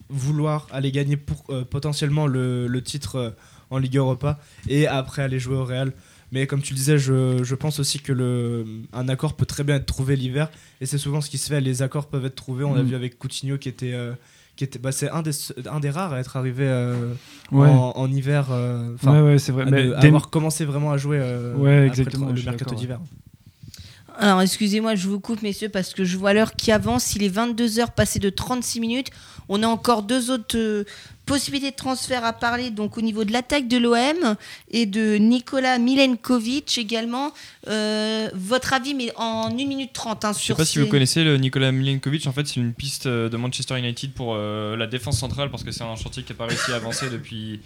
vouloir 0.09 0.67
aller 0.71 0.91
gagner 0.91 1.15
pour, 1.15 1.43
euh, 1.49 1.63
potentiellement 1.63 2.27
le, 2.27 2.67
le 2.67 2.81
titre 2.83 3.15
euh, 3.15 3.29
en 3.69 3.77
Ligue 3.77 3.95
Europa 3.97 4.39
et 4.67 4.87
après 4.87 5.21
aller 5.21 5.39
jouer 5.39 5.55
au 5.55 5.63
Real. 5.63 5.93
Mais 6.31 6.47
comme 6.47 6.61
tu 6.61 6.73
le 6.73 6.77
disais, 6.77 6.97
je, 6.97 7.43
je 7.43 7.55
pense 7.55 7.79
aussi 7.79 7.99
que 7.99 8.13
le, 8.13 8.65
un 8.93 9.09
accord 9.09 9.33
peut 9.35 9.45
très 9.45 9.63
bien 9.63 9.75
être 9.75 9.85
trouvé 9.85 10.15
l'hiver 10.15 10.49
et 10.79 10.85
c'est 10.85 10.97
souvent 10.97 11.19
ce 11.21 11.29
qui 11.29 11.37
se 11.37 11.47
fait. 11.49 11.59
Les 11.61 11.81
accords 11.81 12.07
peuvent 12.07 12.25
être 12.25 12.35
trouvés. 12.35 12.63
On 12.63 12.75
a 12.75 12.83
Mm. 12.83 12.85
vu 12.87 12.95
avec 12.95 13.17
Coutinho 13.19 13.57
qui 13.57 13.67
était. 13.69 13.93
euh, 13.93 14.13
qui 14.57 14.65
était 14.65 14.79
bah, 14.79 14.91
c'est 14.91 15.09
un 15.09 15.21
des, 15.23 15.31
un 15.69 15.79
des 15.79 15.89
rares 15.89 16.13
à 16.13 16.19
être 16.19 16.35
arrivé 16.37 16.65
euh, 16.67 17.13
Ouais. 17.51 17.67
en, 17.69 17.93
en 17.95 18.11
hiver. 18.11 18.47
euh, 18.51 18.93
enfin, 18.95 19.13
ouais, 19.13 19.31
ouais, 19.33 19.39
c'est 19.39 19.51
vrai. 19.51 19.63
à 19.63 19.65
Mais 19.65 19.85
ne- 19.87 19.93
à 19.93 19.99
Dem- 19.99 20.07
avoir 20.07 20.29
commencé 20.29 20.65
vraiment 20.65 20.91
à 20.91 20.97
jouer 20.97 21.19
euh, 21.19 21.55
Ouais, 21.55 21.71
après 21.73 21.87
exactement, 21.87 22.27
le, 22.27 22.33
le 22.35 22.43
mercato 22.43 22.75
d'hiver. 22.75 22.99
Alors, 24.17 24.41
excusez-moi, 24.41 24.95
je 24.95 25.07
vous 25.07 25.19
coupe, 25.19 25.41
messieurs, 25.41 25.69
parce 25.69 25.93
que 25.93 26.03
je 26.03 26.17
vois 26.17 26.33
l'heure 26.33 26.53
qui 26.55 26.71
avance. 26.71 27.15
Il 27.15 27.23
est 27.23 27.29
22h 27.33 27.91
passé 27.95 28.19
de 28.19 28.29
36 28.29 28.79
minutes. 28.81 29.07
On 29.49 29.63
a 29.63 29.67
encore 29.67 30.03
deux 30.03 30.31
autres 30.31 30.57
euh, 30.57 30.83
possibilités 31.25 31.71
de 31.71 31.75
transfert 31.75 32.25
à 32.25 32.33
parler, 32.33 32.71
donc 32.71 32.97
au 32.97 33.01
niveau 33.01 33.23
de 33.23 33.31
l'attaque 33.31 33.67
de 33.67 33.77
l'OM 33.77 34.35
et 34.69 34.85
de 34.85 35.15
Nicolas 35.15 35.77
Milenkovic 35.77 36.77
également. 36.77 37.31
Euh, 37.67 38.29
votre 38.33 38.73
avis, 38.73 38.93
mais 38.93 39.13
en 39.15 39.47
1 39.49 39.53
minute 39.53 39.93
30 39.93 40.25
hein, 40.25 40.33
Je 40.33 40.39
sais 40.39 40.43
sur 40.45 40.57
pas 40.57 40.65
si 40.65 40.79
vous 40.79 40.87
connaissez 40.87 41.23
le 41.23 41.37
Nikola 41.37 41.71
Milenkovic. 41.71 42.27
En 42.27 42.31
fait, 42.33 42.47
c'est 42.47 42.57
une 42.57 42.73
piste 42.73 43.05
euh, 43.05 43.29
de 43.29 43.37
Manchester 43.37 43.77
United 43.77 44.11
pour 44.13 44.33
euh, 44.35 44.75
la 44.75 44.87
défense 44.87 45.19
centrale 45.19 45.49
parce 45.51 45.63
que 45.63 45.71
c'est 45.71 45.83
un 45.83 45.95
chantier 45.95 46.23
qui 46.23 46.33
n'a 46.33 46.37
pas 46.37 46.47
réussi 46.47 46.71
à 46.71 46.75
avancer 46.75 47.09
depuis, 47.09 47.61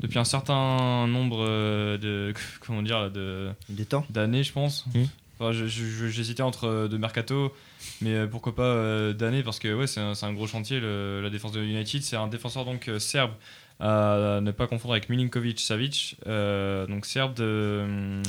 depuis 0.00 0.18
un 0.18 0.24
certain 0.24 1.06
nombre 1.06 1.44
de 1.46 2.32
comment 2.66 2.82
dire 2.82 3.10
de 3.10 3.50
De 3.68 3.84
temps. 3.84 4.06
d'années, 4.10 4.44
je 4.44 4.52
pense. 4.52 4.86
Mhm. 4.94 5.08
Enfin, 5.38 5.52
J'hésitais 5.52 6.42
entre 6.42 6.88
de 6.90 6.96
mercato, 6.96 7.52
mais 8.00 8.14
euh, 8.14 8.26
pourquoi 8.26 8.54
pas 8.54 8.62
euh, 8.62 9.12
d'années 9.12 9.42
parce 9.42 9.58
que 9.58 9.74
ouais, 9.74 9.86
c'est 9.86 10.00
un, 10.00 10.12
un 10.20 10.32
gros 10.32 10.46
chantier. 10.46 10.80
la 10.80 11.30
défense 11.30 11.52
de 11.52 11.62
United, 11.62 12.02
c'est 12.02 12.16
un 12.16 12.28
défenseur 12.28 12.64
donc 12.64 12.88
euh, 12.88 12.98
serbe 12.98 13.32
à 13.78 14.40
ne 14.42 14.50
pas 14.50 14.66
confondre 14.66 14.92
avec 14.92 15.08
Milinkovic 15.08 15.58
Savic, 15.58 16.18
donc 16.26 17.06
serbe 17.06 17.32
de, 17.32 18.20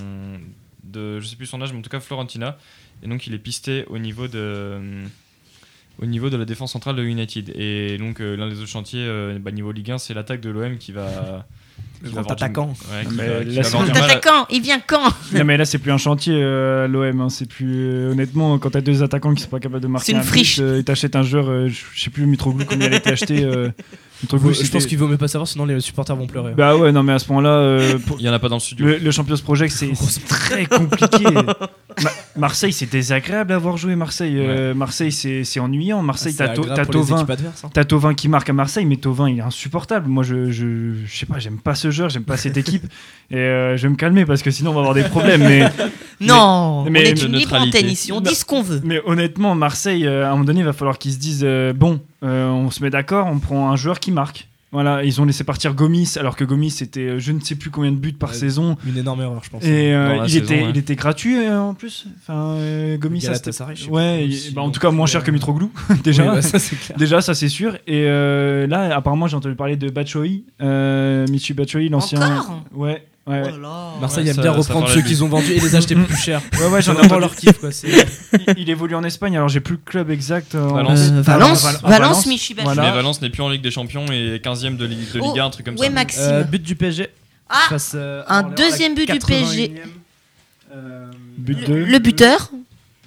de 0.86 1.19
je 1.19 1.28
sais 1.28 1.36
plus 1.36 1.45
son 1.45 1.61
âge, 1.61 1.73
mais 1.73 1.80
en 1.80 1.82
tout 1.82 1.90
cas 1.90 1.99
Florentina. 1.99 2.57
Et 3.03 3.07
donc 3.07 3.28
il 3.28 3.34
est 3.34 3.40
pisté 3.40 3.84
au 3.88 3.98
niveau 3.98 4.30
de 4.30 5.03
au 6.02 6.06
niveau 6.06 6.30
de 6.30 6.38
la 6.38 6.45
défense 6.45 6.72
centrale 6.72 6.95
de 6.95 7.03
United. 7.03 7.52
Et 7.56 7.98
donc 7.98 8.19
euh, 8.22 8.36
l'un 8.36 8.49
des 8.49 8.57
autres 8.60 8.68
chantiers, 8.68 9.06
euh, 9.06 9.38
bah, 9.40 9.52
niveau 9.52 9.72
Ligue 9.72 9.91
1, 9.91 9.98
c'est 9.99 10.14
l'attaque 10.14 10.41
de 10.41 10.49
l'OM 10.49 10.78
qui 10.78 10.91
va 10.91 11.45
Le 12.03 12.10
grand 12.10 12.30
attaquant. 12.32 12.73
il 14.49 14.61
vient 14.61 14.80
quand? 14.86 15.14
Non 15.34 15.44
mais 15.44 15.57
là 15.57 15.65
c'est 15.65 15.78
plus 15.78 15.91
un 15.91 15.98
chantier 15.98 16.34
euh, 16.38 16.88
l'OM, 16.88 17.22
hein. 17.22 17.30
c'est 17.30 17.48
plus 17.48 17.76
euh, 17.86 18.11
honnêtement 18.11 18.57
quand 18.60 18.72
t'as 18.72 18.82
deux 18.82 19.03
attaquants 19.03 19.34
qui 19.36 19.44
sont 19.44 19.49
pas 19.49 19.60
capables 19.60 19.84
de 19.84 19.88
marquer 19.88 20.07
C'est 20.07 20.11
une 20.14 20.18
un 20.19 20.22
but, 20.22 20.28
friche. 20.28 20.60
euh, 20.60 20.80
et 20.80 20.84
t'achètes 20.84 21.15
un 21.15 21.23
joueur, 21.23 21.49
euh, 21.49 21.68
je 21.68 21.82
je 21.94 22.02
sais 22.02 22.10
plus 22.10 22.26
Mitroglou 22.26 22.65
combien 22.68 22.88
il 22.88 22.94
a 22.94 22.98
été 22.98 23.11
acheté. 23.11 23.45
je 24.30 24.72
pense 24.72 24.85
qu'il 24.85 24.98
vaut 24.98 25.07
mieux 25.07 25.18
pas 25.18 25.27
savoir, 25.27 25.48
sinon 25.48 25.65
les 25.65 25.80
supporters 25.80 26.15
vont 26.15 26.27
pleurer. 26.27 26.53
Bah 26.56 26.76
ouais 26.77 26.91
non 26.91 27.03
mais 27.03 27.14
à 27.14 27.19
ce 27.19 27.27
moment-là, 27.30 27.49
euh, 27.49 27.98
pour- 28.06 28.18
Il 28.19 28.26
y 28.26 28.30
en 28.30 28.34
a 28.34 28.39
pas 28.39 28.49
dans 28.49 28.56
le 28.57 28.61
studio. 28.61 28.85
le, 28.85 28.98
le 28.98 29.11
Champions 29.11 29.35
Project 29.38 29.73
c'est 29.73 29.93
c'est 29.95 30.26
très 30.27 30.65
compliqué. 30.65 31.26
Marseille, 32.38 32.72
c'est 32.73 32.89
désagréable 32.89 33.52
à 33.52 33.57
voir 33.57 33.76
jouer 33.77 33.95
Marseille. 33.95 34.35
Euh, 34.38 34.73
Marseille, 34.73 35.11
c'est 35.11 35.43
c'est 35.43 35.60
ennuyant. 35.60 36.02
Marseille, 36.02 36.34
Ah, 36.39 36.45
t'as 36.45 36.48
c'est 36.48 36.53
To- 36.56 36.61
agréable 36.61 36.76
t'as 36.77 36.85
pour 36.85 36.93
les 36.93 36.99
Thauvin. 37.07 37.18
équipes 37.18 37.30
adverses, 37.31 37.64
hein. 37.65 37.84
Tovin 37.84 38.14
qui 38.14 38.30
marque 38.30 38.49
à 38.49 38.53
Marseille, 38.53 38.85
mais 38.85 38.95
Tovin 38.95 39.30
il 39.30 39.39
est 39.39 39.41
insupportable. 39.41 40.07
Moi 40.07 40.23
je, 40.23 40.49
je, 40.52 40.93
je 41.06 41.18
sais 41.18 41.26
pas, 41.26 41.39
j'aime 41.39 41.57
pas 41.57 41.76
ce 41.76 41.91
joueur, 41.91 42.10
j'aime 42.10 42.23
pas 42.23 42.38
cette 42.38 42.57
équipe. 42.57 42.85
Et 43.31 43.35
euh, 43.38 43.77
je 43.77 43.84
vais 43.84 43.89
me 43.89 43.95
calmer 43.95 44.26
parce 44.26 44.41
que 44.41 44.52
sinon 44.52 44.72
on 44.72 44.73
va 44.73 44.80
avoir 44.80 44.93
des 44.95 45.03
problèmes. 45.03 45.41
Mais, 45.41 45.69
Non, 46.19 46.85
mais- 46.89 47.02
on 47.02 47.03
est 47.06 47.14
de 47.14 47.26
une 47.26 47.34
libre 47.34 47.52
neutralité. 47.53 47.77
antenne 47.80 47.89
ici, 47.91 48.11
on 48.11 48.22
dit 48.22 48.35
ce 48.35 48.45
qu'on 48.45 48.61
veut. 48.61 48.81
mais 48.84 49.02
honnêtement, 49.06 49.56
Marseille, 49.56 50.06
euh, 50.07 50.26
à 50.26 50.27
un 50.27 50.31
moment 50.31 50.43
donné, 50.45 50.60
il 50.61 50.65
va 50.65 50.73
falloir 50.73 50.98
qu'ils 50.98 51.14
se 51.14 51.18
disent 51.18 51.43
euh, 51.43 51.73
bon, 51.73 51.99
euh, 52.23 52.49
on 52.49 52.69
se 52.72 52.84
met 52.84 52.89
d'accord, 52.89 53.27
on 53.27 53.39
prend 53.39 53.69
un 53.72 53.76
joueur 53.76 53.99
qui 53.99 54.11
marque. 54.11 54.48
Voilà, 54.73 55.03
ils 55.03 55.19
ont 55.19 55.26
laissé 55.26 55.43
partir 55.43 55.73
Gomis 55.73 56.14
alors 56.18 56.38
que 56.38 56.45
Gomis 56.45 56.69
c'était 56.72 57.02
euh, 57.02 57.19
je 57.19 57.34
ne 57.34 57.41
sais 57.41 57.56
plus 57.56 57.69
combien 57.72 57.91
de 57.91 57.98
buts 57.98 58.14
par 58.14 58.30
Ouais. 58.30 58.35
saison. 58.38 58.77
Une 58.88 58.98
énorme 58.98 59.19
erreur, 59.22 59.41
je 59.43 59.49
pense. 59.49 59.65
Et 59.65 59.93
euh, 59.93 60.19
il, 60.23 60.30
saison, 60.30 60.43
était, 60.45 60.64
ouais. 60.64 60.69
il 60.69 60.77
était 60.77 60.95
gratuit 60.95 61.35
euh, 61.45 61.60
en 61.60 61.73
plus. 61.73 62.06
Enfin, 62.22 62.53
euh, 62.56 62.95
Gomis, 62.98 63.19
ça, 63.19 63.34
c'était- 63.35 63.52
Ouais, 63.89 64.26
il- 64.30 64.53
bah, 64.53 64.61
en 64.61 64.69
tout 64.69 64.80
cas 64.80 64.89
moins 64.91 65.07
cher 65.07 65.26
que 65.26 65.31
Mitroglou 65.31 65.73
déjà. 66.06 66.23
Oui, 66.23 66.30
bah, 66.35 66.41
ça 66.41 66.57
c'est 66.57 66.77
clair. 66.77 66.98
Déjà, 66.98 67.19
ça 67.19 67.34
c'est 67.34 67.49
sûr. 67.49 67.73
Et 67.85 68.06
euh, 68.07 68.65
là, 68.65 68.95
apparemment, 68.95 69.27
j'ai 69.27 69.35
entendu 69.35 69.56
parler 69.56 69.76
de 69.76 69.89
Batshuayi, 69.89 70.45
euh, 70.61 71.27
Michi 71.27 71.53
Batshuayi, 71.53 71.89
l'ancien. 71.89 72.22
Encore? 72.22 72.64
Ouais, 73.27 73.34
ouais, 73.35 73.41
Oh 73.43 73.45
ouais. 73.45 73.52
là 73.52 73.57
là. 73.60 73.93
Marseille 74.02 74.23
Ouais, 74.23 74.30
aime 74.31 74.35
ça- 74.38 74.41
bien 74.41 74.52
reprendre 74.52 74.89
ceux 74.89 75.02
qu'ils 75.02 75.23
ont 75.23 75.27
vendus 75.27 75.52
et 75.52 75.60
les 75.60 75.76
acheter 75.76 75.93
plus 75.95 76.15
cher. 76.18 76.41
Ouais, 76.60 76.68
ouais, 76.69 76.81
J'en 76.81 76.99
ai 76.99 77.07
leur 77.07 77.35
kiff 77.35 77.60
quoi. 77.60 77.69
il, 77.84 78.53
il 78.57 78.69
évolue 78.69 78.95
en 78.95 79.03
Espagne, 79.03 79.35
alors 79.38 79.48
j'ai 79.48 79.60
plus 79.60 79.76
le 79.76 79.81
club 79.85 80.10
exact. 80.10 80.56
euh, 80.56 80.68
en- 80.69 80.73
Valence. 80.73 80.99
Euh, 81.11 81.22
Valence, 81.22 81.64
Valence. 81.84 82.27
Voilà. 82.64 82.81
Mais 82.81 82.91
Valence 82.91 83.22
n'est 83.22 83.30
plus 83.30 83.43
en 83.43 83.49
Ligue 83.49 83.61
des 83.61 83.69
Champions 83.72 84.06
et 84.11 84.39
15ème 84.43 84.76
de, 84.76 84.85
Ligue- 84.85 85.11
de 85.14 85.19
Oh, 85.22 85.27
Ligue 85.27 85.39
1, 85.39 85.45
un 85.45 85.49
truc 85.52 85.65
comme 85.68 85.76
ouais, 85.77 85.88
ça. 85.88 85.91
Maxime. 85.93 86.22
Euh, 86.23 86.43
but 86.43 86.64
du 86.64 86.76
PSG. 86.76 87.10
ah, 87.49 87.56
face, 87.69 87.91
euh, 87.95 88.23
un 88.27 88.41
deuxième 88.43 88.95
but 88.95 89.06
du 89.06 89.14
81e. 89.19 89.27
PSG. 89.27 89.81
Euh, 90.73 91.11
But 91.38 91.68
le, 91.68 91.99
buteur. 91.99 92.49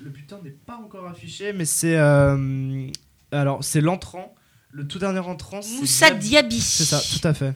Le 0.02 0.10
buteur 0.10 0.38
n'est 0.44 0.50
pas 0.50 0.76
encore 0.84 1.08
affiché, 1.08 1.52
mais 1.52 1.64
c'est 1.64 1.96
euh, 1.96 2.86
alors 3.32 3.64
c'est 3.64 3.80
l'entrant, 3.80 4.34
le 4.70 4.86
tout 4.86 4.98
dernier 4.98 5.18
entrant. 5.20 5.60
c'est 5.62 5.80
Moussa. 5.80 6.10
Diaby. 6.10 6.60
C'est 6.60 6.84
ça, 6.84 7.00
tout 7.00 7.26
à 7.26 7.32
fait. 7.34 7.54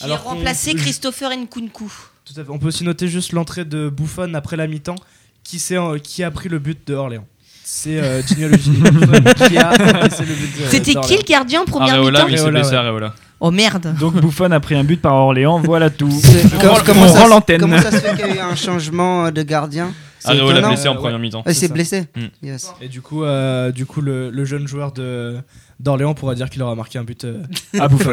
Qui 0.00 0.04
Alors 0.06 0.18
a 0.18 0.30
remplacé 0.30 0.74
Christopher 0.74 1.30
Nkunku. 1.36 1.90
Tout 2.24 2.40
à 2.40 2.44
fait. 2.44 2.50
On 2.50 2.58
peut 2.58 2.68
aussi 2.68 2.84
noter 2.84 3.06
juste 3.08 3.32
l'entrée 3.32 3.64
de 3.64 3.88
Buffon 3.88 4.34
après 4.34 4.56
la 4.56 4.66
mi-temps, 4.66 4.96
qui, 5.44 5.58
s'est, 5.58 5.76
euh, 5.76 5.98
qui 5.98 6.22
a 6.22 6.30
pris 6.30 6.48
le 6.48 6.58
but 6.58 6.78
de 6.86 6.94
Orléans? 6.94 7.26
C'est 7.64 8.00
euh, 8.00 8.22
Gigno 8.26 8.48
Luigi 8.48 8.70
Buffon 8.70 9.22
qui 9.48 9.56
a 9.58 9.70
encaissé 9.72 10.24
le 10.24 10.34
but 10.34 10.60
de 10.62 10.66
C'était 10.70 10.94
qui 10.94 11.16
le 11.16 11.22
gardien 11.22 11.62
en 11.62 11.64
première 11.64 11.94
Areola, 11.94 12.24
mi-temps? 12.26 12.48
blessé. 12.48 12.74
Areola. 12.74 13.14
Oh 13.40 13.50
merde. 13.50 13.94
Donc 13.98 14.14
Buffon 14.20 14.50
a 14.50 14.60
pris 14.60 14.74
un 14.74 14.84
but 14.84 15.00
par 15.00 15.14
Orléans, 15.14 15.60
voilà 15.60 15.88
tout. 15.90 16.08
On 16.08 16.58
comment, 16.84 17.02
on 17.02 17.08
ça, 17.08 17.20
rend 17.20 17.24
se- 17.26 17.30
l'antenne. 17.30 17.60
comment 17.60 17.80
ça 17.80 17.90
se 17.90 17.96
fait 17.98 18.16
qu'il 18.16 18.26
y 18.26 18.30
a 18.30 18.36
eu 18.36 18.38
un 18.40 18.56
changement 18.56 19.30
de 19.30 19.42
gardien? 19.42 19.92
Areola 20.24 20.68
blessé 20.68 20.88
en 20.88 20.94
première 20.96 21.16
ouais. 21.16 21.22
mi-temps. 21.22 21.42
Ah, 21.46 21.50
il 21.50 21.54
C'est 21.54 21.66
s'est 21.68 21.72
blessé 21.72 22.00
Mm. 22.16 22.46
Yes. 22.46 22.72
Et 22.80 22.88
du 22.88 23.00
coup, 23.02 23.24
euh, 23.24 23.70
du 23.72 23.86
coup 23.86 24.00
le, 24.00 24.30
le 24.30 24.44
jeune 24.44 24.66
joueur 24.68 24.92
de, 24.92 25.36
d'Orléans 25.78 26.14
pourra 26.14 26.34
dire 26.34 26.50
qu'il 26.50 26.62
aura 26.62 26.74
marqué 26.74 26.98
un 26.98 27.04
but. 27.04 27.24
euh, 27.24 27.42
à 27.78 27.88
Buffon. 27.88 28.12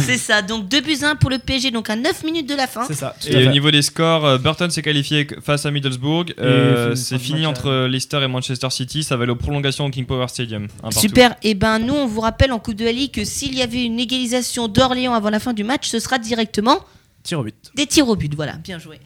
C'est 0.00 0.16
ça. 0.16 0.42
Donc 0.42 0.68
2 0.68 0.80
buts 0.80 0.96
1 1.02 1.16
pour 1.16 1.30
le 1.30 1.38
PSG, 1.38 1.70
donc 1.70 1.90
à 1.90 1.96
9 1.96 2.24
minutes 2.24 2.48
de 2.48 2.54
la 2.54 2.66
fin. 2.66 2.84
c'est 2.86 2.94
ça. 2.94 3.14
Et 3.26 3.46
au 3.46 3.50
niveau 3.50 3.70
des 3.70 3.82
scores, 3.82 4.24
euh, 4.24 4.38
Burton 4.38 4.70
s'est 4.70 4.82
qualifié 4.82 5.26
face 5.42 5.66
à 5.66 5.70
Middlesbrough. 5.70 6.34
Euh, 6.38 6.94
c'est 6.94 7.18
fini 7.18 7.46
entre 7.46 7.86
Leicester 7.86 8.20
et 8.22 8.28
Manchester 8.28 8.70
City. 8.70 9.02
Ça 9.02 9.16
va 9.16 9.24
aller 9.24 9.32
aux 9.32 9.36
prolongations 9.36 9.84
au 9.86 9.90
King 9.90 10.06
Power 10.06 10.28
Stadium. 10.28 10.68
partout. 10.80 10.98
Super. 11.00 11.34
Et 11.42 11.54
ben 11.54 11.78
nous, 11.78 11.94
on 11.94 12.06
vous 12.06 12.20
rappelle 12.20 12.52
en 12.52 12.58
Coupe 12.58 12.76
de 12.76 12.84
la 12.84 12.92
Ligue 12.92 13.12
que 13.12 13.24
s'il 13.24 13.54
y 13.54 13.62
avait 13.62 13.84
une 13.84 13.98
égalisation 14.00 14.68
d'Orléans 14.68 15.14
avant 15.14 15.30
la 15.30 15.40
fin 15.40 15.52
du 15.52 15.64
match, 15.64 15.88
ce 15.88 15.98
sera 15.98 16.18
directement 16.18 16.78
Tir 17.22 17.40
au 17.40 17.42
but. 17.44 17.54
des 17.74 17.86
tirs 17.86 18.08
au 18.08 18.14
but. 18.16 18.34
Voilà, 18.34 18.52
bien 18.54 18.78
joué. 18.78 19.00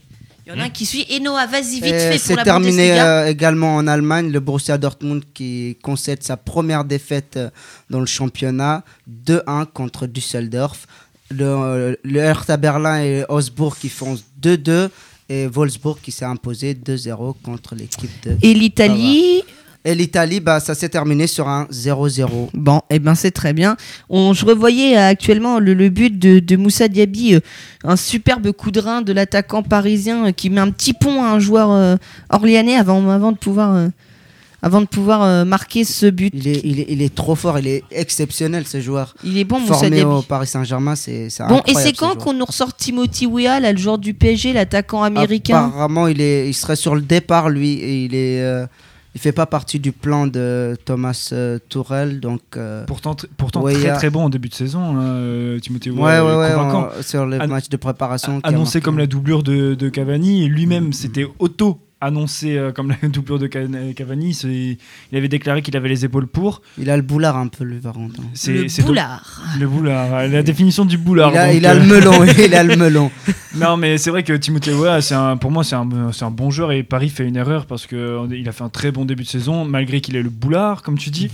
Il 0.46 0.52
y 0.52 0.56
en 0.56 0.60
a 0.60 0.64
un 0.64 0.70
qui 0.70 0.86
suit. 0.86 1.06
Et 1.08 1.20
Noah, 1.20 1.46
vas-y 1.46 1.80
vite 1.80 1.84
Et 1.84 1.98
fait 1.98 2.10
pour 2.10 2.20
C'est 2.38 2.44
terminé 2.44 3.00
euh, 3.00 3.28
également 3.28 3.76
en 3.76 3.86
Allemagne, 3.86 4.30
le 4.30 4.40
Borussia 4.40 4.78
Dortmund 4.78 5.22
qui 5.34 5.76
concède 5.82 6.22
sa 6.22 6.36
première 6.36 6.84
défaite 6.84 7.36
euh, 7.36 7.50
dans 7.90 8.00
le 8.00 8.06
championnat, 8.06 8.84
2-1 9.26 9.66
contre 9.66 10.06
Düsseldorf. 10.06 10.86
Le, 11.30 11.44
euh, 11.44 11.96
le 12.02 12.20
Hertha 12.20 12.56
Berlin 12.56 13.02
et 13.02 13.24
Augsbourg 13.28 13.76
qui 13.76 13.88
font 13.88 14.16
2-2 14.42 14.88
et 15.28 15.46
Wolfsburg 15.46 15.98
qui 16.02 16.10
s'est 16.10 16.24
imposé 16.24 16.74
2-0 16.74 17.34
contre 17.42 17.76
l'équipe 17.76 18.10
de... 18.24 18.36
Et 18.42 18.52
l'Italie. 18.52 19.44
Et 19.84 19.94
l'Italie, 19.94 20.40
bah, 20.40 20.60
ça 20.60 20.74
s'est 20.74 20.90
terminé 20.90 21.26
sur 21.26 21.48
un 21.48 21.64
0-0. 21.72 22.50
Bon, 22.52 22.82
et 22.90 22.98
ben 22.98 23.14
c'est 23.14 23.30
très 23.30 23.54
bien. 23.54 23.76
On, 24.10 24.34
je 24.34 24.44
revoyais 24.44 24.96
euh, 24.98 25.08
actuellement 25.08 25.58
le, 25.58 25.72
le 25.72 25.88
but 25.88 26.18
de, 26.18 26.38
de 26.38 26.56
Moussa 26.56 26.86
Diaby, 26.88 27.36
euh, 27.36 27.40
un 27.84 27.96
superbe 27.96 28.52
coup 28.52 28.70
de 28.70 28.80
rein 28.80 29.00
de 29.00 29.12
l'attaquant 29.14 29.62
parisien 29.62 30.26
euh, 30.26 30.32
qui 30.32 30.50
met 30.50 30.60
un 30.60 30.70
petit 30.70 30.92
pont 30.92 31.22
à 31.22 31.28
un 31.28 31.38
joueur 31.38 31.70
euh, 31.70 31.96
orléanais 32.28 32.76
avant, 32.76 33.08
avant 33.08 33.32
de 33.32 33.38
pouvoir, 33.38 33.88
avant 34.62 34.80
de 34.80 34.86
pouvoir 34.86 35.22
euh, 35.22 35.44
marquer 35.44 35.84
ce 35.84 36.06
but. 36.06 36.30
Il 36.34 36.48
est, 36.48 36.60
il, 36.64 36.80
est, 36.80 36.86
il 36.88 37.02
est 37.02 37.14
trop 37.14 37.34
fort, 37.34 37.58
il 37.58 37.66
est 37.66 37.82
exceptionnel 37.90 38.66
ce 38.66 38.80
joueur. 38.80 39.14
Il 39.24 39.38
est 39.38 39.44
bon, 39.44 39.60
Moussa 39.60 39.74
Formé 39.74 39.90
Diaby. 39.96 40.10
au 40.10 40.22
Paris 40.22 40.46
Saint-Germain, 40.46 40.94
c'est 40.94 41.28
Bon, 41.48 41.62
et 41.66 41.74
c'est 41.74 41.94
ce 41.94 41.94
quand 41.94 42.16
qu'on 42.16 42.34
nous 42.34 42.44
ressort 42.44 42.76
Timothy 42.76 43.26
Weah, 43.26 43.60
là, 43.60 43.72
le 43.72 43.78
joueur 43.78 43.98
du 43.98 44.12
PSG, 44.14 44.52
l'attaquant 44.52 45.02
américain? 45.02 45.66
Apparemment, 45.68 46.06
il, 46.06 46.20
est, 46.20 46.48
il 46.48 46.54
serait 46.54 46.76
sur 46.76 46.94
le 46.94 47.00
départ, 47.00 47.48
lui, 47.48 47.72
et 47.72 48.04
il 48.04 48.14
est, 48.14 48.42
euh, 48.42 48.66
il 49.14 49.20
fait 49.20 49.32
pas 49.32 49.46
partie 49.46 49.78
du 49.80 49.92
plan 49.92 50.26
de 50.26 50.76
Thomas 50.84 51.30
euh, 51.32 51.58
Tourelle, 51.68 52.20
donc. 52.20 52.40
euh, 52.56 52.84
Pourtant, 52.86 53.12
tr- 53.14 53.26
pourtant 53.36 53.62
Ouais, 53.62 53.74
très 53.74 53.88
a- 53.90 53.96
très 53.96 54.10
bon 54.10 54.24
en 54.24 54.28
début 54.28 54.48
de 54.48 54.54
saison, 54.54 54.96
hein, 54.96 55.02
euh, 55.04 55.58
Timothée 55.58 55.90
ouais, 55.90 55.96
convaincant. 55.98 56.88
sur 57.02 57.26
les 57.26 57.38
An- 57.40 57.48
matchs 57.48 57.68
de 57.68 57.76
préparation. 57.76 58.40
annoncé 58.44 58.80
comme 58.80 58.98
la 58.98 59.06
doublure 59.06 59.42
de, 59.42 59.74
de 59.74 59.88
Cavani, 59.88 60.44
et 60.44 60.48
lui-même 60.48 60.88
Mm. 60.88 60.92
s'était 60.92 61.26
auto 61.38 61.78
annoncé 62.00 62.56
euh, 62.56 62.72
comme 62.72 62.88
la 63.00 63.08
doublure 63.08 63.38
de 63.38 63.48
Ca- 63.52 63.66
Cavani. 63.94 64.30
Il 65.12 65.16
avait 65.18 65.28
déclaré 65.28 65.62
qu'il 65.62 65.76
avait 65.76 65.88
les 65.88 66.04
épaules 66.04 66.26
pour. 66.26 66.62
Il 66.78 66.90
a 66.90 66.96
le 66.96 67.02
boulard 67.02 67.36
un 67.36 67.48
peu, 67.48 67.64
lui. 67.64 67.78
C'est 68.34 68.52
Le 68.52 68.82
boulard. 68.84 69.42
Le 69.58 69.66
boulard, 69.68 70.28
la 70.28 70.42
définition 70.42 70.84
du 70.84 70.98
boulard. 70.98 71.32
Il 71.32 71.38
a, 71.38 71.46
donc, 71.46 71.54
il 71.56 71.66
a 71.66 71.70
euh, 71.72 71.78
le 71.80 71.86
melon, 71.86 72.24
il 72.44 72.54
a 72.54 72.62
le 72.62 72.76
melon. 72.76 73.10
Non, 73.56 73.76
mais 73.76 73.98
c'est 73.98 74.10
vrai 74.10 74.22
que 74.22 74.32
Timothée 74.32 74.72
Weah, 74.72 75.00
c'est 75.00 75.16
pour 75.40 75.50
moi, 75.50 75.64
c'est 75.64 75.74
un, 75.74 76.12
c'est 76.12 76.24
un 76.24 76.30
bon 76.30 76.50
joueur 76.52 76.70
et 76.70 76.84
Paris 76.84 77.08
fait 77.08 77.26
une 77.26 77.34
erreur 77.34 77.66
parce 77.66 77.84
qu'il 77.88 78.44
a 78.46 78.52
fait 78.52 78.62
un 78.62 78.68
très 78.68 78.92
bon 78.92 79.04
début 79.04 79.24
de 79.24 79.28
saison, 79.28 79.64
malgré 79.64 80.00
qu'il 80.00 80.14
ait 80.14 80.22
le 80.22 80.30
boulard, 80.30 80.82
comme 80.84 80.96
tu 80.96 81.10
dis. 81.10 81.28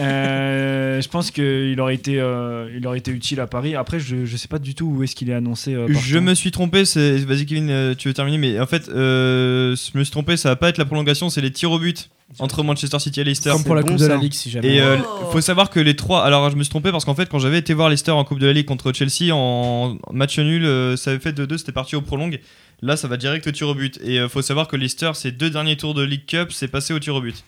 Euh, 0.00 1.00
je 1.00 1.08
pense 1.08 1.30
qu'il 1.30 1.80
aurait, 1.80 1.94
été, 1.94 2.18
euh, 2.20 2.68
il 2.76 2.84
aurait 2.86 2.98
été 2.98 3.10
utile 3.12 3.38
à 3.40 3.46
Paris. 3.46 3.74
Après, 3.76 4.00
je 4.00 4.16
ne 4.16 4.26
sais 4.36 4.48
pas 4.48 4.58
du 4.58 4.74
tout 4.74 4.86
où 4.86 5.02
est-ce 5.04 5.14
qu'il 5.14 5.30
est 5.30 5.34
annoncé. 5.34 5.74
euh, 5.74 5.86
Je 5.90 6.18
me 6.18 6.34
suis 6.34 6.50
trompé, 6.50 6.82
vas-y 6.82 7.46
Kevin, 7.46 7.70
euh, 7.70 7.94
tu 7.96 8.08
veux 8.08 8.14
terminer, 8.14 8.38
mais 8.38 8.60
en 8.60 8.66
fait, 8.66 8.88
euh, 8.88 9.76
je 9.92 9.98
me 9.98 10.04
suis 10.04 10.10
trompé, 10.10 10.36
ça 10.36 10.48
va 10.50 10.56
pas 10.56 10.68
être 10.68 10.78
la 10.78 10.84
prolongation, 10.84 11.30
c'est 11.30 11.40
les 11.40 11.50
tirs 11.52 11.70
au 11.70 11.78
but 11.78 12.10
entre 12.38 12.62
Manchester 12.62 12.98
City 12.98 13.20
et 13.20 13.24
Leicester. 13.24 13.50
Comme 13.50 13.64
pour 13.64 13.74
la 13.74 13.82
bon, 13.82 13.88
Coupe 13.88 13.98
de 13.98 14.06
la. 14.06 14.16
Ligue, 14.16 14.34
si 14.34 14.50
jamais. 14.50 14.74
Et 14.74 14.80
euh, 14.82 14.96
Oh. 15.22 15.30
faut 15.32 15.40
savoir 15.40 15.70
que 15.70 15.80
les 15.80 15.96
trois. 15.96 16.24
Alors 16.24 16.50
je 16.50 16.56
me 16.56 16.62
suis 16.62 16.70
trompé 16.70 16.90
parce 16.92 17.04
qu'en 17.04 17.14
fait, 17.14 17.28
quand 17.28 17.38
j'avais 17.38 17.58
été 17.58 17.72
voir 17.74 17.88
Leicester 17.88 18.10
en 18.10 18.24
Coupe 18.24 18.38
de 18.38 18.46
la 18.46 18.52
Ligue 18.52 18.66
contre 18.66 18.92
Chelsea 18.92 19.34
en 19.34 19.96
match 20.12 20.38
nul, 20.38 20.64
euh, 20.64 20.96
ça 20.96 21.10
avait 21.10 21.20
fait 21.20 21.32
2-2, 21.32 21.58
c'était 21.58 21.72
parti 21.72 21.96
au 21.96 22.02
prolong. 22.02 22.30
Là, 22.82 22.96
ça 22.96 23.08
va 23.08 23.16
direct 23.16 23.46
au 23.46 23.50
tir 23.52 23.68
au 23.68 23.74
but. 23.74 23.98
Et 24.04 24.18
euh, 24.20 24.28
faut 24.28 24.42
savoir 24.42 24.68
que 24.68 24.76
Leicester, 24.76 25.10
ces 25.14 25.32
deux 25.32 25.50
derniers 25.50 25.76
tours 25.76 25.94
de 25.94 26.02
League 26.02 26.26
Cup, 26.26 26.52
c'est 26.52 26.68
passé 26.68 26.92
au 26.94 26.98
tir 26.98 27.14
au 27.14 27.20
but. 27.20 27.34
Est-ce 27.34 27.44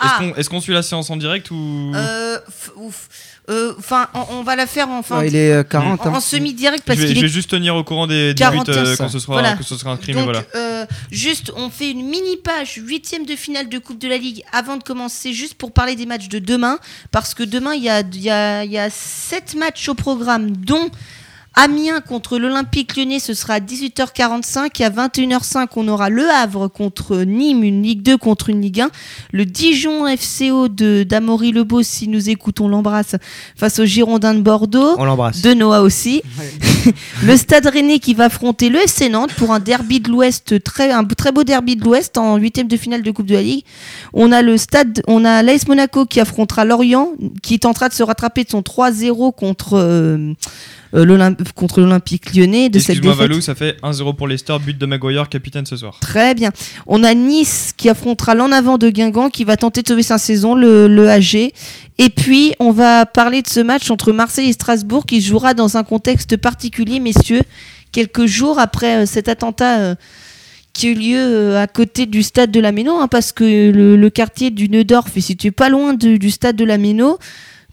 Ah. 0.00 0.42
qu'on 0.50 0.60
suit 0.60 0.72
la 0.74 0.82
séance 0.82 1.10
en 1.10 1.16
direct 1.16 1.50
ou? 1.50 1.92
Euh, 1.94 2.38
Euh, 3.48 3.72
Enfin, 3.78 4.08
on, 4.14 4.36
on 4.38 4.42
va 4.42 4.56
la 4.56 4.66
faire 4.66 4.88
enfin, 4.90 5.18
Ouais, 5.20 5.28
il 5.28 5.36
est 5.36 5.52
euh, 5.52 5.62
40 5.62 6.06
en, 6.06 6.20
semi-direct 6.20 6.82
je 6.82 6.86
parce 6.86 6.98
vais, 6.98 7.06
qu'il 7.06 7.14
je 7.14 7.20
est 7.20 7.22
vais 7.22 7.28
juste 7.28 7.50
tenir 7.50 7.74
au 7.76 7.84
courant 7.84 8.06
des, 8.06 8.34
des 8.34 8.38
40, 8.38 8.66
buts 8.66 8.72
euh, 8.76 8.84
ça. 8.94 9.04
quand, 9.04 9.08
ce 9.10 9.18
sera, 9.18 9.32
Voilà. 9.34 9.54
quand 9.56 9.62
ce 9.64 9.76
sera 9.76 9.92
inscrit. 9.92 10.12
Donc, 10.12 10.24
voilà. 10.24 10.42
euh, 10.54 10.84
juste, 11.10 11.52
on 11.56 11.70
fait 11.70 11.90
une 11.90 12.04
mini 12.04 12.36
page 12.36 12.74
huitième 12.76 13.24
de 13.24 13.36
finale 13.36 13.68
de 13.68 13.78
Coupe 13.78 13.98
de 13.98 14.08
la 14.08 14.18
Ligue 14.18 14.42
avant 14.52 14.76
de 14.76 14.82
commencer, 14.82 15.32
juste 15.32 15.54
pour 15.54 15.72
parler 15.72 15.96
des 15.96 16.06
matchs 16.06 16.28
de 16.28 16.38
demain, 16.38 16.78
parce 17.10 17.34
que 17.34 17.42
demain 17.42 17.74
il 17.74 17.82
y 17.82 17.88
a, 17.88 18.00
il 18.00 18.20
y, 18.20 18.30
a, 18.30 18.64
il 18.64 18.70
y 18.72 18.78
a 18.78 18.90
sept 18.90 19.54
matchs 19.54 19.88
au 19.88 19.94
programme, 19.94 20.50
dont 20.56 20.90
Amiens 21.60 22.00
contre 22.00 22.38
l'Olympique 22.38 22.96
Lyonnais, 22.96 23.18
ce 23.18 23.34
sera 23.34 23.54
à 23.54 23.58
18h45 23.58 24.80
et 24.80 24.84
à 24.84 24.90
21h05 24.90 25.66
on 25.74 25.88
aura 25.88 26.08
Le 26.08 26.30
Havre 26.30 26.68
contre 26.68 27.16
Nîmes, 27.24 27.64
une 27.64 27.82
Ligue 27.82 28.02
2 28.02 28.16
contre 28.16 28.50
une 28.50 28.60
Ligue 28.60 28.82
1, 28.82 28.90
le 29.32 29.44
Dijon 29.44 30.06
FCO 30.06 30.68
de 30.68 31.02
d'Amaury 31.02 31.50
Lebeau, 31.50 31.82
si 31.82 32.06
nous 32.06 32.30
écoutons 32.30 32.68
l'embrasse, 32.68 33.16
face 33.56 33.80
aux 33.80 33.84
Girondins 33.84 34.34
de 34.34 34.40
Bordeaux. 34.40 34.94
On 34.98 35.04
l'embrasse. 35.04 35.42
De 35.42 35.52
Noah 35.52 35.82
aussi. 35.82 36.22
le 37.24 37.36
Stade 37.36 37.66
Rennais 37.66 37.98
qui 37.98 38.14
va 38.14 38.26
affronter 38.26 38.68
le 38.68 38.78
FC 38.78 39.08
Nantes 39.08 39.34
pour 39.34 39.50
un 39.50 39.58
derby 39.58 39.98
de 39.98 40.10
l'Ouest, 40.10 40.62
très, 40.62 40.92
un 40.92 41.02
très 41.02 41.32
beau 41.32 41.42
derby 41.42 41.74
de 41.74 41.82
l'Ouest 41.82 42.18
en 42.18 42.36
huitième 42.36 42.68
de 42.68 42.76
finale 42.76 43.02
de 43.02 43.10
Coupe 43.10 43.26
de 43.26 43.34
la 43.34 43.42
Ligue. 43.42 43.64
On 44.12 44.30
a 44.30 44.42
le 44.42 44.58
Stade, 44.58 45.02
on 45.08 45.24
a 45.24 45.42
l'AS 45.42 45.66
Monaco 45.66 46.06
qui 46.06 46.20
affrontera 46.20 46.64
Lorient, 46.64 47.14
qui 47.42 47.54
est 47.54 47.66
en 47.66 47.72
train 47.72 47.88
de 47.88 47.94
se 47.94 48.04
rattraper 48.04 48.44
de 48.44 48.50
son 48.50 48.60
3-0 48.60 49.34
contre 49.34 49.72
euh, 49.72 50.34
euh, 50.94 51.34
contre 51.54 51.80
l'Olympique 51.80 52.34
Lyonnais 52.34 52.68
de 52.68 52.78
cette 52.78 53.00
défaite. 53.00 53.18
Valou, 53.18 53.40
ça 53.40 53.54
fait 53.54 53.76
1-0 53.82 54.14
pour 54.16 54.28
Leicester, 54.28 54.56
but 54.64 54.76
de 54.78 54.86
Maguire, 54.86 55.28
capitaine 55.28 55.66
ce 55.66 55.76
soir. 55.76 55.98
Très 56.00 56.34
bien. 56.34 56.50
On 56.86 57.04
a 57.04 57.14
Nice 57.14 57.72
qui 57.76 57.88
affrontera 57.88 58.34
l'en 58.34 58.50
avant 58.52 58.78
de 58.78 58.88
Guingamp 58.90 59.28
qui 59.30 59.44
va 59.44 59.56
tenter 59.56 59.82
de 59.82 59.88
sauver 59.88 60.02
sa 60.02 60.18
saison, 60.18 60.54
le, 60.54 60.88
le 60.88 61.08
AG. 61.10 61.34
Et 62.00 62.08
puis, 62.10 62.54
on 62.60 62.70
va 62.70 63.06
parler 63.06 63.42
de 63.42 63.48
ce 63.48 63.60
match 63.60 63.90
entre 63.90 64.12
Marseille 64.12 64.48
et 64.48 64.52
Strasbourg 64.52 65.04
qui 65.04 65.20
jouera 65.20 65.54
dans 65.54 65.76
un 65.76 65.84
contexte 65.84 66.36
particulier, 66.36 67.00
messieurs, 67.00 67.42
quelques 67.92 68.26
jours 68.26 68.58
après 68.58 69.02
euh, 69.02 69.06
cet 69.06 69.28
attentat 69.28 69.78
euh, 69.80 69.94
qui 70.74 70.86
a 70.86 70.90
eu 70.90 70.94
lieu 70.94 71.56
à 71.56 71.66
côté 71.66 72.06
du 72.06 72.22
stade 72.22 72.52
de 72.52 72.60
la 72.60 72.70
Méno, 72.70 72.94
hein, 73.00 73.08
parce 73.08 73.32
que 73.32 73.42
le, 73.72 73.96
le 73.96 74.10
quartier 74.10 74.50
du 74.50 74.68
Neudorf 74.68 75.08
est 75.16 75.20
situé 75.20 75.50
pas 75.50 75.68
loin 75.70 75.94
de- 75.94 76.16
du 76.18 76.30
stade 76.30 76.54
de 76.54 76.64
la 76.64 76.78
Méno. 76.78 77.18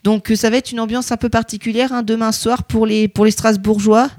Donc 0.06 0.32
euh, 0.32 0.36
ça 0.36 0.50
va 0.50 0.58
être 0.58 0.72
une 0.72 0.80
ambiance 0.80 1.12
un 1.12 1.18
peu 1.18 1.28
particulière 1.30 1.92
hein, 1.92 2.04
demain 2.04 2.32
soir 2.32 2.64
pour 2.64 2.86
les, 2.86 3.08
pour 3.10 3.26
les 3.26 3.32
Strasbourgeois. 3.32 4.10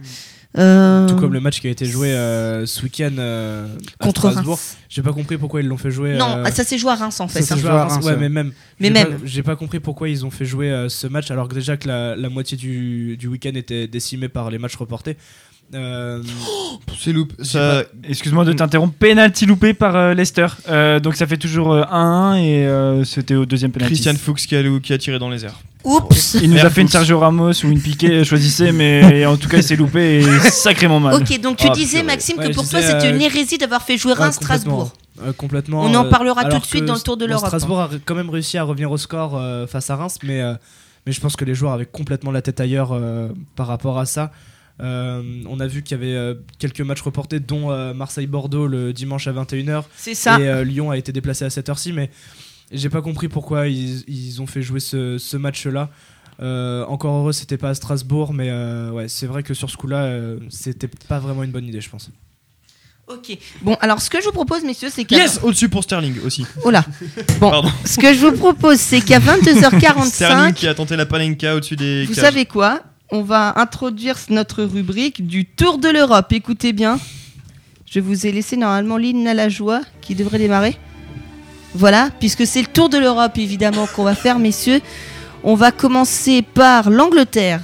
Euh, 0.59 1.07
Tout 1.07 1.17
comme 1.17 1.33
le 1.35 1.41
match 1.41 1.61
qui 1.61 1.67
a 1.69 1.71
été 1.71 1.85
joué 1.85 2.13
euh, 2.13 2.65
ce 2.67 2.83
week-end 2.83 3.13
euh, 3.19 3.67
à 4.01 4.05
contre 4.05 4.31
Strasbourg. 4.31 4.55
Reims. 4.57 4.77
J'ai 4.89 5.03
pas 5.03 5.13
compris 5.13 5.37
pourquoi 5.37 5.61
ils 5.61 5.67
l'ont 5.69 5.77
fait 5.77 5.91
jouer. 5.91 6.17
Non, 6.17 6.43
ça 6.51 6.65
s'est 6.65 6.79
joué 6.79 6.91
à 6.93 6.95
Reims 6.95 7.21
en 7.21 7.29
ça 7.29 7.39
fait. 7.41 7.43
s'est 7.45 7.55
hein. 7.55 7.59
joué 7.59 7.71
à 7.71 7.85
Reims, 7.85 8.05
ouais, 8.05 8.17
mais 8.17 8.29
même. 8.31 8.53
Mais 8.81 8.91
même. 8.91 9.09
pas- 9.09 9.27
J'ai 9.27 9.43
pas 9.43 9.55
compris 9.55 9.81
pourquoi 9.81 10.09
ils 10.09 10.25
ont 10.25 10.31
fait 10.31 10.45
jouer 10.47 10.71
euh, 10.71 10.89
ce 10.89 11.07
match 11.07 11.31
alors 11.31 11.47
que 11.49 11.55
déjà 11.55 11.77
que 11.77 11.87
la, 11.87 12.17
la 12.17 12.29
moitié 12.31 12.57
du, 12.57 13.17
du 13.19 13.29
week-end 13.29 13.53
était 13.55 13.87
décimée 13.87 14.29
par 14.29 14.51
les 14.51 14.59
matchs 14.59 14.77
reportés. 14.77 15.17
Euh, 15.75 16.23
C'est 16.99 17.13
loup. 17.13 17.29
J'ai 17.39 17.45
Ça, 17.45 17.85
Excuse-moi 18.09 18.45
de 18.47 18.53
t'interrompre. 18.55 18.95
Penalty 18.99 19.45
loupé 19.45 19.75
par 19.75 19.95
euh, 19.95 20.15
Leicester. 20.15 20.47
Euh, 20.69 21.01
donc 21.01 21.17
ça 21.17 21.27
fait 21.27 21.37
toujours 21.37 21.73
euh, 21.75 21.83
1-1 21.85 22.39
et 22.39 22.67
euh, 22.67 23.05
c'était 23.05 23.35
au 23.35 23.45
deuxième 23.45 23.73
penalty. 23.73 23.93
Christian 23.95 24.15
Fuchs 24.15 24.47
qui 24.47 24.57
a, 24.57 24.63
qui 24.81 24.93
a 24.95 24.99
tiré 24.99 25.19
dans 25.19 25.29
les 25.29 25.45
airs. 25.45 25.61
Oups 25.87 26.35
Il 26.43 26.51
nous 26.51 26.59
a 26.59 26.69
fait 26.71 26.81
une. 26.83 26.89
Sergio 26.89 27.19
Ramos 27.19 27.53
ou 27.65 27.69
une 27.71 27.81
Piqué, 27.81 28.25
choisissez, 28.31 28.73
mais 28.73 29.25
en 29.25 29.37
tout 29.37 29.49
cas 29.49 29.59
il 29.59 29.63
s'est 29.63 29.77
loupé 29.77 30.19
et 30.21 30.39
sacrément 30.51 31.01
mal. 31.01 31.15
Ok, 31.15 31.41
donc 31.41 31.57
tu 31.57 31.67
Ah, 31.69 31.73
disais 31.73 32.01
purée. 32.01 32.13
Maxime 32.15 32.37
que 32.37 32.41
Ouais, 32.43 32.49
je 32.49 32.55
pour 32.55 32.69
toi 32.69 32.81
disais, 32.81 32.93
c'était 32.93 33.09
euh, 33.09 33.15
une 33.15 33.23
hérésie 33.23 33.59
d'avoir 33.59 33.83
fait 33.83 33.97
jouer 33.97 34.13
ouais, 34.13 34.19
Reims-Strasbourg. 34.19 34.91
complètement. 34.91 35.27
Euh, 35.29 35.33
complètement. 35.33 35.83
On 35.83 35.95
en 35.95 36.05
euh, 36.07 36.11
parlera 36.11 36.43
tout 36.43 36.49
alors 36.49 36.61
de 36.61 36.67
suite 36.67 36.83
que 36.83 36.87
dans 36.87 36.95
le 36.95 37.01
Tour 37.01 37.17
de 37.17 37.25
bon, 37.25 37.31
l'Europe, 37.31 37.47
Strasbourg 37.47 37.81
a 37.81 37.91
quand 38.05 38.15
même 38.15 38.29
réussi 38.31 38.59
à 38.59 38.65
revenir 38.65 38.91
au 38.91 38.97
score 38.99 39.37
euh, 39.37 39.67
face 39.67 39.89
à 39.91 39.97
Reims, 39.97 40.19
mais, 40.23 40.41
euh, 40.43 40.55
mais 41.07 41.13
je 41.13 41.21
pense 41.21 41.37
que 41.37 41.45
les 41.45 41.55
joueurs 41.55 41.73
avaient 41.73 41.87
complètement 41.87 42.33
la 42.33 42.43
tête 42.43 42.61
ailleurs 42.61 42.93
euh, 42.93 43.29
par 43.55 43.67
rapport 43.69 43.99
à 43.99 44.05
ça. 44.07 44.33
Euh, 44.83 45.23
on 45.49 45.59
a 45.61 45.67
vu 45.67 45.83
qu'il 45.83 45.97
y 45.97 46.01
avait 46.01 46.15
euh, 46.15 46.35
quelques 46.59 46.83
matchs 46.83 47.01
reportés, 47.01 47.41
dont 47.41 47.71
euh, 47.71 47.95
Marseille-Bordeaux 47.95 48.67
le 48.67 48.93
dimanche 48.93 49.27
à 49.27 49.33
21h. 49.33 49.85
C'est 49.97 50.15
ça. 50.15 50.39
Et 50.39 50.47
euh, 50.49 50.65
Lyon 50.65 50.91
a 50.91 50.99
été 50.99 51.13
déplacé 51.13 51.47
à 51.47 51.51
cette 51.51 51.71
heure-ci, 51.71 51.93
mais 51.95 52.11
j'ai 52.73 52.89
pas 52.91 53.03
compris 53.03 53.29
pourquoi 53.29 53.69
ils, 53.69 54.03
ils 54.09 54.43
ont 54.43 54.47
fait 54.47 54.63
jouer 54.63 54.81
ce, 54.81 55.19
ce 55.19 55.37
match-là. 55.37 55.91
Euh, 56.41 56.85
encore 56.87 57.15
heureux, 57.15 57.33
c'était 57.33 57.57
pas 57.57 57.71
à 57.71 57.75
Strasbourg, 57.75 58.35
mais 58.35 58.51
euh, 58.51 58.91
ouais, 58.91 59.09
c'est 59.09 59.27
vrai 59.27 59.43
que 59.43 59.55
sur 59.55 59.71
ce 59.71 59.77
coup-là, 59.77 60.05
euh, 60.05 60.39
c'était 60.51 60.89
pas 60.89 61.19
vraiment 61.19 61.43
une 61.43 61.51
bonne 61.51 61.65
idée, 61.67 61.81
je 61.81 61.89
pense. 61.89 62.11
Ok. 63.09 63.39
Bon, 63.63 63.77
alors 63.81 64.01
ce 64.03 64.11
que 64.11 64.19
je 64.21 64.25
vous 64.27 64.33
propose, 64.33 64.65
messieurs, 64.65 64.89
c'est 64.93 65.05
qu'à 65.05 65.17
Yes 65.17 65.39
Au-dessus 65.45 65.69
pour 65.69 65.85
Sterling 65.85 66.17
aussi. 66.27 66.45
Oh 66.65 66.71
là. 66.71 66.85
Bon, 67.41 67.51
Pardon. 67.51 67.71
ce 67.85 67.99
que 67.99 68.13
je 68.13 68.27
vous 68.27 68.33
propose, 68.37 68.79
c'est 68.79 69.01
qu'à 69.01 69.21
Sterling 69.21 69.45
22h45, 69.45 70.53
qui 70.55 70.67
a 70.67 70.75
tenté 70.75 70.97
la 70.97 71.07
panenka 71.07 71.55
au-dessus 71.55 71.77
des 71.77 72.05
vous 72.05 72.15
cages. 72.15 72.25
savez 72.25 72.47
quoi? 72.47 72.83
On 73.13 73.23
va 73.23 73.59
introduire 73.61 74.17
notre 74.29 74.65
rubrique 74.65 75.25
du 75.27 75.47
Tour 75.47 75.79
de 75.79 75.89
l'Europe. 75.89 76.33
Écoutez 76.33 76.73
bien. 76.73 76.99
Je 77.89 78.01
vous 78.01 78.27
ai 78.27 78.33
laissé 78.33 78.57
normalement 78.57 78.97
l'hymne 78.97 79.29
à 79.29 79.35
la 79.35 79.49
joie 79.49 79.83
qui 80.03 80.17
devrait 80.17 80.39
démarrer. 80.39 80.77
Voilà, 81.75 82.11
puisque 82.21 82.47
c'est 82.47 82.61
le 82.61 82.69
Tour 82.69 82.89
de 82.89 82.99
l'Europe 82.99 83.37
évidemment 83.39 83.87
qu'on 83.95 84.05
va 84.05 84.15
faire, 84.15 84.39
messieurs. 84.39 84.81
On 85.45 85.55
va 85.55 85.71
commencer 85.73 86.43
par 86.43 86.91
l'Angleterre. 86.91 87.61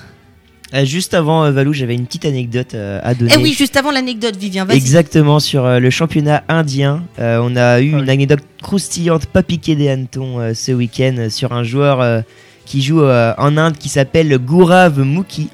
Euh, 0.74 0.84
juste 0.86 1.12
avant, 1.12 1.44
euh, 1.44 1.50
Valou, 1.50 1.72
j'avais 1.72 1.94
une 1.94 2.06
petite 2.06 2.24
anecdote 2.24 2.74
euh, 2.74 2.98
à 3.02 3.14
donner. 3.14 3.32
Eh 3.36 3.42
oui, 3.42 3.52
juste 3.52 3.76
avant 3.76 3.90
l'anecdote, 3.90 4.36
Vivien, 4.36 4.64
vas-y. 4.64 4.76
Exactement, 4.78 5.38
sur 5.38 5.66
euh, 5.66 5.78
le 5.78 5.90
championnat 5.90 6.44
indien. 6.48 7.04
On 7.18 7.56
a 7.56 7.80
eu 7.80 7.92
Ah 7.94 7.98
une 7.98 8.08
anecdote 8.08 8.40
croustillante, 8.62 9.26
pas 9.26 9.42
piquée 9.42 9.76
des 9.76 9.88
hannetons 9.90 10.54
ce 10.54 10.72
week-end, 10.72 11.26
sur 11.28 11.52
un 11.52 11.62
joueur 11.62 12.22
qui 12.64 12.82
joue 12.82 13.02
en 13.02 13.56
Inde 13.56 13.76
qui 13.76 13.88
s'appelle 13.88 14.36
Gourav 14.38 15.00
Mukhi. 15.00 15.48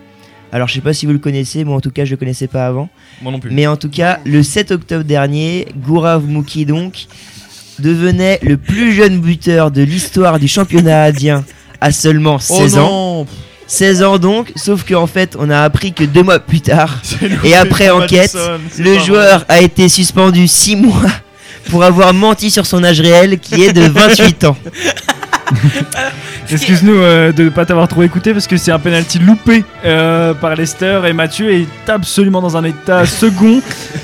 Alors, 0.52 0.68
je 0.68 0.74
sais 0.74 0.80
pas 0.80 0.94
si 0.94 1.04
vous 1.04 1.12
le 1.12 1.18
connaissez, 1.18 1.64
moi 1.64 1.76
en 1.76 1.80
tout 1.80 1.90
cas, 1.90 2.04
je 2.04 2.12
le 2.12 2.16
connaissais 2.16 2.46
pas 2.46 2.66
avant. 2.66 2.88
Moi 3.20 3.32
non 3.32 3.40
plus. 3.40 3.50
Mais 3.50 3.66
en 3.66 3.76
tout 3.76 3.90
cas, 3.90 4.20
le 4.24 4.42
7 4.42 4.70
octobre 4.70 5.04
dernier, 5.04 5.66
Gourav 5.76 6.26
Mukhi 6.26 6.64
donc 6.64 7.06
devenait 7.80 8.38
le 8.42 8.56
plus 8.56 8.92
jeune 8.92 9.20
buteur 9.20 9.70
de 9.70 9.82
l'histoire 9.82 10.38
du 10.38 10.48
championnat 10.48 11.04
indien 11.04 11.44
à 11.80 11.92
seulement 11.92 12.36
oh 12.36 12.58
16 12.58 12.78
ans. 12.78 12.90
non 12.90 13.26
16 13.68 14.02
ans 14.02 14.18
donc, 14.18 14.50
sauf 14.56 14.82
qu'en 14.82 15.06
fait, 15.06 15.36
on 15.38 15.50
a 15.50 15.60
appris 15.60 15.92
que 15.92 16.04
deux 16.04 16.22
mois 16.22 16.38
plus 16.38 16.62
tard, 16.62 17.02
Et 17.44 17.54
après 17.54 17.90
enquête, 17.90 18.34
Madison, 18.34 18.58
le 18.78 18.98
joueur 18.98 19.44
a 19.48 19.60
été 19.60 19.90
suspendu 19.90 20.48
6 20.48 20.76
mois 20.76 21.10
pour 21.70 21.84
avoir 21.84 22.14
menti 22.14 22.50
sur 22.50 22.64
son 22.64 22.82
âge 22.82 23.00
réel 23.00 23.38
qui 23.38 23.62
est 23.62 23.74
de 23.74 23.82
28 23.88 24.44
ans. 24.44 24.56
Excuse-nous 26.50 26.94
euh, 26.96 27.32
de 27.32 27.44
ne 27.44 27.48
pas 27.50 27.66
t'avoir 27.66 27.88
trop 27.88 28.02
écouté 28.02 28.32
parce 28.32 28.46
que 28.46 28.56
c'est 28.56 28.70
un 28.72 28.78
penalty 28.78 29.18
loupé 29.18 29.64
euh, 29.84 30.32
par 30.34 30.54
Leicester 30.54 31.00
et 31.06 31.12
Mathieu 31.12 31.52
est 31.52 31.66
absolument 31.88 32.40
dans 32.40 32.56
un 32.56 32.64
état 32.64 33.04
second. 33.06 33.60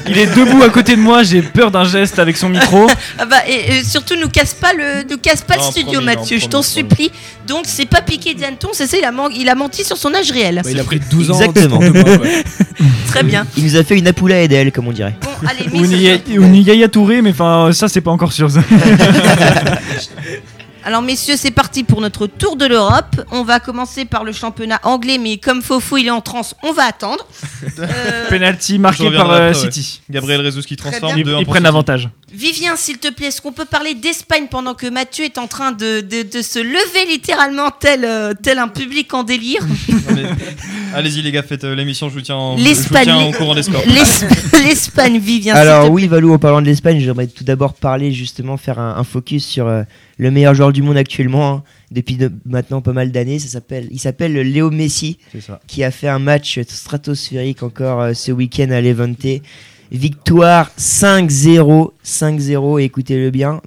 Il 0.08 0.18
est 0.18 0.26
debout 0.36 0.62
à 0.62 0.68
côté 0.68 0.96
de 0.96 1.00
moi, 1.00 1.22
j'ai 1.22 1.40
peur 1.42 1.70
d'un 1.70 1.84
geste 1.84 2.18
avec 2.18 2.36
son 2.36 2.48
micro. 2.48 2.86
Ah 3.18 3.26
bah, 3.26 3.36
et, 3.46 3.76
et 3.78 3.84
surtout, 3.84 4.14
nous 4.20 4.28
casse 4.28 4.54
pas 4.54 4.72
le, 4.72 5.08
nous 5.08 5.18
casse 5.18 5.42
pas 5.42 5.56
Non, 5.56 5.64
le 5.66 5.70
studio, 5.70 5.92
promis, 5.92 6.06
non, 6.06 6.14
Mathieu. 6.20 6.38
je 6.38 6.46
t'en 6.46 6.62
supplie. 6.62 7.10
Donc, 7.46 7.62
c'est 7.64 7.86
pas 7.88 8.00
piqué 8.02 8.34
des 8.34 8.44
hannetons, 8.44 8.70
c'est 8.72 8.86
ça. 8.88 8.96
Il 8.98 9.04
a, 9.04 9.12
man- 9.12 9.30
il 9.34 9.48
a 9.48 9.54
menti 9.54 9.84
sur 9.84 9.96
son 9.96 10.12
âge 10.14 10.30
réel. 10.32 10.60
il 10.68 10.80
a 10.80 10.84
pris 10.84 10.98
12 11.10 11.30
ans. 11.30 11.40
Exactement. 11.40 11.78
ouais. 11.78 12.44
Très 13.06 13.22
bien. 13.22 13.46
Il 13.56 13.64
nous 13.64 13.76
a 13.76 13.84
fait 13.84 13.96
une 13.96 14.08
Apoula 14.08 14.40
Edel, 14.42 14.72
comme 14.72 14.88
on 14.88 14.92
dirait. 14.92 15.14
Bon, 15.22 15.30
allez, 15.48 15.68
Ou 16.38 16.44
Yaya 16.54 16.88
Touré, 16.88 17.22
mais 17.22 17.30
enfin 17.30 17.70
ça 17.72 17.88
c'est 17.88 18.00
pas 18.00 18.10
encore 18.10 18.32
sûr. 18.32 18.48
Alors, 20.86 21.00
messieurs, 21.00 21.36
c'est 21.38 21.50
parti 21.50 21.82
pour 21.82 22.02
notre 22.02 22.26
tour 22.26 22.56
de 22.56 22.66
l'Europe. 22.66 23.22
On 23.32 23.42
va 23.42 23.58
commencer 23.58 24.04
par 24.04 24.22
le 24.22 24.32
championnat 24.32 24.80
anglais, 24.82 25.16
mais 25.16 25.38
comme 25.38 25.62
Fofo 25.62 25.96
il 25.96 26.06
est 26.08 26.10
en 26.10 26.20
transe, 26.20 26.54
on 26.62 26.72
va 26.72 26.84
attendre. 26.84 27.26
Euh, 27.78 28.28
penalty 28.28 28.78
marqué 28.78 29.10
par 29.10 29.30
euh, 29.30 29.48
ouais. 29.48 29.54
City. 29.54 30.00
Gabriel 30.10 30.42
Rezus 30.42 30.62
qui 30.62 30.76
transforme 30.76 31.20
de 31.22 31.34
Ils 31.40 31.46
prennent 31.46 31.62
l'avantage. 31.64 32.08
Vivien, 32.32 32.76
s'il 32.76 32.98
te 32.98 33.08
plaît, 33.10 33.28
est-ce 33.28 33.40
qu'on 33.40 33.52
peut 33.52 33.64
parler 33.64 33.94
d'Espagne 33.94 34.46
pendant 34.50 34.74
que 34.74 34.86
Mathieu 34.86 35.24
est 35.24 35.38
en 35.38 35.46
train 35.46 35.72
de, 35.72 36.00
de- 36.00 36.22
de 36.22 36.42
se 36.42 36.58
lever 36.58 37.06
littéralement 37.10 37.70
tel, 37.70 38.04
euh, 38.04 38.32
tel 38.40 38.58
un 38.58 38.68
public 38.68 39.12
en 39.14 39.22
délire? 39.24 39.60
Allez-y 40.94 41.22
les 41.22 41.32
gars, 41.32 41.42
faites 41.42 41.64
euh, 41.64 41.74
l'émission, 41.74 42.08
je 42.08 42.14
vous 42.14 42.20
tiens, 42.20 42.36
en- 42.36 42.56
L'Espagne, 42.56 43.10
au 43.28 43.32
courant 43.32 43.54
des 43.54 43.62
scores. 43.62 43.82
L'Espagne, 44.64 45.18
Vivien. 45.18 45.54
s'il 45.54 45.62
Alors 45.62 45.86
te 45.86 45.90
oui, 45.90 46.06
Valou, 46.06 46.32
en 46.34 46.38
parlant 46.38 46.60
de 46.60 46.66
l'Espagne, 46.66 47.00
j'aimerais 47.00 47.26
tout 47.26 47.44
d'abord 47.44 47.74
parler 47.74 48.12
justement, 48.12 48.56
faire 48.56 48.78
un, 48.78 48.96
un 48.96 49.04
focus 49.04 49.44
sur 49.46 49.66
euh, 49.66 49.82
le 50.18 50.30
meilleur 50.30 50.54
joueur 50.54 50.72
du 50.74 50.82
monde 50.82 50.98
actuellement, 50.98 51.50
hein, 51.54 51.62
depuis 51.90 52.16
de- 52.16 52.30
maintenant 52.44 52.82
pas 52.82 52.92
mal 52.92 53.10
d'années. 53.10 53.38
Ça 53.38 53.48
s'appelle, 53.48 53.88
il 53.90 53.98
s'appelle 53.98 54.34
Léo 54.34 54.70
Messi, 54.70 55.16
qui 55.66 55.82
a 55.84 55.90
fait 55.90 56.08
un 56.08 56.18
match 56.18 56.60
stratosphérique 56.68 57.62
encore 57.62 58.00
euh, 58.02 58.12
ce 58.14 58.30
week-end 58.32 58.70
à 58.70 58.80
Levante. 58.82 59.26
Victoire 59.90 60.70
5-0, 60.78 61.92
5-0, 62.04 62.80
et 62.80 62.84
écoutez-le 62.84 63.30
bien, 63.30 63.60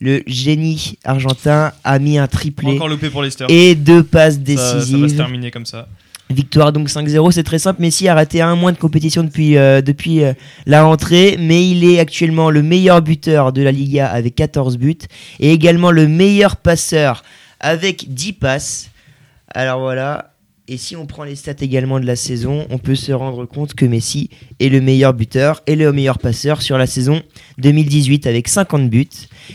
le 0.00 0.22
génie 0.26 0.96
argentin 1.04 1.72
a 1.84 1.98
mis 1.98 2.16
un 2.18 2.26
triplé 2.26 2.68
Encore 2.74 2.88
loupé 2.88 3.10
pour 3.10 3.22
Leicester. 3.22 3.46
et 3.48 3.74
deux 3.74 4.02
passes 4.02 4.34
Ça- 4.34 4.56
ça, 4.56 4.74
va 4.76 4.80
se 4.80 4.90
décisives. 4.92 5.16
terminer 5.16 5.50
comme 5.50 5.66
ça. 5.66 5.88
Victoire 6.30 6.72
donc 6.72 6.88
5-0, 6.88 7.30
c'est 7.32 7.42
très 7.42 7.58
simple. 7.58 7.80
Messi 7.82 8.08
a 8.08 8.14
raté 8.14 8.40
un 8.40 8.56
mois 8.56 8.72
de 8.72 8.78
compétition 8.78 9.22
depuis, 9.22 9.56
euh, 9.56 9.82
depuis 9.82 10.24
euh, 10.24 10.32
la 10.66 10.82
rentrée, 10.82 11.36
mais 11.38 11.68
il 11.68 11.84
est 11.84 11.98
actuellement 12.00 12.50
le 12.50 12.62
meilleur 12.62 13.02
buteur 13.02 13.52
de 13.52 13.62
la 13.62 13.70
Liga 13.70 14.06
avec 14.08 14.34
14 14.34 14.78
buts 14.78 14.96
et 15.38 15.52
également 15.52 15.90
le 15.90 16.08
meilleur 16.08 16.56
passeur 16.56 17.22
avec 17.60 18.12
10 18.12 18.32
passes. 18.32 18.90
Alors 19.54 19.80
voilà. 19.80 20.30
Et 20.66 20.78
si 20.78 20.96
on 20.96 21.04
prend 21.04 21.24
les 21.24 21.36
stats 21.36 21.52
également 21.60 22.00
de 22.00 22.06
la 22.06 22.16
saison, 22.16 22.66
on 22.70 22.78
peut 22.78 22.94
se 22.94 23.12
rendre 23.12 23.44
compte 23.44 23.74
que 23.74 23.84
Messi 23.84 24.30
est 24.60 24.70
le 24.70 24.80
meilleur 24.80 25.12
buteur 25.12 25.60
et 25.66 25.76
le 25.76 25.92
meilleur 25.92 26.18
passeur 26.18 26.62
sur 26.62 26.78
la 26.78 26.86
saison 26.86 27.20
2018 27.58 28.26
avec 28.26 28.48
50 28.48 28.88
buts 28.88 29.06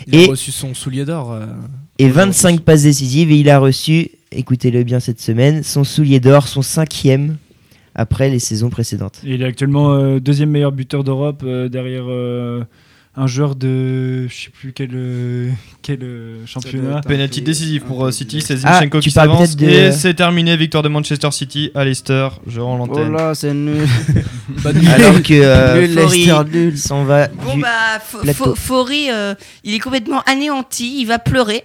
Il 0.05 0.15
a 0.15 0.21
Et- 0.21 0.25
reçu 0.27 0.51
son 0.51 0.75
soulier 0.75 1.05
d'or. 1.05 1.31
euh, 1.31 1.47
et 1.97 2.09
25 2.09 2.61
passes 2.61 2.83
décisives 2.83 3.31
et 3.31 3.37
il 3.39 3.49
a 3.49 3.57
reçu, 3.57 4.11
écoutez-le 4.31 4.83
bien 4.83 4.99
cette 4.99 5.19
semaine, 5.21 5.63
son 5.63 5.83
soulier 5.83 6.19
d'or, 6.19 6.47
son 6.47 6.61
cinquième 6.61 7.37
après 7.95 8.29
les 8.29 8.39
saisons 8.39 8.69
précédentes. 8.69 9.19
Et 9.25 9.33
il 9.35 9.41
est 9.41 9.45
actuellement 9.45 9.93
euh, 9.93 10.19
deuxième 10.19 10.49
meilleur 10.51 10.71
buteur 10.71 11.03
d'Europe 11.03 11.41
euh, 11.43 11.67
derrière 11.69 12.03
euh, 12.07 12.63
un 13.15 13.27
joueur 13.27 13.55
de 13.55 14.27
je 14.29 14.33
sais 14.33 14.49
plus 14.51 14.71
quel 14.71 14.91
euh, 14.93 15.49
quel 15.81 15.99
euh, 16.03 16.45
championnat. 16.45 17.01
Penalty 17.01 17.41
décisif 17.41 17.83
pour 17.83 18.05
euh, 18.05 18.11
City, 18.11 18.39
c'est 18.39 18.57
Ah, 18.63 18.75
Zinchenko 18.75 18.99
tu 18.99 19.09
qui 19.09 19.11
s'avance. 19.11 19.55
de- 19.57 19.65
Et 19.67 19.91
c'est 19.91 20.13
terminé, 20.13 20.55
victoire 20.55 20.83
de 20.83 20.89
Manchester 20.89 21.31
City 21.31 21.71
à 21.75 21.83
Leicester. 21.83 22.29
Je 22.47 22.61
rends 22.61 22.75
Oh 22.75 22.85
l'antenne. 22.87 23.11
là, 23.11 23.33
c'est 23.35 23.53
nul. 23.53 23.81
Alors 24.65 25.21
que 25.23 25.33
euh, 25.33 25.81
Nul, 25.81 25.95
Leicester, 25.95 26.37
nul. 26.51 26.77
s'en 26.77 27.03
va 27.03 27.27
Bon 27.27 27.55
du- 27.55 27.61
bah, 27.61 27.99
Fori, 28.55 29.07
euh, 29.11 29.33
il 29.63 29.73
est 29.73 29.79
complètement 29.79 30.21
anéanti, 30.25 31.01
il 31.01 31.05
va 31.05 31.19
pleurer. 31.19 31.63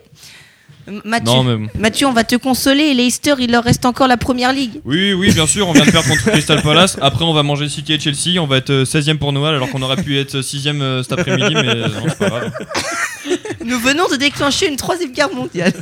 Euh, 0.89 1.01
Mathieu, 1.05 1.27
non, 1.33 1.45
mais 1.45 1.57
bon. 1.57 1.69
Mathieu, 1.79 2.07
on 2.07 2.13
va 2.13 2.25
te 2.25 2.37
consoler. 2.37 2.93
Leicester, 2.95 3.35
il 3.39 3.51
leur 3.51 3.65
reste 3.65 3.85
encore 3.87 4.07
la 4.07 4.17
première 4.17 4.53
ligue. 4.53 4.81
Oui, 4.85 5.13
oui, 5.15 5.33
bien 5.33 5.47
sûr, 5.47 5.67
on 5.69 5.73
vient 5.73 5.85
de 5.87 5.91
perdre 5.91 6.09
contre 6.09 6.31
Crystal 6.31 6.61
Palace. 6.63 6.99
Après, 7.01 7.25
on 7.25 7.33
va 7.33 7.43
manger 7.43 7.69
City 7.69 7.95
et 7.95 8.01
Chelsea. 8.01 8.39
On 8.41 8.47
va 8.47 8.59
être 8.59 8.71
euh, 8.71 8.85
16ème 8.85 9.19
pour 9.19 9.33
Noël, 9.33 9.55
alors 9.55 9.71
qu'on 9.71 9.83
aurait 9.83 10.03
pu 10.03 10.19
être 10.19 10.37
6ème 10.41 10.83
euh, 10.83 11.03
cet 11.03 11.13
après-midi, 11.13 11.55
mais 11.55 11.69
euh, 11.69 11.89
non, 11.89 12.03
c'est 12.09 12.19
pas 12.19 12.29
grave. 12.29 12.53
Nous 13.65 13.79
venons 13.79 14.07
de 14.09 14.17
déclencher 14.17 14.69
une 14.69 14.77
troisième 14.77 15.13
guerre 15.13 15.33
mondiale. 15.33 15.73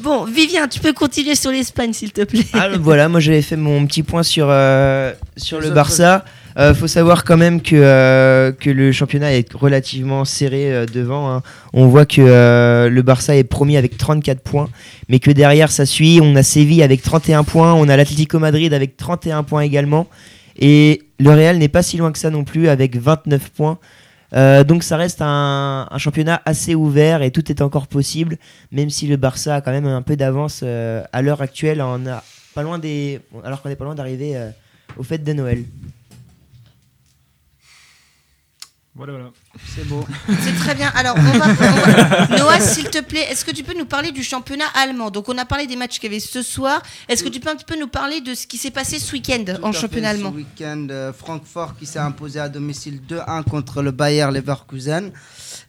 bon, 0.00 0.24
Vivien, 0.24 0.66
tu 0.66 0.80
peux 0.80 0.94
continuer 0.94 1.34
sur 1.34 1.50
l'Espagne, 1.50 1.92
s'il 1.92 2.10
te 2.12 2.24
plaît. 2.24 2.46
Ah, 2.54 2.68
voilà, 2.80 3.08
moi 3.10 3.20
j'avais 3.20 3.42
fait 3.42 3.56
mon 3.56 3.86
petit 3.86 4.02
point 4.02 4.22
sur, 4.22 4.46
euh, 4.48 5.12
sur 5.36 5.58
le 5.60 5.66
autres- 5.66 5.74
Barça. 5.74 6.24
Euh, 6.58 6.74
faut 6.74 6.88
savoir 6.88 7.24
quand 7.24 7.36
même 7.36 7.62
que, 7.62 7.76
euh, 7.76 8.52
que 8.52 8.70
le 8.70 8.90
championnat 8.90 9.32
est 9.32 9.52
relativement 9.52 10.24
serré 10.24 10.72
euh, 10.72 10.86
devant. 10.86 11.30
hein. 11.30 11.42
On 11.72 11.86
voit 11.86 12.04
que 12.04 12.20
euh, 12.20 12.88
le 12.88 13.02
Barça 13.02 13.36
est 13.36 13.44
promis 13.44 13.76
avec 13.76 13.96
34 13.96 14.40
points, 14.40 14.68
mais 15.08 15.20
que 15.20 15.30
derrière 15.30 15.70
ça 15.70 15.86
suit. 15.86 16.18
On 16.22 16.34
a 16.34 16.42
Séville 16.42 16.82
avec 16.82 17.02
31 17.02 17.44
points, 17.44 17.74
on 17.74 17.88
a 17.88 17.96
l'Atlético 17.96 18.38
Madrid 18.38 18.74
avec 18.74 18.96
31 18.96 19.44
points 19.44 19.62
également, 19.62 20.08
et 20.58 21.02
le 21.20 21.30
Real 21.30 21.58
n'est 21.58 21.68
pas 21.68 21.82
si 21.82 21.96
loin 21.96 22.10
que 22.10 22.18
ça 22.18 22.30
non 22.30 22.44
plus 22.44 22.68
avec 22.68 22.96
29 22.96 23.50
points. 23.50 23.78
Donc 24.32 24.82
ça 24.82 24.98
reste 24.98 25.22
un, 25.22 25.88
championnat 25.96 26.42
assez 26.44 26.74
ouvert 26.74 27.22
et 27.22 27.30
tout 27.30 27.50
est 27.50 27.62
encore 27.62 27.86
possible, 27.86 28.36
même 28.72 28.90
si 28.90 29.06
le 29.06 29.16
Barça 29.16 29.54
a 29.56 29.60
quand 29.62 29.70
même 29.70 29.86
un 29.86 30.02
peu 30.02 30.16
d'avance 30.16 30.62
à 30.62 31.22
l'heure 31.22 31.40
actuelle. 31.40 31.80
On 31.80 32.06
a 32.06 32.22
pas 32.58 32.64
loin 32.64 32.80
des, 32.80 33.20
alors 33.44 33.62
qu'on 33.62 33.70
est 33.70 33.76
pas 33.76 33.84
loin 33.84 33.94
d'arriver 33.94 34.36
euh, 34.36 34.50
aux 34.96 35.04
fêtes 35.04 35.22
de 35.22 35.32
Noël. 35.32 35.62
Voilà, 38.98 39.12
voilà. 39.12 39.30
C'est 39.74 39.86
beau. 39.86 40.04
C'est 40.42 40.54
très 40.56 40.74
bien. 40.74 40.90
Alors, 40.96 41.14
on 41.16 41.22
va, 41.22 41.46
on 41.46 41.52
va- 41.54 42.26
Noah, 42.38 42.58
s'il 42.60 42.90
te 42.90 43.00
plaît, 43.00 43.26
est-ce 43.30 43.44
que 43.44 43.52
tu 43.52 43.62
peux 43.62 43.78
nous 43.78 43.84
parler 43.86 44.10
du 44.10 44.24
championnat 44.24 44.64
allemand? 44.74 45.10
Donc, 45.12 45.28
on 45.28 45.38
a 45.38 45.44
parlé 45.44 45.66
des 45.68 45.76
matchs 45.76 46.00
qu'il 46.00 46.10
y 46.10 46.14
avait 46.14 46.20
ce 46.20 46.42
soir. 46.42 46.82
Est-ce 47.08 47.22
que 47.22 47.28
tu 47.28 47.38
peux 47.38 47.48
un 47.48 47.54
petit 47.54 47.64
peu 47.64 47.78
nous 47.78 47.86
parler 47.86 48.20
de 48.20 48.34
ce 48.34 48.46
qui 48.48 48.58
s'est 48.58 48.72
passé 48.72 48.98
ce 48.98 49.12
week-end 49.12 49.44
en 49.62 49.70
championnat 49.72 50.08
allemand? 50.10 50.32
Ce 50.32 50.36
week-end, 50.36 50.88
euh, 50.90 51.12
Francfort 51.12 51.76
qui 51.78 51.86
s'est 51.86 52.00
imposé 52.00 52.40
à 52.40 52.48
domicile 52.48 53.00
2-1 53.08 53.44
contre 53.44 53.82
le 53.82 53.92
Bayer 53.92 54.26
Leverkusen. 54.32 55.12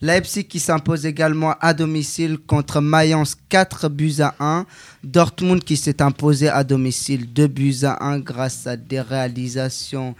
Leipzig 0.02 0.46
qui 0.46 0.60
s'impose 0.60 1.06
également 1.06 1.54
à 1.62 1.74
domicile 1.76 2.40
contre 2.40 2.82
Mayence 2.82 3.36
4 3.50 3.90
buts 3.90 4.16
à 4.22 4.34
1. 4.40 4.66
Dortmund 5.04 5.64
qui 5.64 5.78
s'est 5.78 6.02
imposé 6.02 6.50
à 6.50 6.64
domicile 6.64 7.32
2 7.32 7.46
buts 7.48 7.76
à 7.84 8.04
1 8.04 8.20
grâce 8.20 8.66
à 8.66 8.76
des 8.76 9.02
réalisations 9.02 10.16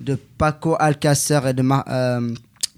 de 0.00 0.16
Paco 0.38 0.76
Alcacer 0.78 1.40
et 1.48 1.52
de 1.52 1.62
Mar- 1.62 1.84
euh, 1.88 2.34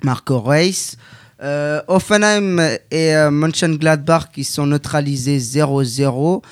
Marco 0.06 0.40
Reis. 0.40 0.96
Euh, 1.42 1.82
Offenheim 1.88 2.58
et 2.90 3.14
euh, 3.14 3.30
Mönchengladbach 3.30 4.30
qui 4.32 4.44
sont 4.44 4.66
neutralisés 4.66 5.38
0-0. 5.38 6.42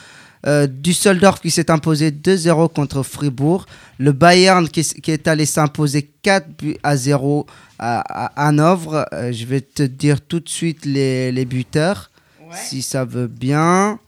Euh, 0.46 0.66
Düsseldorf 0.66 1.40
qui 1.40 1.50
s'est 1.50 1.70
imposé 1.70 2.10
2-0 2.10 2.72
contre 2.72 3.02
Fribourg. 3.02 3.64
Le 3.98 4.12
Bayern 4.12 4.68
qui, 4.68 5.10
est 5.10 5.28
allé 5.28 5.46
s'imposer 5.46 6.10
4 6.22 6.48
buts 6.58 6.76
à 6.82 6.96
0 6.96 7.46
à, 7.78 8.00
à 8.00 8.48
Hanovre. 8.48 9.06
Euh, 9.12 9.32
je 9.32 9.46
vais 9.46 9.60
te 9.62 9.84
dire 9.84 10.20
tout 10.20 10.40
de 10.40 10.48
suite 10.48 10.84
les, 10.84 11.32
les 11.32 11.44
buteurs, 11.44 12.10
si 12.52 12.82
ça 12.82 13.04
veut 13.04 13.28
bien. 13.28 14.00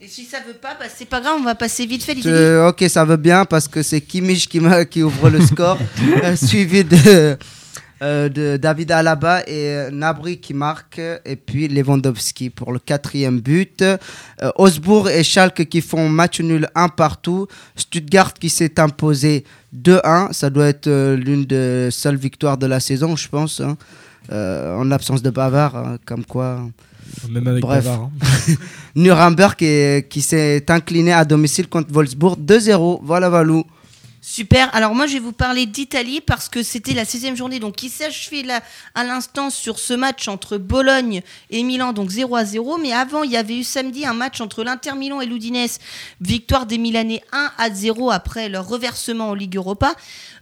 Et 0.00 0.08
si 0.08 0.24
ça 0.24 0.38
veut 0.46 0.54
pas, 0.54 0.76
bah, 0.78 0.86
c'est 0.88 1.04
pas 1.04 1.20
grave, 1.20 1.36
on 1.40 1.44
va 1.44 1.54
passer 1.54 1.84
vite 1.84 2.04
fait. 2.04 2.16
ok, 2.66 2.84
ça 2.88 3.04
veut 3.04 3.18
bien 3.18 3.44
parce 3.44 3.68
que 3.68 3.82
c'est 3.82 4.00
Kimmich 4.00 4.48
qui, 4.48 5.02
ouvre 5.02 5.28
le 5.28 5.44
score, 5.44 5.76
suivi 6.36 6.84
de, 6.84 7.36
euh, 8.02 8.28
de 8.28 8.56
David 8.56 8.90
Alaba 8.92 9.40
et 9.46 9.68
euh, 9.74 9.90
Nabri 9.90 10.38
qui 10.38 10.54
marque, 10.54 11.00
et 11.24 11.36
puis 11.36 11.68
Lewandowski 11.68 12.50
pour 12.50 12.72
le 12.72 12.78
quatrième 12.78 13.40
but. 13.40 13.82
Euh, 13.82 13.98
Augsbourg 14.56 15.08
et 15.10 15.22
Schalke 15.22 15.66
qui 15.68 15.80
font 15.80 16.08
match 16.08 16.40
nul 16.40 16.68
un 16.74 16.88
partout. 16.88 17.46
Stuttgart 17.76 18.32
qui 18.34 18.48
s'est 18.48 18.80
imposé 18.80 19.44
2-1. 19.76 20.32
Ça 20.32 20.50
doit 20.50 20.66
être 20.68 20.86
euh, 20.86 21.16
l'une 21.16 21.44
des 21.44 21.90
seules 21.90 22.16
victoires 22.16 22.56
de 22.58 22.66
la 22.66 22.80
saison, 22.80 23.16
je 23.16 23.28
pense. 23.28 23.60
hein. 23.60 23.76
Euh, 24.32 24.76
en 24.76 24.84
l'absence 24.84 25.22
de 25.22 25.30
Bavard, 25.30 25.76
hein, 25.76 25.96
comme 26.06 26.24
quoi. 26.24 26.60
Même 27.28 27.46
avec 27.48 27.62
Bref. 27.62 27.84
Bavard, 27.84 28.02
hein. 28.04 28.54
Nuremberg 28.94 29.56
qui, 29.56 30.04
qui 30.08 30.20
s'est 30.22 30.64
incliné 30.70 31.12
à 31.12 31.24
domicile 31.24 31.68
contre 31.68 31.92
Wolfsburg 31.92 32.38
2-0. 32.38 33.00
Voilà, 33.02 33.28
Valou. 33.28 33.64
Super. 34.22 34.74
Alors 34.74 34.94
moi, 34.94 35.06
je 35.06 35.14
vais 35.14 35.18
vous 35.18 35.32
parler 35.32 35.64
d'Italie 35.64 36.20
parce 36.20 36.50
que 36.50 36.62
c'était 36.62 36.92
la 36.92 37.04
16e 37.04 37.36
journée 37.36 37.58
donc 37.58 37.76
qui 37.76 37.88
s'achevait 37.88 38.42
là 38.42 38.60
à 38.94 39.02
l'instant 39.02 39.48
sur 39.48 39.78
ce 39.78 39.94
match 39.94 40.28
entre 40.28 40.58
Bologne 40.58 41.22
et 41.48 41.62
Milan, 41.62 41.94
donc 41.94 42.10
0 42.10 42.36
à 42.36 42.44
0. 42.44 42.76
Mais 42.76 42.92
avant, 42.92 43.22
il 43.22 43.30
y 43.30 43.38
avait 43.38 43.56
eu 43.56 43.64
samedi 43.64 44.04
un 44.04 44.12
match 44.12 44.42
entre 44.42 44.62
l'Inter 44.62 44.92
Milan 44.94 45.22
et 45.22 45.26
l'Udinese. 45.26 45.78
Victoire 46.20 46.66
des 46.66 46.76
Milanais 46.76 47.22
1 47.32 47.50
à 47.56 47.70
0 47.70 48.10
après 48.10 48.50
leur 48.50 48.68
reversement 48.68 49.30
en 49.30 49.34
Ligue 49.34 49.56
Europa. 49.56 49.94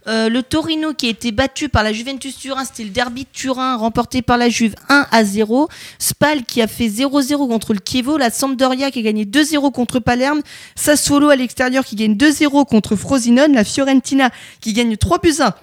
Euh, 0.07 0.29
le 0.29 0.43
Torino 0.43 0.93
qui 0.93 1.07
a 1.07 1.09
été 1.09 1.31
battu 1.31 1.69
par 1.69 1.83
la 1.83 1.93
Juventus 1.93 2.37
Turin, 2.37 2.65
c'était 2.65 2.83
le 2.83 2.89
derby 2.89 3.23
de 3.23 3.29
Turin 3.31 3.75
remporté 3.75 4.21
par 4.21 4.37
la 4.37 4.49
Juve 4.49 4.75
1 4.89 5.07
à 5.11 5.23
0. 5.23 5.69
Spal 5.99 6.43
qui 6.43 6.61
a 6.61 6.67
fait 6.67 6.87
0-0 6.87 7.47
contre 7.47 7.73
le 7.73 7.79
Chievo, 7.83 8.17
la 8.17 8.29
Sampdoria 8.29 8.91
qui 8.91 8.99
a 8.99 9.01
gagné 9.03 9.25
2-0 9.25 9.71
contre 9.71 9.99
Palerme, 9.99 10.41
Sassuolo 10.75 11.29
à 11.29 11.35
l'extérieur 11.35 11.85
qui 11.85 11.95
gagne 11.95 12.15
2-0 12.15 12.65
contre 12.65 12.95
Frosinone, 12.95 13.53
la 13.53 13.63
Fiorentina 13.69 14.29
qui 14.61 14.73
gagne 14.73 14.97
3 14.97 15.19
buts 15.19 15.35
1 15.39 15.53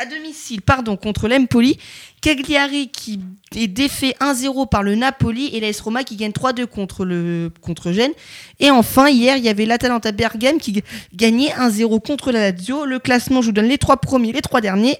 à 0.00 0.06
domicile 0.06 0.62
pardon, 0.62 0.96
contre 0.96 1.26
l'Empoli, 1.26 1.76
Cagliari 2.20 2.88
qui 2.88 3.18
est 3.56 3.66
défait 3.66 4.14
1-0 4.20 4.68
par 4.68 4.84
le 4.84 4.94
Napoli 4.94 5.48
et 5.52 5.58
l'AS 5.58 5.80
Roma 5.80 6.04
qui 6.04 6.14
gagne 6.14 6.30
3-2 6.30 6.66
contre, 6.66 7.04
le, 7.04 7.50
contre 7.60 7.90
Gênes. 7.90 8.12
Et 8.60 8.70
enfin, 8.70 9.08
hier, 9.08 9.36
il 9.36 9.44
y 9.44 9.48
avait 9.48 9.66
l'Atalanta 9.66 10.12
Bergame 10.12 10.58
qui 10.58 10.84
gagnait 11.14 11.48
1-0 11.48 12.00
contre 12.00 12.30
la 12.30 12.52
Lazio. 12.52 12.84
Le 12.84 13.00
classement, 13.00 13.42
je 13.42 13.46
vous 13.46 13.52
donne 13.52 13.66
les 13.66 13.78
trois 13.78 13.96
premiers, 13.96 14.30
les 14.30 14.40
trois 14.40 14.60
derniers. 14.60 14.98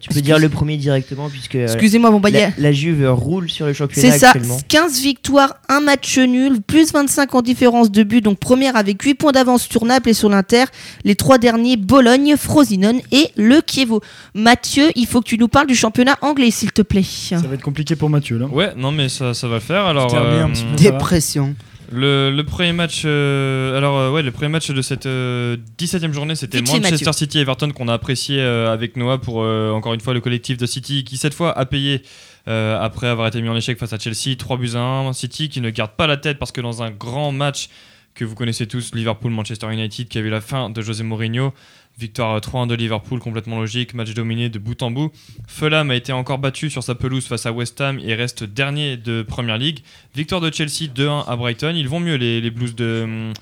Tu 0.00 0.08
peux 0.08 0.20
dire 0.20 0.38
le 0.38 0.48
premier 0.48 0.76
directement 0.76 1.28
puisque 1.28 1.56
euh, 1.56 1.64
Excusez-moi, 1.66 2.10
bon, 2.10 2.20
bah, 2.20 2.30
a- 2.30 2.32
la, 2.32 2.50
la 2.56 2.72
Juve 2.72 3.06
roule 3.10 3.50
sur 3.50 3.66
le 3.66 3.72
championnat 3.72 4.12
C'est 4.12 4.18
ça, 4.18 4.30
actuellement. 4.30 4.58
15 4.68 5.00
victoires, 5.00 5.56
un 5.68 5.80
match 5.80 6.18
nul, 6.18 6.60
plus 6.62 6.92
25 6.92 7.34
en 7.34 7.42
différence 7.42 7.90
de 7.90 8.02
but. 8.02 8.22
Donc 8.22 8.38
première 8.38 8.76
avec 8.76 9.00
8 9.02 9.14
points 9.14 9.32
d'avance 9.32 9.68
sur 9.68 9.84
Naples 9.84 10.08
et 10.08 10.14
sur 10.14 10.28
l'Inter. 10.28 10.64
Les 11.04 11.14
trois 11.14 11.38
derniers, 11.38 11.76
Bologne, 11.76 12.36
Frosinone 12.36 13.00
et 13.12 13.28
le 13.36 13.60
Chievo. 13.66 14.00
Mathieu, 14.34 14.90
il 14.96 15.06
faut 15.06 15.20
que 15.20 15.28
tu 15.28 15.38
nous 15.38 15.48
parles 15.48 15.66
du 15.66 15.74
championnat 15.74 16.16
anglais, 16.22 16.50
s'il 16.50 16.72
te 16.72 16.82
plaît. 16.82 17.02
Ça 17.02 17.36
va 17.36 17.54
être 17.54 17.62
compliqué 17.62 17.96
pour 17.96 18.10
Mathieu 18.10 18.38
là. 18.38 18.46
Ouais, 18.46 18.72
non, 18.76 18.92
mais 18.92 19.08
ça, 19.08 19.34
ça 19.34 19.48
va 19.48 19.54
le 19.54 19.60
faire. 19.60 19.84
Alors, 19.84 20.10
C'était 20.10 20.22
remis 20.22 20.40
un 20.40 20.48
euh, 20.48 20.52
petit 20.52 20.64
peu. 20.64 20.76
Ça 20.76 20.84
va 20.84 20.90
Dépression. 20.98 21.54
Le, 21.90 22.30
le 22.30 22.44
premier 22.44 22.72
match, 22.72 23.02
euh, 23.04 23.76
alors 23.76 23.98
euh, 23.98 24.10
ouais, 24.10 24.22
le 24.22 24.30
premier 24.30 24.48
match 24.48 24.70
de 24.70 24.82
cette 24.82 25.06
euh, 25.06 25.56
17e 25.78 26.12
journée, 26.12 26.34
c'était 26.34 26.60
Manchester. 26.60 27.12
City 27.12 27.38
Everton 27.38 27.70
qu'on 27.70 27.88
a 27.88 27.94
apprécié 27.94 28.40
euh, 28.40 28.72
avec 28.72 28.96
Noah 28.96 29.18
pour 29.18 29.38
encore 29.38 29.94
une 29.94 30.00
fois 30.00 30.14
le 30.14 30.20
collectif 30.20 30.56
de 30.56 30.66
City 30.66 31.04
qui 31.04 31.16
cette 31.16 31.34
fois 31.34 31.56
a 31.56 31.66
payé 31.66 32.02
après 32.46 33.06
avoir 33.06 33.28
été 33.28 33.40
mis 33.42 33.48
en 33.48 33.56
échec 33.56 33.78
face 33.78 33.92
à 33.92 33.98
Chelsea 33.98 34.36
3 34.36 34.56
buts 34.56 34.72
à 34.74 34.80
1. 34.80 35.12
City 35.12 35.48
qui 35.48 35.60
ne 35.60 35.70
garde 35.70 35.92
pas 35.92 36.06
la 36.06 36.16
tête 36.16 36.38
parce 36.38 36.50
que 36.50 36.60
dans 36.60 36.82
un 36.82 36.90
grand 36.90 37.30
match 37.30 37.68
que 38.14 38.24
vous 38.24 38.34
connaissez 38.34 38.66
tous, 38.66 38.92
Liverpool-Manchester 38.94 39.72
United 39.72 40.08
qui 40.08 40.18
a 40.18 40.22
vu 40.22 40.30
la 40.30 40.40
fin 40.40 40.68
de 40.68 40.82
José 40.82 41.04
Mourinho. 41.04 41.52
Victoire 42.00 42.34
euh, 42.36 42.40
3-1 42.40 42.66
de 42.66 42.74
Liverpool, 42.74 43.20
complètement 43.20 43.58
logique, 43.60 43.92
match 43.94 44.14
dominé 44.14 44.48
de 44.48 44.58
bout 44.58 44.82
en 44.82 44.90
bout. 44.90 45.12
Fulham 45.46 45.90
a 45.90 45.94
été 45.94 46.12
encore 46.12 46.38
battu 46.38 46.70
sur 46.70 46.82
sa 46.82 46.94
pelouse 46.94 47.26
face 47.26 47.44
à 47.46 47.52
West 47.52 47.80
Ham 47.80 47.98
et 48.02 48.14
reste 48.14 48.42
dernier 48.42 48.96
de 48.96 49.22
Premier 49.22 49.58
League. 49.58 49.80
Victoire 50.14 50.40
de 50.40 50.50
Chelsea 50.52 50.88
2-1 50.94 51.26
à 51.28 51.36
Brighton. 51.36 51.74
Ils 51.76 51.88
vont 51.88 52.00
mieux 52.00 52.14
les, 52.16 52.50
Blues 52.50 52.74
de, 52.74 53.32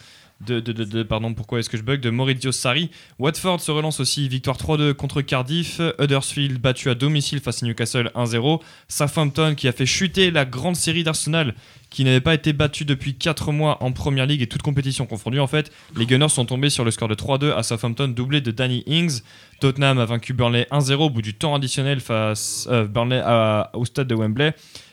de, 0.47 0.61
de, 0.61 0.73
de- 0.73 0.85
de- 0.85 1.03
pardon, 1.05 1.35
pourquoi 1.35 1.59
est-ce 1.61 1.69
que 1.71 1.77
je 1.77 1.83
bug 1.83 2.01
De 2.01 2.11
Maurizio 2.11 2.53
Sarri. 2.53 2.91
Watford 3.19 3.61
se 3.61 3.71
relance 3.71 4.01
aussi, 4.01 4.29
victoire 4.29 4.57
3-2 4.57 4.93
contre 4.95 5.21
Cardiff. 5.23 5.81
Huddersfield 5.99 6.59
battu 6.61 6.91
à 6.91 6.95
domicile 6.95 7.41
face 7.41 7.63
à 7.63 7.67
Newcastle 7.67 8.11
1-0. 8.15 8.61
Southampton 8.89 9.55
qui 9.57 9.69
a 9.69 9.73
fait 9.73 9.87
chuter 9.87 10.31
la 10.31 10.45
grande 10.45 10.77
série 10.77 11.05
d'Arsenal 11.05 11.55
qui 11.90 12.05
n'avait 12.05 12.20
pas 12.20 12.35
été 12.35 12.52
battu 12.52 12.85
depuis 12.85 13.15
4 13.15 13.51
mois 13.52 13.82
en 13.82 13.93
Première 13.93 14.27
Ligue 14.27 14.43
et 14.43 14.47
toute 14.47 14.62
compétition 14.62 15.06
confondue 15.06 15.40
en 15.40 15.47
fait. 15.47 15.70
Les 15.97 16.05
Gunners 16.06 16.28
sont 16.28 16.44
tombés 16.44 16.70
sur 16.70 16.85
le 16.85 16.90
score 16.90 17.09
de 17.09 17.15
3-2 17.15 17.52
à 17.56 17.62
Southampton, 17.62 18.09
doublé 18.09 18.40
de 18.40 18.51
Danny 18.51 18.82
Ings. 18.86 19.23
Tottenham 19.60 19.98
a 19.98 20.05
vaincu 20.05 20.32
Burnley 20.35 20.66
1-0 20.70 20.94
au 20.97 21.10
bout 21.10 21.23
du 21.23 21.35
temps 21.35 21.55
additionnel 21.55 22.01
face 22.01 22.69
euh, 22.70 22.85
Burnley 22.86 23.20
à- 23.24 23.70
au 23.74 23.85
stade 23.85 24.06
de 24.06 24.15
Wembley. 24.15 24.52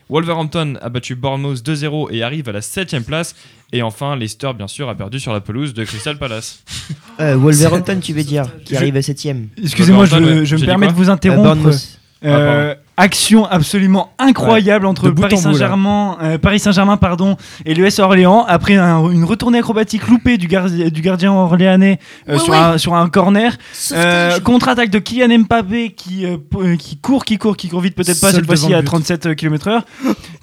Wolverhampton 0.09 0.75
a 0.81 0.89
battu 0.89 1.15
Bournemouth 1.15 1.57
2-0 1.65 2.09
et 2.13 2.21
arrive 2.23 2.47
à 2.47 2.51
la 2.51 2.59
7ème 2.61 3.03
place. 3.03 3.35
Et 3.73 3.81
enfin, 3.81 4.15
Leicester, 4.15 4.51
bien 4.55 4.67
sûr, 4.67 4.87
a 4.87 4.93
perdu 4.95 5.19
sur 5.19 5.33
la 5.33 5.41
pelouse 5.41 5.73
de 5.73 5.83
Crystal 5.83 6.17
Palace. 6.17 6.63
Euh, 7.21 7.37
Wolverhampton, 7.37 7.99
tu 8.03 8.11
veux 8.11 8.23
dire, 8.25 8.43
qui 8.65 8.73
Je- 8.73 8.77
arrive 8.79 8.97
à 8.97 8.99
7ème. 8.99 9.45
Excusez-moi, 9.63 10.03
je, 10.05 10.15
me 10.17 10.65
permets 10.65 10.87
de 10.87 10.91
vous 10.91 11.09
Euh, 11.09 11.13
interrompre. 11.13 11.43
Bournemouth. 11.55 11.99
Euh, 12.25 12.75
Ah, 12.75 12.81
action 12.97 13.45
absolument 13.45 14.11
incroyable 14.19 14.85
entre 14.85 15.09
Paris. 15.09 15.37
Saint-Germain, 15.37 16.17
euh, 16.21 16.37
Paris 16.37 16.59
Saint-Germain 16.59 16.97
pardon, 16.97 17.35
et 17.65 17.73
l'US 17.73 17.99
Orléans 17.99 18.45
après 18.47 18.75
un- 18.75 19.09
une 19.09 19.23
retournée 19.25 19.59
acrobatique 19.59 20.07
loupée 20.07 20.37
du, 20.37 20.47
gardi- 20.47 20.89
du 20.91 21.01
gardien 21.01 21.31
orléanais 21.33 21.99
euh, 22.29 22.33
Ouais, 22.33 22.39
sur, 22.39 22.53
ouais. 22.53 22.57
Un, 22.57 22.77
sur 22.77 22.95
un 22.95 23.09
corner. 23.09 23.53
Euh, 23.91 24.39
contre-attaque 24.39 24.89
de 24.89 24.99
Kylian 24.99 25.39
Mbappé 25.39 25.91
qui, 25.91 26.25
qui 26.79 26.97
court, 26.97 27.25
qui 27.25 27.37
court, 27.37 27.57
qui 27.57 27.69
court 27.69 27.81
vite 27.81 27.95
peut-être 27.95 28.21
pas 28.21 28.31
cette 28.31 28.45
fois-ci 28.45 28.73
à 28.73 28.79
but. 28.81 28.85
37 28.87 29.35
km/h. 29.35 29.81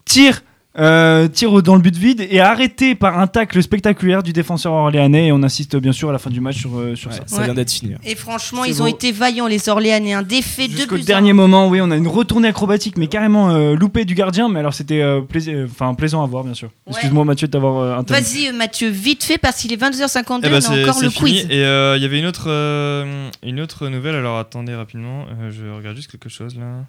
Tir 0.04 0.42
Euh, 0.78 1.28
tir 1.28 1.62
dans 1.62 1.74
le 1.74 1.82
but 1.82 1.94
vide 1.94 2.26
et 2.30 2.40
arrêté 2.40 2.94
par 2.94 3.18
un 3.18 3.26
tacle 3.26 3.62
spectaculaire 3.62 4.22
du 4.22 4.32
défenseur 4.32 4.72
orléanais. 4.72 5.26
Et 5.26 5.32
on 5.32 5.42
assiste 5.42 5.76
bien 5.76 5.92
sûr 5.92 6.08
à 6.08 6.12
la 6.12 6.18
fin 6.18 6.30
du 6.30 6.40
match 6.40 6.56
sur, 6.58 6.78
euh, 6.78 6.94
sur 6.96 7.10
Ouais, 7.10 7.16
ça. 7.18 7.22
ça 7.26 7.36
Ouais. 7.38 7.44
vient 7.44 7.52
d'être 7.52 7.70
fini. 7.70 7.94
Et 8.04 8.14
franchement, 8.14 8.64
ils 8.64 8.82
ont 8.82 8.86
été 8.86 9.12
vaillants, 9.12 9.46
les 9.48 9.68
Orléanais. 9.68 10.14
Un 10.14 10.22
défait 10.22 10.68
de 10.68 10.72
Jusqu'au 10.72 10.94
buts. 10.96 11.02
dernier 11.02 11.34
moment, 11.34 11.68
oui, 11.68 11.80
on 11.82 11.90
a 11.90 11.96
une 11.96 12.08
retournée 12.08 12.48
acrobatique, 12.48 12.96
mais 12.96 13.06
carrément 13.06 13.50
euh, 13.50 13.74
loupée 13.74 14.06
du 14.06 14.14
gardien. 14.14 14.48
Mais 14.48 14.60
alors, 14.60 14.72
c'était 14.72 15.02
euh, 15.02 15.20
plaisi- 15.20 15.52
euh, 15.52 15.66
enfin, 15.70 15.92
plaisant 15.92 16.22
à 16.24 16.26
voir, 16.26 16.42
bien 16.42 16.54
sûr. 16.54 16.68
Ouais. 16.86 16.92
Excuse-moi, 16.94 17.26
Mathieu, 17.26 17.48
de 17.48 17.52
t'avoir 17.52 17.76
euh, 17.78 17.98
interrompu. 17.98 18.24
Vas-y, 18.24 18.48
euh, 18.48 18.52
Mathieu, 18.54 18.88
vite 18.88 19.24
fait, 19.24 19.36
parce 19.36 19.56
qu'il 19.60 19.74
est 19.74 19.76
22h52, 19.76 20.40
Eh 20.46 20.48
ben, 20.48 20.54
on 20.54 20.56
a 20.56 20.60
c'est 20.62 20.82
encore 20.82 20.94
c'est 20.94 21.04
le 21.04 21.10
fini. 21.10 21.30
quiz. 21.42 21.46
Et 21.50 21.64
euh, 21.64 21.98
il 21.98 22.02
y 22.02 22.06
avait 22.06 22.18
une 22.18 22.26
autre, 22.26 22.46
euh, 22.48 23.28
une 23.42 23.60
autre 23.60 23.88
nouvelle. 23.88 24.14
Alors 24.14 24.38
attendez 24.38 24.74
rapidement. 24.74 25.26
euh, 25.42 25.50
je 25.50 25.66
regarde 25.76 25.96
juste 25.96 26.10
quelque 26.10 26.30
chose 26.30 26.56
là. 26.56 26.84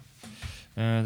Euh. 0.76 1.02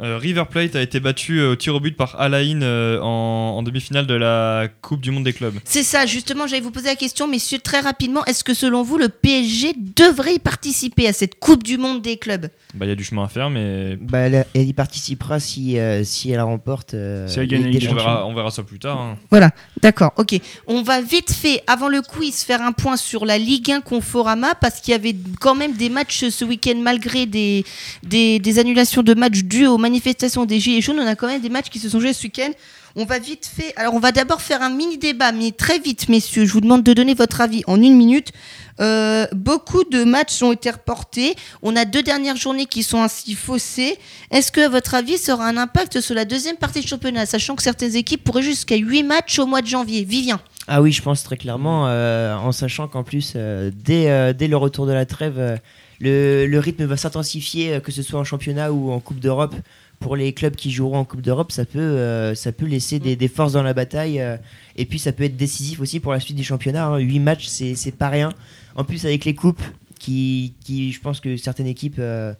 Euh, 0.00 0.18
River 0.18 0.44
Plate 0.50 0.74
a 0.74 0.82
été 0.82 0.98
battu 1.00 1.38
euh, 1.38 1.52
au 1.52 1.56
tir 1.56 1.74
au 1.76 1.80
but 1.80 1.96
par 1.96 2.20
Alain 2.20 2.60
euh, 2.62 3.00
en, 3.00 3.54
en 3.56 3.62
demi-finale 3.62 4.06
de 4.06 4.14
la 4.14 4.66
Coupe 4.82 5.00
du 5.00 5.10
Monde 5.12 5.24
des 5.24 5.32
clubs. 5.32 5.54
C'est 5.64 5.82
ça, 5.84 6.06
justement, 6.06 6.46
j'allais 6.46 6.62
vous 6.62 6.70
poser 6.72 6.88
la 6.88 6.96
question, 6.96 7.28
messieurs, 7.28 7.58
très 7.60 7.80
rapidement, 7.80 8.24
est-ce 8.24 8.42
que 8.42 8.54
selon 8.54 8.82
vous, 8.82 8.98
le 8.98 9.08
PSG 9.08 9.74
devrait 9.96 10.34
y 10.34 10.38
participer 10.40 11.06
à 11.06 11.12
cette 11.12 11.38
Coupe 11.38 11.62
du 11.62 11.78
Monde 11.78 12.02
des 12.02 12.16
clubs? 12.16 12.48
Bah, 12.74 12.84
il 12.86 12.88
y 12.88 12.92
a 12.92 12.96
du 12.96 13.04
chemin 13.04 13.24
à 13.24 13.28
faire, 13.28 13.48
mais 13.50 13.96
Bah, 14.00 14.18
elle, 14.18 14.44
elle 14.54 14.68
y 14.68 14.72
participera 14.72 15.38
si, 15.40 15.78
euh, 15.78 16.02
si 16.04 16.30
elle 16.32 16.40
remporte. 16.40 16.94
euh, 16.94 17.26
Si 17.28 17.38
elle 17.38 17.48
la 17.50 17.58
gagne 17.58 17.78
la 17.78 17.90
on 17.90 17.94
verra, 17.94 18.26
on 18.26 18.34
verra 18.34 18.50
ça 18.50 18.62
plus 18.64 18.78
tard. 18.78 18.98
hein. 19.00 19.18
Voilà, 19.30 19.50
d'accord, 19.82 20.12
ok. 20.16 20.40
On 20.66 20.82
va 20.82 21.00
vite 21.00 21.32
fait, 21.32 21.62
avant 21.66 21.88
le 21.88 22.02
quiz, 22.02 22.42
faire 22.42 22.62
un 22.62 22.72
point 22.72 22.96
sur 22.96 23.24
la 23.24 23.38
Ligue 23.38 23.70
1 23.70 23.80
Conforama, 23.80 24.54
parce 24.54 24.80
qu'il 24.80 24.92
y 24.92 24.94
avait 24.94 25.16
quand 25.40 25.54
même 25.54 25.72
des 25.72 25.88
matchs 25.88 26.28
ce 26.28 26.44
week-end, 26.44 26.76
malgré 26.76 27.26
des, 27.26 27.64
des, 28.02 28.38
des 28.38 28.58
annulations 28.58 29.02
de 29.02 29.14
matchs 29.14 29.42
dues 29.44 29.66
aux 29.66 29.78
manifestations 29.78 30.44
des 30.44 30.60
Gilets 30.60 30.80
jaunes. 30.80 30.98
On 31.00 31.06
a 31.06 31.16
quand 31.16 31.26
même 31.26 31.40
des 31.40 31.48
matchs 31.48 31.70
qui 31.70 31.78
se 31.78 31.88
sont 31.88 32.00
joués 32.00 32.12
ce 32.12 32.24
week-end. 32.24 32.50
On 32.96 33.04
va 33.04 33.18
vite. 33.18 33.50
Alors, 33.76 33.94
on 33.94 34.00
va 34.00 34.12
d'abord 34.12 34.40
faire 34.40 34.62
un 34.62 34.70
mini 34.70 34.98
débat, 34.98 35.32
mais 35.32 35.52
très 35.52 35.78
vite, 35.78 36.08
messieurs. 36.08 36.44
Je 36.44 36.52
vous 36.52 36.60
demande 36.60 36.82
de 36.82 36.92
donner 36.92 37.14
votre 37.14 37.40
avis 37.40 37.62
en 37.66 37.80
une 37.80 37.96
minute. 37.96 38.32
Euh, 38.80 39.26
beaucoup 39.32 39.84
de 39.84 40.04
matchs 40.04 40.42
ont 40.42 40.52
été 40.52 40.70
reportés. 40.70 41.34
On 41.62 41.76
a 41.76 41.84
deux 41.84 42.02
dernières 42.02 42.36
journées 42.36 42.66
qui 42.66 42.82
sont 42.82 43.02
ainsi 43.02 43.34
faussées. 43.34 43.98
Est-ce 44.30 44.52
que, 44.52 44.60
à 44.60 44.68
votre 44.68 44.94
avis, 44.94 45.18
ça 45.18 45.34
aura 45.34 45.46
un 45.46 45.56
impact 45.56 46.00
sur 46.00 46.14
la 46.14 46.24
deuxième 46.24 46.56
partie 46.56 46.80
du 46.80 46.86
championnat, 46.86 47.26
sachant 47.26 47.56
que 47.56 47.62
certaines 47.62 47.96
équipes 47.96 48.22
pourraient 48.22 48.42
jusqu'à 48.42 48.76
8 48.76 49.02
matchs 49.02 49.38
au 49.38 49.46
mois 49.46 49.62
de 49.62 49.66
janvier? 49.66 50.04
Vivien. 50.04 50.40
Ah 50.68 50.82
oui, 50.82 50.92
je 50.92 51.02
pense 51.02 51.22
très 51.22 51.36
clairement, 51.36 51.86
euh, 51.88 52.34
en 52.36 52.52
sachant 52.52 52.88
qu'en 52.88 53.02
plus, 53.02 53.32
euh, 53.36 53.70
dès, 53.74 54.34
dès 54.34 54.48
le 54.48 54.56
retour 54.56 54.86
de 54.86 54.92
la 54.92 55.06
trêve, 55.06 55.60
le, 55.98 56.46
le 56.46 56.58
rythme 56.58 56.84
va 56.84 56.96
s'intensifier, 56.96 57.80
que 57.82 57.90
ce 57.90 58.02
soit 58.02 58.20
en 58.20 58.24
championnat 58.24 58.70
ou 58.70 58.90
en 58.92 59.00
Coupe 59.00 59.18
d'Europe. 59.18 59.54
Pour 60.00 60.14
les 60.14 60.32
clubs 60.32 60.54
qui 60.54 60.70
joueront 60.70 60.98
en 60.98 61.04
Coupe 61.04 61.22
d'Europe, 61.22 61.50
ça 61.50 61.64
peut, 61.64 61.78
euh, 61.80 62.34
ça 62.36 62.52
peut 62.52 62.66
laisser 62.66 63.00
des, 63.00 63.16
des 63.16 63.26
forces 63.28 63.52
dans 63.54 63.64
la 63.64 63.74
bataille. 63.74 64.20
euh, 64.20 64.36
et 64.76 64.84
puis, 64.84 64.98
ça 65.00 65.10
peut 65.12 65.24
être 65.24 65.36
décisif 65.36 65.80
aussi 65.80 65.98
pour 65.98 66.12
la 66.12 66.20
suite 66.20 66.36
du 66.36 66.44
championnat. 66.44 66.86
hein. 66.86 66.98
8 66.98 67.18
matchs, 67.18 67.46
c'est 67.46 67.74
c'est 67.74 67.90
pas 67.90 68.08
rien. 68.08 68.32
En 68.76 68.84
plus, 68.84 69.04
avec 69.04 69.24
les 69.24 69.34
coupes, 69.34 69.62
qui, 69.98 70.54
qui 70.64 70.92
je 70.92 71.00
pense 71.00 71.18
que 71.20 71.36
certaines 71.36 71.66
équipes 71.66 71.96
euh, 71.98 72.32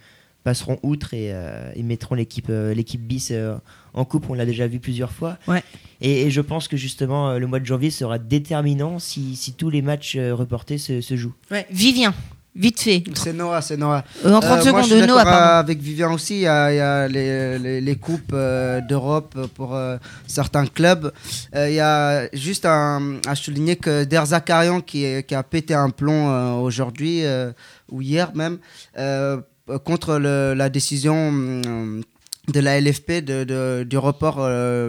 passeront 0.44 0.78
outre 0.84 1.14
et, 1.14 1.34
et 1.74 1.82
mettront 1.82 2.14
l'équipe 2.14 2.46
l'équipe 2.48 3.00
bis 3.02 3.32
en 3.92 4.04
coupe. 4.04 4.30
On 4.30 4.34
l'a 4.34 4.46
déjà 4.46 4.68
vu 4.68 4.78
plusieurs 4.78 5.10
fois. 5.10 5.36
Ouais. 5.48 5.62
Et, 6.00 6.22
et 6.22 6.30
je 6.30 6.40
pense 6.40 6.68
que 6.68 6.76
justement, 6.76 7.36
le 7.38 7.46
mois 7.48 7.58
de 7.58 7.66
janvier 7.66 7.90
sera 7.90 8.18
déterminant 8.20 9.00
si, 9.00 9.34
si 9.34 9.52
tous 9.54 9.68
les 9.68 9.82
matchs 9.82 10.16
reportés 10.16 10.78
se, 10.78 11.00
se 11.00 11.16
jouent. 11.16 11.34
Ouais. 11.50 11.66
Vivien, 11.72 12.14
vite 12.58 12.80
fait. 12.80 13.02
C'est 13.14 13.32
Noah, 13.32 13.62
c'est 13.62 13.76
Noah. 13.76 14.04
Euh, 14.26 14.34
en 14.34 14.40
30 14.40 14.66
Euh, 14.66 14.70
moi, 14.72 14.82
je 14.82 14.88
secondes, 14.88 14.98
suis 15.00 15.06
Noah, 15.06 15.24
pardon. 15.24 15.46
avec 15.60 15.78
Vivien 15.80 16.10
aussi. 16.12 16.34
Il 16.34 16.40
y 16.40 16.46
a, 16.46 16.72
il 16.72 16.76
y 16.76 16.80
a 16.80 17.08
les, 17.08 17.58
les- 17.58 17.80
les 17.80 17.96
coupes 17.96 18.32
euh, 18.34 18.80
d'Europe 18.80 19.36
pour 19.54 19.74
euh, 19.74 19.96
certains 20.26 20.66
clubs. 20.66 21.12
Il 21.54 21.72
y 21.72 21.80
a 21.80 22.28
juste 22.34 22.64
à 22.66 22.98
souligner 23.34 23.76
que 23.76 24.04
Der 24.04 24.26
Zakarian 24.26 24.80
qui, 24.80 25.04
est- 25.04 25.22
qui 25.26 25.34
a 25.34 25.42
pété 25.42 25.72
un 25.74 25.90
plomb 25.90 26.60
aujourd'hui 26.62 27.22
ou 27.90 28.02
hier 28.02 28.32
même 28.34 28.58
contre 29.84 30.18
le- 30.18 30.54
la 30.54 30.68
décision. 30.68 31.28
hum, 31.28 32.02
de 32.50 32.60
la 32.60 32.80
LFP 32.80 33.20
de, 33.20 33.44
de- 33.44 33.84
du 33.84 33.98
report 33.98 34.40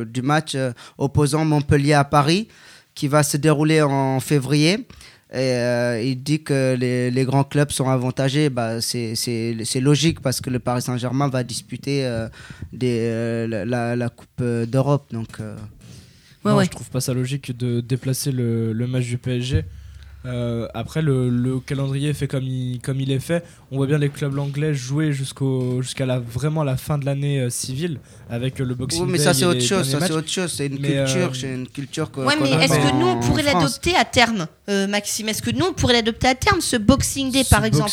du 0.06 0.22
match 0.22 0.56
opposant 0.98 1.44
Montpellier 1.44 1.92
à 1.92 2.06
Paris 2.06 2.48
qui 2.96 3.10
va 3.10 3.22
se 3.22 3.36
dérouler 3.36 3.82
en 3.82 4.22
février. 4.22 4.88
Et, 5.32 5.38
euh, 5.38 6.02
il 6.02 6.24
dit 6.24 6.42
que 6.44 6.76
les, 6.76 7.12
les 7.12 7.24
grands 7.24 7.44
clubs 7.44 7.70
sont 7.72 7.88
avantagés. 7.90 8.50
Bah, 8.50 8.82
c'est- 8.82 9.14
logique 9.80 10.22
parce 10.22 10.42
que 10.42 10.50
le 10.50 10.58
Paris 10.60 10.82
Saint-Germain 10.82 11.28
va 11.28 11.44
disputer 11.44 12.06
euh, 12.06 12.28
des, 12.74 13.00
euh, 13.02 13.48
la- 13.48 13.96
Coupe 14.10 14.42
d'Europe. 14.44 15.12
Donc, 15.14 15.40
euh, 15.40 15.56
Ouais, 16.46 16.52
Non, 16.52 16.58
ouais. 16.58 16.66
Je 16.66 16.70
trouve 16.72 16.90
pas 16.90 17.02
ça 17.02 17.14
logique 17.14 17.56
de 17.58 17.82
déplacer 17.82 18.32
le, 18.32 18.72
le 18.72 18.88
match 18.88 19.06
du 19.06 19.18
PSG. 19.18 19.66
Euh, 20.26 20.68
après, 20.74 21.02
le, 21.02 21.30
le 21.30 21.60
calendrier 21.62 22.14
fait 22.14 22.28
comme 22.28 22.44
il, 22.44 22.80
comme 22.82 23.00
il 23.00 23.10
est 23.10 23.20
fait. 23.20 23.42
On 23.72 23.78
voit 23.78 23.88
bien 23.88 23.98
les 23.98 24.10
clubs 24.10 24.38
anglais 24.38 24.74
jouer 24.74 25.14
jusqu'au 25.14 25.82
jusqu'à 25.82 26.06
la, 26.06 26.20
vraiment 26.20 26.64
la 26.66 26.76
fin 26.76 26.98
de 26.98 27.06
l'année 27.06 27.40
euh, 27.40 27.50
civile 27.50 28.00
avec 28.30 28.60
euh, 28.60 28.66
le 28.66 28.76
boxing. 28.76 29.04
oui, 29.06 29.12
mais 29.14 29.18
Day 29.18 29.24
ça 29.24 29.34
c'est 29.34 29.46
autre 29.46 29.62
chose. 29.62 29.86
Ça 29.88 29.94
c'est 29.94 30.00
matchs. 30.00 30.12
autre 30.12 30.30
chose. 30.30 30.52
C'est 30.52 30.66
une 30.68 30.80
Mais, 30.82 30.90
culture. 31.06 31.30
euh, 31.30 31.34
C'est 31.34 31.54
une 31.54 31.68
culture 31.70 32.12
que. 32.12 32.20
Ouais, 32.20 32.36
mais 32.42 32.52
a 32.54 32.64
est-ce 32.66 32.74
que 32.74 32.96
nous, 33.00 33.08
on 33.08 33.20
pourrait 33.22 33.44
l'adopter 33.44 33.96
à 33.96 34.04
terme, 34.04 34.48
euh, 34.70 34.88
Maxime? 34.88 35.30
Est-ce 35.30 35.42
que 35.42 35.52
nous, 35.52 35.68
on 35.68 35.74
pourrait 35.74 35.94
l'adopter 35.94 36.28
à 36.28 36.36
terme, 36.36 36.60
ce 36.60 36.76
Boxing 36.76 37.32
Day, 37.32 37.44
Ce 37.46 37.50
par 37.50 37.64
exemple? 37.64 37.90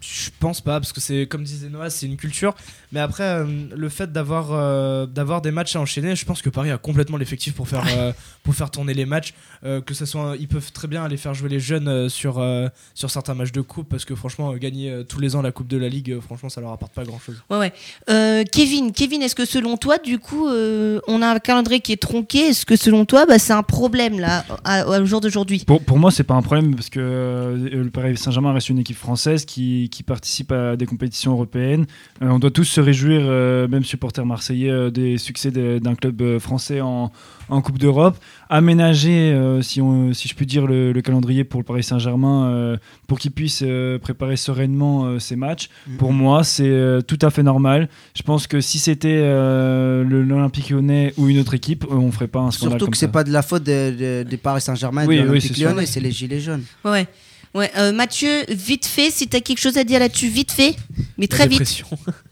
Je 0.00 0.30
pense 0.38 0.60
pas, 0.60 0.78
parce 0.78 0.92
que 0.92 1.00
c'est 1.00 1.26
comme 1.26 1.42
disait 1.42 1.68
Noah, 1.68 1.90
c'est 1.90 2.06
une 2.06 2.16
culture. 2.16 2.54
Mais 2.92 3.00
après, 3.00 3.24
euh, 3.24 3.44
le 3.76 3.88
fait 3.88 4.12
d'avoir 4.12 4.52
euh, 4.52 5.06
d'avoir 5.06 5.42
des 5.42 5.50
matchs 5.50 5.74
à 5.74 5.80
enchaîner, 5.80 6.14
je 6.14 6.24
pense 6.24 6.40
que 6.40 6.50
Paris 6.50 6.70
a 6.70 6.78
complètement 6.78 7.16
l'effectif 7.16 7.54
pour 7.54 7.66
faire 7.66 7.84
euh, 7.96 8.12
pour 8.44 8.54
faire 8.54 8.70
tourner 8.70 8.94
les 8.94 9.06
matchs. 9.06 9.34
Euh, 9.64 9.80
que 9.80 9.94
ce 9.94 10.06
soit, 10.06 10.36
ils 10.38 10.46
peuvent 10.46 10.70
très 10.72 10.86
bien 10.86 11.04
aller 11.04 11.16
faire 11.16 11.34
jouer 11.34 11.48
les 11.48 11.58
jeunes 11.58 11.88
euh, 11.88 12.08
sur 12.08 12.38
euh, 12.38 12.68
sur 12.94 13.10
certains 13.10 13.34
matchs 13.34 13.50
de 13.50 13.60
coupe, 13.60 13.88
parce 13.88 14.04
que 14.04 14.14
franchement, 14.14 14.54
gagner 14.54 14.90
euh, 14.90 15.02
tous 15.02 15.18
les 15.18 15.34
ans 15.34 15.42
la 15.42 15.50
coupe 15.50 15.68
de 15.68 15.76
la 15.76 15.88
ligue, 15.88 16.20
franchement, 16.20 16.48
ça 16.48 16.60
leur 16.60 16.70
apporte 16.70 16.94
pas 16.94 17.04
grand 17.04 17.18
chose. 17.18 17.42
Ouais, 17.50 17.58
ouais. 17.58 17.72
Euh, 18.08 18.44
Kevin, 18.50 18.92
Kevin, 18.92 19.22
est-ce 19.22 19.34
que 19.34 19.44
selon 19.44 19.76
toi, 19.76 19.98
du 19.98 20.20
coup, 20.20 20.48
euh, 20.48 21.00
on 21.08 21.22
a 21.22 21.26
un 21.34 21.38
calendrier 21.40 21.80
qui 21.80 21.92
est 21.92 22.00
tronqué? 22.00 22.38
Est-ce 22.50 22.64
que 22.64 22.76
selon 22.76 23.04
toi, 23.04 23.26
bah, 23.26 23.40
c'est 23.40 23.52
un 23.52 23.64
problème 23.64 24.20
là, 24.20 24.44
au 24.86 25.04
jour 25.04 25.20
d'aujourd'hui? 25.20 25.64
Pour, 25.66 25.82
pour 25.82 25.98
moi, 25.98 26.12
c'est 26.12 26.22
pas 26.22 26.34
un 26.34 26.42
problème 26.42 26.76
parce 26.76 26.88
que 26.88 27.00
euh, 27.00 27.56
le 27.84 27.90
Paris 27.90 28.16
Saint-Germain 28.16 28.52
reste 28.52 28.68
une 28.68 28.78
équipe 28.78 28.96
française 28.96 29.44
qui, 29.44 29.87
qui 29.88 30.02
participe 30.02 30.52
à 30.52 30.76
des 30.76 30.86
compétitions 30.86 31.32
européennes. 31.32 31.86
Euh, 32.22 32.28
on 32.28 32.38
doit 32.38 32.50
tous 32.50 32.64
se 32.64 32.80
réjouir, 32.80 33.20
euh, 33.24 33.66
même 33.68 33.84
supporters 33.84 34.26
marseillais, 34.26 34.70
euh, 34.70 34.90
des 34.90 35.18
succès 35.18 35.50
de- 35.50 35.78
d'un 35.78 35.94
club 35.94 36.38
français 36.38 36.80
en, 36.80 37.10
en 37.48 37.60
Coupe 37.62 37.78
d'Europe. 37.78 38.16
Aménager, 38.50 39.32
euh, 39.32 39.62
si, 39.62 39.80
on, 39.80 40.12
si 40.14 40.26
je 40.26 40.34
puis 40.34 40.46
dire, 40.46 40.66
le, 40.66 40.92
le 40.92 41.02
calendrier 41.02 41.44
pour 41.44 41.60
le 41.60 41.64
Paris 41.64 41.82
Saint-Germain 41.82 42.46
euh, 42.50 42.76
pour 43.06 43.18
qu'il 43.18 43.30
puisse 43.30 43.62
euh, 43.64 43.98
préparer 43.98 44.36
sereinement 44.36 45.04
euh, 45.04 45.18
ses 45.18 45.36
matchs. 45.36 45.68
Pour 45.98 46.12
moi, 46.12 46.44
c'est 46.44 46.66
euh, 46.68 47.00
tout 47.02 47.18
à 47.22 47.30
fait 47.30 47.42
normal. 47.42 47.88
Je 48.16 48.22
pense 48.22 48.46
que 48.46 48.60
si 48.60 48.78
c'était 48.78 49.20
euh, 49.22 50.02
l'Olympique 50.04 50.70
lyonnais 50.70 51.12
ou 51.18 51.28
une 51.28 51.38
autre 51.38 51.54
équipe, 51.54 51.84
euh, 51.84 51.94
on 51.94 52.10
ferait 52.10 52.26
pas 52.28 52.40
un 52.40 52.50
scandale 52.50 52.78
Surtout 52.78 52.90
que 52.90 52.96
c'est 52.96 53.08
pas 53.12 53.24
de 53.24 53.30
la 53.32 53.42
faute 53.42 53.62
de, 53.64 53.90
de- 53.90 54.28
des 54.28 54.36
Paris 54.36 54.60
Saint-Germain 54.60 55.04
et 55.04 55.06
Oui, 55.06 55.16
de 55.16 55.20
oui, 55.20 55.26
l'Olympique 55.28 55.48
c'est 55.54 55.60
sûr. 55.60 55.68
lyonnais, 55.70 55.86
c'est 55.86 56.00
les 56.00 56.10
Gilets 56.10 56.40
jaunes. 56.40 56.64
Ouais. 56.84 57.06
Ouais, 57.54 57.70
euh, 57.76 57.92
Mathieu, 57.92 58.44
vite 58.48 58.86
fait, 58.86 59.10
si 59.10 59.28
tu 59.28 59.36
as 59.36 59.40
quelque 59.40 59.58
chose 59.58 59.78
à 59.78 59.84
dire 59.84 60.00
là-dessus, 60.00 60.28
vite 60.28 60.52
fait, 60.52 60.76
mais 61.16 61.26
très 61.26 61.48
vite. 61.48 61.82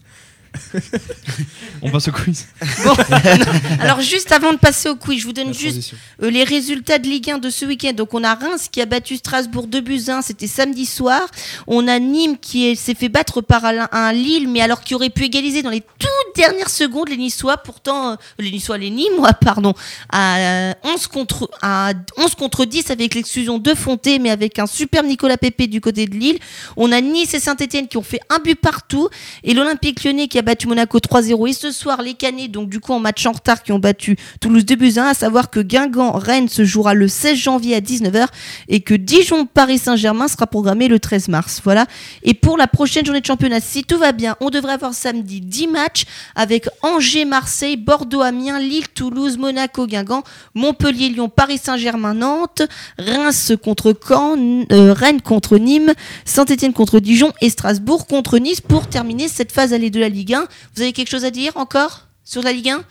On 1.81 1.89
passe 1.91 2.07
au 2.07 2.11
quiz. 2.11 2.47
Bon, 2.83 2.93
alors 3.81 4.01
juste 4.01 4.31
avant 4.31 4.51
de 4.53 4.57
passer 4.57 4.89
au 4.89 4.95
quiz, 4.95 5.21
je 5.21 5.25
vous 5.27 5.33
donne 5.33 5.53
juste. 5.53 5.93
Euh, 6.23 6.29
les 6.29 6.43
résultats 6.43 6.97
de 6.99 7.07
Ligue 7.07 7.29
1 7.29 7.37
de 7.37 7.49
ce 7.49 7.65
week-end. 7.65 7.93
Donc 7.93 8.13
on 8.13 8.23
a 8.23 8.33
Reims 8.33 8.67
qui 8.71 8.81
a 8.81 8.85
battu 8.85 9.17
Strasbourg 9.17 9.67
2 9.67 9.81
buts 9.81 10.01
1, 10.07 10.21
c'était 10.21 10.47
samedi 10.47 10.85
soir. 10.85 11.21
On 11.67 11.87
a 11.87 11.99
Nîmes 11.99 12.37
qui 12.37 12.67
est- 12.67 12.75
s'est 12.75 12.95
fait 12.95 13.09
battre 13.09 13.41
par 13.41 13.65
un, 13.65 13.87
un 13.91 14.13
Lille, 14.13 14.47
mais 14.49 14.61
alors 14.61 14.81
qui 14.81 14.95
aurait 14.95 15.09
pu 15.09 15.23
égaliser 15.25 15.61
dans 15.61 15.69
les 15.69 15.81
toutes 15.81 16.35
dernières 16.35 16.69
secondes 16.69 17.09
les 17.09 17.17
Niçois. 17.17 17.57
Pourtant, 17.57 18.11
euh, 18.11 18.15
les 18.39 18.51
Niçois, 18.51 18.77
les 18.77 18.89
Nîmois, 18.89 19.33
pardon, 19.33 19.73
à 20.09 20.37
euh, 20.37 20.73
11 20.83 21.07
contre 21.07 21.49
à 21.61 21.93
11 22.17 22.35
contre 22.35 22.65
10 22.65 22.89
avec 22.91 23.13
l'exclusion 23.15 23.57
de 23.59 23.73
Fonté, 23.73 24.19
mais 24.19 24.29
avec 24.31 24.59
un 24.59 24.65
superbe 24.67 25.05
Nicolas 25.05 25.37
Pépé 25.37 25.67
du 25.67 25.81
côté 25.81 26.07
de 26.07 26.15
Lille. 26.15 26.39
On 26.75 26.91
a 26.91 27.01
Nice 27.01 27.33
et 27.33 27.39
Saint-Etienne 27.39 27.87
qui 27.87 27.97
ont 27.97 28.03
fait 28.03 28.19
un 28.29 28.39
but 28.39 28.55
partout 28.59 29.09
et 29.43 29.53
l'Olympique 29.53 30.03
Lyonnais 30.03 30.27
qui 30.27 30.37
a 30.39 30.41
battu 30.47 30.67
Monaco 30.69 30.97
3-0. 30.97 31.49
Et 31.49 31.51
ce 31.51 31.71
soir, 31.71 32.01
les 32.01 32.13
Canets, 32.13 32.49
donc 32.49 32.69
du 32.69 32.79
coup 32.79 32.93
en 32.93 33.01
match 33.01 33.25
en 33.25 33.33
retard, 33.33 33.63
qui 33.63 33.73
ont 33.73 33.79
battu 33.79 34.15
Toulouse 34.39 34.63
2 34.63 34.75
buts 34.75 34.93
1, 34.95 35.03
à 35.03 35.13
savoir 35.13 35.49
que 35.49 35.59
Guingamp-Rennes 35.59 36.47
se 36.47 36.63
jouera 36.63 36.93
le 36.93 37.09
16 37.09 37.37
janvier 37.37 37.75
à 37.75 37.81
19h 37.81 38.27
et 38.69 38.79
que 38.79 38.93
Dijon-Paris 38.93 39.77
Saint-Germain 39.77 40.29
sera 40.29 40.47
programmé 40.47 40.87
le 40.87 40.99
13 40.99 41.27
mars. 41.27 41.59
Voilà. 41.65 41.85
Et 42.23 42.33
pour 42.33 42.57
la 42.57 42.67
prochaine 42.67 43.05
journée 43.05 43.19
de 43.19 43.25
championnat, 43.25 43.59
si 43.59 43.83
tout 43.83 43.97
va 43.97 44.13
bien, 44.13 44.37
on 44.39 44.49
devrait 44.49 44.71
avoir 44.71 44.93
samedi 44.93 45.41
10 45.41 45.67
matchs 45.67 46.05
avec 46.33 46.69
Angers-Marseille, 46.81 47.75
Bordeaux-Amiens, 47.75 48.61
Lille-Toulouse, 48.61 49.37
Monaco-Guingamp, 49.37 50.23
Montpellier-Lyon, 50.55 51.27
Paris 51.27 51.59
Saint-Germain-Nantes, 51.61 52.61
Reims 52.97 53.51
contre 53.61 53.93
Caen, 54.07 54.63
euh, 54.71 54.93
Rennes 54.93 55.21
contre 55.21 55.57
Nîmes, 55.57 55.93
Saint-Etienne 56.23 56.71
contre 56.71 57.01
Dijon 57.01 57.33
et 57.41 57.49
Strasbourg 57.49 58.07
contre 58.07 58.37
Nice 58.37 58.61
pour 58.61 58.87
terminer 58.87 59.27
cette 59.27 59.51
phase 59.51 59.73
allée 59.73 59.89
de 59.89 59.99
la 59.99 60.07
Ligue 60.07 60.26
1. 60.33 60.45
Vous 60.75 60.81
avez 60.81 60.93
quelque 60.93 61.09
chose 61.09 61.25
à 61.25 61.31
dire 61.31 61.53
encore 61.55 62.07
sur 62.23 62.41
la 62.43 62.51
Ligue 62.51 62.69
1 62.69 62.81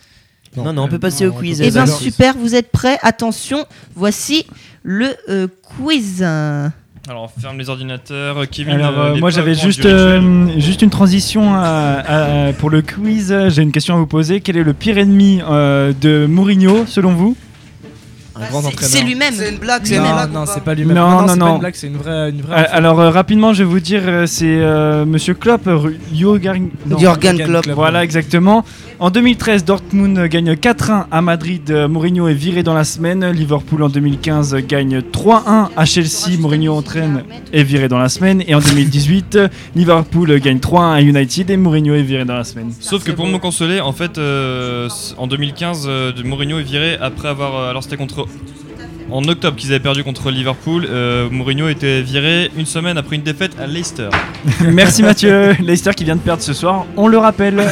Non, 0.56 0.72
non, 0.72 0.84
on 0.84 0.88
peut 0.88 0.98
passer 0.98 1.26
au 1.26 1.32
quiz. 1.32 1.60
Eh 1.60 1.70
bien, 1.70 1.86
super, 1.86 2.36
vous 2.36 2.54
êtes 2.54 2.70
prêts 2.70 2.98
Attention, 3.02 3.64
voici 3.94 4.46
le 4.82 5.14
euh, 5.28 5.48
quiz. 5.62 6.22
Alors, 7.08 7.22
on 7.36 7.40
ferme 7.40 7.56
les 7.58 7.68
ordinateurs. 7.70 8.48
Kevin, 8.50 8.74
Alors, 8.74 8.98
euh, 8.98 9.14
euh, 9.14 9.16
moi 9.18 9.30
j'avais 9.30 9.54
juste, 9.54 9.84
euh, 9.86 10.20
une 10.20 10.90
transition 10.90 11.54
à- 11.54 12.48
à- 12.48 12.52
pour 12.52 12.68
le 12.68 12.82
quiz. 12.82 13.32
J'ai 13.48 13.62
une 13.62 13.70
question 13.70 13.94
à 13.94 13.98
vous 13.98 14.06
poser. 14.08 14.40
Quel 14.40 14.56
est 14.56 14.64
le 14.64 14.72
pire 14.74 14.98
ennemi 14.98 15.40
euh, 15.48 15.92
de 16.00 16.26
Mourinho 16.26 16.84
selon 16.86 17.14
vous? 17.14 17.36
Un 18.36 18.40
Bah, 18.40 18.46
grand 18.50 18.60
c'est- 18.60 18.66
entraîneur. 18.68 18.90
C'est 18.90 19.02
lui-même. 19.02 19.34
C'est 19.34 19.50
une 19.50 19.58
blague, 19.58 19.82
Non, 19.90 20.40
non, 20.40 20.46
c'est 20.46 20.54
pas 20.60 20.60
pas 20.66 20.74
lui-même. 20.74 20.96
Non, 20.96 21.22
non, 21.26 21.36
non. 21.36 21.46
pas 21.46 21.52
une 21.54 21.58
blague, 21.60 21.74
c'est 21.74 21.86
une 21.86 21.96
vraie, 21.96 22.30
une 22.30 22.42
vraie. 22.42 22.60
Euh, 22.60 22.64
Alors 22.70 23.00
euh, 23.00 23.10
rapidement, 23.10 23.52
je 23.54 23.62
vais 23.64 23.68
vous 23.70 23.80
dire, 23.80 24.02
euh, 24.06 24.26
c'est 24.26 24.44
euh, 24.46 25.04
Monsieur 25.06 25.34
Klopp, 25.34 25.68
Jürgen 26.12 26.68
non, 26.86 26.98
Jürgen 26.98 27.38
Klopp. 27.44 27.66
Voilà, 27.74 28.04
exactement. 28.04 28.64
En 28.98 29.10
2013, 29.10 29.64
Dortmund 29.64 30.18
gagne 30.28 30.54
4-1 30.54 31.06
à 31.10 31.20
Madrid. 31.20 31.70
Mourinho 31.88 32.28
est 32.28 32.34
viré 32.34 32.62
dans 32.62 32.72
la 32.74 32.84
semaine. 32.84 33.30
Liverpool 33.30 33.82
en 33.82 33.88
2015 33.90 34.56
gagne 34.66 35.00
3-1 35.02 35.68
à 35.76 35.84
Chelsea. 35.84 36.38
Mourinho 36.38 36.74
entraîne 36.74 37.24
est 37.52 37.62
viré 37.62 37.88
dans 37.88 37.98
la 37.98 38.08
semaine. 38.08 38.42
Et 38.46 38.54
en 38.54 38.60
2018, 38.60 39.36
euh, 39.36 39.48
Liverpool 39.74 40.38
gagne 40.40 40.58
3-1 40.60 40.92
à 40.94 41.00
United 41.02 41.50
et 41.50 41.56
Mourinho 41.58 41.94
est 41.94 42.02
viré 42.02 42.24
dans 42.24 42.36
la 42.36 42.44
semaine. 42.44 42.72
Sauf 42.80 43.04
que 43.04 43.12
pour 43.12 43.26
me 43.26 43.38
consoler, 43.38 43.80
en 43.80 43.92
fait, 43.92 44.16
euh, 44.18 44.88
en 45.18 45.26
2015, 45.26 45.84
euh, 45.88 46.12
de- 46.12 46.22
Mourinho 46.22 46.58
est 46.58 46.62
viré 46.62 46.96
après 47.00 47.28
avoir. 47.28 47.68
alors, 47.68 47.82
c'était 47.82 47.96
contre. 47.96 48.26
En 49.11 49.23
octobre 49.28 49.57
qu'ils 49.57 49.70
avaient 49.70 49.81
perdu 49.81 50.03
contre 50.03 50.31
Liverpool, 50.32 50.86
euh, 50.90 51.31
Mourinho 51.31 51.69
était 51.69 52.03
viré 52.03 52.51
une 52.57 52.66
semaine 52.66 52.98
après 52.98 53.15
une 53.16 53.23
défaite 53.23 53.53
à 53.61 53.66
Leicester. 53.66 54.09
Merci 54.65 55.03
Mathieu. 55.05 55.53
Leicester 55.61 55.93
qui 55.94 56.03
vient 56.05 56.16
de 56.16 56.20
perdre 56.20 56.43
ce 56.43 56.53
soir, 56.53 56.86
on 56.97 57.07
le 57.07 57.16
rappelle. 57.19 57.61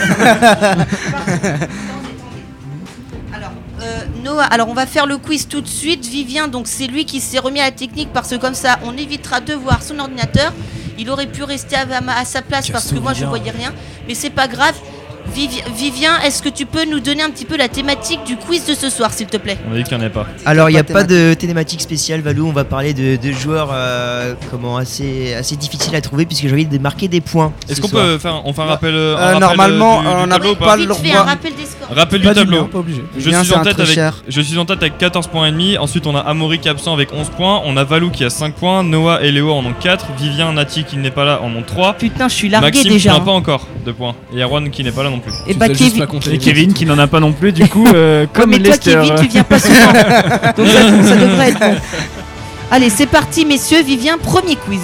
Alors, 3.32 3.50
euh, 3.82 4.00
Noah, 4.22 4.44
alors 4.44 4.68
on 4.68 4.74
va 4.74 4.86
faire 4.86 5.06
le 5.06 5.18
quiz 5.18 5.48
tout 5.48 5.60
de 5.60 5.66
suite. 5.66 6.06
Vivien, 6.06 6.46
donc 6.46 6.68
c'est 6.68 6.86
lui 6.86 7.04
qui 7.04 7.20
s'est 7.20 7.40
remis 7.40 7.58
à 7.58 7.64
la 7.64 7.72
technique 7.72 8.10
parce 8.12 8.30
que 8.30 8.36
comme 8.36 8.54
ça, 8.54 8.78
on 8.84 8.96
évitera 8.96 9.40
de 9.40 9.54
voir 9.54 9.82
son 9.82 9.98
ordinateur. 9.98 10.52
Il 10.98 11.10
aurait 11.10 11.26
pu 11.26 11.42
rester 11.42 11.74
à, 11.74 12.24
sa 12.24 12.42
place 12.42 12.70
parce 12.70 12.92
que 12.92 12.98
moi 13.00 13.12
je 13.12 13.24
Vivien. 13.24 13.28
voyais 13.28 13.50
rien, 13.50 13.72
mais 14.06 14.14
c'est 14.14 14.30
pas 14.30 14.46
grave. 14.46 14.76
Vivi- 15.32 15.62
Vivien, 15.76 16.20
est-ce 16.20 16.42
que 16.42 16.48
tu 16.48 16.66
peux 16.66 16.84
nous 16.84 17.00
donner 17.00 17.22
un 17.22 17.30
petit 17.30 17.44
peu 17.44 17.56
la 17.56 17.68
thématique 17.68 18.20
du 18.24 18.36
quiz 18.36 18.66
de 18.66 18.74
ce 18.74 18.90
soir, 18.90 19.12
s'il 19.12 19.26
te 19.26 19.36
plaît? 19.36 19.56
On 19.68 19.72
a 19.72 19.76
dit 19.76 19.82
qu'il 19.84 19.96
n'y 19.96 20.02
en 20.02 20.06
avait 20.06 20.14
pas. 20.14 20.26
Alors, 20.44 20.68
il 20.70 20.74
n'y 20.74 20.78
a 20.78 20.84
Pas 20.84 21.02
de 21.02 21.34
thématique 21.34 21.80
spéciale, 21.80 22.20
Valou. 22.20 22.46
On 22.48 22.52
va 22.52 22.64
parler 22.64 22.92
de, 22.94 23.16
de 23.16 23.32
joueurs 23.32 23.70
euh, 23.72 24.34
comment, 24.50 24.76
assez, 24.76 25.34
assez 25.34 25.56
difficiles 25.56 25.94
à 25.96 26.00
trouver 26.00 26.26
puisque 26.26 26.46
j'ai 26.46 26.52
envie 26.52 26.66
de 26.66 26.78
marquer 26.78 27.08
des 27.08 27.20
points. 27.20 27.52
Est-ce 27.68 27.76
ce 27.76 27.80
qu'on 27.80 27.88
peut 27.88 28.18
faire 28.18 28.42
on 28.44 28.52
fait 28.52 28.62
un 28.62 28.66
rappel 28.66 28.94
euh, 28.94 29.16
un 29.16 29.18
Euh, 29.18 29.24
rappel, 29.24 29.40
normalement, 29.40 29.98
du- 30.00 30.06
du 30.06 30.12
on 30.12 30.26
n'a 30.26 30.38
pas 30.38 30.44
le 30.76 30.94
fait, 30.94 31.08
droit. 31.08 31.20
un 31.20 31.22
rappel 31.24 31.52
des 31.54 31.64
scores. 31.64 31.96
Rappel 31.96 32.22
Pas 32.22 32.28
du 32.34 32.40
du 32.40 32.44
tableau. 32.46 32.60
bien, 32.62 32.68
pas 32.70 32.78
obligé. 32.78 33.02
Je 33.16 33.20
suis, 33.30 33.54
en 33.54 33.62
tête 33.62 33.80
avec, 33.80 33.98
je 34.28 34.40
suis 34.40 34.58
en 34.58 34.64
tête 34.66 34.82
avec 34.82 34.98
14 34.98 35.26
points 35.28 35.46
et 35.48 35.52
demi. 35.52 35.78
Ensuite, 35.78 36.06
on 36.06 36.14
a 36.14 36.20
Amaury 36.20 36.58
qui 36.58 36.68
est 36.68 36.70
absent 36.70 36.92
avec 36.92 37.12
11 37.12 37.30
points. 37.30 37.62
On 37.64 37.76
a 37.76 37.84
Valou 37.84 38.10
qui 38.10 38.24
a 38.24 38.30
5 38.30 38.54
points. 38.54 38.84
Noah 38.84 39.22
et 39.22 39.32
Léo 39.32 39.50
en 39.52 39.64
ont 39.64 39.74
4. 39.80 40.06
Vivien, 40.18 40.52
Nati 40.52 40.84
qui 40.84 40.96
n'est 40.98 41.10
pas 41.10 41.24
là 41.24 41.40
en 41.42 41.50
ont 41.54 41.62
3. 41.62 41.94
Putain, 41.94 42.28
je 42.28 42.34
suis 42.34 42.48
largué 42.48 42.68
Maxime 42.70 42.90
déjà. 42.92 43.12
a 43.14 43.16
hein. 43.16 43.20
pas 43.20 43.30
encore 43.32 43.66
de 43.84 43.90
points. 43.92 44.14
Et 44.34 44.40
Erwan 44.42 44.70
qui 44.70 44.84
n'est 44.84 44.92
pas 44.92 45.02
là 45.02 45.10
non 45.14 45.20
plus. 45.20 45.32
Et 45.46 45.54
bah, 45.54 45.68
Kevin. 45.68 46.70
Et 46.70 46.74
qui 46.74 46.86
n'en 46.86 46.98
a 46.98 47.06
pas 47.06 47.20
non 47.20 47.32
plus, 47.32 47.52
du 47.52 47.68
coup, 47.68 47.86
euh, 47.86 48.22
Ouais, 48.22 48.28
comme 48.32 48.50
mais 48.50 48.58
toi, 48.58 48.66
Leicester. 48.66 48.92
Kevin, 49.00 49.14
tu 49.16 49.28
viens 49.28 49.44
pas 49.44 49.58
souvent. 49.58 49.92
Donc 50.56 50.66
ça, 50.68 51.08
ça 51.08 51.16
devrait 51.16 51.48
être 51.50 51.60
bon. 51.60 51.76
Allez, 52.70 52.90
c'est 52.90 53.06
parti, 53.06 53.44
messieurs. 53.46 53.82
Vivien, 53.82 54.18
premier 54.18 54.56
quiz. 54.56 54.80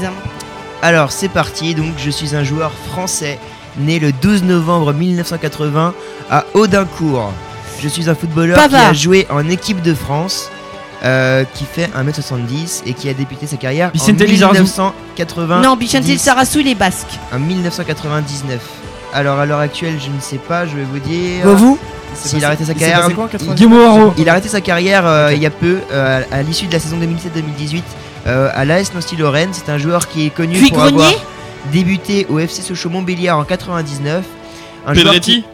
Alors 0.83 1.13
c'est 1.13 1.29
parti, 1.29 1.75
donc 1.75 1.93
je 1.99 2.11
suis 2.11 2.35
un 2.35 2.43
joueur 2.43 2.73
français 2.91 3.39
né 3.79 3.99
le 3.99 4.13
12 4.13 4.45
novembre 4.45 4.93
1980 4.95 5.95
à 6.31 6.45
Audincourt. 6.55 7.33
Je 7.83 7.89
suis 7.89 8.09
un 8.09 8.15
footballeur 8.15 8.57
Pavard. 8.57 8.81
qui 8.85 8.87
a 8.89 8.93
joué 8.93 9.27
en 9.31 9.47
équipe 9.49 9.83
de 9.83 9.95
France, 9.95 10.51
euh, 11.05 11.45
qui 11.55 11.65
fait 11.65 11.91
1m70 11.95 12.83
et 12.87 12.95
qui 12.95 13.09
a 13.09 13.15
débuté 13.15 13.47
sa 13.47 13.57
carrière 13.57 13.91
en 13.95 14.13
Lizarazu. 14.13 14.63
1980. 14.63 15.61
Non, 15.63 15.77
Bichente 15.77 16.05
Sarassou, 16.19 16.61
il 16.61 16.69
est 16.69 16.75
basque. 16.75 17.19
En 17.33 17.39
1999. 17.39 18.61
Alors 19.13 19.39
à 19.41 19.47
l'heure 19.47 19.59
actuelle, 19.61 19.95
je 20.01 20.09
ne 20.11 20.21
sais 20.21 20.39
pas, 20.39 20.67
je 20.67 20.77
vais 20.77 20.85
vous 20.85 20.99
dire. 21.01 21.45
Bah, 21.45 21.53
vous 21.55 21.79
S'il 22.15 22.45
a 22.45 22.49
arrêté 22.49 22.65
sa 22.65 22.73
Il 22.73 22.79
s'est 22.79 22.81
carrière. 22.87 23.03
passé 23.03 23.15
quoi 23.15 23.25
en 23.25 23.29
90 23.29 23.55
Guillaume 23.57 23.73
Haro. 23.85 24.15
Il 24.19 24.29
a 24.29 24.33
arrêté 24.33 24.49
sa 24.49 24.61
carrière 24.61 25.07
euh, 25.07 25.33
il 25.35 25.41
y 25.43 25.47
a 25.47 25.51
peu, 25.51 25.79
euh, 25.93 26.23
à, 26.31 26.37
à 26.37 26.43
l'issue 26.43 26.67
de 26.67 26.73
la 26.73 26.79
saison 26.81 26.97
2017-2018, 26.99 27.83
euh, 28.27 28.51
à 28.55 28.65
l'AS 28.65 28.93
Nancy-Lorraine. 28.95 29.51
C'est 29.53 29.71
un 29.71 29.79
joueur 29.79 30.09
qui 30.09 30.27
est 30.27 30.31
connu 30.31 30.59
Puis 30.59 30.69
pour 30.71 30.79
Grenier 30.79 30.95
avoir 30.95 31.13
débuté 31.73 32.27
au 32.29 32.39
FC 32.39 32.63
Sochaux-Montbéliard 32.63 33.39
en 33.39 33.45
99. 33.45 34.25
Un 34.87 34.95
joueur 34.95 35.05
Pedretti 35.07 35.43
qui- 35.43 35.45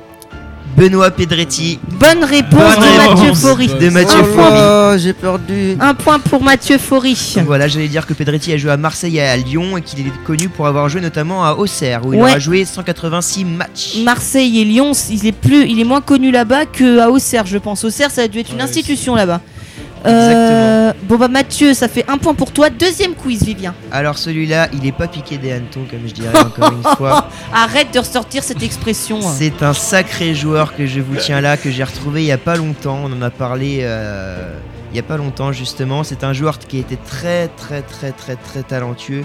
Benoît 0.77 1.11
Pedretti 1.11 1.79
Bonne 1.99 2.23
réponse 2.25 2.53
Bonne 2.77 2.85
de 2.85 2.99
réponse. 3.01 3.19
Mathieu 3.21 3.35
Faury. 3.35 3.67
de 3.69 3.89
Mathieu 3.89 4.19
Un 4.19 4.25
Faury. 4.25 4.35
point. 4.35 4.91
Oh, 4.93 4.99
j'ai 4.99 5.13
perdu. 5.15 5.77
Un 5.81 5.95
point 5.95 6.19
pour 6.19 6.43
Mathieu 6.43 6.77
Faury. 6.79 7.17
Donc 7.37 7.47
voilà, 7.47 7.67
j'allais 7.67 7.89
dire 7.89 8.07
que 8.07 8.13
Pedretti 8.13 8.53
a 8.53 8.59
joué 8.59 8.71
à 8.71 8.77
Marseille 8.77 9.17
et 9.17 9.23
à 9.23 9.37
Lyon 9.39 9.77
et 9.79 9.83
qu'il 9.83 10.01
est 10.07 10.13
connu 10.25 10.49
pour 10.51 10.67
avoir 10.67 10.89
joué 10.89 11.01
notamment 11.01 11.45
à 11.45 11.55
Auxerre 11.55 12.05
où 12.07 12.13
il 12.13 12.21
Ouais. 12.21 12.31
aura 12.31 12.39
joué 12.39 12.65
186 12.65 13.45
matchs. 13.47 13.97
Marseille 14.05 14.61
et 14.61 14.65
Lyon, 14.65 14.93
il 15.11 15.27
est 15.27 15.33
plus, 15.33 15.67
il 15.67 15.81
est 15.81 15.85
moins 15.85 16.01
connu 16.03 16.31
là-bas 16.31 16.67
qu'à 16.67 17.11
Auxerre, 17.11 17.47
je 17.47 17.57
pense. 17.59 17.83
Auxerre, 17.85 18.11
ça 18.11 18.23
a 18.23 18.29
dû 18.29 18.39
être 18.41 18.51
une 18.51 18.57
Ouais, 18.57 18.63
institution 18.63 19.15
là-bas. 19.15 19.41
Euh, 20.05 20.93
bon 21.05 21.17
bah 21.17 21.29
Mathieu, 21.29 21.75
ça 21.75 21.89
fait 21.89 22.05
un 22.09 22.19
point 22.19 22.35
pour 22.35 22.53
toi. 22.53 22.71
Deuxième 22.71 23.15
quiz, 23.15 23.43
Vivien. 23.45 23.75
Alors 23.91 24.19
celui-là, 24.19 24.69
il 24.73 24.87
est 24.87 24.93
pas 24.93 25.09
piqué 25.09 25.39
des 25.39 25.53
hannetons 25.53 25.87
comme 25.91 26.07
je 26.07 26.15
dirais 26.15 26.39
encore 26.39 26.73
une 26.73 26.97
fois. 26.97 27.29
Arrête 27.53 27.93
de 27.93 27.99
ressortir 27.99 28.43
cette 28.43 28.63
expression. 28.63 29.21
C'est 29.21 29.63
un 29.63 29.73
sacré 29.73 30.35
joueur 30.35 30.77
que 30.77 30.87
je 30.87 31.01
vous 31.01 31.17
tiens 31.17 31.41
là, 31.41 31.57
que 31.57 31.71
j'ai 31.71 31.85
retrouvé 31.85 32.23
il 32.23 32.27
y 32.27 32.33
a 32.33 32.39
pas 32.39 32.57
longtemps. 32.57 33.01
On 33.05 33.13
en 33.13 33.23
a 33.23 33.31
parlé 33.31 33.81
euh, 33.83 34.59
il 34.93 34.97
y 34.97 35.01
a 35.01 35.05
pas 35.05 35.17
longtemps 35.17 35.53
justement. 35.53 36.05
C'est 36.05 36.25
un 36.25 36.33
joueur 36.33 36.59
qui 36.59 36.79
était 36.79 36.97
très 36.97 37.49
très 37.49 37.83
très 37.83 38.13
très 38.13 38.37
très 38.37 38.63
talentueux 38.63 39.25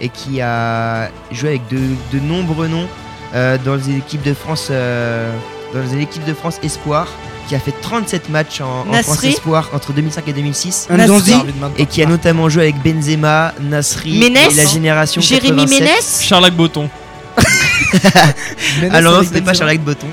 et 0.00 0.08
qui 0.08 0.40
a 0.40 1.10
joué 1.32 1.50
avec 1.50 1.68
de, 1.68 1.78
de 2.12 2.20
nombreux 2.20 2.68
noms 2.68 2.88
euh, 3.34 3.58
dans 3.64 3.74
les 3.74 3.96
équipes 3.96 4.22
de 4.22 4.32
France, 4.34 4.68
euh, 4.70 5.30
dans 5.74 5.80
les 5.80 6.02
équipes 6.02 6.24
de 6.24 6.34
France 6.34 6.58
Espoir, 6.62 7.08
qui 7.48 7.54
a 7.54 7.58
fait 7.58 7.74
37 7.80 8.28
matchs 8.28 8.60
en, 8.60 8.86
en 8.88 9.02
France. 9.02 9.24
Espoir 9.24 9.70
entre 9.72 9.92
2005 9.92 10.28
et 10.28 10.32
2006. 10.32 10.88
Ndonzi 10.90 11.34
Et 11.78 11.86
qui 11.86 12.02
a 12.02 12.06
notamment 12.06 12.48
joué 12.48 12.64
avec 12.64 12.76
Benzema, 12.82 13.54
Nasri 13.60 14.18
Ménès. 14.18 14.52
et 14.52 14.56
la 14.56 14.66
génération 14.66 15.20
Jérémy 15.20 15.62
87. 15.62 15.80
Ménès 15.80 16.22
Charles 16.22 16.50
Boton. 16.50 16.90
Alors 18.90 19.14
non, 19.14 19.28
ce 19.28 19.32
n'est 19.32 19.40
pas 19.40 19.54
Charles 19.54 19.78
Botton. 19.78 20.08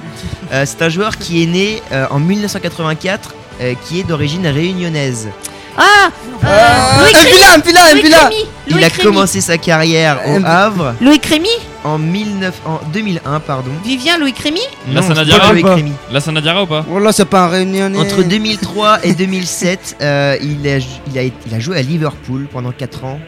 Euh, 0.52 0.66
c'est 0.66 0.82
un 0.82 0.90
joueur 0.90 1.18
qui 1.18 1.44
est 1.44 1.48
né 1.48 1.82
euh, 1.91 2.06
en 2.10 2.20
1984, 2.20 3.36
euh, 3.62 3.74
qui 3.86 3.99
est 3.99 4.03
d'origine 4.03 4.48
réunionnaise. 4.48 5.28
Ah 5.77 6.10
euh, 6.43 6.47
Euh, 6.47 7.02
Loïc 7.03 7.18
Rémy. 7.18 7.31
Mpila, 7.57 7.57
Mpila, 7.57 7.93
Loïc 7.93 8.03
Rémy. 8.07 8.45
Il 8.68 8.73
Loïc 8.73 8.85
a 8.85 8.88
Rémy. 8.89 9.03
commencé 9.03 9.41
sa 9.41 9.57
carrière 9.57 10.19
au 10.27 10.39
Havre 10.45 10.93
Loïc 11.02 11.26
Rémy 11.26 11.49
en, 11.84 11.99
19 11.99 12.53
en 12.65 12.80
2001, 12.93 13.39
pardon. 13.41 13.72
Vivien 13.84 14.18
Loïc 14.18 14.38
Rémy 14.39 14.61
La 14.91 15.02
Non, 15.02 15.07
Sana 15.07 15.15
c'est 15.15 15.19
pas 15.19 15.26
Diarra 15.26 15.52
Loïc 15.53 15.65
ou 15.65 15.68
pas 15.68 15.76
Rémy. 15.76 15.91
La 16.11 16.19
Sanadiara 16.19 16.64
ou 16.64 16.68
pas 16.68 16.85
Oh 16.91 16.99
là, 16.99 17.11
c'est 17.11 17.26
pas 17.26 17.41
un 17.41 17.47
réunionnais. 17.47 17.97
Entre 17.99 18.23
2003 18.23 18.99
et 19.06 19.14
2007, 19.14 19.97
euh, 20.02 20.38
il, 20.41 20.68
a, 20.68 20.77
il, 20.77 21.19
a, 21.19 21.23
il 21.23 21.53
a 21.53 21.60
joué 21.60 21.77
à 21.77 21.81
Liverpool 21.81 22.47
pendant 22.52 22.72
4 22.72 23.03
ans. 23.06 23.19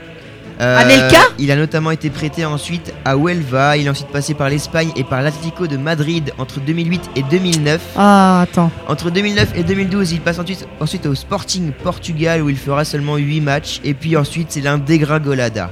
Euh, 0.59 0.79
Anelka 0.79 1.19
Il 1.37 1.51
a 1.51 1.55
notamment 1.55 1.91
été 1.91 2.09
prêté 2.09 2.45
ensuite 2.45 2.93
à 3.05 3.15
Huelva. 3.15 3.77
Il 3.77 3.85
est 3.85 3.89
ensuite 3.89 4.07
passé 4.07 4.33
par 4.33 4.49
l'Espagne 4.49 4.89
et 4.95 5.03
par 5.03 5.21
l'Atlético 5.21 5.67
de 5.67 5.77
Madrid 5.77 6.33
entre 6.37 6.59
2008 6.59 7.11
et 7.15 7.23
2009. 7.23 7.81
Ah, 7.95 8.41
attends. 8.41 8.71
Entre 8.87 9.11
2009 9.11 9.49
et 9.55 9.63
2012, 9.63 10.13
il 10.13 10.21
passe 10.21 10.39
ensuite, 10.39 10.67
ensuite 10.79 11.05
au 11.05 11.15
Sporting 11.15 11.71
Portugal 11.71 12.41
où 12.41 12.49
il 12.49 12.57
fera 12.57 12.85
seulement 12.85 13.17
8 13.17 13.41
matchs. 13.41 13.81
Et 13.83 13.93
puis 13.93 14.17
ensuite, 14.17 14.47
c'est 14.51 14.61
l'un 14.61 14.77
dégringolada. 14.77 15.71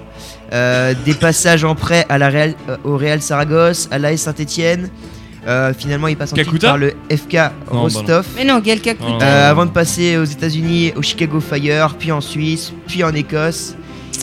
Euh, 0.54 0.94
des 1.06 1.16
passages 1.16 1.64
en 1.64 1.74
prêt 1.74 2.06
à 2.08 2.18
la 2.18 2.30
Real, 2.30 2.54
euh, 2.70 2.78
au 2.84 2.98
Real 2.98 3.22
Saragosse, 3.22 3.88
à 3.92 3.98
l'AS 3.98 4.18
Saint-Etienne. 4.18 4.90
finalement, 5.78 6.08
il 6.08 6.18
passe 6.18 6.32
ensuite 6.34 6.46
Kakuta 6.48 6.68
par 6.68 6.78
le 6.78 6.94
FK 7.12 7.34
Non, 7.72 7.82
Rostov. 7.82 8.26
Mais 8.36 8.44
non, 8.46 8.60
Gaël 8.60 8.82
Kakuta. 8.82 9.26
Euh, 9.26 9.50
avant 9.50 9.66
de 9.66 9.72
passer 9.72 10.18
aux 10.18 10.24
États-Unis, 10.24 10.94
au 10.96 11.02
Chicago 11.02 11.40
Fire, 11.40 11.96
puis 11.98 12.12
en 12.12 12.22
Suisse, 12.22 12.72
puis 12.88 13.04
en 13.04 13.14
Écosse. 13.14 13.76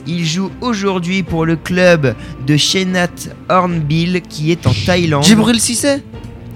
Il 0.07 0.25
joue 0.25 0.51
aujourd'hui 0.61 1.23
pour 1.23 1.47
le 1.47 1.57
club 1.57 2.15
de 2.47 2.57
Chenat 2.57 3.09
Hornbill 3.49 4.23
qui 4.29 4.51
est 4.51 4.67
en 4.67 4.73
Thaïlande. 4.87 5.25
Djibril 5.25 5.61
Cissé? 5.61 6.03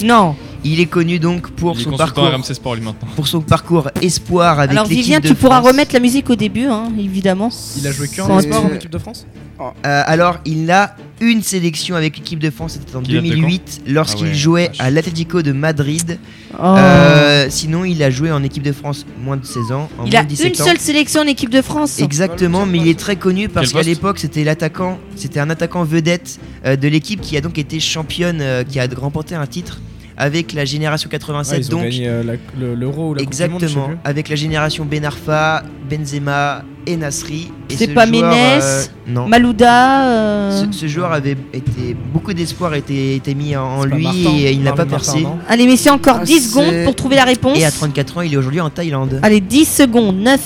Non. 0.02 0.34
Il 0.68 0.80
est 0.80 0.86
connu 0.86 1.18
donc 1.18 1.50
pour 1.50 1.76
Il 1.78 1.82
son 1.84 1.92
parcours 1.96 2.24
RMC 2.24 2.54
Sport 2.54 2.74
lui 2.74 2.82
maintenant. 2.82 3.08
pour 3.14 3.28
son 3.28 3.40
parcours 3.40 3.88
espoir 4.02 4.58
avec 4.58 4.72
Alors 4.72 4.86
Vivien, 4.86 5.20
de 5.20 5.28
tu 5.28 5.34
pourras 5.34 5.60
France. 5.60 5.70
remettre 5.72 5.92
la 5.94 6.00
musique 6.00 6.28
au 6.28 6.34
début, 6.34 6.66
hein, 6.66 6.90
évidemment. 6.98 7.50
Il 7.78 7.86
a 7.86 7.92
joué 7.92 8.08
tu- 8.08 8.14
sport 8.16 8.30
en 8.64 8.74
équipe 8.74 8.90
de 8.90 8.98
France 8.98 9.26
Euh, 9.60 10.02
alors, 10.06 10.38
il 10.44 10.70
a 10.70 10.96
une 11.20 11.42
sélection 11.42 11.94
avec 11.96 12.16
l'équipe 12.18 12.38
de 12.38 12.50
France, 12.50 12.72
c'était 12.74 12.94
en 12.96 13.00
Qui 13.00 13.14
date 13.14 13.22
de 13.22 13.28
2008 13.30 13.82
lorsqu'il 13.86 14.26
Ah 14.26 14.28
ouais, 14.30 14.34
jouait 14.34 14.66
vache. 14.68 14.80
à 14.80 14.90
l'Atlético 14.90 15.40
de 15.40 15.52
Madrid. 15.52 16.18
Oh. 16.58 16.62
Euh, 16.62 17.46
sinon, 17.48 17.84
il 17.84 18.02
a 18.02 18.10
joué 18.10 18.30
en 18.32 18.42
équipe 18.42 18.62
de 18.62 18.72
France 18.72 19.06
moins 19.24 19.36
de 19.38 19.46
16 19.46 19.72
ans, 19.72 19.88
en 19.98 20.04
il 20.04 20.10
moins 20.12 20.20
a 20.20 20.24
de 20.24 20.28
17 20.28 20.54
une 20.56 20.60
ans. 20.60 20.64
seule 20.66 20.78
sélection 20.78 21.20
en 21.22 21.26
équipe 21.26 21.50
de 21.50 21.62
France. 21.62 22.00
Exactement, 22.00 22.66
mais 22.66 22.78
il 22.78 22.88
est 22.88 22.98
très 22.98 23.16
connu 23.16 23.48
parce 23.48 23.72
qu'à 23.72 23.82
l'époque 23.82 24.18
c'était 24.18 24.44
l'attaquant, 24.44 24.98
c'était 25.16 25.40
un 25.40 25.48
attaquant 25.48 25.84
vedette 25.84 26.38
euh, 26.66 26.76
de 26.76 26.88
l'équipe 26.88 27.20
qui 27.22 27.36
a 27.36 27.40
donc 27.40 27.56
été 27.58 27.80
championne, 27.80 28.42
qui 28.68 28.78
a 28.78 28.86
remporté 28.96 29.34
un 29.34 29.46
titre 29.46 29.80
avec 30.16 30.52
la 30.52 30.64
génération 30.64 31.08
87. 31.10 31.58
Ouais, 31.58 31.64
ils 31.64 31.68
donc, 31.70 32.06
euh, 32.06 32.22
la- 32.22 32.32
le- 32.58 32.74
l'euro 32.74 33.10
ou 33.10 33.14
la 33.14 33.22
Coupe 33.24 33.34
du 33.34 33.40
Monde, 33.48 33.60
je 33.60 33.66
sais 33.66 33.72
exactement, 33.72 33.88
plus. 33.88 33.96
avec 34.04 34.28
la 34.28 34.36
génération 34.36 34.84
Ben 34.84 35.04
Arfa, 35.04 35.62
Benzema 35.90 36.62
et 36.86 36.96
Nasri. 36.96 37.50
Et 37.68 37.76
C'est 37.76 37.86
ce 37.86 37.90
pas 37.90 38.06
joueur, 38.06 38.30
Ménès, 38.30 38.64
euh, 38.64 38.82
Non. 39.12 39.26
Malouda. 39.26 40.02
euh, 40.06 40.64
Ce, 40.72 40.78
ce 40.78 40.86
joueur 40.86 41.12
avait 41.12 41.36
été 41.52 41.96
beaucoup 42.12 42.32
d'espoir 42.32 42.74
était, 42.74 43.16
était 43.16 43.34
mis 43.34 43.56
en, 43.56 43.84
lui 43.84 44.04
Martin, 44.04 44.18
et 44.38 44.52
il 44.52 44.62
n'a 44.62 44.70
pas 44.72 44.84
Martin, 44.84 44.90
percé. 44.90 45.20
non 45.22 45.38
Allez, 45.48 45.66
messieurs, 45.66 45.92
encore 45.92 46.18
Ah, 46.20 46.24
10 46.24 46.32
c'est- 46.40 46.48
secondes 46.48 46.84
pour 46.84 46.94
trouver 46.94 47.16
la 47.16 47.24
réponse. 47.24 47.58
Et 47.58 47.64
à 47.64 47.70
34 47.70 48.18
ans, 48.18 48.20
il 48.22 48.32
est 48.32 48.36
aujourd'hui 48.36 48.60
en 48.60 48.70
Thaïlande. 48.70 49.18
Allez, 49.22 49.40
10 49.40 49.64
secondes. 49.64 50.16
9, 50.16 50.40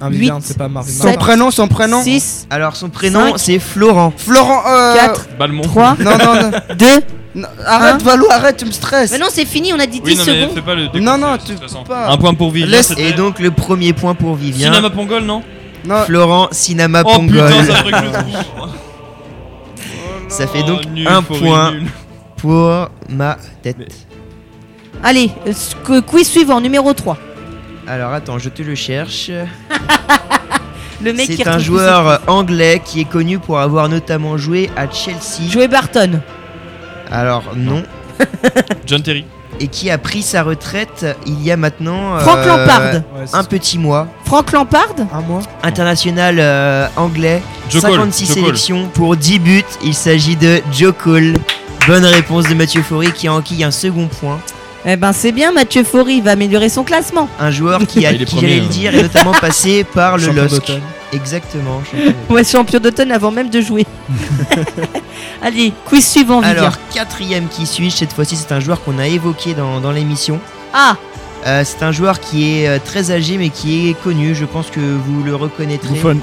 Ah, 0.00 0.08
Vivian, 0.10 0.36
8, 0.36 0.42
c'est 0.44 0.58
pas 0.58 0.68
Marvin 0.68 0.88
sept, 0.88 0.98
Son 0.98 1.04
Martin. 1.06 1.18
prénom, 1.20 1.50
son 1.50 1.68
prénom 1.68 2.02
6, 2.02 2.46
Alors 2.50 2.76
son 2.76 2.88
prénom 2.90 3.32
c'est 3.36 3.58
Florent. 3.58 4.12
Florent. 4.16 4.62
Euh... 4.68 4.94
4, 4.96 5.28
Balmont. 5.38 5.62
3, 5.62 5.96
Non, 5.98 6.10
non, 6.10 6.34
non. 6.34 6.50
2. 6.78 6.86
non, 7.36 7.48
Arrête, 7.66 7.94
Hein 7.94 7.98
Valou, 8.04 8.26
arrête, 8.30 8.56
tu 8.58 8.64
me 8.66 8.70
stresses. 8.70 9.10
Mais 9.12 9.18
non, 9.18 9.26
c'est 9.30 9.44
fini, 9.46 9.72
on 9.72 9.78
a 9.78 9.86
dit 9.86 10.00
10 10.00 10.10
Oui, 10.10 10.16
non, 10.16 10.24
mais 10.26 10.32
secondes. 10.40 10.54
fais 10.54 10.62
pas 10.62 10.74
le 10.74 11.00
Non, 11.00 11.18
non, 11.18 11.36
tu 11.38 11.52
pas. 11.86 12.08
Un 12.10 12.16
point 12.18 12.34
pour 12.34 12.50
Vivien. 12.50 12.80
Et 12.98 13.12
donc 13.12 13.38
le 13.40 13.50
premier 13.50 13.92
point 13.92 14.14
pour 14.14 14.34
Vivien. 14.36 14.68
Cinéma 14.72 14.90
Pongol, 14.90 15.24
non? 15.24 15.42
Non, 15.86 16.02
Florent 16.04 16.48
Sinama 16.52 17.02
Oh 17.04 17.12
Pongol. 17.14 17.46
putain, 17.48 17.64
ça 17.64 17.74
ferait 17.76 17.90
que 17.92 17.96
je 18.06 18.42
trouve. 18.44 18.70
Ça 20.28 20.46
fait 20.46 20.62
donc 20.62 20.80
Oh, 20.84 20.88
nul, 20.90 21.06
un 21.08 21.22
point 21.22 21.70
nul. 21.72 21.86
pour 22.36 22.88
ma 23.08 23.36
tête. 23.62 23.76
Allez, 25.02 25.30
euh, 25.46 26.00
quiz 26.02 26.28
suivant, 26.28 26.60
numéro 26.60 26.92
3. 26.92 27.16
Alors 27.86 28.12
attends, 28.12 28.38
je 28.38 28.48
te 28.48 28.62
le 28.62 28.74
cherche. 28.74 29.30
Le 31.02 31.12
mec 31.12 31.26
qui 31.26 31.36
C'est 31.36 31.46
un 31.46 31.58
joueur 31.58 32.22
anglais 32.26 32.80
qui 32.82 33.02
est 33.02 33.04
connu 33.04 33.38
pour 33.38 33.60
avoir 33.60 33.88
notamment 33.90 34.38
joué 34.38 34.70
à 34.76 34.90
Chelsea. 34.90 35.46
Joey 35.50 35.68
Barton. 35.68 36.20
Alors 37.10 37.44
non. 37.54 37.82
John 38.86 39.02
Terry. 39.02 39.26
Et 39.60 39.68
qui 39.68 39.90
a 39.90 39.98
pris 39.98 40.22
sa 40.22 40.42
retraite 40.42 41.06
il 41.26 41.42
y 41.42 41.50
a 41.50 41.56
maintenant 41.56 42.18
Frank 42.18 42.38
euh, 42.38 42.46
Lampard. 42.46 42.80
Ouais, 42.92 43.02
c'est- 43.26 43.36
un 43.36 43.44
petit 43.44 43.78
mois. 43.78 44.06
Frank 44.24 44.52
Lampard. 44.52 44.94
un 45.14 45.20
mois. 45.22 45.40
International 45.62 46.36
euh, 46.38 46.86
anglais. 46.96 47.42
Joe 47.70 47.82
Cole, 47.82 47.92
56 47.92 48.26
Joe 48.26 48.34
Cole. 48.34 48.44
sélections 48.44 48.88
pour 48.92 49.16
10 49.16 49.38
buts. 49.38 49.64
Il 49.82 49.94
s'agit 49.94 50.36
de 50.36 50.60
Joe 50.72 50.92
Cole. 51.02 51.34
Bonne 51.86 52.04
réponse 52.04 52.48
de 52.48 52.54
Mathieu 52.54 52.82
Faury 52.82 53.12
qui 53.12 53.28
a 53.28 53.32
enquille 53.34 53.62
un 53.64 53.70
second 53.70 54.08
point. 54.20 54.38
Eh 54.88 54.94
ben 54.96 55.12
c'est 55.12 55.32
bien, 55.32 55.50
Mathieu 55.52 55.82
Faury 55.82 56.20
va 56.20 56.32
améliorer 56.32 56.68
son 56.68 56.84
classement. 56.84 57.28
Un 57.40 57.50
joueur 57.50 57.84
qui 57.86 58.06
a, 58.06 58.12
Il 58.12 58.22
est 58.22 58.24
qui 58.24 58.36
premier, 58.36 58.48
j'allais 58.48 58.60
le 58.60 58.66
hein. 58.66 58.70
dire, 58.70 58.94
est 58.94 59.02
notamment 59.02 59.32
passé 59.40 59.82
par 59.84 60.16
le 60.16 60.22
Champion 60.24 60.42
LOSC. 60.44 60.54
d'automne. 60.54 60.80
Exactement. 61.12 61.82
champion 61.84 61.98
d'automne. 62.06 62.14
Ouais, 62.36 62.44
champion 62.44 62.78
d'automne 62.80 63.12
avant 63.12 63.30
même 63.32 63.50
de 63.50 63.60
jouer. 63.60 63.84
Allez, 65.42 65.72
quiz 65.86 66.06
suivant, 66.06 66.40
Vivien. 66.40 66.56
Alors, 66.56 66.74
quatrième 66.94 67.48
qui 67.48 67.66
suis-je 67.66 67.96
Cette 67.96 68.12
fois-ci, 68.12 68.36
c'est 68.36 68.52
un 68.52 68.60
joueur 68.60 68.82
qu'on 68.84 68.98
a 68.98 69.06
évoqué 69.08 69.54
dans, 69.54 69.80
dans 69.80 69.90
l'émission. 69.92 70.38
Ah, 70.72 70.96
Euh, 71.46 71.62
c'est 71.64 71.84
un 71.84 71.92
joueur 71.92 72.18
qui 72.20 72.50
est 72.60 72.68
euh, 72.68 72.78
très 72.84 73.10
âgé 73.12 73.38
mais 73.38 73.50
qui 73.50 73.88
est 73.90 73.94
connu. 74.02 74.34
Je 74.34 74.44
pense 74.44 74.68
que 74.68 74.80
vous 74.80 75.22
le 75.24 75.34
reconnaîtrez. 75.36 75.94
Buffon. 75.94 76.18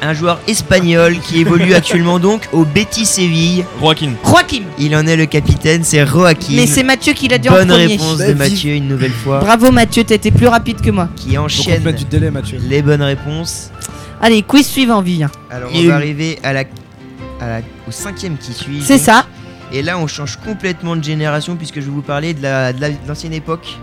Un 0.00 0.14
joueur 0.14 0.38
espagnol 0.46 1.18
qui 1.18 1.40
évolue 1.40 1.74
actuellement 1.74 2.18
donc 2.20 2.48
au 2.52 2.64
Betis 2.64 3.04
Séville. 3.04 3.64
Joaquin. 3.80 4.12
Joachim. 4.24 4.62
Il 4.78 4.94
en 4.94 5.04
est 5.06 5.16
le 5.16 5.26
capitaine, 5.26 5.82
c'est 5.82 6.06
Joaquin. 6.06 6.52
Mais 6.52 6.66
c'est 6.68 6.84
Mathieu 6.84 7.12
qui 7.14 7.26
l'a 7.26 7.38
dit 7.38 7.48
en 7.48 7.52
Bonne 7.54 7.68
premier. 7.68 7.86
réponse 7.86 8.18
Bah, 8.18 8.26
de 8.26 8.32
vive. 8.32 8.38
Mathieu 8.38 8.74
une 8.74 8.86
nouvelle 8.88 9.10
fois. 9.12 9.40
Bravo 9.40 9.72
Mathieu, 9.72 10.04
t'as 10.04 10.14
été 10.14 10.30
plus 10.30 10.46
rapide 10.46 10.80
que 10.80 10.90
moi. 10.90 11.08
Qui 11.16 11.36
enchaîne 11.36 11.82
mette 11.82 11.96
du 11.96 12.04
délai, 12.04 12.30
Mathieu. 12.30 12.60
les 12.68 12.80
bonnes 12.80 13.02
réponses. 13.02 13.70
Allez, 14.20 14.42
quiz 14.42 14.66
suivant, 14.66 15.02
Vivien. 15.02 15.30
Alors 15.50 15.70
Il 15.74 15.86
on 15.86 15.88
va 15.90 15.96
arriver 15.96 16.38
à 16.44 16.52
la, 16.52 16.60
à 17.40 17.46
la- 17.48 17.60
au 17.86 17.90
cinquième 17.90 18.36
qui 18.36 18.52
suit. 18.52 18.80
C'est 18.84 18.98
ça. 18.98 19.26
Et 19.72 19.82
là, 19.82 19.98
on 19.98 20.06
change 20.06 20.36
complètement 20.36 20.94
de 20.96 21.02
génération 21.04 21.56
puisque 21.56 21.76
je 21.76 21.86
vais 21.86 21.90
vous 21.90 22.02
parler 22.02 22.34
de 22.34 22.42
la- 22.42 22.72
de 22.72 22.80
la- 22.80 22.90
de 22.90 22.96
l'ancienne 23.06 23.32
époque. 23.34 23.76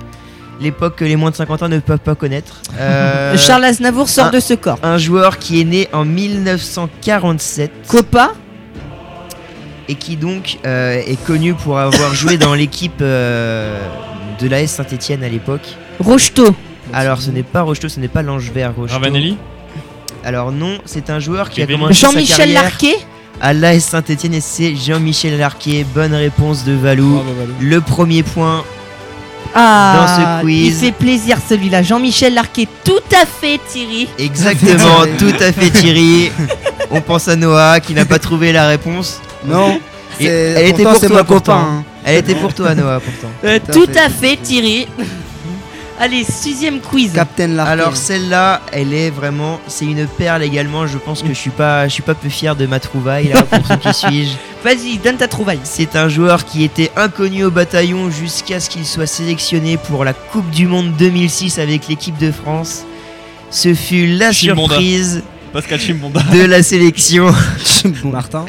L'époque 0.62 0.96
que 0.96 1.06
les 1.06 1.16
moins 1.18 1.32
de 1.32 1.36
50 1.36 1.64
ans 1.64 1.70
ne 1.70 1.80
peuvent 1.80 2.00
pas 2.00 2.16
connaître. 2.16 2.62
Euh, 2.78 3.38
Charles 3.38 3.64
Aznavour 3.66 4.10
sort 4.10 4.26
un- 4.26 4.32
de 4.32 4.40
ce 4.42 4.54
corps. 4.54 4.78
Un 4.84 4.98
joueur 4.98 5.38
qui 5.40 5.62
est 5.62 5.64
né 5.64 5.88
en 5.94 6.04
1947 6.04 7.72
Copa. 7.88 8.34
et 9.88 9.96
qui 9.96 10.16
donc 10.18 10.58
euh, 10.66 11.02
est 11.06 11.24
connu 11.26 11.54
pour 11.54 11.78
avoir 11.80 12.14
joué 12.22 12.38
dans 12.38 12.54
l'équipe 12.54 13.00
euh, 13.02 13.80
de 14.40 14.48
l'AS 14.50 14.68
Saint-Etienne 14.68 15.24
à 15.24 15.30
l'époque. 15.30 15.76
Rocheteau. 16.00 16.54
Alors 16.94 17.22
ce 17.22 17.32
n'est 17.32 17.44
pas 17.44 17.62
Rocheteau, 17.62 17.88
ce 17.90 18.00
n'est 18.00 18.08
pas 18.10 18.22
l'ange 18.24 18.52
vert 18.54 18.74
Rocheteau. 18.76 18.96
Ravanelli. 19.00 19.38
Alors 20.24 20.52
non, 20.52 20.80
c'est 20.86 21.10
un 21.10 21.20
joueur 21.20 21.50
qui 21.50 21.62
a 21.62 21.68
commencé 21.68 21.94
sa 21.94 22.08
Jean-Michel 22.12 22.52
Larquet. 22.54 22.96
à 23.42 23.54
l'AS 23.54 23.80
Saint-Etienne 23.84 24.34
et 24.34 24.42
c'est 24.42 24.76
Jean-Michel 24.76 25.38
Larquet. 25.38 25.86
Bonne 25.94 26.14
réponse 26.14 26.66
de 26.66 26.74
Valou. 26.74 27.14
Bravo, 27.16 27.34
Valou. 27.40 27.54
Le 27.62 27.80
premier 27.82 28.24
point 28.24 28.64
Ah, 29.58 29.96
Dans 29.98 30.08
ce 30.08 30.42
quiz. 30.44 30.68
il 30.68 30.74
fait 30.74 30.92
plaisir 30.92 31.38
celui-là. 31.48 31.82
Jean-Michel 31.82 32.34
Larquet, 32.34 32.68
tout 32.84 33.00
à 33.16 33.26
fait 33.26 33.60
Thierry. 33.70 34.08
Exactement, 34.20 35.06
tout 35.18 35.34
à 35.40 35.52
fait 35.54 35.70
Thierry. 35.70 36.32
On 36.92 37.00
pense 37.02 37.28
à 37.30 37.36
Noah 37.38 37.80
qui 37.80 37.94
n'a 37.94 38.04
pas 38.06 38.20
trouvé 38.20 38.52
la 38.52 38.68
réponse. 38.68 39.22
Non. 39.46 39.80
Elle 40.20 40.68
était 40.68 40.84
pourtant, 40.84 41.00
pour 41.00 41.08
toi, 41.10 41.18
mon 41.20 41.24
pourtant. 41.26 41.54
copain. 41.60 41.68
hein. 41.80 41.84
Elle 42.04 42.18
était 42.18 42.36
pour 42.36 42.54
toi 42.54 42.76
Noah 42.76 43.00
pourtant. 43.00 43.28
Euh, 43.44 43.60
Tout 43.60 43.72
à 43.72 43.74
tout 43.74 43.92
fait. 43.94 44.00
à 44.00 44.10
fait 44.10 44.38
Thierry. 44.38 44.88
Allez, 45.98 46.26
sixième 46.26 46.82
quiz. 46.82 47.14
Captain 47.14 47.48
Larkin. 47.48 47.72
Alors 47.72 47.96
celle-là, 47.96 48.62
elle 48.74 48.94
est 48.94 49.10
vraiment, 49.10 49.62
c'est 49.68 49.86
une 49.86 50.06
perle 50.08 50.44
également. 50.44 50.88
Je 50.88 50.98
pense 50.98 51.22
que 51.22 51.30
je 51.30 51.34
suis 51.34 51.52
pas, 51.52 51.88
je 51.88 51.94
suis 51.94 52.04
pas 52.04 52.14
peu 52.16 52.28
fier 52.28 52.56
de 52.56 52.66
ma 52.66 52.82
trouvaille 52.82 53.30
là 53.30 53.44
pour 53.44 53.66
ceux 53.66 53.78
qui 53.78 53.94
suis-je. 53.94 54.32
Vas-y, 54.64 54.98
donne 54.98 55.16
ta 55.16 55.30
trouvaille. 55.30 55.60
C'est 55.64 55.96
un 55.96 56.10
joueur 56.10 56.44
qui 56.44 56.64
était 56.66 56.92
inconnu 56.98 57.46
au 57.46 57.52
bataillon 57.52 58.10
jusqu'à 58.12 58.60
ce 58.60 58.70
qu'il 58.70 58.86
soit 58.86 59.08
sélectionné 59.08 59.78
pour 59.78 60.04
la 60.04 60.12
Coupe 60.14 60.50
du 60.50 60.68
Monde 60.68 60.92
2006 60.98 61.60
avec 61.60 61.88
l'équipe 61.88 62.18
de 62.18 62.32
France. 62.32 62.84
Ce 63.50 63.74
fut 63.74 64.08
la 64.08 64.34
Chimbonda. 64.34 64.74
surprise 64.76 65.24
Pascal 65.54 65.80
Chimbonda. 65.80 66.22
de 66.34 66.42
la 66.42 66.62
sélection 66.62 67.34
Martin. 68.04 68.46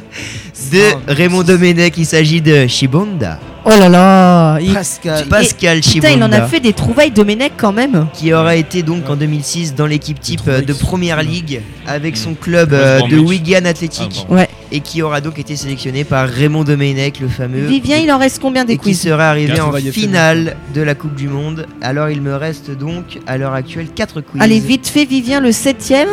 de 0.73 0.83
Raymond 1.07 1.45
Domenech. 1.45 1.95
Il 1.97 2.07
s'agit 2.07 2.41
de 2.41 2.67
Chibonda. 2.67 3.39
Oh 3.69 3.71
là 3.71 3.89
là. 3.89 4.59
Il... 4.61 4.73
Pascal. 4.73 5.27
Pascal 5.27 5.81
Putain, 5.81 6.11
il 6.11 6.23
en 6.23 6.31
a 6.31 6.43
fait 6.47 6.61
des 6.61 6.73
trouvailles 6.73 7.11
Domenech 7.11 7.55
quand 7.57 7.73
même. 7.73 8.07
qui 8.15 8.33
aura 8.33 8.55
été 8.55 8.85
donc 8.85 9.11
en 9.11 9.17
2006 9.17 9.75
dans 9.75 9.87
l'équipe 9.87 10.21
type 10.21 10.43
euh, 10.47 10.61
de 10.61 10.73
Première. 10.73 11.21
Ligue 11.21 11.63
avec 11.87 12.17
son 12.17 12.35
club 12.35 12.73
euh, 12.73 13.01
de. 13.09 13.19
Wigan 13.19 13.63
Ah, 13.65 13.71
Athletic 13.71 14.25
bon. 14.29 14.37
Ouais. 14.37 14.49
et 14.71 14.79
qui 14.81 15.03
aura 15.03 15.21
donc 15.21 15.41
été 15.41 15.57
sélectionné 15.57 16.05
par 16.05 16.29
Raymond 16.29 16.63
Domenech, 16.63 17.19
le 17.19 17.27
fameux. 17.27 17.67
Vivien, 17.67 17.97
il 17.99 18.13
en 18.13 18.19
reste 18.19 18.41
combien 18.41 18.65
des 18.65 18.75
et 18.75 18.77
qui 18.77 18.83
quiz? 18.91 19.01
sera 19.01 19.31
arrivé 19.31 19.61
en 19.61 19.73
finale 19.73 20.57
de 20.73 20.83
la 20.83 20.95
Coupe 20.95 21.17
du 21.17 21.29
Monde. 21.29 21.67
Alors 21.83 22.09
il 22.09 22.23
me 22.23 22.37
reste 22.37 22.71
donc 22.71 23.19
à 23.27 23.37
l'heure 23.37 23.55
actuelle 23.55 23.89
4 23.93 24.21
quiz. 24.21 24.41
Allez, 24.41 24.61
vite 24.61 24.87
fait, 24.87 25.05
Vivien, 25.07 25.41
le 25.41 25.51
septième. 25.51 26.09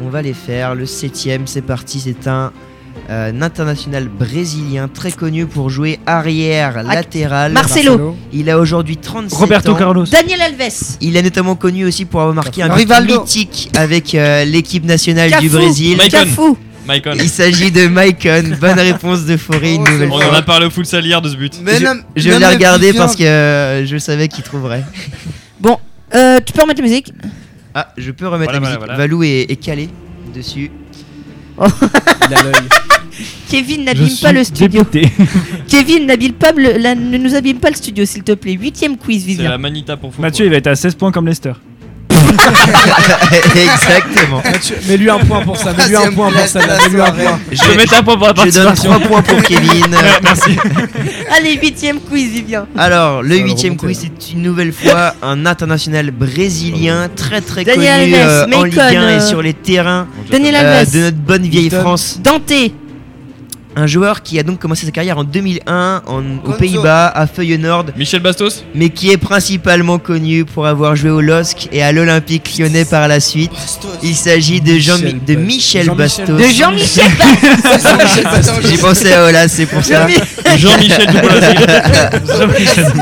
On 0.00 0.08
va 0.08 0.22
les 0.22 0.32
faire. 0.32 0.74
Le 0.74 0.86
septième, 0.86 1.46
c'est 1.46 1.60
parti. 1.60 2.00
C'est 2.00 2.26
un, 2.26 2.52
euh, 3.10 3.30
un 3.32 3.42
international 3.42 4.08
brésilien 4.08 4.88
très 4.92 5.12
connu 5.12 5.46
pour 5.46 5.70
jouer 5.70 5.98
arrière 6.06 6.82
latéral. 6.82 7.52
Marcelo. 7.52 8.16
Il 8.32 8.50
a 8.50 8.58
aujourd'hui 8.58 8.96
37 8.96 9.38
Roberto 9.38 9.72
ans. 9.72 9.76
Carlos. 9.76 10.04
Daniel 10.04 10.40
Alves. 10.42 10.96
Il 11.00 11.16
est 11.16 11.22
notamment 11.22 11.54
connu 11.56 11.84
aussi 11.86 12.04
pour 12.04 12.20
avoir 12.20 12.34
marqué 12.34 12.62
un 12.62 12.74
but 12.74 12.88
mythique 13.06 13.70
avec 13.76 14.14
euh, 14.14 14.44
l'équipe 14.44 14.84
nationale 14.84 15.30
du. 15.40 15.48
Brésil. 15.48 15.98
Cafou. 16.10 16.56
Maicon. 16.86 17.12
Il 17.16 17.28
s'agit 17.28 17.70
de 17.70 17.86
Maicon. 17.86 18.44
Bonne 18.60 18.78
réponse 18.78 19.24
de 19.26 19.36
Forêt 19.36 19.74
une 19.74 19.84
Oh, 19.86 19.90
nouvelle 19.90 20.10
On 20.10 20.20
fois. 20.20 20.30
en 20.30 20.34
a 20.34 20.42
parlé 20.42 20.66
au 20.66 20.70
futsal 20.70 21.04
hier 21.04 21.20
de 21.20 21.28
ce 21.28 21.36
but. 21.36 21.52
Mais 21.62 21.78
je 22.16 22.30
l'ai 22.30 22.46
regardé 22.46 22.92
parce 22.92 23.14
que 23.16 23.24
euh, 23.24 23.84
je 23.86 23.96
savais 23.98 24.28
qu'il 24.28 24.42
trouverait. 24.44 24.84
Euh, 26.14 26.38
tu 26.44 26.52
peux 26.54 26.62
remettre 26.62 26.80
la 26.80 26.88
musique 26.88 27.12
Ah, 27.74 27.92
je 27.98 28.10
peux 28.12 28.26
remettre 28.28 28.50
Voilà, 28.52 28.60
la 28.60 28.60
musique. 28.60 28.78
voilà, 28.78 28.94
voilà. 28.94 28.98
Valou 29.08 29.22
est, 29.24 29.46
est 29.50 29.56
calé 29.56 29.90
dessus. 30.34 30.70
Il 31.60 32.34
a 32.34 32.42
l'œil. 32.42 32.52
Kevin 33.50 33.84
n'abîme 33.84 34.08
pas 34.22 34.32
le 34.32 34.44
studio. 34.44 34.82
Kevin 35.68 36.06
n'abîme 36.06 36.32
pas 36.34 36.52
le, 36.52 36.78
la- 36.78 36.94
ne 36.94 37.16
nous 37.18 37.34
abîme 37.34 37.58
pas 37.58 37.70
le 37.70 37.74
studio, 37.76 38.04
s'il 38.04 38.22
te 38.22 38.32
plaît. 38.32 38.52
Huitième 38.52 38.96
quiz, 38.96 39.22
C'est 39.22 39.28
Vivien. 39.28 39.50
la 39.50 39.58
manita 39.58 39.96
pour 39.96 40.14
fou. 40.14 40.20
Mathieu, 40.20 40.44
il 40.44 40.50
va 40.50 40.56
être 40.58 40.66
à 40.66 40.76
16 40.76 40.94
points 40.94 41.10
comme 41.10 41.26
Lester. 41.26 41.52
Exactement. 43.56 44.42
Mets-lui 44.88 45.10
un 45.10 45.18
point 45.18 45.42
pour 45.42 45.56
ça. 45.56 45.72
Mets-lui 45.72 45.96
un 45.96 46.12
point 46.12 46.30
pour 46.30 46.46
ça. 46.46 46.60
Mets-lui 46.60 47.00
un 47.00 47.12
point. 47.12 47.38
Je, 47.50 47.64
vais 47.64 47.76
mettre 47.76 47.98
un 47.98 48.02
point 48.02 48.16
pour 48.16 48.26
la 48.26 48.32
je 48.44 48.50
donne 48.50 48.64
participation. 48.64 48.90
3 48.90 49.08
points 49.08 49.22
pour 49.22 49.42
Kevin. 49.42 49.86
Merci. 50.22 50.56
Allez, 51.36 51.54
huitième 51.54 52.00
quiz, 52.00 52.30
Vivien. 52.30 52.66
Alors, 52.76 53.22
le 53.22 53.36
huitième 53.36 53.76
quiz, 53.76 53.98
c'est 54.00 54.32
une 54.32 54.42
nouvelle 54.42 54.72
fois 54.72 55.14
un 55.22 55.46
international 55.46 56.10
brésilien 56.10 57.08
très 57.14 57.40
très 57.40 57.64
Daniel 57.64 58.00
connu 58.00 58.14
Alves, 58.14 58.48
euh, 58.52 58.56
en 58.56 58.64
Ligue 58.64 58.78
1 58.78 58.90
et 58.90 58.94
euh, 58.94 59.20
sur 59.20 59.42
les 59.42 59.54
terrains 59.54 60.06
Daniel 60.30 60.54
euh, 60.56 60.80
Alves. 60.80 60.92
de 60.92 60.98
notre 61.00 61.16
bonne 61.16 61.42
vieille. 61.42 61.70
France. 61.70 62.18
Dante. 62.22 62.52
Un 63.80 63.86
joueur 63.86 64.22
qui 64.24 64.40
a 64.40 64.42
donc 64.42 64.58
commencé 64.58 64.86
sa 64.86 64.90
carrière 64.90 65.18
en 65.18 65.24
2001 65.24 66.02
en- 66.04 66.22
aux. 66.44 66.52
Pays-Bas, 66.54 67.06
à 67.14 67.28
Feyenoord, 67.28 67.84
Michel 67.96 68.20
Bastos 68.20 68.64
mais 68.74 68.88
qui 68.90 69.10
est 69.12 69.16
principalement 69.18 69.98
connu 70.00 70.44
pour 70.44 70.66
avoir 70.66 70.96
joué 70.96 71.10
au 71.10 71.20
LOSC 71.20 71.68
et 71.70 71.80
à 71.82 71.92
l'Olympique 71.92 72.58
lyonnais 72.58 72.84
par 72.84 73.06
la 73.06 73.20
suite. 73.20 73.52
Il 74.02 74.16
s'agit 74.16 74.60
de, 74.60 74.78
Jean 74.78 74.98
Michel 74.98 75.24
de 75.24 75.34
Michel 75.36 75.84
Jean-Michel 75.86 76.26
Bastos. 76.26 76.36
De 76.36 76.52
Jean-Michel 76.52 77.10
J'ai 78.68 78.78
pensé 78.78 79.12
à 79.12 79.24
Ola, 79.26 79.46
c'est 79.46 79.66
pour 79.66 79.84
ça. 79.84 80.08
Jean-Michel. 80.56 81.06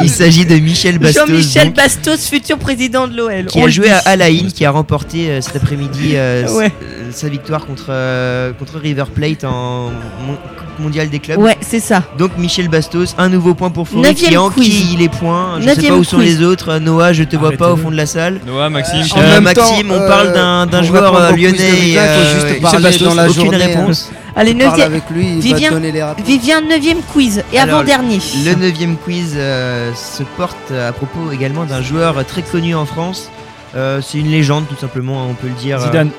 Il 0.02 0.10
s'agit 0.10 0.44
de 0.44 0.56
Michel 0.56 0.98
Bastos. 0.98 1.26
Jean-Michel 1.26 1.72
Bastos, 1.72 2.28
futur 2.28 2.58
président 2.58 3.08
de 3.08 3.16
l'OL. 3.16 3.46
qui 3.46 3.60
a 3.62 3.68
joué 3.68 3.90
à 3.90 3.98
Alain, 4.04 4.48
qui 4.54 4.64
a 4.66 4.70
remporté 4.70 5.30
euh, 5.30 5.40
cet 5.40 5.56
après-midi 5.56 6.12
euh, 6.14 6.46
Ouais. 6.52 6.66
euh, 6.82 7.08
sa 7.12 7.28
victoire 7.28 7.64
contre, 7.66 7.86
euh, 7.90 8.52
contre 8.52 8.78
River 8.78 9.04
Plate 9.14 9.44
en 9.44 9.90
mon- 10.26 10.36
Coupe 10.76 10.84
mondiale 10.84 11.08
des 11.08 11.18
clubs. 11.18 11.38
Ouais, 11.38 11.56
c'est 11.60 11.80
ça. 11.80 12.02
Donc 12.18 12.32
Michel 12.38 12.68
Bastos, 12.68 13.14
un 13.18 13.28
nouveau 13.28 13.54
point 13.54 13.70
pour 13.70 13.86
Neuvième 13.94 14.14
qui 14.30 14.36
enquille 14.36 14.96
les 14.98 15.08
points. 15.08 15.56
Je 15.58 15.62
sais 15.62 15.74
Neuvième 15.74 15.94
pas 15.94 15.98
où 16.00 16.04
sont 16.04 16.18
les 16.18 16.42
autres. 16.42 16.70
Euh, 16.72 16.78
Noah, 16.80 17.12
je 17.12 17.22
te 17.24 17.36
vois 17.36 17.52
pas 17.52 17.72
au 17.72 17.76
fond 17.76 17.90
de 17.90 17.96
la 17.96 18.06
salle. 18.06 18.40
Noah, 18.46 18.68
Maxime. 18.68 19.02
Euh, 19.16 19.20
même 19.34 19.44
Maxime, 19.44 19.88
temps, 19.88 19.94
on 19.94 20.00
euh, 20.00 20.08
parle 20.08 20.32
d'un 20.32 20.66
d'un 20.66 20.82
joueur 20.82 21.14
euh, 21.16 21.30
lyonnais. 21.32 21.52
Vivien, 21.52 21.84
il 21.86 21.94
faut 21.94 22.00
euh, 22.00 22.34
juste 22.34 22.62
Michel 22.62 22.82
Bastos, 22.82 23.08
dans 23.08 23.14
la 23.14 23.28
aucune 23.30 23.42
journée, 23.42 23.56
réponse. 23.56 24.10
Allez, 24.34 24.52
neuvième. 24.54 24.86
avec 24.86 25.04
lui, 25.10 25.26
il 25.26 25.38
Vivien- 25.40 25.78
les. 25.78 26.02
Vivien, 26.24 26.60
neuvième 26.60 26.98
quiz. 27.12 27.42
Et 27.52 27.58
avant-dernier. 27.58 28.18
Le 28.44 28.54
neuvième 28.54 28.96
quiz 28.98 29.32
euh, 29.36 29.92
se 29.94 30.22
porte 30.36 30.70
à 30.72 30.92
propos 30.92 31.32
également 31.32 31.64
d'un 31.64 31.80
joueur 31.82 32.24
très 32.26 32.42
connu 32.42 32.74
en 32.74 32.84
France. 32.86 33.30
Euh, 33.74 34.00
c'est 34.02 34.18
une 34.18 34.30
légende 34.30 34.64
tout 34.68 34.76
simplement, 34.80 35.26
on 35.28 35.34
peut 35.34 35.48
le 35.48 35.54
dire. 35.54 35.78
euh, 35.80 35.84
Zidane. 35.86 36.10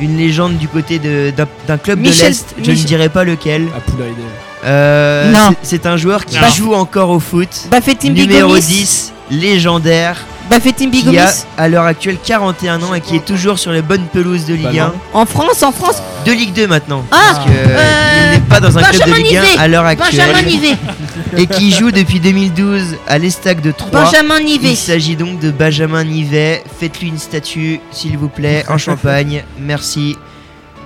Une 0.00 0.16
légende 0.16 0.56
du 0.58 0.68
côté 0.68 0.98
de- 0.98 1.32
d'un 1.66 1.78
club 1.78 1.98
Michel- 2.00 2.24
de 2.26 2.28
l'Est. 2.28 2.46
Je 2.56 2.60
Michel- 2.60 2.78
ne 2.78 2.86
dirai 2.86 3.08
pas 3.08 3.24
lequel. 3.24 3.66
À. 3.74 4.66
Euh, 4.66 5.30
Non. 5.32 5.54
c'est- 5.62 5.86
un 5.86 5.96
joueur 5.96 6.24
qui 6.24 6.36
Non. 6.36 6.48
joue 6.56 6.74
encore 6.74 7.10
au 7.10 7.20
foot. 7.20 7.48
Bafetim 7.70 8.12
Numéro 8.12 8.48
Bigomis. 8.54 8.60
10, 8.66 9.12
légendaire, 9.30 10.16
Bafetim 10.50 10.86
qui 10.90 11.02
Bigomis. 11.02 11.18
a 11.18 11.32
à 11.62 11.68
l'heure 11.68 11.84
actuelle 11.84 12.16
41 12.22 12.82
ans 12.82 12.92
et 12.94 13.00
qui 13.00 13.16
est 13.16 13.24
toujours 13.24 13.58
sur 13.58 13.70
les 13.70 13.82
bonnes 13.82 14.06
pelouses 14.12 14.46
de 14.46 14.54
Ligue 14.54 14.64
Ballon. 14.64 14.92
1. 15.14 15.18
En 15.20 15.26
France, 15.26 15.62
en 15.62 15.70
France. 15.72 16.02
De 16.26 16.32
Ligue 16.32 16.52
2 16.52 16.66
maintenant. 16.66 17.04
Ah, 17.12 17.16
parce 17.32 17.44
que, 17.46 17.50
euh, 17.50 17.66
euh, 17.68 18.24
il 18.26 18.30
n'est 18.34 18.46
pas 18.46 18.60
dans 18.60 18.76
un 18.76 18.82
club 18.82 19.08
de 19.08 19.14
Ligue 19.14 19.36
1 19.36 19.42
Nivet. 19.42 19.58
à 19.58 19.68
l'heure 19.68 19.84
actuelle. 19.86 20.32
Benjamin 20.32 20.42
Nivet. 20.42 20.76
Et 21.36 21.46
qui 21.46 21.70
joue 21.70 21.90
depuis 21.90 22.20
2012 22.20 22.96
à 23.06 23.18
l'Estac 23.18 23.60
de 23.60 23.70
Troyes. 23.72 24.04
Benjamin 24.04 24.40
Nivet. 24.40 24.70
Il 24.70 24.76
s'agit 24.76 25.16
donc 25.16 25.40
de 25.40 25.50
Benjamin 25.50 26.04
Nivet. 26.04 26.62
Faites-lui 26.78 27.08
une 27.08 27.18
statue, 27.18 27.80
s'il 27.90 28.16
vous 28.16 28.28
plaît, 28.28 28.64
en 28.68 28.78
Champagne. 28.78 29.44
Merci. 29.60 30.16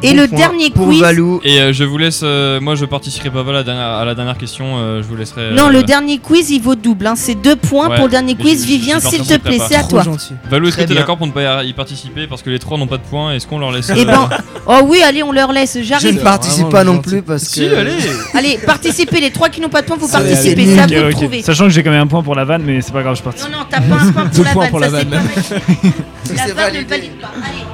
Et 0.03 0.15
Bon 0.15 0.21
le 0.23 0.29
point 0.29 0.39
dernier 0.39 0.71
pour 0.71 0.89
quiz. 0.89 1.01
Valou. 1.01 1.41
Et 1.45 1.61
euh, 1.61 1.73
je 1.73 1.85
vous 1.85 1.97
laisse, 1.99 2.21
euh, 2.25 2.61
moi 2.61 2.75
je 2.75 2.85
participerai 2.85 3.31
pas 3.31 3.41
à 3.49 3.53
la 3.53 3.63
dernière, 3.63 3.87
à 3.87 4.05
la 4.05 4.15
dernière 4.15 4.37
question, 4.37 4.77
euh, 4.79 5.03
je 5.03 5.07
vous 5.07 5.17
laisserai. 5.17 5.53
Non, 5.53 5.69
euh, 5.69 5.71
le 5.71 5.83
dernier 5.85 6.19
quiz, 6.19 6.51
il 6.51 6.61
vaut 6.61 6.75
double. 6.75 7.07
hein. 7.07 7.15
C'est 7.17 7.35
deux 7.35 7.57
points 7.57 7.89
Ouais, 7.89 7.97
pour 7.97 8.07
le 8.07 8.11
dernier 8.11 8.35
mais 8.37 8.43
quiz. 8.45 8.63
je- 8.63 8.67
Vivien, 8.67 8.99
je 8.99 9.09
s'il 9.09 9.23
te 9.27 9.37
plaît, 9.39 9.59
c'est 9.69 9.77
à 9.77 9.81
Trop 9.81 9.91
toi. 9.91 10.03
gentil. 10.03 10.35
Valou, 10.51 10.67
est-ce 10.69 10.77
que 10.77 10.81
Très 10.83 10.89
t'es 10.89 10.95
bien. 10.95 11.03
d'accord 11.03 11.19
pour 11.19 11.27
ne 11.27 11.33
pas 11.33 11.63
y 11.65 11.73
participer 11.73 12.27
parce 12.27 12.43
que 12.43 12.51
les 12.51 12.59
trois 12.59 12.79
n'ont 12.79 12.87
pas 12.87 12.97
de 12.99 13.03
points? 13.03 13.33
Est-ce 13.35 13.47
qu'on 13.47 13.59
leur 13.59 13.71
laisse 13.73 13.91
Eh 13.95 14.01
euh, 14.01 14.05
ben, 14.05 14.29
oh 14.67 14.81
oui, 14.85 15.03
allez, 15.03 15.23
on 15.23 15.33
leur 15.33 15.53
laisse. 15.53 15.75
Je 15.75 15.79
ne 15.81 15.85
J'arrive. 15.85 16.23
participe 16.23 16.67
Vraiment 16.67 16.71
pas 16.73 16.85
non 16.85 16.95
gentil. 16.95 17.09
plus 17.11 17.23
parce 17.23 17.45
que. 17.45 17.51
Si, 17.55 17.67
allez 17.67 17.93
Allez, 18.35 18.59
participez. 18.65 19.21
Les 19.21 19.31
trois 19.31 19.49
qui 19.51 19.61
n'ont 19.61 19.69
pas 19.69 19.83
de 19.83 19.87
points, 19.87 19.97
vous 19.99 20.09
participez. 20.09 20.67
c'est 20.67 20.75
C'est 20.75 20.81
à 20.81 20.87
vous 20.87 20.95
de 20.95 21.05
ok. 21.07 21.11
trouver. 21.13 21.43
Sachant 21.43 21.65
que 21.65 21.71
j'ai 21.71 21.83
quand 21.83 21.91
même 21.91 22.03
un 22.03 22.07
point 22.07 22.23
pour 22.23 22.35
la 22.35 22.45
vanne, 22.45 22.63
mais 22.65 22.81
c'est 22.81 22.93
pas 22.93 23.03
grave, 23.03 23.15
je 23.17 23.21
Non, 23.21 23.25
participe. 23.25 23.51
non, 23.53 23.59
t'as 23.71 23.81
pas 23.81 24.03
un 24.03 24.13
point 24.13 24.25
pour 24.25 24.37
Deux 24.37 24.45
la 24.45 24.53
points 24.53 24.63
vanne. 24.65 24.71
pour 24.71 24.81
ça, 24.81 24.91
la 24.91 24.99
c'est 24.99 25.05
vanne. 25.05 25.23
pas. 25.23 26.33
La 26.35 26.47
vanne 26.47 26.47
ne 26.49 26.55
validé. 26.55 26.85
valide 26.89 27.11
pas. 27.21 27.29
Allez, 27.43 27.65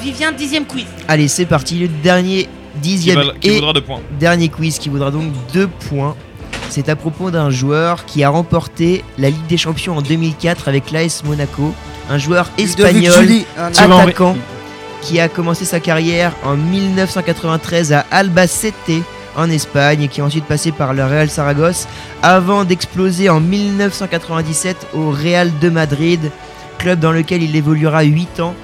Vivien, 0.00 0.32
dixième 0.32 0.64
quiz. 0.64 0.84
Allez, 1.08 1.28
c'est 1.28 1.46
parti. 1.46 1.78
Le 1.78 1.88
dernier, 1.88 2.42
qui, 2.44 2.48
dixième 2.80 3.16
val- 3.16 3.34
qui 3.40 3.48
et 3.48 3.54
vaudra 3.56 3.72
deux 3.72 3.80
points 3.80 4.00
dernier 4.18 4.48
quiz 4.48 4.78
qui 4.78 4.88
vaudra 4.88 5.10
donc 5.10 5.32
deux 5.52 5.66
points. 5.68 6.14
C'est 6.68 6.88
à 6.88 6.96
propos 6.96 7.30
d'un 7.30 7.50
joueur 7.50 8.04
qui 8.06 8.24
a 8.24 8.28
remporté 8.28 9.04
la 9.18 9.30
Ligue 9.30 9.46
des 9.46 9.56
Champions 9.56 9.96
en 9.98 10.02
2004 10.02 10.68
avec 10.68 10.90
l'AS 10.90 11.22
Monaco. 11.24 11.72
Un 12.10 12.18
joueur 12.18 12.50
espagnol. 12.58 13.12
Ah, 13.56 13.70
Henry. 13.78 13.92
attaquant, 14.02 14.36
qui 15.02 15.20
a 15.20 15.28
commencé 15.28 15.64
sa 15.64 15.80
carrière 15.80 16.32
en 16.44 16.56
1993 16.56 17.92
à 17.92 18.04
Albacete 18.10 19.02
en 19.36 19.50
Espagne 19.50 20.02
et 20.02 20.08
qui 20.08 20.20
est 20.20 20.22
ensuite 20.22 20.44
passé 20.46 20.72
par 20.72 20.94
le 20.94 21.04
Real 21.04 21.28
Saragosse 21.30 21.86
avant 22.22 22.64
d'exploser 22.64 23.28
en 23.28 23.40
1997 23.40 24.88
au 24.94 25.10
Real 25.10 25.50
de 25.60 25.68
Madrid, 25.68 26.30
club 26.78 26.98
dans 27.00 27.12
lequel 27.12 27.42
il 27.42 27.54
évoluera 27.54 28.02
8 28.02 28.40
ans 28.40 28.54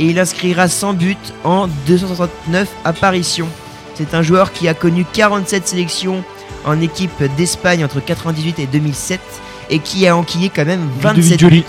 et 0.00 0.06
il 0.06 0.18
inscrira 0.18 0.66
100 0.66 0.94
buts 0.94 1.16
en 1.44 1.68
269 1.86 2.66
apparitions. 2.84 3.48
C'est 3.94 4.14
un 4.14 4.22
joueur 4.22 4.50
qui 4.52 4.66
a 4.66 4.72
connu 4.74 5.04
47 5.12 5.68
sélections 5.68 6.24
en 6.64 6.80
équipe 6.80 7.22
d'Espagne 7.36 7.84
entre 7.84 8.00
98 8.00 8.58
et 8.60 8.66
2007 8.66 9.20
et 9.68 9.78
qui 9.78 10.08
a 10.08 10.16
enquillé 10.16 10.50
quand 10.54 10.64
même 10.64 10.88
27 11.00 11.38
Joly. 11.38 11.60
buts. 11.60 11.66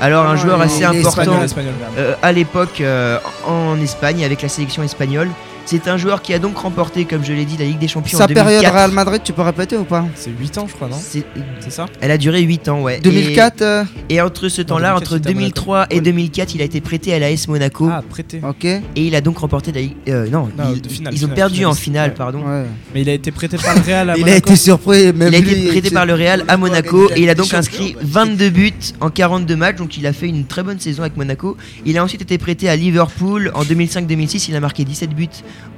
Alors 0.00 0.26
un 0.26 0.32
Ah, 0.32 0.36
joueur 0.36 0.60
assez 0.60 0.84
important 0.84 1.38
euh, 1.96 2.14
à 2.22 2.32
l'époque 2.32 2.80
euh, 2.80 3.18
en 3.46 3.80
Espagne 3.80 4.22
avec 4.24 4.42
la 4.42 4.48
sélection 4.48 4.82
espagnole. 4.82 5.30
C'est 5.64 5.88
un 5.88 5.96
joueur 5.96 6.20
qui 6.20 6.34
a 6.34 6.38
donc 6.38 6.58
remporté, 6.58 7.04
comme 7.06 7.24
je 7.24 7.32
l'ai 7.32 7.44
dit, 7.46 7.56
la 7.56 7.64
Ligue 7.64 7.78
des 7.78 7.88
Champions 7.88 8.18
Sa 8.18 8.24
en 8.24 8.26
2004. 8.26 8.44
période 8.58 8.74
Real 8.74 8.90
Madrid, 8.90 9.22
tu 9.24 9.32
peux 9.32 9.40
répéter 9.42 9.76
ou 9.76 9.84
pas 9.84 10.04
C'est 10.16 10.30
8 10.38 10.58
ans, 10.58 10.66
je 10.68 10.74
crois, 10.74 10.88
non 10.88 10.96
C'est- 11.00 11.24
ça 11.70 11.86
Elle 12.00 12.10
a 12.10 12.18
duré 12.18 12.42
8 12.42 12.68
ans, 12.68 12.82
ouais. 12.82 13.00
2004 13.00 13.62
euh, 13.62 13.84
Et, 14.10 14.20
entre 14.20 14.48
ce 14.48 14.60
temps-là, 14.60 14.88
2004, 14.90 15.02
entre 15.02 15.16
c'était 15.16 15.28
à 15.30 15.32
2003 15.32 15.86
et 15.90 16.00
2004, 16.00 16.54
il 16.56 16.60
a 16.60 16.64
été 16.64 16.80
prêté 16.82 17.14
à 17.14 17.18
l'AS 17.18 17.48
Monaco. 17.48 17.88
Ah, 17.90 18.02
prêté. 18.08 18.40
Ok. 18.46 18.64
Et 18.64 18.82
il 18.96 19.14
a 19.14 19.20
donc 19.22 19.38
remporté 19.38 19.72
la 19.72 19.80
Ligue. 19.80 19.92
euh, 20.08 20.28
non, 20.28 20.48
Non, 20.58 20.72
il- 20.74 20.82
de 20.82 20.88
finale, 20.88 21.14
ils 21.14 21.18
ont 21.18 21.20
finale, 21.28 21.34
perdu 21.36 21.64
en 21.64 21.74
finale, 21.74 22.10
Ouais. 22.10 22.16
pardon. 22.16 22.40
Ouais. 22.46 22.64
Mais 22.94 23.02
il 23.02 23.08
a 23.08 23.14
été 23.14 23.30
prêté 23.30 23.56
par 23.56 23.74
le 23.74 23.80
Real 23.80 24.10
à 24.10 24.16
Il 24.16 24.22
a 24.22 24.26
Monaco. 24.26 24.48
été 24.50 24.56
surpris. 24.56 25.12
Même 25.12 25.28
Il 25.28 25.34
a 25.34 25.38
été 25.38 25.68
prêté 25.68 25.90
par 25.90 26.04
le 26.06 26.14
Real 26.14 26.44
à 26.48 26.56
Monaco 26.58 27.08
et 27.16 27.22
il 27.22 27.30
a 27.30 27.34
donc 27.34 27.54
inscrit 27.54 27.94
bah, 27.94 28.00
22 28.26 28.50
buts 28.50 28.72
en 29.00 29.08
42 29.10 29.56
matchs, 29.56 29.76
donc 29.76 29.96
il 29.96 30.06
a 30.06 30.12
fait 30.12 30.28
une 30.28 30.44
très 30.44 30.62
bonne 30.62 30.80
saison 30.80 31.02
avec 31.02 31.16
Monaco. 31.16 31.56
Il 31.86 31.96
a 31.96 32.04
ensuite 32.04 32.20
été 32.22 32.36
prêté 32.36 32.68
à 32.68 32.76
Liverpool 32.76 33.50
en 33.54 33.62
2005-2006, 33.62 34.46
il 34.48 34.56
a 34.56 34.60
marqué 34.60 34.84
17 34.84 35.10
buts 35.14 35.28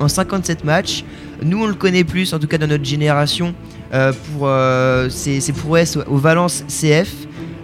en 0.00 0.08
57 0.08 0.64
matchs. 0.64 1.04
Nous 1.42 1.62
on 1.62 1.66
le 1.66 1.74
connaît 1.74 2.04
plus, 2.04 2.32
en 2.32 2.38
tout 2.38 2.46
cas 2.46 2.58
dans 2.58 2.66
notre 2.66 2.84
génération, 2.84 3.54
euh, 3.92 4.12
pour 4.12 4.46
euh, 4.48 5.08
ses, 5.08 5.40
ses 5.40 5.52
prouesses 5.52 5.96
au 6.08 6.16
Valence 6.16 6.64
CF, 6.68 7.08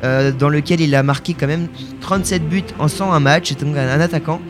euh, 0.03 0.33
dans 0.33 0.49
lequel 0.49 0.81
il 0.81 0.95
a 0.95 1.03
marqué 1.03 1.35
quand 1.35 1.47
même 1.47 1.69
37 2.01 2.49
buts 2.49 2.63
en 2.79 2.89
101 2.89 3.21
matchs, 3.21 3.51
c'est 3.51 3.65
donc 3.65 3.77
un, 3.77 3.89
un 3.89 4.01
attaquant. 4.01 4.41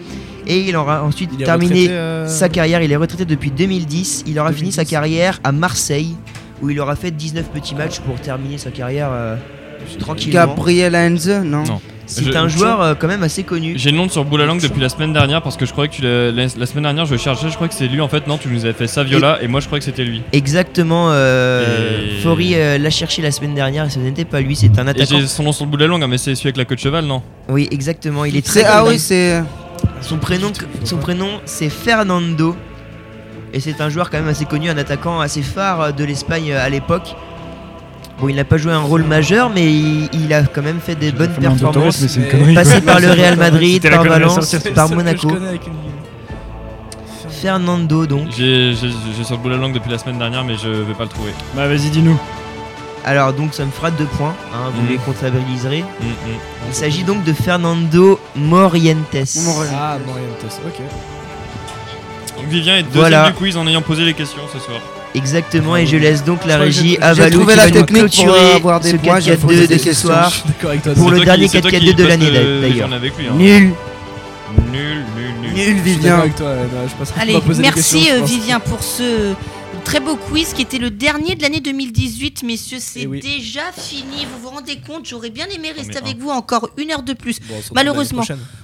Et 0.46 0.60
il 0.60 0.76
aura 0.76 1.02
ensuite 1.04 1.30
Il 1.38 1.44
terminé 1.44 1.82
retraité, 1.82 1.92
euh, 1.92 2.26
sa 2.26 2.48
carrière, 2.48 2.82
il 2.82 2.90
est 2.90 2.96
retraité 2.96 3.24
depuis 3.24 3.50
2010. 3.50 4.24
Il 4.26 4.38
aura 4.38 4.52
fini 4.52 4.72
sa 4.72 4.82
2010. 4.82 4.90
carrière 4.90 5.40
à 5.44 5.52
Marseille, 5.52 6.16
où 6.62 6.70
il 6.70 6.80
aura 6.80 6.96
fait 6.96 7.10
19 7.10 7.50
petits 7.50 7.74
matchs 7.74 8.00
pour 8.00 8.20
terminer 8.20 8.58
sa 8.58 8.70
carrière 8.70 9.10
euh, 9.12 9.36
tranquillement. 9.98 10.46
Gabriel 10.46 10.94
Heinze, 10.94 11.28
non 11.44 11.64
Non. 11.64 11.80
C'est 12.10 12.24
Je- 12.24 12.32
un 12.36 12.48
joueur 12.48 12.80
euh, 12.82 12.94
quand 12.98 13.06
même 13.06 13.22
assez 13.22 13.44
connu. 13.44 13.74
J'ai 13.76 13.90
le 13.92 13.96
nom 13.96 14.06
de 14.06 14.10
sur 14.10 14.24
bout 14.24 14.36
la 14.36 14.44
langue 14.46 14.60
depuis 14.60 14.80
la 14.80 14.88
semaine 14.88 15.12
dernière 15.12 15.42
parce 15.42 15.56
que 15.56 15.64
je 15.64 15.70
croyais 15.72 15.88
que 15.88 15.94
tu 15.94 16.02
l'as- 16.02 16.32
la, 16.32 16.42
la 16.56 16.66
semaine 16.66 16.82
dernière 16.82 17.06
je 17.06 17.16
cherchais, 17.16 17.48
je 17.48 17.54
crois 17.54 17.68
que 17.68 17.74
c'est 17.74 17.86
lui 17.86 18.00
en 18.00 18.08
fait. 18.08 18.26
Non, 18.26 18.36
tu 18.36 18.48
nous 18.48 18.64
avais 18.64 18.74
fait 18.74 18.86
Saviola 18.88 19.38
et, 19.42 19.46
moi 19.46 19.60
je 19.60 19.66
croyais 19.66 19.78
que 19.80 19.84
c'était 19.84 20.04
lui. 20.04 20.22
Exactement, 20.32 21.10
euh, 21.12 22.18
Et- 22.18 22.20
Fori 22.22 22.54
euh, 22.56 22.78
l'a 22.78 22.90
cherché 22.90 23.22
la 23.22 23.30
semaine 23.30 23.54
dernière 23.54 23.84
et 23.86 23.90
ce 23.90 23.98
n'était 24.00 24.24
pas 24.24 24.40
lui, 24.40 24.56
c'est 24.56 24.76
un 24.78 24.86
Et 24.86 24.90
attaquant. 24.90 25.20
j'ai 25.20 25.26
son 25.26 25.44
nom 25.44 25.52
sur 25.52 25.64
le 25.64 25.70
bout 25.70 25.76
de 25.76 25.82
la 25.84 25.88
langue, 25.88 26.02
hein, 26.02 26.08
mais 26.08 26.18
c'est 26.18 26.34
celui 26.34 26.48
avec 26.48 26.56
la 26.56 26.64
queue 26.64 26.74
de 26.74 26.80
cheval, 26.80 27.04
non? 27.04 27.22
Oui, 27.48 27.68
exactement, 27.70 28.24
il 28.24 28.36
est 28.36 28.44
très 28.44 28.64
ah 28.64 28.84
oui, 28.84 28.98
c'est 28.98 29.42
Son 30.00 30.16
prénom, 30.18 30.50
son 30.84 30.96
prénom 30.96 31.28
c'est 31.44 31.70
Fernando. 31.70 32.56
Et 33.52 33.58
c'est 33.60 33.80
un 33.80 33.88
joueur 33.88 34.10
quand 34.10 34.18
même 34.18 34.28
assez 34.28 34.44
connu, 34.44 34.70
un 34.70 34.78
attaquant 34.78 35.20
assez 35.20 35.42
phare 35.42 35.92
de 35.92 36.04
l'Espagne 36.04 36.52
à 36.52 36.68
l'époque. 36.68 37.14
Bon, 38.20 38.28
il 38.28 38.36
n'a 38.36 38.44
pas 38.44 38.58
joué 38.58 38.72
un 38.72 38.80
rôle 38.80 39.04
majeur, 39.04 39.48
mais 39.50 39.72
il, 39.72 40.08
il 40.12 40.32
a 40.34 40.42
quand 40.42 40.62
même 40.62 40.80
fait 40.80 40.94
des 40.94 41.10
bonnes 41.10 41.32
performances. 41.32 42.04
mais. 42.18 42.54
Passé 42.54 42.80
par 42.82 43.00
le 43.00 43.10
Real 43.10 43.36
Madrid, 43.36 43.82
par 43.90 44.04
Valence, 44.04 44.56
par 44.74 44.88
Monaco. 44.90 45.28
Fernando 47.30 48.06
donc. 48.06 48.28
J'ai 48.36 48.74
sur 48.74 48.88
le 49.30 49.36
bout 49.38 49.48
de 49.48 49.54
la 49.54 49.60
langue 49.60 49.72
depuis 49.72 49.90
la 49.90 49.98
semaine 49.98 50.18
dernière, 50.18 50.44
mais 50.44 50.56
je 50.56 50.68
vais 50.68 50.92
pas 50.94 51.04
le 51.04 51.08
trouver. 51.08 51.32
Bah 51.54 51.66
vas-y, 51.66 51.88
dis-nous. 51.90 52.18
Alors 53.02 53.32
donc 53.32 53.54
ça 53.54 53.64
me 53.64 53.70
fera 53.70 53.90
deux 53.90 54.04
points, 54.04 54.34
hein, 54.54 54.70
vous 54.74 54.82
Mhm. 54.82 54.88
les 54.90 54.96
comptabiliserez. 54.98 55.80
Mm. 55.82 56.04
Il 56.68 56.74
s'agit 56.74 57.02
donc 57.02 57.24
de 57.24 57.32
Fernando 57.32 58.20
Morientes. 58.36 58.98
Morientes. 59.46 59.74
Ah, 59.74 59.96
Morientes, 60.06 60.60
ok. 60.66 60.82
Donc 62.36 62.46
Vivien 62.50 62.76
est 62.76 62.82
deuxième 62.82 63.00
Voilà. 63.00 63.30
du 63.30 63.32
quiz 63.36 63.56
en 63.56 63.66
ayant 63.66 63.80
posé 63.80 64.04
les 64.04 64.12
questions 64.12 64.42
ce 64.52 64.58
soir. 64.58 64.80
Exactement, 65.14 65.76
et 65.76 65.86
je 65.86 65.96
laisse 65.96 66.22
donc 66.24 66.44
la 66.46 66.56
régie 66.58 66.96
à 67.00 67.14
j'ai 67.14 67.22
Valou 67.22 67.38
trouvé 67.38 67.54
qui 67.54 67.58
la 67.58 67.64
va 67.66 67.70
nous 67.70 67.80
technique 67.80 68.02
pour 68.02 68.24
clôturer 68.24 68.52
avoir 68.52 68.80
des 68.80 68.90
ce 68.92 68.96
points, 68.96 69.20
j'ai 69.20 69.32
4-4-2 69.34 69.36
posé 69.40 69.60
de 69.62 69.66
des 69.66 69.78
ce 69.78 69.92
soir. 69.92 70.32
Pour 70.96 71.10
le 71.10 71.24
dernier 71.24 71.44
qui- 71.44 71.48
c'est 71.50 71.60
toi 71.60 71.70
4-4-2 71.72 71.80
qui 71.90 71.94
de 71.94 72.06
l'année, 72.06 72.30
le- 72.30 72.60
d'ailleurs. 72.60 72.88
hein. 72.92 73.00
Nul. 73.36 73.72
Nul, 74.72 75.04
nul, 75.16 75.34
nul. 75.42 75.52
Nul, 75.74 75.82
Vivien. 75.82 76.24
Allez, 77.18 77.38
merci 77.58 78.08
euh. 78.12 78.24
Vivien 78.24 78.60
pour 78.60 78.82
ce 78.82 79.34
très 79.84 80.00
beau 80.00 80.16
quiz 80.16 80.52
qui 80.52 80.62
était 80.62 80.78
le 80.78 80.90
dernier 80.90 81.34
de 81.36 81.42
l'année 81.42 81.60
2018. 81.60 82.42
Messieurs, 82.42 82.78
c'est 82.80 83.02
Eh 83.02 83.06
oui. 83.06 83.20
déjà 83.20 83.62
fini. 83.76 84.26
Vous 84.32 84.42
vous 84.42 84.48
rendez 84.54 84.78
compte 84.86 85.06
J'aurais 85.06 85.30
bien 85.30 85.46
aimé 85.46 85.72
rester 85.76 85.96
avec 85.98 86.18
vous 86.18 86.30
encore 86.30 86.70
une 86.76 86.90
heure 86.90 87.02
de 87.02 87.12
plus. 87.14 87.38
Bon, 87.48 87.54
Malheureusement. 87.74 88.22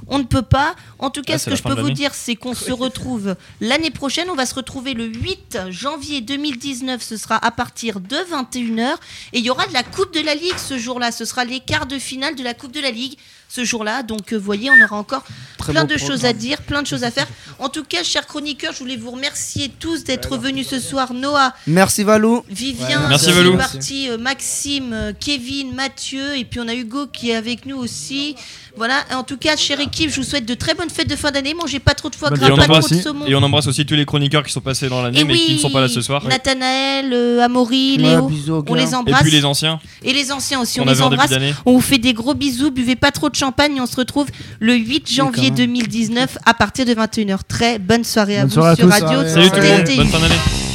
On 0.09 0.19
ne 0.19 0.25
peut 0.25 0.43
pas. 0.43 0.75
En 0.99 1.11
tout 1.11 1.23
cas, 1.23 1.35
Ah, 1.35 1.39
ce 1.39 1.51
que 1.51 1.57
je 1.57 1.63
peux 1.63 1.81
vous 1.81 1.91
dire, 1.91 2.15
c'est 2.15 2.37
qu'on 2.37 2.55
se 2.55 2.73
retrouve 2.73 3.35
l'année 3.61 3.91
prochaine. 3.91 4.29
On 4.31 4.35
va 4.37 4.47
se 4.47 4.55
retrouver 4.55 4.95
le 4.95 5.07
8 5.07 5.59
janvier 5.71 6.21
2019. 6.21 7.03
Ce 7.03 7.17
sera 7.17 7.45
à 7.45 7.51
partir 7.51 8.01
de 8.01 8.17
21h. 8.31 8.95
Et 9.33 9.39
il 9.39 9.45
y 9.45 9.51
aura 9.51 9.67
de 9.67 9.73
la 9.73 9.83
Coupe 9.83 10.15
de 10.15 10.21
la 10.21 10.35
Ligue 10.35 10.57
ce 10.59 10.79
jour-là. 10.79 11.13
Ce 11.13 11.25
sera 11.25 11.45
les 11.45 11.61
quarts 11.61 11.87
de 11.87 11.99
finale 11.99 12.35
de 12.37 12.43
la 12.45 12.55
Coupe 12.55 12.73
de 12.73 12.81
la 12.81 12.91
Ligue 12.91 13.17
ce 13.49 13.65
jour-là. 13.65 14.03
Donc, 14.03 14.33
euh, 14.33 14.37
vous 14.37 14.45
voyez, 14.45 14.71
on 14.71 14.85
aura 14.85 14.97
encore 14.97 15.25
Très 15.59 15.73
plein 15.73 15.85
de 15.85 15.97
choses 15.97 16.25
à 16.25 16.33
dire, 16.33 16.63
plein 16.63 16.83
de 16.83 16.87
choses 16.87 17.05
à 17.05 17.11
faire. 17.11 17.27
En 17.59 17.71
tout 17.71 17.85
cas, 17.85 18.03
chers 18.03 18.27
chroniqueurs, 18.27 18.75
je 18.75 18.81
voulais 18.81 18.97
vous 18.97 19.11
remercier 19.13 19.71
tous 19.81 20.05
d'être 20.05 20.37
venus 20.37 20.69
ce 20.69 20.79
soir. 20.79 21.15
Noah, 21.15 21.55
Merci 21.67 22.03
Valou. 22.05 22.45
Vivien, 22.51 23.01
Ouais, 23.03 23.09
merci, 23.09 23.25
c'est 23.27 23.33
Valou. 23.33 23.57
parti, 23.57 24.11
euh, 24.11 24.19
Maxime, 24.19 24.93
euh, 24.93 25.13
Kevin, 25.19 25.75
Mathieu, 25.75 26.37
et 26.37 26.45
puis 26.45 26.61
on 26.61 26.69
a 26.69 26.75
Hugo 26.75 27.07
qui 27.07 27.31
est 27.31 27.35
avec 27.35 27.65
nous 27.65 27.79
aussi. 27.79 28.37
Voilà, 28.77 29.05
en 29.15 29.23
tout 29.23 29.37
cas, 29.39 29.57
chère 29.57 29.81
équipe, 29.81 30.11
je 30.11 30.17
vous 30.17 30.23
souhaite 30.27 30.45
de 30.47 30.53
très 30.55 30.75
bonnes 30.75 30.91
fêtes 30.91 31.09
de 31.09 31.17
fin 31.17 31.31
d'année. 31.31 31.55
Mangez 31.55 31.79
pas 31.79 31.95
trop 31.95 32.11
de 32.11 32.15
foie 32.15 32.31
gras, 32.31 32.47
Et 32.49 32.55
pas 32.55 32.67
trop 32.81 32.89
de 32.89 32.95
saumon. 33.01 33.25
et 33.27 33.35
on 33.35 33.43
embrasse 33.43 33.67
aussi 33.69 33.87
tous 33.87 33.95
les 33.95 34.05
chroniqueurs 34.05 34.43
qui 34.43 34.53
sont 34.53 34.61
passés 34.61 34.89
dans 34.89 35.03
l'année 35.03 35.21
Et 35.21 35.25
mais 35.25 35.35
qui 35.35 35.55
ne 35.55 35.59
sont 35.59 35.71
pas 35.71 35.81
là 35.81 35.89
ce 35.89 36.01
soir. 36.03 36.23
Nathanaël, 36.29 37.11
euh, 37.13 37.41
Amaury, 37.43 37.97
Ouais, 37.97 38.03
Léo, 38.03 38.27
bisous 38.29 38.55
on 38.69 38.75
gars. 38.75 38.83
les 38.85 38.91
Et 38.91 38.95
embrasse. 38.95 39.23
puis 39.23 39.31
les 39.31 39.45
anciens 39.45 39.81
Et 40.05 40.13
les 40.13 40.31
anciens 40.31 40.61
aussi, 40.61 40.81
on 40.81 40.85
les 40.85 41.01
embrasse. 41.01 41.31
On 41.65 41.73
vous 41.73 41.81
fait 41.81 41.99
des 41.99 42.13
gros 42.13 42.35
bisous, 42.35 42.71
buvez 42.71 42.97
pas 42.97 43.11
trop 43.13 43.31
de 43.31 43.35
champagne 43.37 43.77
et 43.77 43.81
on 43.81 43.87
se 43.87 43.97
retrouve 43.97 44.27
le 44.61 44.75
8 44.75 45.11
janvier 45.11 45.45
même. 45.51 45.55
2019 45.55 46.39
à 46.45 46.53
partir 46.55 46.85
de 46.85 46.93
21h. 46.95 47.39
Très 47.49 47.79
bonne 47.79 48.05
soirée 48.05 48.39
à 48.39 48.41
Bonne 48.43 48.49
vous 48.49 48.55
soirée 48.55 48.73
à 48.73 48.77
sur 48.77 48.87
tous. 48.87 48.93
Radio 48.93 49.19
Salut 49.29 49.29
Salut 49.29 49.51
tout 49.51 49.57
le 49.57 49.69
monde, 49.69 49.97
bonne 49.97 50.09
fin 50.09 50.21
d'année. 50.21 50.66